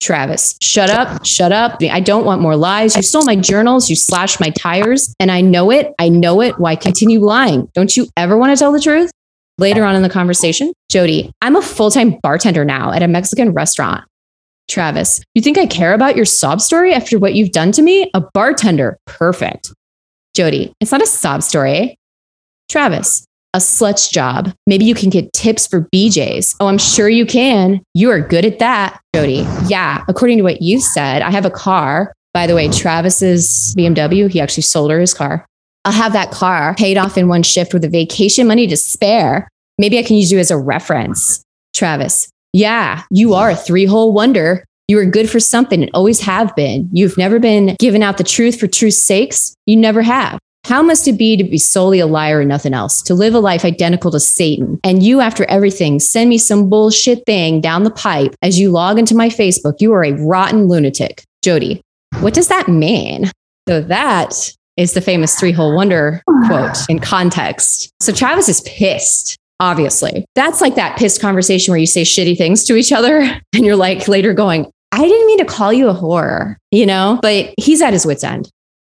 Travis, 0.00 0.56
shut 0.60 0.90
up, 0.90 1.24
shut 1.24 1.52
up. 1.52 1.78
I 1.82 2.00
don't 2.00 2.26
want 2.26 2.42
more 2.42 2.54
lies. 2.54 2.96
You 2.96 3.02
stole 3.02 3.24
my 3.24 3.34
journals, 3.34 3.88
you 3.88 3.96
slashed 3.96 4.40
my 4.40 4.50
tires, 4.50 5.14
and 5.18 5.30
I 5.30 5.40
know 5.40 5.70
it. 5.70 5.94
I 5.98 6.10
know 6.10 6.42
it. 6.42 6.58
Why 6.58 6.76
continue 6.76 7.20
lying? 7.20 7.70
Don't 7.74 7.96
you 7.96 8.06
ever 8.16 8.36
want 8.36 8.52
to 8.52 8.58
tell 8.58 8.72
the 8.72 8.80
truth? 8.80 9.10
Later 9.58 9.84
on 9.84 9.96
in 9.96 10.02
the 10.02 10.10
conversation, 10.10 10.74
Jodi, 10.90 11.32
I'm 11.40 11.56
a 11.56 11.62
full 11.62 11.90
time 11.90 12.18
bartender 12.22 12.64
now 12.64 12.92
at 12.92 13.02
a 13.02 13.08
Mexican 13.08 13.52
restaurant. 13.52 14.04
Travis, 14.68 15.22
you 15.34 15.40
think 15.40 15.56
I 15.56 15.66
care 15.66 15.94
about 15.94 16.16
your 16.16 16.24
sob 16.26 16.60
story 16.60 16.92
after 16.92 17.18
what 17.18 17.34
you've 17.34 17.52
done 17.52 17.72
to 17.72 17.82
me? 17.82 18.10
A 18.12 18.20
bartender. 18.34 18.98
Perfect. 19.06 19.72
Jodi, 20.36 20.70
it's 20.80 20.92
not 20.92 21.02
a 21.02 21.06
sob 21.06 21.42
story. 21.42 21.96
Travis, 22.68 23.24
a 23.54 23.60
slut's 23.60 24.06
job. 24.06 24.52
Maybe 24.66 24.84
you 24.84 24.94
can 24.94 25.08
get 25.08 25.32
tips 25.32 25.66
for 25.66 25.88
BJs. 25.94 26.56
Oh, 26.60 26.66
I'm 26.66 26.76
sure 26.76 27.08
you 27.08 27.24
can. 27.24 27.80
You 27.94 28.10
are 28.10 28.20
good 28.20 28.44
at 28.44 28.58
that, 28.58 29.00
Jodi. 29.14 29.46
Yeah, 29.66 30.04
according 30.08 30.36
to 30.36 30.42
what 30.42 30.60
you 30.60 30.78
said, 30.78 31.22
I 31.22 31.30
have 31.30 31.46
a 31.46 31.50
car. 31.50 32.12
By 32.34 32.46
the 32.46 32.54
way, 32.54 32.68
Travis's 32.68 33.74
BMW, 33.78 34.30
he 34.30 34.38
actually 34.38 34.64
sold 34.64 34.90
her 34.90 35.00
his 35.00 35.14
car. 35.14 35.46
I'll 35.86 35.92
have 35.92 36.12
that 36.12 36.32
car 36.32 36.74
paid 36.74 36.98
off 36.98 37.16
in 37.16 37.28
one 37.28 37.42
shift 37.42 37.72
with 37.72 37.84
a 37.84 37.88
vacation 37.88 38.46
money 38.46 38.66
to 38.66 38.76
spare. 38.76 39.48
Maybe 39.78 39.98
I 39.98 40.02
can 40.02 40.16
use 40.16 40.30
you 40.30 40.38
as 40.38 40.50
a 40.50 40.58
reference. 40.58 41.42
Travis, 41.72 42.28
yeah, 42.52 43.04
you 43.10 43.32
are 43.32 43.48
a 43.48 43.56
three 43.56 43.86
hole 43.86 44.12
wonder. 44.12 44.66
You 44.88 45.00
are 45.00 45.06
good 45.06 45.28
for 45.28 45.40
something 45.40 45.82
and 45.82 45.90
always 45.94 46.20
have 46.20 46.54
been. 46.54 46.88
You've 46.92 47.18
never 47.18 47.40
been 47.40 47.74
given 47.80 48.04
out 48.04 48.18
the 48.18 48.24
truth 48.24 48.60
for 48.60 48.68
truth's 48.68 49.02
sakes. 49.02 49.56
You 49.66 49.76
never 49.76 50.00
have. 50.00 50.38
How 50.64 50.80
must 50.80 51.08
it 51.08 51.18
be 51.18 51.36
to 51.36 51.44
be 51.44 51.58
solely 51.58 51.98
a 51.98 52.06
liar 52.06 52.40
and 52.40 52.48
nothing 52.48 52.72
else? 52.72 53.02
To 53.02 53.14
live 53.14 53.34
a 53.34 53.40
life 53.40 53.64
identical 53.64 54.12
to 54.12 54.20
Satan. 54.20 54.78
And 54.84 55.02
you, 55.02 55.20
after 55.20 55.44
everything, 55.46 55.98
send 55.98 56.30
me 56.30 56.38
some 56.38 56.70
bullshit 56.70 57.24
thing 57.26 57.60
down 57.60 57.82
the 57.82 57.90
pipe 57.90 58.34
as 58.42 58.60
you 58.60 58.70
log 58.70 58.98
into 58.98 59.16
my 59.16 59.28
Facebook. 59.28 59.80
You 59.80 59.92
are 59.92 60.04
a 60.04 60.12
rotten 60.12 60.68
lunatic. 60.68 61.24
Jodi, 61.42 61.80
what 62.20 62.34
does 62.34 62.48
that 62.48 62.68
mean? 62.68 63.30
So 63.68 63.80
that 63.80 64.52
is 64.76 64.92
the 64.92 65.00
famous 65.00 65.38
three 65.38 65.52
hole 65.52 65.74
wonder 65.74 66.22
quote 66.46 66.76
in 66.88 67.00
context. 67.00 67.90
So 68.00 68.12
Travis 68.12 68.48
is 68.48 68.60
pissed 68.60 69.36
obviously. 69.60 70.24
That's 70.34 70.60
like 70.60 70.74
that 70.74 70.98
pissed 70.98 71.20
conversation 71.20 71.72
where 71.72 71.78
you 71.78 71.86
say 71.86 72.02
shitty 72.02 72.36
things 72.36 72.64
to 72.64 72.76
each 72.76 72.92
other 72.92 73.20
and 73.54 73.64
you're 73.64 73.76
like 73.76 74.08
later 74.08 74.34
going, 74.34 74.70
I 74.92 75.02
didn't 75.02 75.26
mean 75.26 75.38
to 75.38 75.44
call 75.44 75.72
you 75.72 75.88
a 75.88 75.94
whore, 75.94 76.56
you 76.70 76.86
know? 76.86 77.18
But 77.22 77.54
he's 77.58 77.82
at 77.82 77.92
his 77.92 78.06
wits' 78.06 78.24
end. 78.24 78.50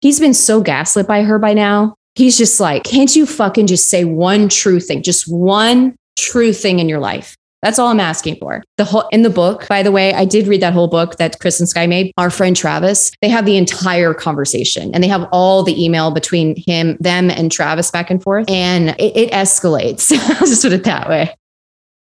He's 0.01 0.19
been 0.19 0.33
so 0.33 0.61
gaslit 0.61 1.07
by 1.07 1.23
her 1.23 1.39
by 1.39 1.53
now. 1.53 1.95
He's 2.15 2.37
just 2.37 2.59
like, 2.59 2.83
can't 2.83 3.15
you 3.15 3.25
fucking 3.25 3.67
just 3.67 3.89
say 3.89 4.03
one 4.03 4.49
true 4.49 4.79
thing, 4.79 5.03
just 5.03 5.31
one 5.31 5.95
true 6.17 6.53
thing 6.53 6.79
in 6.79 6.89
your 6.89 6.99
life? 6.99 7.35
That's 7.63 7.79
all 7.79 7.87
I'm 7.87 7.99
asking 7.99 8.35
for. 8.35 8.63
The 8.77 8.85
whole 8.85 9.07
in 9.11 9.23
the 9.23 9.29
book, 9.29 9.67
by 9.67 9.81
the 9.81 9.91
way, 9.91 10.13
I 10.13 10.25
did 10.25 10.47
read 10.47 10.61
that 10.61 10.73
whole 10.73 10.87
book 10.87 11.17
that 11.17 11.39
Chris 11.39 11.59
and 11.59 11.67
Sky 11.67 11.87
made. 11.87 12.11
Our 12.17 12.29
friend 12.29 12.55
Travis, 12.55 13.11
they 13.21 13.29
have 13.29 13.45
the 13.45 13.57
entire 13.57 14.13
conversation 14.13 14.91
and 14.93 15.03
they 15.03 15.07
have 15.07 15.27
all 15.31 15.63
the 15.63 15.83
email 15.83 16.11
between 16.11 16.55
him, 16.55 16.97
them, 16.99 17.31
and 17.31 17.51
Travis 17.51 17.89
back 17.89 18.11
and 18.11 18.21
forth. 18.21 18.49
And 18.49 18.89
it, 18.99 19.17
it 19.17 19.31
escalates. 19.31 20.11
I'll 20.39 20.47
just 20.47 20.61
put 20.61 20.73
it 20.73 20.83
that 20.83 21.09
way. 21.09 21.33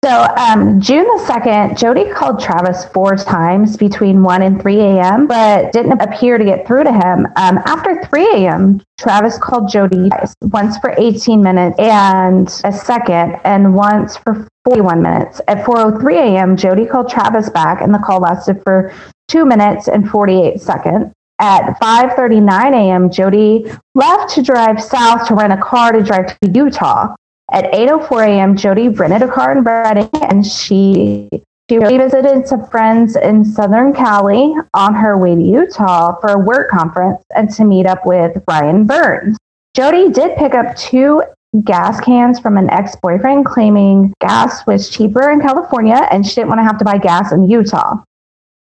So, 0.05 0.26
um, 0.36 0.80
June 0.80 1.05
the 1.05 1.24
2nd, 1.28 1.78
Jodi 1.78 2.11
called 2.11 2.40
Travis 2.40 2.86
four 2.86 3.14
times 3.14 3.76
between 3.76 4.24
1 4.24 4.42
and 4.42 4.61
3 4.61 4.80
a.m., 4.80 5.28
but 5.28 5.70
didn't 5.70 6.00
appear 6.00 6.38
to 6.38 6.44
get 6.44 6.66
through 6.66 6.82
to 6.82 6.92
him. 6.92 7.28
Um, 7.36 7.59
after 7.66 8.03
3 8.07 8.26
a.m., 8.32 8.82
Travis 8.98 9.38
called 9.38 9.70
Jodi 9.70 10.11
once 10.40 10.76
for 10.78 10.92
18 10.98 11.40
minutes 11.40 11.78
and 11.78 12.48
a 12.64 12.72
second, 12.72 13.38
and 13.44 13.76
once 13.76 14.16
for 14.16 14.48
41 14.64 15.03
minutes. 15.03 15.40
At 15.46 15.64
4.03 15.64 16.16
a.m., 16.16 16.57
Jodi 16.57 16.84
called 16.84 17.09
Travis 17.09 17.48
back, 17.48 17.80
and 17.80 17.94
the 17.94 18.00
call 18.00 18.18
lasted 18.18 18.61
for 18.64 18.92
2 19.28 19.44
minutes 19.44 19.86
and 19.86 20.11
48 20.11 20.61
seconds. 20.61 21.12
At 21.38 21.78
5:39 21.80 22.74
a.m., 22.74 23.09
Jodi 23.09 23.66
left 23.94 24.34
to 24.34 24.42
drive 24.42 24.82
south 24.82 25.28
to 25.28 25.36
rent 25.36 25.53
a 25.53 25.57
car 25.57 25.92
to 25.92 26.03
drive 26.03 26.36
to 26.40 26.50
Utah. 26.50 27.14
At 27.53 27.70
8:04 27.72 28.26
a.m., 28.26 28.57
Jodi 28.57 28.88
rented 28.88 29.22
a 29.22 29.30
car 29.30 29.53
in 29.53 29.62
Redding, 29.62 30.09
and 30.22 30.44
she 30.46 31.28
she 31.70 31.78
visited 31.78 32.48
some 32.48 32.66
friends 32.66 33.14
in 33.14 33.44
Southern 33.44 33.92
Cali 33.92 34.55
on 34.74 34.94
her 34.94 35.16
way 35.16 35.34
to 35.34 35.40
Utah 35.40 36.18
for 36.20 36.30
a 36.30 36.38
work 36.38 36.70
conference 36.70 37.22
and 37.34 37.50
to 37.50 37.64
meet 37.64 37.86
up 37.86 38.05
with 38.05 38.42
Ryan 38.48 38.86
Burns. 38.86 39.38
Jodi 39.74 40.11
did 40.11 40.36
pick 40.36 40.55
up 40.55 40.76
two 40.76 41.22
gas 41.64 42.00
cans 42.00 42.40
from 42.40 42.57
an 42.57 42.68
ex-boyfriend 42.70 43.46
claiming 43.46 44.12
gas 44.20 44.66
was 44.66 44.90
cheaper 44.90 45.30
in 45.30 45.40
California 45.40 46.09
and 46.11 46.26
she 46.26 46.34
didn't 46.34 46.48
want 46.48 46.59
to 46.59 46.64
have 46.64 46.78
to 46.78 46.84
buy 46.84 46.98
gas 46.98 47.32
in 47.32 47.48
Utah. 47.48 47.96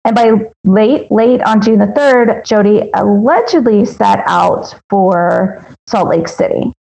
And 0.05 0.15
by 0.15 0.51
late, 0.63 1.11
late 1.11 1.41
on 1.41 1.61
June 1.61 1.79
the 1.79 1.87
3rd, 1.87 2.45
Jodi 2.45 2.89
allegedly 2.93 3.85
set 3.85 4.23
out 4.25 4.75
for 4.89 5.65
Salt 5.87 6.09
Lake 6.09 6.27
City. 6.27 6.73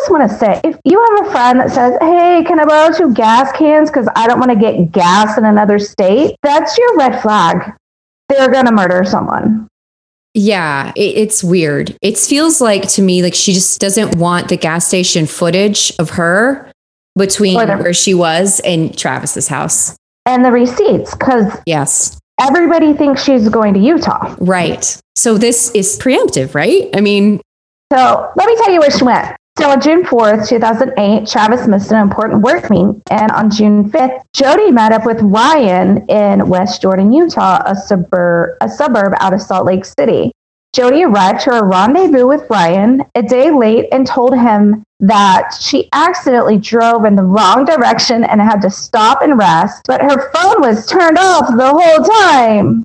Just 0.00 0.10
want 0.10 0.30
to 0.30 0.38
say 0.38 0.58
if 0.64 0.78
you 0.84 0.98
have 0.98 1.26
a 1.26 1.30
friend 1.30 1.60
that 1.60 1.70
says, 1.70 1.94
Hey, 2.00 2.42
can 2.46 2.58
I 2.58 2.64
borrow 2.64 2.90
two 2.96 3.12
gas 3.12 3.52
cans 3.52 3.90
because 3.90 4.08
I 4.16 4.26
don't 4.26 4.38
want 4.38 4.50
to 4.50 4.56
get 4.58 4.92
gas 4.92 5.36
in 5.36 5.44
another 5.44 5.78
state? 5.78 6.36
That's 6.42 6.76
your 6.78 6.96
red 6.96 7.20
flag. 7.20 7.72
They're 8.30 8.50
going 8.50 8.64
to 8.64 8.72
murder 8.72 9.04
someone. 9.04 9.68
Yeah, 10.32 10.92
it, 10.96 11.16
it's 11.18 11.44
weird. 11.44 11.94
It 12.00 12.16
feels 12.16 12.62
like 12.62 12.88
to 12.90 13.02
me 13.02 13.22
like 13.22 13.34
she 13.34 13.52
just 13.52 13.78
doesn't 13.80 14.16
want 14.16 14.48
the 14.48 14.56
gas 14.56 14.86
station 14.86 15.26
footage 15.26 15.92
of 15.98 16.10
her 16.10 16.72
between 17.18 17.58
the- 17.58 17.76
where 17.76 17.92
she 17.92 18.14
was 18.14 18.60
and 18.60 18.96
Travis's 18.96 19.48
house. 19.48 19.96
And 20.24 20.44
the 20.44 20.52
receipts, 20.52 21.14
because 21.14 21.52
Yes. 21.66 22.18
everybody 22.40 22.94
thinks 22.94 23.22
she's 23.22 23.48
going 23.50 23.74
to 23.74 23.80
Utah. 23.80 24.34
Right. 24.38 24.96
So 25.16 25.36
this 25.36 25.70
is 25.72 25.98
preemptive, 25.98 26.54
right? 26.54 26.88
I 26.94 27.00
mean, 27.02 27.40
So 27.92 28.30
let 28.36 28.46
me 28.46 28.56
tell 28.56 28.72
you 28.72 28.80
where 28.80 28.90
she 28.90 29.04
went. 29.04 29.36
So 29.58 29.68
on 29.68 29.80
June 29.80 30.04
4th, 30.04 30.48
2008, 30.48 31.28
Travis 31.28 31.66
missed 31.66 31.90
an 31.90 32.00
important 32.00 32.42
work 32.42 32.70
meeting. 32.70 33.02
And 33.10 33.30
on 33.32 33.50
June 33.50 33.90
5th, 33.90 34.22
Jodi 34.32 34.70
met 34.70 34.92
up 34.92 35.04
with 35.04 35.20
Ryan 35.20 36.06
in 36.08 36.48
West 36.48 36.80
Jordan, 36.80 37.12
Utah, 37.12 37.62
a 37.66 37.74
suburb, 37.74 38.56
a 38.62 38.68
suburb 38.68 39.12
out 39.20 39.34
of 39.34 39.42
Salt 39.42 39.66
Lake 39.66 39.84
City. 39.84 40.32
Jodi 40.72 41.02
arrived 41.02 41.40
to 41.40 41.52
a 41.52 41.64
rendezvous 41.64 42.26
with 42.26 42.48
Ryan 42.48 43.04
a 43.14 43.22
day 43.22 43.50
late 43.50 43.88
and 43.92 44.06
told 44.06 44.34
him 44.34 44.84
that 45.00 45.50
she 45.60 45.88
accidentally 45.92 46.58
drove 46.58 47.04
in 47.04 47.16
the 47.16 47.22
wrong 47.22 47.64
direction 47.64 48.22
and 48.22 48.40
had 48.40 48.62
to 48.62 48.70
stop 48.70 49.20
and 49.20 49.36
rest, 49.36 49.82
but 49.86 50.00
her 50.00 50.30
phone 50.30 50.60
was 50.60 50.86
turned 50.86 51.18
off 51.18 51.48
the 51.56 51.68
whole 51.68 52.04
time. 52.04 52.84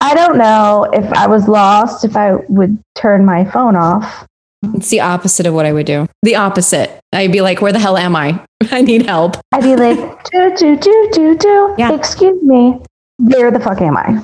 I 0.00 0.14
don't 0.14 0.36
know 0.36 0.88
if 0.92 1.10
I 1.12 1.26
was 1.26 1.48
lost, 1.48 2.04
if 2.04 2.16
I 2.16 2.34
would 2.48 2.78
turn 2.94 3.24
my 3.24 3.44
phone 3.44 3.76
off. 3.76 4.26
It's 4.74 4.90
the 4.90 5.00
opposite 5.00 5.46
of 5.46 5.54
what 5.54 5.66
I 5.66 5.72
would 5.72 5.86
do. 5.86 6.06
The 6.22 6.36
opposite. 6.36 7.00
I'd 7.12 7.32
be 7.32 7.40
like, 7.40 7.60
where 7.60 7.72
the 7.72 7.78
hell 7.78 7.96
am 7.96 8.16
I? 8.16 8.44
I 8.70 8.82
need 8.82 9.06
help. 9.06 9.36
I'd 9.52 9.62
be 9.62 9.76
like, 9.76 10.24
do, 10.24 10.56
do, 10.56 10.76
do, 10.76 11.08
do, 11.12 11.36
do. 11.36 11.74
Yeah. 11.78 11.94
Excuse 11.94 12.42
me. 12.42 12.78
Where 13.18 13.50
the 13.50 13.60
fuck 13.60 13.80
am 13.80 13.96
I? 13.96 14.22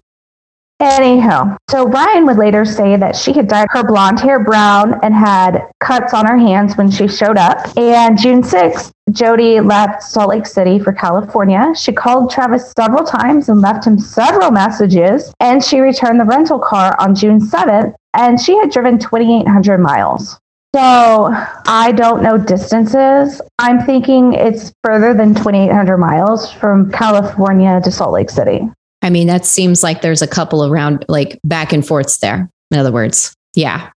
Anyhow, 0.83 1.57
so 1.70 1.87
Ryan 1.87 2.26
would 2.26 2.39
later 2.39 2.64
say 2.64 2.97
that 2.97 3.14
she 3.14 3.33
had 3.33 3.47
dyed 3.47 3.68
her 3.70 3.85
blonde 3.85 4.18
hair 4.18 4.43
brown 4.43 4.99
and 5.05 5.14
had 5.14 5.62
cuts 5.78 6.12
on 6.12 6.26
her 6.26 6.37
hands 6.37 6.76
when 6.76 6.91
she 6.91 7.07
showed 7.07 7.39
up. 7.39 7.59
And 7.78 8.18
June 8.18 8.43
6th, 8.43 8.91
Jodi 9.12 9.61
left 9.61 10.03
Salt 10.03 10.30
Lake 10.30 10.45
City 10.45 10.80
for 10.80 10.93
California. 10.93 11.72
She 11.76 11.93
called 11.93 12.33
Travis 12.33 12.72
several 12.76 13.05
times 13.05 13.49
and 13.49 13.61
left 13.61 13.87
him 13.87 13.97
several 13.97 14.51
messages. 14.51 15.33
And 15.39 15.62
she 15.62 15.78
returned 15.78 16.18
the 16.18 16.24
rental 16.24 16.59
car 16.59 16.97
on 16.99 17.14
June 17.14 17.39
7th, 17.39 17.95
and 18.14 18.41
she 18.41 18.59
had 18.59 18.72
driven 18.72 18.99
2,800 18.99 19.78
miles. 19.78 20.41
So 20.74 21.30
I 21.33 21.93
don't 21.95 22.24
know 22.24 22.37
distances. 22.39 23.41
I'm 23.61 23.87
thinking 23.87 24.33
it's 24.33 24.72
further 24.83 25.14
than 25.14 25.33
2,800 25.33 25.97
miles 25.99 26.51
from 26.51 26.91
California 26.91 27.80
to 27.85 27.93
Salt 27.93 28.14
Lake 28.14 28.30
City. 28.30 28.68
I 29.03 29.11
mean, 29.11 29.26
that 29.26 29.44
seems 29.44 29.82
like 29.82 30.00
there's 30.00 30.22
a 30.22 30.28
couple 30.28 30.64
around 30.64 31.05
like 31.09 31.38
back 31.44 31.72
and 31.72 31.86
forths 31.86 32.18
there. 32.18 32.48
In 32.70 32.78
other 32.78 32.92
words, 32.92 33.34
yeah. 33.55 33.90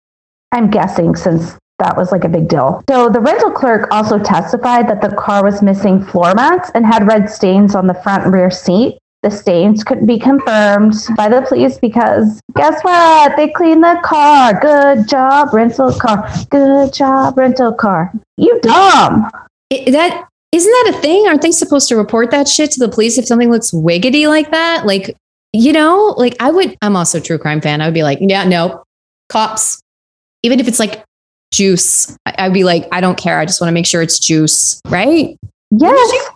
I'm 0.53 0.71
guessing 0.71 1.17
since 1.17 1.59
that 1.79 1.97
was 1.97 2.13
like 2.13 2.25
a 2.25 2.29
big 2.29 2.49
deal. 2.49 2.83
So 2.89 3.09
the 3.09 3.21
rental 3.21 3.51
clerk 3.51 3.89
also 3.91 4.19
testified 4.19 4.89
that 4.89 5.03
the 5.03 5.15
car 5.17 5.43
was 5.43 5.63
missing 5.63 6.05
floor 6.05 6.35
mats 6.35 6.71
and 6.75 6.87
had 6.87 7.07
red 7.07 7.29
stains 7.29 7.75
on 7.75 7.89
the 7.89 7.95
front 7.95 8.25
and 8.25 8.33
rear 8.33 8.51
seat. 8.51 8.99
The 9.23 9.31
stains 9.31 9.85
couldn't 9.85 10.07
be 10.07 10.19
confirmed 10.19 10.95
by 11.17 11.29
the 11.29 11.43
police 11.43 11.79
because 11.79 12.41
guess 12.57 12.83
what? 12.83 13.37
They 13.37 13.49
cleaned 13.51 13.83
the 13.83 14.01
car. 14.05 14.59
Good 14.61 15.09
job, 15.09 15.53
rental 15.53 15.93
car. 15.93 16.29
Good 16.51 16.93
job, 16.93 17.39
rental 17.39 17.73
car. 17.73 18.13
You 18.37 18.61
dumb. 18.61 19.31
It, 19.71 19.93
that 19.93 20.29
isn't 20.53 20.71
that 20.71 20.95
a 20.95 21.01
thing? 21.01 21.27
Aren't 21.27 21.43
they 21.43 21.51
supposed 21.51 21.89
to 21.89 21.97
report 21.97 22.31
that 22.31 22.47
shit 22.49 22.71
to 22.73 22.81
the 22.81 22.89
police 22.93 23.19
if 23.19 23.27
something 23.27 23.51
looks 23.51 23.71
wiggity 23.71 24.29
like 24.29 24.51
that? 24.51 24.87
Like, 24.87 25.17
you 25.53 25.73
know, 25.73 26.15
like 26.17 26.37
I 26.41 26.51
would. 26.51 26.77
I'm 26.83 26.97
also 26.97 27.19
a 27.19 27.21
true 27.21 27.39
crime 27.39 27.61
fan. 27.61 27.81
I 27.81 27.87
would 27.87 27.95
be 27.95 28.03
like, 28.03 28.19
yeah, 28.21 28.45
no, 28.45 28.85
cops. 29.29 29.81
Even 30.43 30.61
if 30.61 30.69
it's 30.69 30.79
like 30.79 31.03
juice, 31.53 32.17
I- 32.27 32.35
I'd 32.39 32.53
be 32.55 32.65
like, 32.65 32.87
I 32.93 33.01
don't 33.01 33.17
care. 33.19 33.39
I 33.39 33.47
just 33.47 33.61
want 33.61 33.69
to 33.69 33.75
make 33.75 33.87
sure 33.87 34.03
it's 34.03 34.19
juice, 34.19 34.81
right? 34.89 35.37
Yes. 35.71 36.29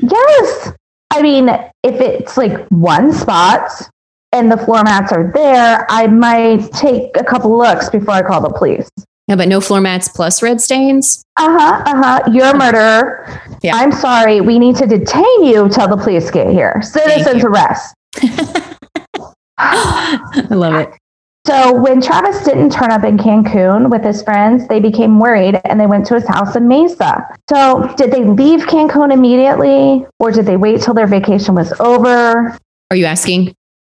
Yes. 0.00 0.72
I 1.12 1.22
mean, 1.22 1.48
if 1.48 2.00
it's 2.00 2.36
like 2.36 2.66
one 2.68 3.12
spot 3.12 3.68
and 4.32 4.50
the 4.50 4.56
floor 4.56 4.82
mats 4.84 5.12
are 5.12 5.30
there, 5.32 5.84
I 5.90 6.06
might 6.06 6.70
take 6.72 7.16
a 7.16 7.24
couple 7.24 7.56
looks 7.58 7.90
before 7.90 8.14
I 8.14 8.22
call 8.22 8.40
the 8.40 8.50
police. 8.50 8.88
Yeah, 9.30 9.36
but 9.36 9.46
no 9.46 9.60
floor 9.60 9.80
mats 9.80 10.08
plus 10.08 10.42
red 10.42 10.60
stains. 10.60 11.24
Uh 11.36 11.56
huh. 11.56 11.82
Uh 11.86 12.02
huh. 12.02 12.30
You're 12.32 12.48
a 12.48 12.58
murderer. 12.58 13.40
Yeah. 13.62 13.76
I'm 13.76 13.92
sorry. 13.92 14.40
We 14.40 14.58
need 14.58 14.74
to 14.74 14.88
detain 14.88 15.44
you 15.44 15.68
till 15.68 15.86
the 15.86 15.96
police 15.96 16.32
get 16.32 16.48
here. 16.48 16.82
Citizens 16.82 17.44
arrest. 17.44 17.94
I 19.56 20.46
love 20.50 20.74
it. 20.74 20.98
So 21.46 21.72
when 21.72 22.02
Travis 22.02 22.42
didn't 22.42 22.72
turn 22.72 22.90
up 22.90 23.04
in 23.04 23.18
Cancun 23.18 23.88
with 23.88 24.02
his 24.02 24.20
friends, 24.24 24.66
they 24.66 24.80
became 24.80 25.20
worried 25.20 25.60
and 25.64 25.78
they 25.78 25.86
went 25.86 26.06
to 26.06 26.14
his 26.14 26.26
house 26.26 26.56
in 26.56 26.66
Mesa. 26.66 27.24
So 27.48 27.94
did 27.96 28.10
they 28.10 28.24
leave 28.24 28.62
Cancun 28.62 29.12
immediately 29.12 30.06
or 30.18 30.32
did 30.32 30.44
they 30.44 30.56
wait 30.56 30.80
till 30.82 30.94
their 30.94 31.06
vacation 31.06 31.54
was 31.54 31.72
over? 31.78 32.58
Are 32.90 32.96
you 32.96 33.04
asking? 33.04 33.54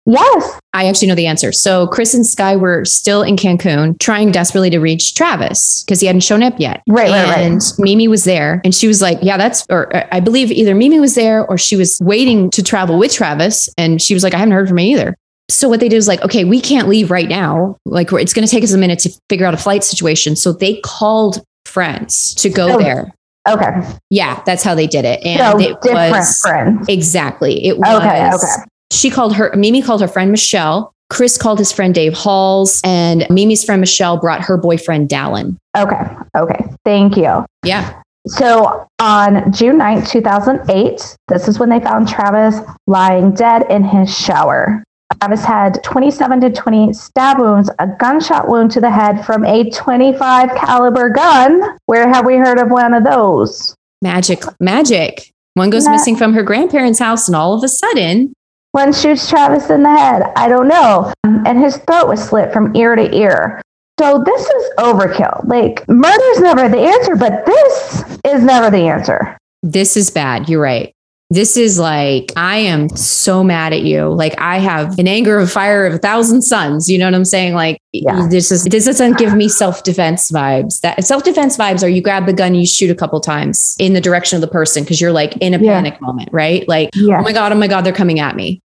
Yes. 0.06 0.60
I 0.72 0.86
actually 0.88 1.08
know 1.08 1.14
the 1.14 1.26
answer. 1.26 1.52
So 1.52 1.86
Chris 1.86 2.12
and 2.14 2.26
Sky 2.26 2.56
were 2.56 2.84
still 2.84 3.22
in 3.22 3.36
Cancun 3.36 3.98
trying 4.00 4.32
desperately 4.32 4.70
to 4.70 4.78
reach 4.80 5.14
Travis 5.14 5.84
because 5.84 6.00
he 6.00 6.06
hadn't 6.06 6.22
shown 6.22 6.42
up 6.42 6.54
yet. 6.58 6.82
Right, 6.88 7.10
right, 7.10 7.28
right. 7.28 7.38
and 7.38 7.60
Mimi 7.78 8.08
was 8.08 8.24
there 8.24 8.60
and 8.64 8.74
she 8.74 8.88
was 8.88 9.00
like, 9.00 9.18
Yeah, 9.22 9.36
that's, 9.36 9.64
or 9.70 9.94
uh, 9.94 10.06
I 10.10 10.20
believe 10.20 10.50
either 10.50 10.74
Mimi 10.74 10.98
was 10.98 11.14
there 11.14 11.46
or 11.46 11.56
she 11.56 11.76
was 11.76 12.00
waiting 12.02 12.50
to 12.50 12.62
travel 12.62 12.98
with 12.98 13.12
Travis. 13.12 13.68
And 13.78 14.02
she 14.02 14.14
was 14.14 14.24
like, 14.24 14.34
I 14.34 14.38
haven't 14.38 14.52
heard 14.54 14.68
from 14.68 14.78
him 14.78 14.86
either. 14.86 15.16
So 15.50 15.68
what 15.68 15.80
they 15.80 15.88
did 15.88 15.96
was 15.96 16.08
like, 16.08 16.22
okay, 16.22 16.44
we 16.44 16.60
can't 16.60 16.88
leave 16.88 17.10
right 17.10 17.28
now. 17.28 17.76
Like 17.84 18.10
it's 18.12 18.32
going 18.32 18.46
to 18.46 18.50
take 18.50 18.64
us 18.64 18.72
a 18.72 18.78
minute 18.78 18.98
to 19.00 19.10
figure 19.28 19.46
out 19.46 19.54
a 19.54 19.58
flight 19.58 19.84
situation. 19.84 20.34
So 20.34 20.52
they 20.52 20.80
called 20.80 21.42
friends 21.66 22.34
to 22.36 22.48
go 22.48 22.74
Oh, 22.74 22.78
there. 22.78 23.12
Okay. 23.48 23.70
Yeah, 24.08 24.42
that's 24.46 24.62
how 24.62 24.74
they 24.74 24.86
did 24.86 25.04
it. 25.04 25.20
And 25.24 25.40
so 25.40 25.58
it 25.60 25.80
different 25.82 26.12
was 26.12 26.40
friends. 26.40 26.88
exactly. 26.88 27.66
It 27.66 27.76
was 27.78 27.88
Okay, 28.02 28.30
okay. 28.32 28.64
She 28.92 29.10
called 29.10 29.34
her 29.34 29.52
Mimi 29.56 29.82
called 29.82 30.00
her 30.00 30.08
friend 30.08 30.30
Michelle. 30.30 30.92
Chris 31.10 31.36
called 31.36 31.58
his 31.58 31.72
friend 31.72 31.94
Dave 31.94 32.14
Halls, 32.14 32.80
and 32.84 33.26
Mimi's 33.28 33.64
friend 33.64 33.80
Michelle 33.80 34.16
brought 34.16 34.40
her 34.42 34.56
boyfriend 34.56 35.08
Dallin. 35.08 35.56
Okay. 35.76 36.02
Okay. 36.36 36.64
Thank 36.84 37.16
you. 37.16 37.44
Yeah. 37.64 38.00
So 38.26 38.86
on 38.98 39.52
June 39.52 39.78
9th, 39.78 40.08
2008, 40.08 41.16
this 41.28 41.48
is 41.48 41.58
when 41.58 41.68
they 41.68 41.80
found 41.80 42.08
Travis 42.08 42.60
lying 42.86 43.32
dead 43.34 43.66
in 43.68 43.84
his 43.84 44.16
shower. 44.16 44.82
Travis 45.20 45.44
had 45.44 45.82
27 45.82 46.40
to 46.40 46.50
20 46.50 46.92
stab 46.94 47.38
wounds, 47.38 47.68
a 47.78 47.88
gunshot 47.98 48.48
wound 48.48 48.70
to 48.70 48.80
the 48.80 48.90
head 48.90 49.24
from 49.26 49.44
a 49.44 49.68
25 49.70 50.54
caliber 50.54 51.10
gun. 51.10 51.76
Where 51.86 52.08
have 52.08 52.24
we 52.24 52.36
heard 52.36 52.58
of 52.58 52.70
one 52.70 52.94
of 52.94 53.04
those? 53.04 53.74
Magic, 54.00 54.44
magic. 54.60 55.30
One 55.54 55.68
goes 55.68 55.86
missing 55.86 56.16
from 56.16 56.32
her 56.32 56.42
grandparents' 56.42 56.98
house, 56.98 57.28
and 57.28 57.36
all 57.36 57.52
of 57.52 57.62
a 57.62 57.68
sudden, 57.68 58.32
One 58.72 58.92
shoots 58.92 59.28
Travis 59.28 59.68
in 59.70 59.82
the 59.82 59.90
head. 59.90 60.22
I 60.34 60.48
don't 60.48 60.66
know. 60.68 61.12
And 61.24 61.58
his 61.58 61.76
throat 61.76 62.08
was 62.08 62.22
slit 62.22 62.52
from 62.52 62.74
ear 62.74 62.96
to 62.96 63.14
ear. 63.14 63.60
So 64.00 64.22
this 64.24 64.42
is 64.42 64.70
overkill. 64.78 65.46
Like 65.46 65.86
murder's 65.88 66.40
never 66.40 66.68
the 66.68 66.78
answer, 66.80 67.14
but 67.14 67.44
this 67.44 68.18
is 68.24 68.42
never 68.42 68.70
the 68.70 68.88
answer. 68.88 69.36
this 69.62 69.96
is 69.96 70.10
bad. 70.10 70.48
You're 70.48 70.62
right. 70.62 70.92
This 71.32 71.56
is 71.56 71.78
like, 71.78 72.30
I 72.36 72.58
am 72.58 72.90
so 72.90 73.42
mad 73.42 73.72
at 73.72 73.80
you. 73.82 74.08
Like, 74.12 74.38
I 74.38 74.58
have 74.58 74.98
an 74.98 75.08
anger 75.08 75.38
of 75.38 75.50
fire 75.50 75.86
of 75.86 75.94
a 75.94 75.98
thousand 75.98 76.42
suns. 76.42 76.90
You 76.90 76.98
know 76.98 77.06
what 77.06 77.14
I'm 77.14 77.24
saying? 77.24 77.54
Like, 77.54 77.78
Yeah. 77.92 78.26
this 78.28 78.52
is, 78.52 78.64
this 78.64 78.84
doesn't 78.84 79.16
give 79.16 79.34
me 79.34 79.48
self 79.48 79.82
defense 79.82 80.30
vibes. 80.30 80.80
That 80.82 81.02
self 81.06 81.22
defense 81.24 81.56
vibes 81.56 81.82
are 81.82 81.88
you 81.88 82.02
grab 82.02 82.26
the 82.26 82.34
gun, 82.34 82.54
you 82.54 82.66
shoot 82.66 82.90
a 82.90 82.94
couple 82.94 83.18
times 83.20 83.76
in 83.78 83.94
the 83.94 84.00
direction 84.00 84.36
of 84.36 84.42
the 84.42 84.46
person 84.48 84.82
because 84.82 85.00
you're 85.00 85.10
like 85.12 85.34
in 85.38 85.54
a 85.54 85.58
Yeah. 85.58 85.72
panic 85.76 86.00
moment, 86.02 86.28
right? 86.32 86.68
Like, 86.68 86.90
Yeah. 86.94 87.20
oh 87.20 87.22
my 87.22 87.32
God, 87.32 87.50
oh 87.50 87.54
my 87.54 87.66
God, 87.66 87.82
they're 87.86 87.94
coming 87.94 88.20
at 88.20 88.36
me. 88.36 88.60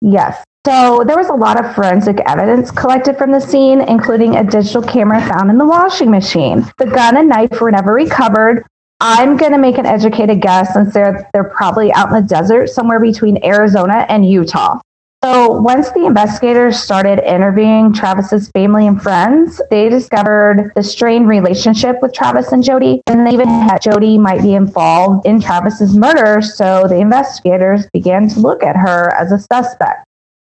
Yes. 0.00 0.42
So 0.66 1.04
there 1.06 1.16
was 1.18 1.28
a 1.28 1.34
lot 1.34 1.62
of 1.62 1.74
forensic 1.74 2.18
evidence 2.26 2.70
collected 2.70 3.18
from 3.18 3.30
the 3.30 3.40
scene, 3.40 3.82
including 3.82 4.36
a 4.36 4.42
digital 4.42 4.82
camera 4.82 5.20
found 5.28 5.50
in 5.50 5.58
the 5.58 5.66
washing 5.66 6.10
machine. 6.10 6.64
The 6.78 6.86
gun 6.86 7.16
and 7.18 7.28
knife 7.28 7.60
were 7.60 7.70
never 7.70 7.92
recovered. 7.92 8.64
I'm 9.00 9.36
going 9.36 9.52
to 9.52 9.58
make 9.58 9.76
an 9.76 9.84
educated 9.84 10.40
guess 10.40 10.72
since 10.72 10.94
they're, 10.94 11.28
they're 11.34 11.52
probably 11.56 11.92
out 11.92 12.08
in 12.08 12.14
the 12.14 12.26
desert 12.26 12.68
somewhere 12.68 12.98
between 12.98 13.44
Arizona 13.44 14.06
and 14.08 14.28
Utah. 14.28 14.80
So 15.24 15.60
once 15.60 15.90
the 15.90 16.06
investigators 16.06 16.78
started 16.78 17.18
interviewing 17.28 17.92
Travis's 17.92 18.48
family 18.50 18.86
and 18.86 19.02
friends, 19.02 19.60
they 19.70 19.88
discovered 19.88 20.72
the 20.76 20.82
strained 20.82 21.28
relationship 21.28 21.96
with 22.00 22.12
Travis 22.12 22.52
and 22.52 22.62
Jodi, 22.62 23.00
and 23.06 23.26
they 23.26 23.32
even 23.32 23.48
had 23.48 23.82
Jodi 23.82 24.18
might 24.18 24.42
be 24.42 24.54
involved 24.54 25.26
in 25.26 25.40
Travis's 25.40 25.96
murder. 25.96 26.40
So 26.40 26.86
the 26.88 26.98
investigators 26.98 27.86
began 27.92 28.28
to 28.28 28.40
look 28.40 28.62
at 28.62 28.76
her 28.76 29.12
as 29.14 29.32
a 29.32 29.38
suspect. 29.38 30.06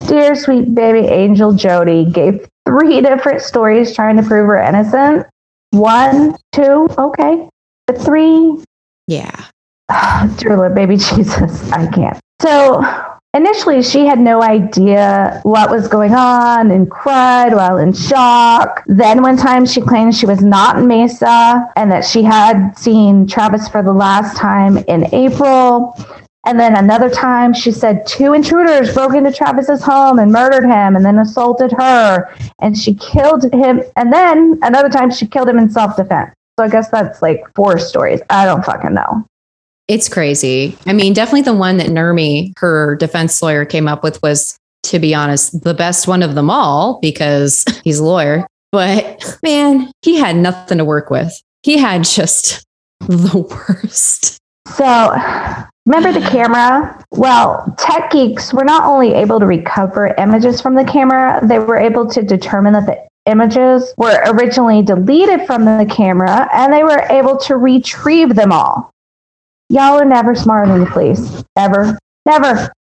Dear 0.06 0.34
sweet 0.34 0.74
baby 0.74 1.06
angel 1.08 1.54
Jodi 1.54 2.04
gave 2.04 2.46
three 2.66 3.00
different 3.00 3.40
stories 3.40 3.94
trying 3.94 4.16
to 4.16 4.22
prove 4.22 4.46
her 4.46 4.60
innocent. 4.60 5.26
One, 5.70 6.36
two, 6.52 6.88
okay. 6.98 7.48
But 7.86 7.98
three, 7.98 8.62
Yeah. 9.06 9.44
dear 10.36 10.56
Lord, 10.56 10.74
baby 10.74 10.96
Jesus, 11.14 11.70
I 11.72 11.86
can't. 11.86 12.18
So 12.42 12.82
initially, 13.32 13.82
she 13.82 14.06
had 14.06 14.18
no 14.18 14.42
idea 14.42 15.40
what 15.44 15.70
was 15.70 15.86
going 15.88 16.14
on 16.14 16.70
and 16.70 16.90
cried 16.90 17.54
while 17.54 17.78
in 17.78 17.92
shock. 17.92 18.82
Then, 18.86 19.22
one 19.22 19.36
time, 19.36 19.64
she 19.64 19.80
claimed 19.80 20.14
she 20.14 20.26
was 20.26 20.42
not 20.42 20.78
in 20.78 20.88
Mesa 20.88 21.70
and 21.76 21.90
that 21.92 22.04
she 22.04 22.22
had 22.22 22.72
seen 22.74 23.26
Travis 23.26 23.68
for 23.68 23.82
the 23.82 23.92
last 23.92 24.36
time 24.36 24.78
in 24.78 25.14
April. 25.14 25.94
And 26.44 26.60
then 26.60 26.76
another 26.76 27.10
time, 27.10 27.52
she 27.54 27.72
said 27.72 28.06
two 28.06 28.32
intruders 28.32 28.94
broke 28.94 29.14
into 29.14 29.32
Travis's 29.32 29.82
home 29.82 30.18
and 30.20 30.30
murdered 30.30 30.64
him 30.64 30.94
and 30.94 31.04
then 31.04 31.18
assaulted 31.18 31.72
her. 31.72 32.32
And 32.60 32.76
she 32.78 32.94
killed 32.94 33.52
him. 33.52 33.82
And 33.96 34.12
then 34.12 34.58
another 34.62 34.88
time, 34.88 35.10
she 35.10 35.26
killed 35.26 35.48
him 35.48 35.58
in 35.58 35.70
self 35.70 35.96
defense. 35.96 36.32
So 36.58 36.64
I 36.64 36.68
guess 36.68 36.90
that's 36.90 37.20
like 37.20 37.44
four 37.54 37.78
stories. 37.78 38.20
I 38.30 38.46
don't 38.46 38.64
fucking 38.64 38.94
know. 38.94 39.26
It's 39.88 40.08
crazy. 40.08 40.76
I 40.86 40.92
mean, 40.92 41.12
definitely 41.12 41.42
the 41.42 41.54
one 41.54 41.76
that 41.76 41.88
Nurmi, 41.88 42.52
her 42.58 42.96
defense 42.96 43.40
lawyer, 43.40 43.64
came 43.64 43.86
up 43.86 44.02
with 44.02 44.20
was, 44.22 44.58
to 44.84 44.98
be 44.98 45.14
honest, 45.14 45.62
the 45.62 45.74
best 45.74 46.08
one 46.08 46.22
of 46.22 46.34
them 46.34 46.50
all 46.50 46.98
because 47.00 47.64
he's 47.84 47.98
a 47.98 48.04
lawyer. 48.04 48.46
But 48.72 49.38
man, 49.42 49.90
he 50.02 50.16
had 50.16 50.36
nothing 50.36 50.78
to 50.78 50.84
work 50.84 51.10
with. 51.10 51.32
He 51.62 51.78
had 51.78 52.04
just 52.04 52.64
the 53.00 53.38
worst. 53.38 54.38
So, 54.74 55.14
remember 55.84 56.18
the 56.18 56.26
camera? 56.28 57.04
Well, 57.12 57.72
tech 57.78 58.10
geeks 58.10 58.52
were 58.52 58.64
not 58.64 58.84
only 58.84 59.12
able 59.12 59.38
to 59.38 59.46
recover 59.46 60.14
images 60.18 60.60
from 60.60 60.74
the 60.74 60.84
camera, 60.84 61.38
they 61.44 61.60
were 61.60 61.76
able 61.76 62.08
to 62.10 62.22
determine 62.22 62.72
that 62.72 62.86
the 62.86 63.05
images 63.26 63.92
were 63.96 64.20
originally 64.26 64.82
deleted 64.82 65.46
from 65.46 65.64
the 65.64 65.86
camera 65.90 66.48
and 66.52 66.72
they 66.72 66.82
were 66.82 67.06
able 67.10 67.36
to 67.38 67.56
retrieve 67.56 68.34
them 68.34 68.52
all. 68.52 68.90
Y'all 69.68 69.98
are 70.00 70.04
never 70.04 70.34
smarter 70.34 70.70
than 70.70 70.80
the 70.84 70.90
police. 70.90 71.42
Ever. 71.56 71.98
Never. 72.24 72.72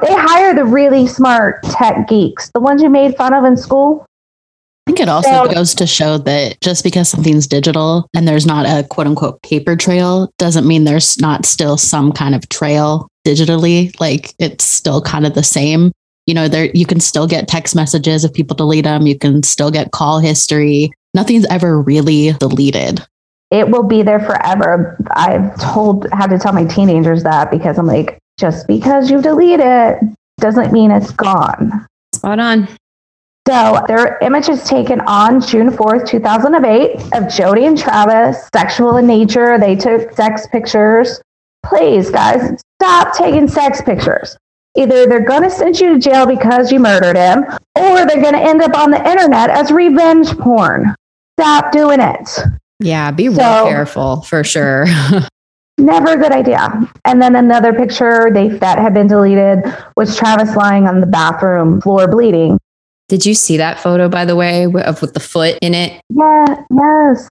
They 0.00 0.12
hire 0.14 0.54
the 0.54 0.64
really 0.64 1.06
smart 1.06 1.62
tech 1.64 2.08
geeks, 2.08 2.50
the 2.54 2.60
ones 2.60 2.82
you 2.82 2.90
made 2.90 3.16
fun 3.16 3.34
of 3.34 3.44
in 3.44 3.56
school. 3.56 4.04
I 4.86 4.90
think 4.90 5.00
it 5.00 5.08
also 5.08 5.30
So- 5.46 5.52
goes 5.52 5.74
to 5.76 5.86
show 5.86 6.18
that 6.18 6.60
just 6.60 6.82
because 6.82 7.08
something's 7.08 7.46
digital 7.46 8.08
and 8.14 8.26
there's 8.26 8.46
not 8.46 8.66
a 8.66 8.82
quote 8.88 9.06
unquote 9.06 9.40
paper 9.42 9.76
trail 9.76 10.28
doesn't 10.38 10.66
mean 10.66 10.84
there's 10.84 11.20
not 11.20 11.46
still 11.46 11.76
some 11.76 12.10
kind 12.10 12.34
of 12.34 12.48
trail 12.48 13.06
digitally. 13.26 13.92
Like 14.00 14.34
it's 14.40 14.64
still 14.64 15.00
kind 15.00 15.24
of 15.26 15.34
the 15.34 15.44
same. 15.44 15.92
You 16.26 16.34
know, 16.34 16.48
there 16.48 16.70
you 16.74 16.86
can 16.86 17.00
still 17.00 17.26
get 17.26 17.48
text 17.48 17.74
messages 17.74 18.24
if 18.24 18.32
people 18.32 18.56
delete 18.56 18.84
them. 18.84 19.06
You 19.06 19.18
can 19.18 19.42
still 19.42 19.70
get 19.70 19.90
call 19.90 20.18
history. 20.18 20.92
Nothing's 21.14 21.46
ever 21.46 21.80
really 21.80 22.32
deleted. 22.32 23.04
It 23.50 23.68
will 23.68 23.82
be 23.82 24.02
there 24.02 24.20
forever. 24.20 24.96
I've 25.10 25.58
told 25.60 26.06
had 26.12 26.28
to 26.28 26.38
tell 26.38 26.52
my 26.52 26.64
teenagers 26.64 27.22
that 27.24 27.50
because 27.50 27.78
I'm 27.78 27.86
like, 27.86 28.18
just 28.38 28.66
because 28.66 29.10
you 29.10 29.20
delete 29.20 29.60
it 29.60 29.98
doesn't 30.40 30.72
mean 30.72 30.90
it's 30.90 31.10
gone. 31.10 31.86
Spot 32.14 32.38
on. 32.38 32.68
So 33.46 33.84
there 33.88 33.98
are 33.98 34.18
images 34.22 34.62
taken 34.64 35.00
on 35.00 35.40
June 35.40 35.70
4th, 35.70 36.06
2008 36.08 37.12
of 37.12 37.28
Jodi 37.28 37.66
and 37.66 37.76
Travis, 37.76 38.48
sexual 38.54 38.96
in 38.96 39.06
nature. 39.06 39.58
They 39.58 39.74
took 39.74 40.12
sex 40.12 40.46
pictures. 40.46 41.20
Please, 41.66 42.10
guys, 42.10 42.60
stop 42.80 43.16
taking 43.16 43.48
sex 43.48 43.82
pictures. 43.82 44.36
Either 44.76 45.06
they're 45.06 45.24
going 45.24 45.42
to 45.42 45.50
send 45.50 45.78
you 45.78 45.92
to 45.92 45.98
jail 45.98 46.26
because 46.26 46.72
you 46.72 46.80
murdered 46.80 47.16
him, 47.16 47.44
or 47.76 48.06
they're 48.06 48.22
going 48.22 48.32
to 48.32 48.40
end 48.40 48.62
up 48.62 48.76
on 48.76 48.90
the 48.90 49.08
internet 49.08 49.50
as 49.50 49.70
revenge 49.70 50.36
porn. 50.38 50.94
Stop 51.38 51.72
doing 51.72 52.00
it. 52.00 52.38
Yeah, 52.80 53.10
be 53.10 53.28
real 53.28 53.38
careful 53.38 54.22
for 54.22 54.42
sure. 54.42 54.86
Never 55.78 56.12
a 56.12 56.16
good 56.16 56.32
idea. 56.32 56.68
And 57.04 57.20
then 57.20 57.34
another 57.34 57.72
picture 57.72 58.30
they 58.32 58.48
that 58.48 58.78
had 58.78 58.94
been 58.94 59.06
deleted 59.06 59.64
was 59.96 60.16
Travis 60.16 60.54
lying 60.54 60.86
on 60.86 61.00
the 61.00 61.06
bathroom 61.06 61.80
floor 61.80 62.06
bleeding. 62.06 62.58
Did 63.08 63.26
you 63.26 63.34
see 63.34 63.56
that 63.56 63.78
photo, 63.78 64.08
by 64.08 64.24
the 64.24 64.36
way, 64.36 64.64
of 64.64 65.02
with 65.02 65.14
the 65.14 65.20
foot 65.20 65.58
in 65.60 65.74
it? 65.74 66.00
Yeah, 66.10 66.46
yes. 66.70 67.28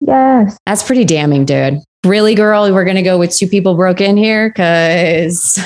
Yes. 0.00 0.56
That's 0.66 0.82
pretty 0.82 1.04
damning, 1.04 1.44
dude. 1.44 1.78
Really, 2.04 2.34
girl? 2.34 2.72
We're 2.72 2.84
going 2.84 2.96
to 2.96 3.02
go 3.02 3.18
with 3.18 3.34
two 3.34 3.46
people 3.46 3.74
broke 3.74 4.00
in 4.00 4.16
here? 4.16 4.48
Because 4.48 5.60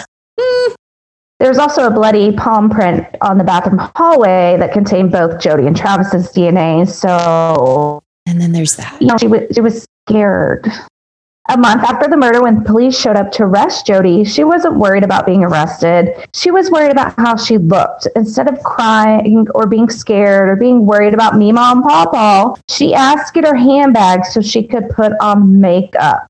There's 1.40 1.58
also 1.58 1.86
a 1.86 1.90
bloody 1.90 2.32
palm 2.32 2.70
print 2.70 3.06
on 3.20 3.38
the 3.38 3.44
bathroom 3.44 3.78
hallway 3.96 4.56
that 4.58 4.72
contained 4.72 5.12
both 5.12 5.40
Jodi 5.40 5.66
and 5.66 5.76
Travis's 5.76 6.32
DNA. 6.32 6.88
So 6.88 8.02
And 8.26 8.40
then 8.40 8.52
there's 8.52 8.76
that. 8.76 9.00
You 9.00 9.08
know, 9.08 9.16
she 9.18 9.26
was, 9.26 9.42
she 9.52 9.60
was 9.60 9.86
scared. 10.08 10.66
A 11.50 11.58
month 11.58 11.82
after 11.82 12.08
the 12.08 12.16
murder, 12.16 12.40
when 12.40 12.64
police 12.64 12.98
showed 12.98 13.16
up 13.16 13.30
to 13.32 13.42
arrest 13.42 13.86
Jodi, 13.86 14.24
she 14.24 14.44
wasn't 14.44 14.76
worried 14.76 15.04
about 15.04 15.26
being 15.26 15.44
arrested. 15.44 16.14
She 16.32 16.50
was 16.50 16.70
worried 16.70 16.90
about 16.90 17.12
how 17.18 17.36
she 17.36 17.58
looked. 17.58 18.08
Instead 18.16 18.48
of 18.48 18.62
crying 18.62 19.46
or 19.54 19.66
being 19.66 19.90
scared 19.90 20.48
or 20.48 20.56
being 20.56 20.86
worried 20.86 21.12
about 21.12 21.36
me, 21.36 21.52
mom, 21.52 21.82
papa, 21.82 22.58
she 22.70 22.94
asked 22.94 23.34
to 23.34 23.42
get 23.42 23.50
her 23.50 23.54
handbag 23.54 24.24
so 24.24 24.40
she 24.40 24.66
could 24.66 24.88
put 24.88 25.12
on 25.20 25.60
makeup. 25.60 26.26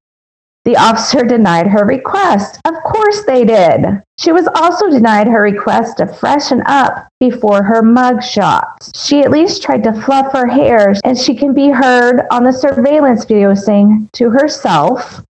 The 0.64 0.76
officer 0.76 1.24
denied 1.24 1.66
her 1.66 1.84
request. 1.84 2.58
Of 2.64 2.74
course 2.84 3.24
they 3.26 3.44
did. 3.44 3.84
She 4.18 4.32
was 4.32 4.48
also 4.54 4.88
denied 4.88 5.26
her 5.28 5.42
request 5.42 5.98
to 5.98 6.06
freshen 6.06 6.62
up 6.66 7.06
before 7.20 7.62
her 7.62 7.82
mug 7.82 8.22
shot. 8.22 8.88
She 8.94 9.20
at 9.20 9.30
least 9.30 9.62
tried 9.62 9.84
to 9.84 9.92
fluff 10.02 10.32
her 10.32 10.46
hair, 10.46 10.94
and 11.04 11.18
she 11.18 11.34
can 11.34 11.52
be 11.52 11.68
heard 11.68 12.22
on 12.30 12.44
the 12.44 12.52
surveillance 12.52 13.24
video 13.26 13.54
saying 13.54 14.08
to 14.14 14.30
herself, 14.30 15.22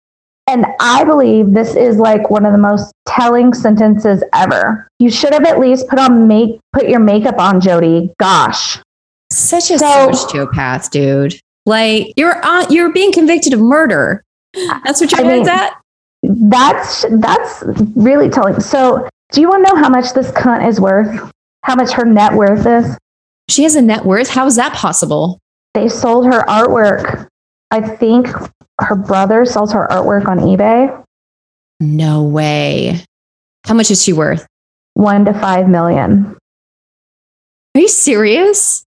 and 0.48 0.66
I 0.80 1.04
believe 1.04 1.52
this 1.54 1.76
is 1.76 1.96
like 1.96 2.28
one 2.28 2.44
of 2.44 2.52
the 2.52 2.58
most 2.58 2.92
telling 3.06 3.54
sentences 3.54 4.22
ever. 4.34 4.88
You 4.98 5.08
should 5.10 5.32
have 5.32 5.44
at 5.44 5.60
least 5.60 5.88
put 5.88 5.98
on 5.98 6.26
make 6.28 6.60
put 6.74 6.88
your 6.88 7.00
makeup 7.00 7.38
on, 7.38 7.60
Jodi. 7.60 8.12
Gosh. 8.18 8.78
Such 9.32 9.70
a 9.70 9.78
So- 9.78 10.10
sociopath, 10.10 10.90
dude. 10.90 11.40
Like 11.64 12.12
you're 12.16 12.44
on, 12.44 12.70
you're 12.70 12.92
being 12.92 13.12
convicted 13.12 13.54
of 13.54 13.60
murder. 13.60 14.22
That's 14.84 15.00
what 15.00 15.10
your 15.12 15.20
I 15.20 15.24
mean- 15.24 15.48
at. 15.48 15.78
That's 16.24 17.04
that's 17.10 17.64
really 17.96 18.28
telling. 18.30 18.60
So, 18.60 19.08
do 19.32 19.40
you 19.40 19.48
want 19.48 19.66
to 19.66 19.74
know 19.74 19.80
how 19.82 19.88
much 19.88 20.12
this 20.12 20.30
cunt 20.32 20.68
is 20.68 20.80
worth? 20.80 21.32
How 21.64 21.74
much 21.74 21.90
her 21.92 22.04
net 22.04 22.34
worth 22.34 22.64
is? 22.64 22.96
She 23.48 23.64
has 23.64 23.74
a 23.74 23.82
net 23.82 24.04
worth. 24.04 24.28
How 24.30 24.46
is 24.46 24.54
that 24.56 24.72
possible? 24.72 25.40
They 25.74 25.88
sold 25.88 26.26
her 26.26 26.42
artwork. 26.44 27.26
I 27.72 27.80
think 27.80 28.28
her 28.80 28.94
brother 28.94 29.44
sells 29.44 29.72
her 29.72 29.88
artwork 29.90 30.28
on 30.28 30.38
eBay. 30.40 31.04
No 31.80 32.22
way. 32.22 33.00
How 33.64 33.74
much 33.74 33.90
is 33.90 34.02
she 34.02 34.12
worth? 34.12 34.46
One 34.94 35.24
to 35.24 35.32
five 35.32 35.68
million. 35.68 36.36
Are 37.74 37.80
you 37.80 37.88
serious? 37.88 38.84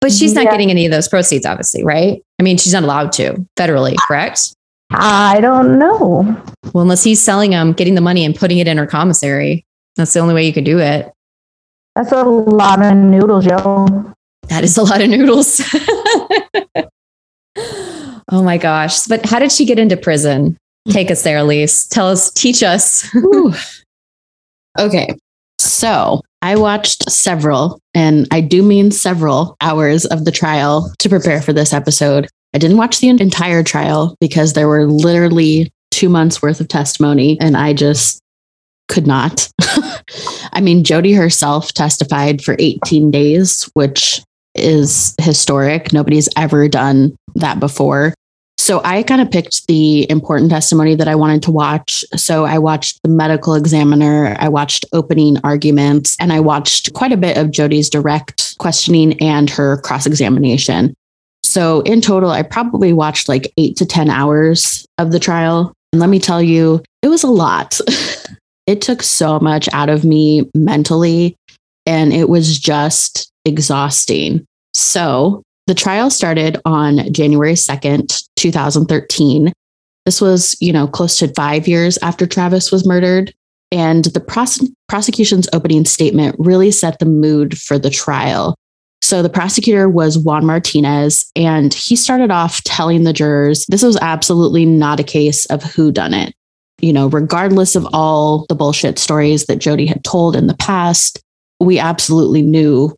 But 0.00 0.10
she's 0.12 0.32
not 0.34 0.44
Yeah. 0.44 0.52
getting 0.52 0.70
any 0.70 0.86
of 0.86 0.92
those 0.92 1.08
proceeds, 1.08 1.44
obviously, 1.46 1.84
right? 1.84 2.20
I 2.40 2.42
mean, 2.42 2.56
she's 2.56 2.72
not 2.72 2.82
allowed 2.84 3.12
to 3.12 3.44
federally, 3.56 3.94
correct? 4.06 4.54
I 4.90 5.40
don't 5.40 5.78
know. 5.78 6.42
Well, 6.72 6.82
unless 6.82 7.04
he's 7.04 7.22
selling 7.22 7.50
them, 7.50 7.72
getting 7.72 7.94
the 7.94 8.00
money 8.00 8.24
and 8.24 8.34
putting 8.34 8.58
it 8.58 8.68
in 8.68 8.78
her 8.78 8.86
commissary. 8.86 9.64
That's 9.96 10.12
the 10.12 10.20
only 10.20 10.34
way 10.34 10.46
you 10.46 10.52
could 10.52 10.64
do 10.64 10.78
it. 10.78 11.12
That's 11.94 12.12
a 12.12 12.22
lot 12.22 12.80
of 12.80 12.96
noodles, 12.96 13.46
Joe. 13.46 14.14
That 14.48 14.64
is 14.64 14.76
a 14.78 14.82
lot 14.82 15.00
of 15.00 15.10
noodles. 15.10 15.60
oh 18.30 18.42
my 18.42 18.56
gosh. 18.56 19.06
But 19.06 19.26
how 19.26 19.38
did 19.38 19.52
she 19.52 19.64
get 19.64 19.78
into 19.78 19.96
prison? 19.96 20.56
Take 20.90 21.10
us 21.10 21.22
there, 21.22 21.38
Elise. 21.38 21.86
Tell 21.86 22.08
us, 22.08 22.30
teach 22.32 22.62
us. 22.62 23.08
Okay. 24.78 25.08
So 25.58 26.22
I 26.40 26.54
watched 26.54 27.10
several, 27.10 27.80
and 27.94 28.28
I 28.30 28.40
do 28.40 28.62
mean 28.62 28.92
several 28.92 29.56
hours 29.60 30.06
of 30.06 30.24
the 30.24 30.30
trial 30.30 30.92
to 31.00 31.08
prepare 31.08 31.42
for 31.42 31.52
this 31.52 31.72
episode. 31.72 32.28
I 32.54 32.58
didn't 32.58 32.78
watch 32.78 33.00
the 33.00 33.08
entire 33.08 33.62
trial 33.62 34.16
because 34.20 34.52
there 34.52 34.68
were 34.68 34.86
literally 34.86 35.70
two 35.90 36.08
months 36.08 36.40
worth 36.40 36.60
of 36.60 36.68
testimony, 36.68 37.38
and 37.40 37.56
I 37.56 37.72
just 37.72 38.20
could 38.88 39.06
not. 39.06 39.48
I 40.52 40.60
mean, 40.60 40.84
Jodi 40.84 41.12
herself 41.12 41.72
testified 41.72 42.42
for 42.42 42.56
18 42.58 43.10
days, 43.10 43.68
which 43.74 44.22
is 44.54 45.14
historic. 45.20 45.92
Nobody's 45.92 46.28
ever 46.36 46.68
done 46.68 47.14
that 47.34 47.60
before. 47.60 48.14
So 48.56 48.80
I 48.84 49.02
kind 49.02 49.20
of 49.20 49.30
picked 49.30 49.66
the 49.66 50.10
important 50.10 50.50
testimony 50.50 50.94
that 50.96 51.08
I 51.08 51.14
wanted 51.14 51.42
to 51.44 51.50
watch. 51.50 52.04
So 52.16 52.44
I 52.44 52.58
watched 52.58 53.00
the 53.02 53.08
medical 53.08 53.54
examiner, 53.54 54.36
I 54.38 54.48
watched 54.48 54.84
opening 54.92 55.38
arguments, 55.44 56.16
and 56.20 56.32
I 56.32 56.40
watched 56.40 56.92
quite 56.92 57.12
a 57.12 57.16
bit 57.16 57.38
of 57.38 57.50
Jodi's 57.50 57.88
direct 57.88 58.58
questioning 58.58 59.18
and 59.22 59.48
her 59.48 59.78
cross 59.78 60.06
examination. 60.06 60.94
So 61.58 61.80
in 61.80 62.00
total, 62.00 62.30
I 62.30 62.42
probably 62.42 62.92
watched 62.92 63.28
like 63.28 63.52
eight 63.56 63.76
to 63.78 63.84
10 63.84 64.10
hours 64.10 64.86
of 64.96 65.10
the 65.10 65.18
trial. 65.18 65.72
And 65.92 65.98
let 65.98 66.08
me 66.08 66.20
tell 66.20 66.40
you, 66.40 66.84
it 67.02 67.08
was 67.08 67.24
a 67.24 67.30
lot. 67.30 67.80
it 68.68 68.80
took 68.80 69.02
so 69.02 69.40
much 69.40 69.68
out 69.72 69.88
of 69.88 70.04
me 70.04 70.48
mentally, 70.54 71.34
and 71.84 72.12
it 72.12 72.28
was 72.28 72.60
just 72.60 73.32
exhausting. 73.44 74.46
So 74.72 75.42
the 75.66 75.74
trial 75.74 76.10
started 76.10 76.58
on 76.64 77.12
January 77.12 77.54
2nd, 77.54 78.22
2013. 78.36 79.52
This 80.06 80.20
was, 80.20 80.56
you 80.60 80.72
know, 80.72 80.86
close 80.86 81.18
to 81.18 81.34
five 81.34 81.66
years 81.66 81.98
after 82.02 82.24
Travis 82.24 82.70
was 82.70 82.86
murdered. 82.86 83.34
And 83.72 84.04
the 84.04 84.20
pros- 84.20 84.64
prosecution's 84.86 85.48
opening 85.52 85.86
statement 85.86 86.36
really 86.38 86.70
set 86.70 87.00
the 87.00 87.04
mood 87.04 87.58
for 87.58 87.80
the 87.80 87.90
trial. 87.90 88.54
So 89.08 89.22
the 89.22 89.30
prosecutor 89.30 89.88
was 89.88 90.18
Juan 90.18 90.44
Martinez, 90.44 91.32
and 91.34 91.72
he 91.72 91.96
started 91.96 92.30
off 92.30 92.62
telling 92.64 93.04
the 93.04 93.14
jurors 93.14 93.64
this 93.70 93.82
was 93.82 93.96
absolutely 94.02 94.66
not 94.66 95.00
a 95.00 95.02
case 95.02 95.46
of 95.46 95.62
who 95.62 95.90
done 95.90 96.12
it. 96.12 96.34
You 96.82 96.92
know, 96.92 97.08
regardless 97.08 97.74
of 97.74 97.88
all 97.94 98.44
the 98.50 98.54
bullshit 98.54 98.98
stories 98.98 99.46
that 99.46 99.60
Jodi 99.60 99.86
had 99.86 100.04
told 100.04 100.36
in 100.36 100.46
the 100.46 100.56
past, 100.58 101.22
we 101.58 101.78
absolutely 101.78 102.42
knew 102.42 102.94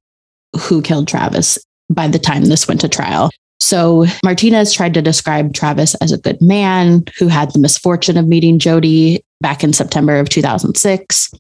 who 0.59 0.83
killed 0.83 1.07
Travis 1.07 1.57
by 1.89 2.09
the 2.09 2.19
time 2.19 2.47
this 2.47 2.67
went 2.67 2.81
to 2.81 2.89
trial. 2.89 3.31
So 3.61 4.05
Martinez 4.25 4.73
tried 4.73 4.95
to 4.95 5.03
describe 5.03 5.55
Travis 5.55 5.95
as 6.03 6.11
a 6.11 6.19
good 6.19 6.43
man 6.43 7.05
who 7.21 7.29
had 7.29 7.53
the 7.53 7.61
misfortune 7.61 8.17
of 8.17 8.27
meeting 8.27 8.59
Jodi 8.59 9.25
back 9.41 9.63
in 9.63 9.73
September 9.73 10.19
of 10.19 10.29
2006. 10.29 11.31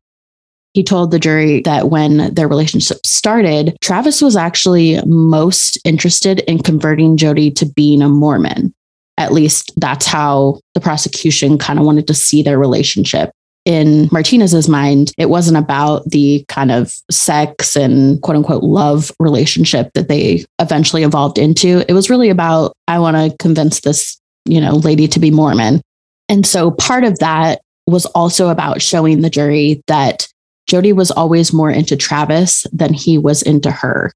He 0.72 0.84
told 0.84 1.10
the 1.10 1.18
jury 1.18 1.62
that 1.62 1.90
when 1.90 2.32
their 2.34 2.48
relationship 2.48 3.05
started, 3.05 3.76
Travis 3.80 4.22
was 4.22 4.36
actually 4.36 5.01
most 5.05 5.78
interested 5.84 6.40
in 6.40 6.62
converting 6.62 7.16
Jodi 7.16 7.51
to 7.52 7.66
being 7.66 8.02
a 8.02 8.09
Mormon. 8.09 8.72
At 9.18 9.32
least 9.32 9.72
that's 9.76 10.06
how 10.06 10.60
the 10.74 10.80
prosecution 10.80 11.59
kind 11.59 11.78
of 11.78 11.84
wanted 11.84 12.06
to 12.06 12.14
see 12.14 12.42
their 12.42 12.59
relationship 12.59 13.30
in 13.64 14.09
Martinez's 14.10 14.68
mind, 14.68 15.12
it 15.18 15.28
wasn't 15.28 15.59
about 15.59 16.09
the 16.10 16.44
kind 16.48 16.72
of 16.72 16.94
sex 17.10 17.76
and 17.76 18.20
quote 18.22 18.36
unquote 18.36 18.62
love 18.62 19.12
relationship 19.20 19.92
that 19.94 20.09
they 20.09 20.44
eventually 20.59 21.02
evolved 21.02 21.38
into. 21.38 21.84
It 21.88 21.92
was 21.92 22.09
really 22.09 22.30
about, 22.30 22.72
I 22.88 22.98
want 22.98 23.16
to 23.16 23.36
convince 23.38 23.80
this, 23.80 24.18
you 24.47 24.60
know, 24.60 24.76
lady 24.76 25.06
to 25.09 25.20
be 25.20 25.30
Mormon. 25.30 25.82
And 26.28 26.47
so 26.47 26.70
part 26.70 27.05
of 27.05 27.18
that 27.18 27.60
was 27.86 28.06
also 28.06 28.48
about 28.48 28.80
showing 28.80 29.20
the 29.20 29.30
jury 29.30 29.82
that 29.88 30.26
Jodi 30.66 30.93
was 30.93 31.11
always 31.11 31.53
more 31.53 31.70
into 31.70 31.97
Travis 31.97 32.66
than 32.73 32.95
he 32.95 33.19
was 33.19 33.43
into 33.43 33.70
her. 33.70 34.12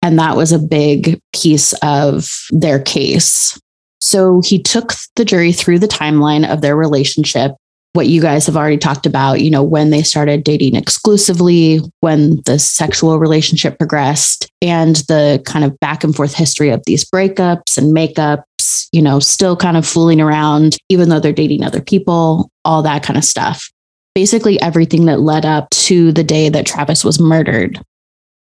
And 0.00 0.18
that 0.18 0.36
was 0.36 0.52
a 0.52 0.58
big 0.58 1.20
piece 1.32 1.74
of 1.82 2.28
their 2.50 2.80
case. 2.80 3.58
So 4.00 4.40
he 4.44 4.60
took 4.60 4.92
the 5.16 5.24
jury 5.24 5.52
through 5.52 5.78
the 5.78 5.86
timeline 5.86 6.50
of 6.50 6.60
their 6.60 6.76
relationship 6.76 7.52
what 7.92 8.06
you 8.06 8.22
guys 8.22 8.46
have 8.46 8.56
already 8.56 8.78
talked 8.78 9.06
about, 9.06 9.40
you 9.40 9.50
know, 9.50 9.62
when 9.62 9.90
they 9.90 10.02
started 10.02 10.44
dating 10.44 10.74
exclusively, 10.74 11.80
when 12.00 12.40
the 12.46 12.58
sexual 12.58 13.18
relationship 13.18 13.78
progressed, 13.78 14.50
and 14.62 14.96
the 15.08 15.42
kind 15.44 15.64
of 15.64 15.78
back 15.80 16.02
and 16.02 16.16
forth 16.16 16.34
history 16.34 16.70
of 16.70 16.82
these 16.86 17.04
breakups 17.04 17.76
and 17.76 17.94
makeups, 17.94 18.88
you 18.92 19.02
know, 19.02 19.18
still 19.18 19.56
kind 19.56 19.76
of 19.76 19.86
fooling 19.86 20.20
around, 20.20 20.76
even 20.88 21.08
though 21.08 21.20
they're 21.20 21.32
dating 21.32 21.62
other 21.62 21.82
people, 21.82 22.50
all 22.64 22.82
that 22.82 23.02
kind 23.02 23.18
of 23.18 23.24
stuff. 23.24 23.70
Basically, 24.14 24.60
everything 24.60 25.06
that 25.06 25.20
led 25.20 25.44
up 25.44 25.70
to 25.70 26.12
the 26.12 26.24
day 26.24 26.48
that 26.48 26.66
Travis 26.66 27.04
was 27.04 27.18
murdered. 27.18 27.80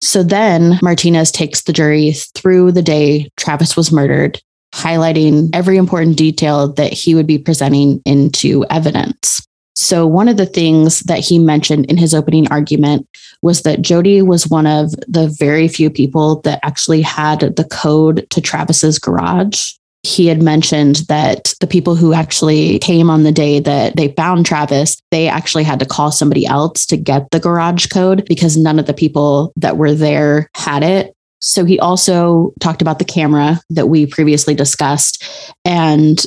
So 0.01 0.21
then 0.21 0.79
Martinez 0.81 1.31
takes 1.31 1.61
the 1.61 1.71
jury 1.71 2.11
through 2.35 2.73
the 2.73 2.81
day 2.81 3.29
Travis 3.37 3.77
was 3.77 3.91
murdered 3.91 4.41
highlighting 4.73 5.49
every 5.53 5.77
important 5.77 6.17
detail 6.17 6.73
that 6.73 6.91
he 6.91 7.13
would 7.15 7.27
be 7.27 7.37
presenting 7.37 8.01
into 8.05 8.65
evidence. 8.69 9.45
So, 9.75 10.05
one 10.05 10.27
of 10.27 10.37
the 10.37 10.45
things 10.45 11.01
that 11.01 11.19
he 11.19 11.39
mentioned 11.39 11.85
in 11.85 11.97
his 11.97 12.13
opening 12.13 12.47
argument 12.51 13.07
was 13.41 13.63
that 13.63 13.81
Jodi 13.81 14.21
was 14.21 14.47
one 14.47 14.67
of 14.67 14.91
the 15.07 15.33
very 15.39 15.67
few 15.67 15.89
people 15.89 16.41
that 16.41 16.59
actually 16.63 17.01
had 17.01 17.39
the 17.39 17.67
code 17.71 18.27
to 18.29 18.41
Travis's 18.41 18.99
garage. 18.99 19.73
He 20.03 20.27
had 20.27 20.41
mentioned 20.41 20.97
that 21.07 21.53
the 21.61 21.67
people 21.67 21.95
who 21.95 22.13
actually 22.13 22.77
came 22.79 23.09
on 23.09 23.23
the 23.23 23.31
day 23.31 23.59
that 23.61 23.95
they 23.95 24.09
found 24.09 24.45
Travis, 24.45 25.01
they 25.11 25.29
actually 25.29 25.63
had 25.63 25.79
to 25.79 25.85
call 25.85 26.11
somebody 26.11 26.45
else 26.45 26.85
to 26.87 26.97
get 26.97 27.31
the 27.31 27.39
garage 27.39 27.87
code 27.87 28.25
because 28.27 28.57
none 28.57 28.79
of 28.79 28.85
the 28.85 28.93
people 28.93 29.53
that 29.55 29.77
were 29.77 29.93
there 29.93 30.49
had 30.55 30.83
it. 30.83 31.15
So 31.39 31.63
he 31.65 31.79
also 31.79 32.53
talked 32.59 32.81
about 32.81 32.99
the 32.99 33.05
camera 33.05 33.61
that 33.69 33.87
we 33.87 34.05
previously 34.05 34.55
discussed 34.55 35.23
and 35.65 36.23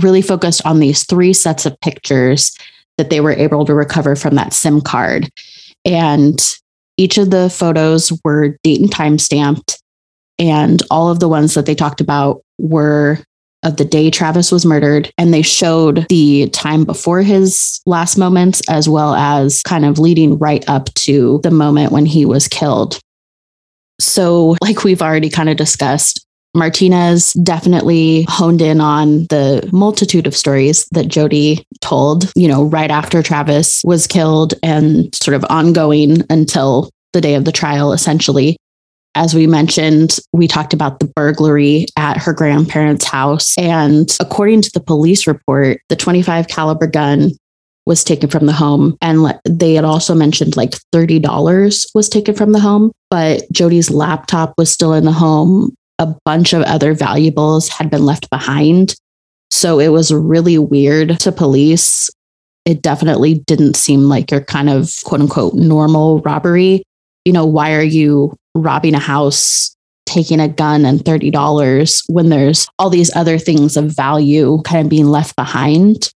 really 0.00 0.22
focused 0.22 0.64
on 0.66 0.80
these 0.80 1.04
three 1.04 1.32
sets 1.32 1.66
of 1.66 1.78
pictures 1.80 2.56
that 2.98 3.10
they 3.10 3.20
were 3.20 3.32
able 3.32 3.64
to 3.64 3.74
recover 3.74 4.16
from 4.16 4.34
that 4.34 4.52
SIM 4.52 4.80
card. 4.80 5.30
And 5.84 6.40
each 6.96 7.18
of 7.18 7.30
the 7.30 7.50
photos 7.50 8.12
were 8.24 8.56
date 8.62 8.80
and 8.80 8.90
time 8.90 9.18
stamped. 9.18 9.80
And 10.38 10.82
all 10.90 11.08
of 11.08 11.20
the 11.20 11.28
ones 11.28 11.54
that 11.54 11.66
they 11.66 11.74
talked 11.74 12.00
about 12.00 12.42
were 12.62 13.18
of 13.62 13.76
the 13.76 13.84
day 13.84 14.10
Travis 14.10 14.50
was 14.50 14.66
murdered. 14.66 15.12
And 15.18 15.32
they 15.32 15.42
showed 15.42 16.06
the 16.08 16.48
time 16.50 16.84
before 16.84 17.22
his 17.22 17.80
last 17.86 18.16
moments, 18.16 18.60
as 18.68 18.88
well 18.88 19.14
as 19.14 19.62
kind 19.62 19.84
of 19.84 19.98
leading 19.98 20.38
right 20.38 20.68
up 20.68 20.92
to 20.94 21.40
the 21.42 21.50
moment 21.50 21.92
when 21.92 22.06
he 22.06 22.24
was 22.24 22.48
killed. 22.48 22.98
So, 24.00 24.56
like 24.60 24.82
we've 24.82 25.02
already 25.02 25.30
kind 25.30 25.48
of 25.48 25.56
discussed, 25.56 26.26
Martinez 26.54 27.32
definitely 27.34 28.26
honed 28.28 28.60
in 28.60 28.80
on 28.80 29.24
the 29.28 29.68
multitude 29.72 30.26
of 30.26 30.36
stories 30.36 30.86
that 30.92 31.08
Jodi 31.08 31.64
told, 31.80 32.30
you 32.34 32.48
know, 32.48 32.64
right 32.64 32.90
after 32.90 33.22
Travis 33.22 33.80
was 33.84 34.06
killed 34.06 34.54
and 34.62 35.14
sort 35.14 35.34
of 35.34 35.46
ongoing 35.48 36.22
until 36.28 36.90
the 37.12 37.20
day 37.20 37.34
of 37.34 37.44
the 37.44 37.52
trial, 37.52 37.92
essentially. 37.92 38.56
As 39.14 39.34
we 39.34 39.46
mentioned, 39.46 40.18
we 40.32 40.48
talked 40.48 40.72
about 40.72 40.98
the 40.98 41.06
burglary 41.06 41.86
at 41.96 42.16
her 42.16 42.32
grandparents' 42.32 43.04
house. 43.04 43.56
And 43.58 44.10
according 44.20 44.62
to 44.62 44.70
the 44.72 44.80
police 44.80 45.26
report, 45.26 45.80
the 45.88 45.96
25 45.96 46.48
caliber 46.48 46.86
gun 46.86 47.32
was 47.84 48.04
taken 48.04 48.30
from 48.30 48.46
the 48.46 48.52
home. 48.52 48.96
And 49.02 49.38
they 49.44 49.74
had 49.74 49.84
also 49.84 50.14
mentioned 50.14 50.56
like 50.56 50.72
$30 50.94 51.86
was 51.94 52.08
taken 52.08 52.34
from 52.34 52.52
the 52.52 52.60
home, 52.60 52.92
but 53.10 53.42
Jodi's 53.52 53.90
laptop 53.90 54.54
was 54.56 54.70
still 54.70 54.94
in 54.94 55.04
the 55.04 55.12
home. 55.12 55.74
A 55.98 56.14
bunch 56.24 56.52
of 56.52 56.62
other 56.62 56.94
valuables 56.94 57.68
had 57.68 57.90
been 57.90 58.06
left 58.06 58.30
behind. 58.30 58.94
So 59.50 59.78
it 59.78 59.88
was 59.88 60.12
really 60.12 60.58
weird 60.58 61.20
to 61.20 61.32
police. 61.32 62.08
It 62.64 62.80
definitely 62.80 63.40
didn't 63.46 63.76
seem 63.76 64.02
like 64.02 64.30
your 64.30 64.40
kind 64.40 64.70
of 64.70 64.90
quote 65.04 65.20
unquote 65.20 65.54
normal 65.54 66.20
robbery. 66.20 66.82
You 67.24 67.32
know, 67.32 67.44
why 67.44 67.74
are 67.74 67.82
you 67.82 68.34
robbing 68.54 68.94
a 68.94 68.98
house, 68.98 69.74
taking 70.06 70.40
a 70.40 70.48
gun 70.48 70.84
and 70.84 71.00
$30 71.00 72.04
when 72.08 72.28
there's 72.28 72.66
all 72.78 72.90
these 72.90 73.14
other 73.16 73.38
things 73.38 73.76
of 73.76 73.94
value 73.94 74.60
kind 74.64 74.84
of 74.84 74.90
being 74.90 75.06
left 75.06 75.36
behind. 75.36 76.10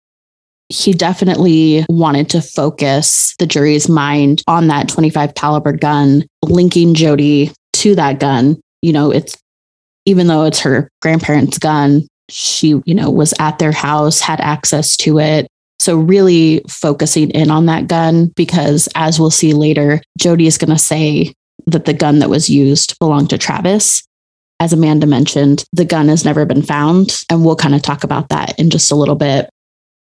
He 0.69 0.93
definitely 0.93 1.87
wanted 1.89 2.29
to 2.31 2.43
focus 2.43 3.35
the 3.39 3.47
jury's 3.47 3.89
mind 3.89 4.43
on 4.49 4.67
that 4.67 4.89
25 4.89 5.35
caliber 5.35 5.73
gun, 5.73 6.27
linking 6.43 6.95
Jodi 6.95 7.53
to 7.75 7.95
that 7.95 8.19
gun. 8.19 8.61
You 8.83 8.93
know, 8.93 9.13
it's 9.13 9.37
even 10.07 10.27
though 10.27 10.45
it's 10.45 10.61
her 10.61 10.91
grandparents' 11.03 11.59
gun, 11.59 12.07
she, 12.29 12.81
you 12.85 12.95
know, 12.95 13.11
was 13.11 13.33
at 13.39 13.59
their 13.59 13.73
house, 13.73 14.21
had 14.21 14.41
access 14.41 14.97
to 14.99 15.19
it. 15.19 15.47
So, 15.79 15.97
really 15.97 16.63
focusing 16.69 17.31
in 17.31 17.51
on 17.51 17.67
that 17.67 17.87
gun 17.87 18.33
because, 18.35 18.89
as 18.95 19.21
we'll 19.21 19.31
see 19.31 19.53
later, 19.53 20.01
Jodi 20.19 20.47
is 20.47 20.59
going 20.59 20.71
to 20.71 20.79
say 20.79 21.35
that 21.67 21.85
the 21.85 21.95
gun 21.95 22.19
that 22.21 22.31
was 22.31 22.51
used 22.51 22.99
belonged 22.99 23.31
to 23.31 23.39
Travis. 23.39 24.03
As 24.61 24.73
Amanda 24.73 25.07
mentioned, 25.07 25.65
the 25.73 25.85
gun 25.85 26.09
has 26.09 26.25
never 26.25 26.47
been 26.47 26.63
found. 26.63 27.23
And 27.31 27.45
we'll 27.45 27.57
kind 27.57 27.75
of 27.75 27.83
talk 27.83 28.05
about 28.05 28.31
that 28.31 28.59
in 28.59 28.71
just 28.71 28.91
a 28.91 28.97
little 28.97 29.15
bit. 29.15 29.51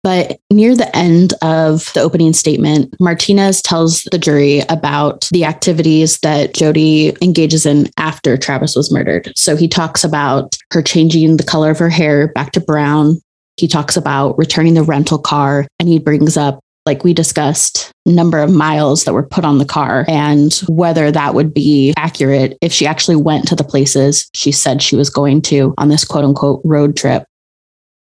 But 0.04 0.40
near 0.52 0.76
the 0.76 0.96
end 0.96 1.34
of 1.42 1.92
the 1.94 2.02
opening 2.02 2.32
statement, 2.32 2.96
Martinez 3.00 3.62
tells 3.62 4.04
the 4.04 4.18
jury 4.18 4.62
about 4.70 5.28
the 5.32 5.44
activities 5.44 6.20
that 6.20 6.54
Jodi 6.54 7.14
engages 7.22 7.66
in 7.66 7.90
after 7.98 8.38
Travis 8.38 8.76
was 8.76 8.92
murdered. 8.92 9.34
So 9.36 9.58
he 9.58 9.68
talks 9.68 10.04
about 10.04 10.56
her 10.72 10.82
changing 10.82 11.38
the 11.38 11.44
color 11.44 11.72
of 11.72 11.80
her 11.80 11.90
hair 11.90 12.30
back 12.30 12.54
to 12.54 12.62
brown. 12.62 13.20
He 13.58 13.68
talks 13.68 13.98
about 13.98 14.38
returning 14.38 14.76
the 14.76 14.84
rental 14.84 15.18
car 15.18 15.68
and 15.80 15.90
he 15.90 16.00
brings 16.00 16.38
up 16.38 16.62
like 16.86 17.04
we 17.04 17.14
discussed, 17.14 17.92
number 18.08 18.40
of 18.40 18.52
miles 18.52 19.04
that 19.04 19.14
were 19.14 19.24
put 19.24 19.46
on 19.46 19.58
the 19.58 19.66
car 19.66 20.06
and 20.08 20.54
whether 20.70 21.12
that 21.12 21.34
would 21.34 21.54
be 21.54 21.94
accurate 21.98 22.58
if 22.62 22.72
she 22.72 22.88
actually 22.88 23.18
went 23.18 23.48
to 23.48 23.56
the 23.56 23.64
places 23.64 24.30
she 24.34 24.52
said 24.52 24.82
she 24.82 24.96
was 24.96 25.10
going 25.10 25.42
to 25.42 25.74
on 25.78 25.90
this 25.90 26.06
quote 26.06 26.24
unquote 26.24 26.62
road 26.64 26.96
trip. 26.96 27.24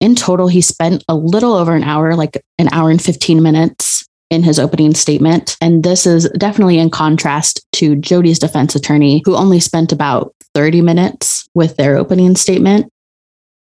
In 0.02 0.14
total, 0.16 0.48
he 0.48 0.62
spent 0.62 1.04
a 1.08 1.16
little 1.16 1.54
over 1.54 1.74
an 1.74 1.84
hour, 1.84 2.16
like 2.16 2.44
an 2.60 2.68
hour 2.74 2.90
and 2.90 3.02
15 3.02 3.42
minutes 3.42 4.06
in 4.30 4.44
his 4.44 4.60
opening 4.60 4.94
statement. 4.94 5.56
And 5.62 5.84
this 5.84 6.06
is 6.06 6.30
definitely 6.38 6.80
in 6.80 6.90
contrast 6.90 7.66
to 7.74 7.96
Jodi's 7.96 8.40
defense 8.40 8.76
attorney, 8.76 9.22
who 9.26 9.36
only 9.36 9.60
spent 9.60 9.92
about 9.92 10.34
30 10.54 10.82
minutes 10.82 11.48
with 11.54 11.78
their 11.78 11.98
opening 11.98 12.36
statement. 12.36 12.92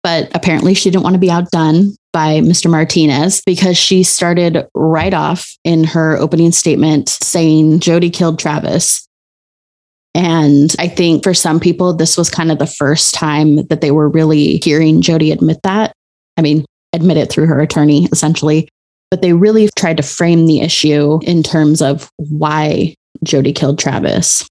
But 0.03 0.31
apparently, 0.35 0.75
she 0.75 0.91
didn't 0.91 1.03
want 1.03 1.15
to 1.15 1.21
be 1.21 1.31
outdone 1.31 1.97
by 2.13 2.41
Mr. 2.41 2.71
Martinez 2.71 3.43
because 3.45 3.77
she 3.77 4.03
started 4.03 4.67
right 4.75 5.13
off 5.13 5.57
in 5.65 5.85
her 5.85 6.17
opening 6.17 6.53
statement 6.53 7.09
saying 7.09 7.81
Jodi 7.81 8.11
killed 8.11 8.39
Travis. 8.39 9.07
And 10.15 10.75
I 10.79 10.89
think 10.89 11.23
for 11.23 11.35
some 11.35 11.61
people, 11.61 11.93
this 11.93 12.17
was 12.17 12.31
kind 12.31 12.51
of 12.51 12.59
the 12.59 12.67
first 12.67 13.15
time 13.15 13.67
that 13.67 13.81
they 13.81 13.91
were 13.91 14.09
really 14.09 14.57
hearing 14.65 15.03
Jodi 15.03 15.31
admit 15.31 15.59
that. 15.65 15.93
I 16.37 16.43
mean, 16.43 16.65
admit 16.93 17.19
it 17.19 17.31
through 17.31 17.47
her 17.47 17.61
attorney, 17.61 18.09
essentially. 18.11 18.69
But 19.11 19.23
they 19.23 19.33
really 19.33 19.69
tried 19.77 19.97
to 19.99 20.03
frame 20.03 20.47
the 20.47 20.61
issue 20.61 21.21
in 21.23 21.43
terms 21.43 21.81
of 21.81 22.11
why 22.17 22.95
Jodi 23.25 23.53
killed 23.53 23.79
Travis. 23.79 24.47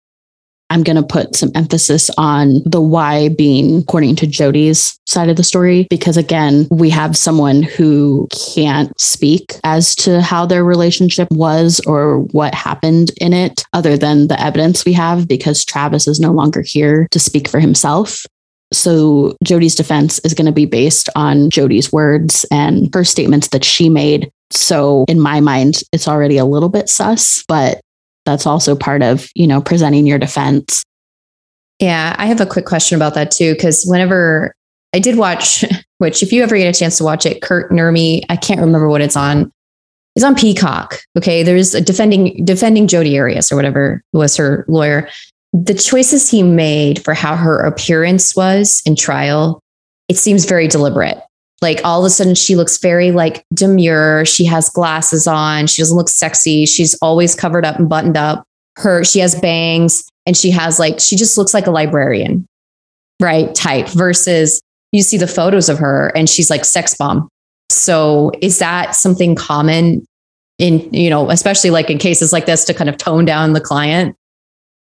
I'm 0.69 0.83
going 0.83 0.97
to 0.97 1.03
put 1.03 1.35
some 1.35 1.51
emphasis 1.55 2.09
on 2.17 2.61
the 2.65 2.81
why 2.81 3.29
being 3.29 3.79
according 3.79 4.17
to 4.17 4.27
Jodi's 4.27 4.99
side 5.05 5.29
of 5.29 5.37
the 5.37 5.43
story, 5.43 5.87
because 5.89 6.17
again, 6.17 6.67
we 6.69 6.89
have 6.89 7.15
someone 7.15 7.63
who 7.63 8.27
can't 8.53 8.97
speak 8.99 9.53
as 9.63 9.95
to 9.95 10.21
how 10.21 10.45
their 10.45 10.65
relationship 10.65 11.29
was 11.31 11.79
or 11.87 12.19
what 12.19 12.53
happened 12.53 13.11
in 13.21 13.33
it, 13.33 13.63
other 13.73 13.97
than 13.97 14.27
the 14.27 14.39
evidence 14.41 14.83
we 14.83 14.93
have, 14.93 15.27
because 15.27 15.63
Travis 15.63 16.07
is 16.07 16.19
no 16.19 16.31
longer 16.31 16.61
here 16.61 17.07
to 17.11 17.19
speak 17.19 17.47
for 17.47 17.59
himself. 17.59 18.25
So 18.73 19.37
Jodi's 19.45 19.75
defense 19.75 20.19
is 20.19 20.33
going 20.33 20.47
to 20.47 20.51
be 20.51 20.65
based 20.65 21.07
on 21.15 21.49
Jodi's 21.49 21.93
words 21.93 22.45
and 22.51 22.93
her 22.93 23.05
statements 23.05 23.47
that 23.49 23.63
she 23.63 23.87
made. 23.87 24.29
So 24.51 25.05
in 25.07 25.21
my 25.21 25.39
mind, 25.39 25.83
it's 25.93 26.07
already 26.07 26.37
a 26.37 26.45
little 26.45 26.69
bit 26.69 26.89
sus, 26.89 27.45
but 27.47 27.79
that's 28.27 28.45
also 28.45 28.75
part 28.75 29.01
of, 29.01 29.29
you 29.33 29.47
know, 29.47 29.61
presenting 29.61 30.05
your 30.05 30.19
defense. 30.19 30.83
Yeah, 31.79 32.15
I 32.19 32.25
have 32.25 32.41
a 32.41 32.45
quick 32.45 32.65
question 32.65 32.95
about 32.95 33.13
that 33.15 33.31
too, 33.31 33.53
because 33.53 33.85
whenever 33.85 34.53
I 34.93 34.99
did 34.99 35.17
watch, 35.17 35.63
which 35.97 36.21
if 36.21 36.31
you 36.31 36.43
ever 36.43 36.57
get 36.57 36.75
a 36.75 36.77
chance 36.77 36.97
to 36.97 37.03
watch 37.03 37.25
it, 37.25 37.41
Kurt 37.41 37.71
Nurmi, 37.71 38.23
I 38.29 38.35
can't 38.35 38.59
remember 38.59 38.89
what 38.89 39.01
it's 39.01 39.15
on. 39.15 39.51
It's 40.15 40.25
on 40.25 40.35
Peacock. 40.35 40.99
Okay. 41.15 41.43
There's 41.43 41.75
a 41.75 41.81
defending 41.81 42.43
defending 42.43 42.87
Jodi 42.87 43.17
Arias 43.17 43.51
or 43.51 43.55
whatever 43.55 44.03
was 44.13 44.35
her 44.35 44.65
lawyer. 44.67 45.07
The 45.53 45.75
choices 45.75 46.29
he 46.29 46.43
made 46.43 47.03
for 47.03 47.13
how 47.13 47.35
her 47.35 47.59
appearance 47.59 48.35
was 48.35 48.81
in 48.85 48.95
trial, 48.95 49.61
it 50.09 50.17
seems 50.17 50.45
very 50.45 50.67
deliberate 50.67 51.19
like 51.61 51.81
all 51.83 51.99
of 52.01 52.05
a 52.05 52.09
sudden 52.09 52.35
she 52.35 52.55
looks 52.55 52.77
very 52.77 53.11
like 53.11 53.45
demure. 53.53 54.25
She 54.25 54.45
has 54.45 54.69
glasses 54.69 55.27
on. 55.27 55.67
She 55.67 55.81
doesn't 55.81 55.97
look 55.97 56.09
sexy. 56.09 56.65
She's 56.65 56.93
always 57.01 57.33
covered 57.33 57.65
up 57.65 57.77
and 57.79 57.89
buttoned 57.89 58.17
up. 58.17 58.43
Her 58.77 59.03
she 59.03 59.19
has 59.19 59.39
bangs 59.39 60.03
and 60.25 60.37
she 60.37 60.51
has 60.51 60.77
like 60.77 60.99
she 60.99 61.15
just 61.15 61.37
looks 61.37 61.53
like 61.53 61.65
a 61.65 61.71
librarian 61.71 62.45
right 63.19 63.53
type 63.55 63.87
versus 63.89 64.61
you 64.91 65.01
see 65.01 65.17
the 65.17 65.27
photos 65.27 65.69
of 65.69 65.79
her 65.79 66.11
and 66.15 66.29
she's 66.29 66.49
like 66.49 66.63
sex 66.63 66.95
bomb. 66.95 67.27
So 67.69 68.31
is 68.41 68.59
that 68.59 68.95
something 68.95 69.35
common 69.35 70.05
in 70.59 70.91
you 70.93 71.09
know 71.09 71.29
especially 71.29 71.69
like 71.69 71.89
in 71.89 71.97
cases 71.97 72.33
like 72.33 72.45
this 72.45 72.65
to 72.65 72.73
kind 72.73 72.89
of 72.89 72.97
tone 72.97 73.25
down 73.25 73.53
the 73.53 73.61
client 73.61 74.15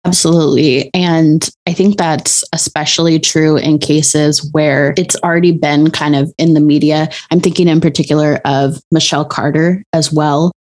Absolutely. 0.07 0.89
And 0.93 1.49
I 1.67 1.73
think 1.73 1.97
that's 1.97 2.43
especially 2.53 3.19
true 3.19 3.57
in 3.57 3.77
cases 3.77 4.49
where 4.53 4.93
it's 4.97 5.17
already 5.17 5.51
been 5.51 5.91
kind 5.91 6.15
of 6.15 6.33
in 6.37 6.53
the 6.53 6.61
media. 6.61 7.09
I'm 7.29 7.41
thinking 7.41 7.67
in 7.67 7.81
particular 7.81 8.39
of 8.45 8.81
Michelle 8.89 9.25
Carter 9.25 9.83
as 9.91 10.13
well. 10.13 10.53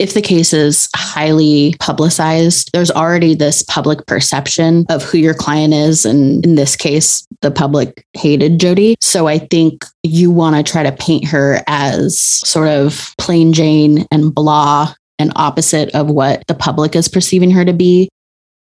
If 0.00 0.14
the 0.14 0.22
case 0.22 0.52
is 0.52 0.88
highly 0.96 1.76
publicized, 1.78 2.70
there's 2.72 2.90
already 2.90 3.36
this 3.36 3.62
public 3.62 4.04
perception 4.06 4.84
of 4.88 5.04
who 5.04 5.18
your 5.18 5.34
client 5.34 5.74
is. 5.74 6.04
And 6.04 6.44
in 6.44 6.56
this 6.56 6.74
case, 6.74 7.24
the 7.40 7.52
public 7.52 8.04
hated 8.14 8.58
Jodi. 8.58 8.96
So 9.00 9.28
I 9.28 9.38
think 9.38 9.84
you 10.02 10.32
want 10.32 10.56
to 10.56 10.68
try 10.68 10.82
to 10.82 10.90
paint 10.90 11.24
her 11.28 11.62
as 11.68 12.18
sort 12.18 12.66
of 12.66 13.14
plain 13.16 13.52
Jane 13.52 14.06
and 14.10 14.34
blah 14.34 14.92
and 15.20 15.30
opposite 15.36 15.94
of 15.94 16.10
what 16.10 16.44
the 16.48 16.54
public 16.54 16.96
is 16.96 17.06
perceiving 17.06 17.52
her 17.52 17.64
to 17.64 17.72
be. 17.72 18.08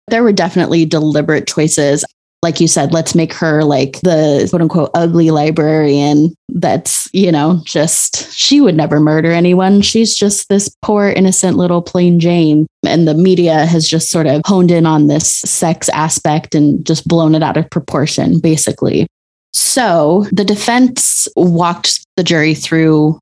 There 0.08 0.22
were 0.22 0.32
definitely 0.32 0.84
deliberate 0.84 1.46
choices. 1.46 2.04
Like 2.42 2.60
you 2.60 2.68
said, 2.68 2.92
let's 2.92 3.14
make 3.14 3.32
her 3.32 3.64
like 3.64 4.00
the 4.02 4.46
quote 4.50 4.60
unquote 4.60 4.90
ugly 4.92 5.30
librarian 5.30 6.34
that's, 6.50 7.08
you 7.14 7.32
know, 7.32 7.62
just 7.64 8.30
she 8.34 8.60
would 8.60 8.74
never 8.74 9.00
murder 9.00 9.30
anyone. 9.30 9.80
She's 9.80 10.14
just 10.14 10.50
this 10.50 10.68
poor, 10.82 11.08
innocent 11.08 11.56
little 11.56 11.80
plain 11.80 12.20
Jane. 12.20 12.66
And 12.86 13.08
the 13.08 13.14
media 13.14 13.64
has 13.64 13.88
just 13.88 14.10
sort 14.10 14.26
of 14.26 14.42
honed 14.44 14.70
in 14.70 14.84
on 14.84 15.06
this 15.06 15.40
sex 15.40 15.88
aspect 15.88 16.54
and 16.54 16.84
just 16.84 17.08
blown 17.08 17.34
it 17.34 17.42
out 17.42 17.56
of 17.56 17.70
proportion, 17.70 18.40
basically. 18.40 19.06
So 19.54 20.26
the 20.30 20.44
defense 20.44 21.28
walked 21.36 22.04
the 22.16 22.24
jury 22.24 22.54
through 22.54 23.18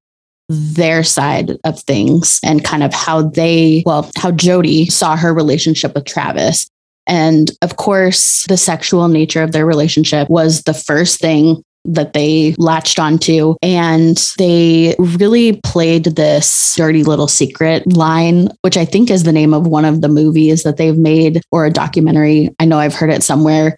their 0.48 1.04
side 1.04 1.52
of 1.64 1.80
things 1.80 2.40
and 2.44 2.64
kind 2.64 2.82
of 2.82 2.92
how 2.92 3.22
they, 3.22 3.82
well, 3.86 4.10
how 4.16 4.32
Jodi 4.32 4.86
saw 4.86 5.16
her 5.16 5.32
relationship 5.32 5.94
with 5.94 6.04
Travis. 6.04 6.66
And 7.06 7.50
of 7.62 7.76
course, 7.76 8.44
the 8.48 8.56
sexual 8.56 9.08
nature 9.08 9.42
of 9.42 9.52
their 9.52 9.66
relationship 9.66 10.28
was 10.30 10.62
the 10.62 10.74
first 10.74 11.20
thing 11.20 11.62
that 11.84 12.12
they 12.12 12.54
latched 12.58 12.98
onto. 13.00 13.56
And 13.60 14.16
they 14.38 14.94
really 14.98 15.60
played 15.64 16.04
this 16.04 16.74
dirty 16.76 17.02
little 17.02 17.28
secret 17.28 17.92
line, 17.92 18.48
which 18.62 18.76
I 18.76 18.84
think 18.84 19.10
is 19.10 19.24
the 19.24 19.32
name 19.32 19.52
of 19.52 19.66
one 19.66 19.84
of 19.84 20.00
the 20.00 20.08
movies 20.08 20.62
that 20.62 20.76
they've 20.76 20.96
made 20.96 21.42
or 21.50 21.66
a 21.66 21.70
documentary. 21.72 22.50
I 22.60 22.66
know 22.66 22.78
I've 22.78 22.94
heard 22.94 23.10
it 23.10 23.22
somewhere 23.22 23.76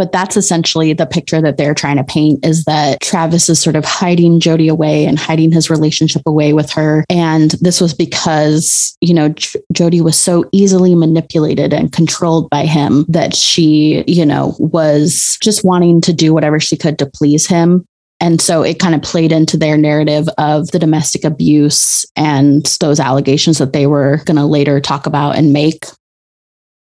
but 0.00 0.12
that's 0.12 0.34
essentially 0.34 0.94
the 0.94 1.04
picture 1.04 1.42
that 1.42 1.58
they're 1.58 1.74
trying 1.74 1.98
to 1.98 2.04
paint 2.04 2.42
is 2.42 2.64
that 2.64 3.02
Travis 3.02 3.50
is 3.50 3.60
sort 3.60 3.76
of 3.76 3.84
hiding 3.84 4.40
Jodi 4.40 4.66
away 4.66 5.04
and 5.04 5.18
hiding 5.18 5.52
his 5.52 5.68
relationship 5.68 6.22
away 6.24 6.54
with 6.54 6.70
her. 6.70 7.04
And 7.10 7.50
this 7.60 7.82
was 7.82 7.92
because, 7.92 8.96
you 9.02 9.12
know, 9.12 9.28
J- 9.28 9.60
Jodi 9.74 10.00
was 10.00 10.18
so 10.18 10.48
easily 10.52 10.94
manipulated 10.94 11.74
and 11.74 11.92
controlled 11.92 12.48
by 12.48 12.64
him 12.64 13.04
that 13.10 13.36
she, 13.36 14.02
you 14.06 14.24
know, 14.24 14.56
was 14.58 15.36
just 15.42 15.64
wanting 15.64 16.00
to 16.00 16.14
do 16.14 16.32
whatever 16.32 16.58
she 16.58 16.78
could 16.78 16.98
to 16.98 17.04
please 17.04 17.46
him. 17.46 17.84
And 18.20 18.40
so 18.40 18.62
it 18.62 18.78
kind 18.78 18.94
of 18.94 19.02
played 19.02 19.32
into 19.32 19.58
their 19.58 19.76
narrative 19.76 20.30
of 20.38 20.70
the 20.70 20.78
domestic 20.78 21.24
abuse 21.24 22.06
and 22.16 22.64
those 22.80 23.00
allegations 23.00 23.58
that 23.58 23.74
they 23.74 23.86
were 23.86 24.22
going 24.24 24.38
to 24.38 24.46
later 24.46 24.80
talk 24.80 25.04
about 25.04 25.36
and 25.36 25.52
make 25.52 25.84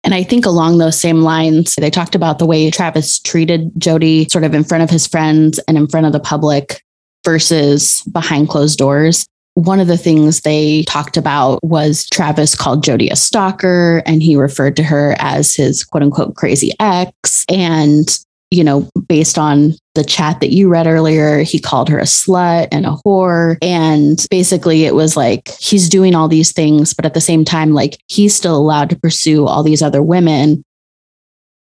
and 0.04 0.14
I 0.14 0.24
think 0.24 0.46
along 0.46 0.78
those 0.78 1.00
same 1.00 1.22
lines, 1.22 1.76
they 1.76 1.90
talked 1.90 2.16
about 2.16 2.40
the 2.40 2.46
way 2.46 2.70
Travis 2.70 3.20
treated 3.20 3.72
Jodi 3.78 4.28
sort 4.30 4.44
of 4.44 4.54
in 4.54 4.64
front 4.64 4.84
of 4.84 4.90
his 4.90 5.08
friends 5.08 5.60
and 5.68 5.78
in 5.78 5.88
front 5.88 6.06
of 6.06 6.12
the 6.12 6.20
public 6.20 6.82
versus 7.24 8.02
behind 8.12 8.50
closed 8.50 8.78
doors. 8.78 9.26
One 9.56 9.80
of 9.80 9.88
the 9.88 9.98
things 9.98 10.42
they 10.42 10.84
talked 10.84 11.16
about 11.16 11.64
was 11.64 12.08
Travis 12.10 12.56
called 12.56 12.84
Jodi 12.84 13.10
a 13.10 13.16
stalker 13.16 14.02
and 14.06 14.22
he 14.22 14.36
referred 14.36 14.76
to 14.78 14.84
her 14.84 15.16
as 15.20 15.56
his 15.56 15.84
quote 15.84 16.04
unquote 16.04 16.36
crazy 16.36 16.74
ex. 16.80 17.46
And 17.50 18.08
you 18.52 18.64
know, 18.64 18.90
based 19.08 19.38
on 19.38 19.74
the 19.96 20.04
chat 20.04 20.40
that 20.40 20.52
you 20.52 20.70
read 20.70 20.88
earlier, 20.88 21.40
he 21.40 21.60
called 21.60 21.90
her 21.90 22.00
a 22.00 22.04
slut 22.04 22.68
and 22.72 22.86
a 22.86 22.98
whore. 23.06 23.58
And 23.62 24.26
basically, 24.32 24.86
it 24.86 24.96
was 24.96 25.16
like 25.16 25.50
he's 25.60 25.90
doing 25.90 26.16
all 26.16 26.28
these 26.28 26.52
things, 26.52 26.94
but 26.94 27.06
at 27.06 27.14
the 27.14 27.22
same 27.22 27.46
time, 27.46 27.74
like 27.74 28.00
he's 28.08 28.36
still 28.36 28.56
allowed 28.56 28.90
to 28.90 29.00
pursue 29.00 29.46
all 29.46 29.64
these 29.64 29.82
other 29.82 30.02
women. 30.02 30.64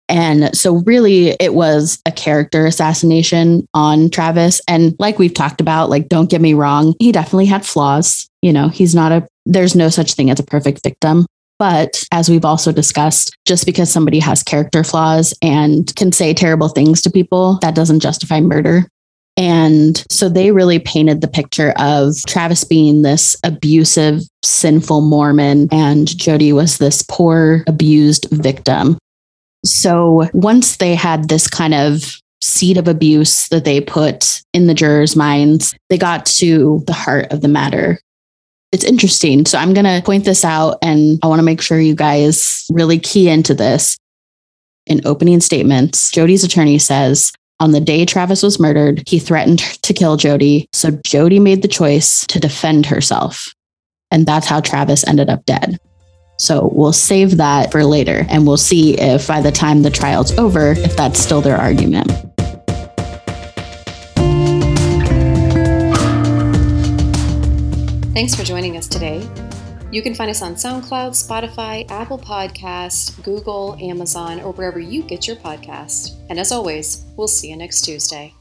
And 0.09 0.55
so, 0.55 0.77
really, 0.85 1.35
it 1.39 1.53
was 1.53 2.01
a 2.05 2.11
character 2.11 2.65
assassination 2.65 3.67
on 3.73 4.09
Travis. 4.09 4.61
And 4.67 4.95
like 4.99 5.19
we've 5.19 5.33
talked 5.33 5.59
about, 5.59 5.89
like, 5.89 6.07
don't 6.07 6.29
get 6.29 6.41
me 6.41 6.53
wrong, 6.53 6.95
he 6.99 7.11
definitely 7.11 7.45
had 7.45 7.65
flaws. 7.65 8.29
You 8.41 8.53
know, 8.53 8.69
he's 8.69 8.95
not 8.95 9.11
a, 9.11 9.27
there's 9.45 9.75
no 9.75 9.89
such 9.89 10.13
thing 10.13 10.29
as 10.29 10.39
a 10.39 10.43
perfect 10.43 10.81
victim. 10.83 11.25
But 11.59 12.03
as 12.11 12.29
we've 12.29 12.45
also 12.45 12.71
discussed, 12.71 13.35
just 13.45 13.65
because 13.65 13.91
somebody 13.91 14.19
has 14.19 14.43
character 14.43 14.83
flaws 14.83 15.33
and 15.41 15.93
can 15.95 16.11
say 16.11 16.33
terrible 16.33 16.69
things 16.69 17.01
to 17.01 17.09
people, 17.09 17.57
that 17.61 17.75
doesn't 17.75 18.01
justify 18.01 18.41
murder. 18.41 18.87
And 19.35 20.03
so 20.09 20.29
they 20.29 20.51
really 20.51 20.79
painted 20.79 21.21
the 21.21 21.27
picture 21.27 21.71
of 21.77 22.15
Travis 22.27 22.63
being 22.63 23.03
this 23.03 23.35
abusive, 23.43 24.21
sinful 24.43 25.01
Mormon, 25.01 25.67
and 25.71 26.07
Jodi 26.07 26.53
was 26.53 26.79
this 26.79 27.03
poor, 27.07 27.63
abused 27.67 28.27
victim. 28.31 28.97
So 29.63 30.27
once 30.33 30.77
they 30.77 30.95
had 30.95 31.29
this 31.29 31.47
kind 31.47 31.75
of 31.75 32.19
seed 32.41 32.77
of 32.77 32.87
abuse 32.87 33.47
that 33.49 33.65
they 33.65 33.81
put 33.81 34.41
in 34.53 34.67
the 34.67 34.73
jurors' 34.73 35.15
minds, 35.15 35.75
they 35.89 35.97
got 35.97 36.25
to 36.25 36.83
the 36.87 36.93
heart 36.93 37.31
of 37.31 37.41
the 37.41 37.47
matter 37.47 37.99
it's 38.71 38.83
interesting. 38.83 39.45
So 39.45 39.57
I'm 39.57 39.73
going 39.73 39.85
to 39.85 40.01
point 40.05 40.25
this 40.25 40.43
out 40.43 40.77
and 40.81 41.19
I 41.23 41.27
want 41.27 41.39
to 41.39 41.45
make 41.45 41.61
sure 41.61 41.79
you 41.79 41.95
guys 41.95 42.65
really 42.71 42.99
key 42.99 43.29
into 43.29 43.53
this. 43.53 43.97
In 44.85 45.01
opening 45.05 45.41
statements, 45.41 46.11
Jodi's 46.11 46.45
attorney 46.45 46.79
says, 46.79 47.33
on 47.59 47.71
the 47.71 47.81
day 47.81 48.05
Travis 48.05 48.43
was 48.43 48.59
murdered, 48.59 49.03
he 49.07 49.19
threatened 49.19 49.59
to 49.83 49.93
kill 49.93 50.17
Jodi. 50.17 50.67
So 50.73 50.91
Jodi 50.91 51.39
made 51.39 51.61
the 51.61 51.67
choice 51.67 52.25
to 52.27 52.39
defend 52.39 52.85
herself. 52.85 53.53
And 54.11 54.25
that's 54.25 54.47
how 54.47 54.61
Travis 54.61 55.05
ended 55.05 55.29
up 55.29 55.43
dead. 55.45 55.77
So 56.39 56.69
we'll 56.71 56.93
save 56.93 57.37
that 57.37 57.71
for 57.71 57.83
later 57.83 58.25
and 58.29 58.45
we'll 58.45 58.57
see 58.57 58.97
if 58.99 59.27
by 59.27 59.41
the 59.41 59.51
time 59.51 59.81
the 59.81 59.89
trial's 59.89 60.37
over, 60.37 60.71
if 60.71 60.95
that's 60.95 61.19
still 61.19 61.41
their 61.41 61.57
argument. 61.57 62.11
Thanks 68.17 68.33
for 68.33 68.43
joining 68.43 68.77
us 68.77 68.87
today. 68.87 69.29
You 69.91 70.01
can 70.01 70.15
find 70.15 70.31
us 70.31 70.41
on 70.41 70.55
SoundCloud, 70.55 71.11
Spotify, 71.13 71.85
Apple 71.91 72.17
Podcast, 72.17 73.21
Google, 73.21 73.77
Amazon, 73.79 74.41
or 74.41 74.53
wherever 74.53 74.79
you 74.79 75.03
get 75.03 75.27
your 75.27 75.35
podcast. 75.35 76.15
And 76.27 76.39
as 76.39 76.51
always, 76.51 77.05
we'll 77.15 77.27
see 77.27 77.51
you 77.51 77.55
next 77.55 77.81
Tuesday. 77.81 78.33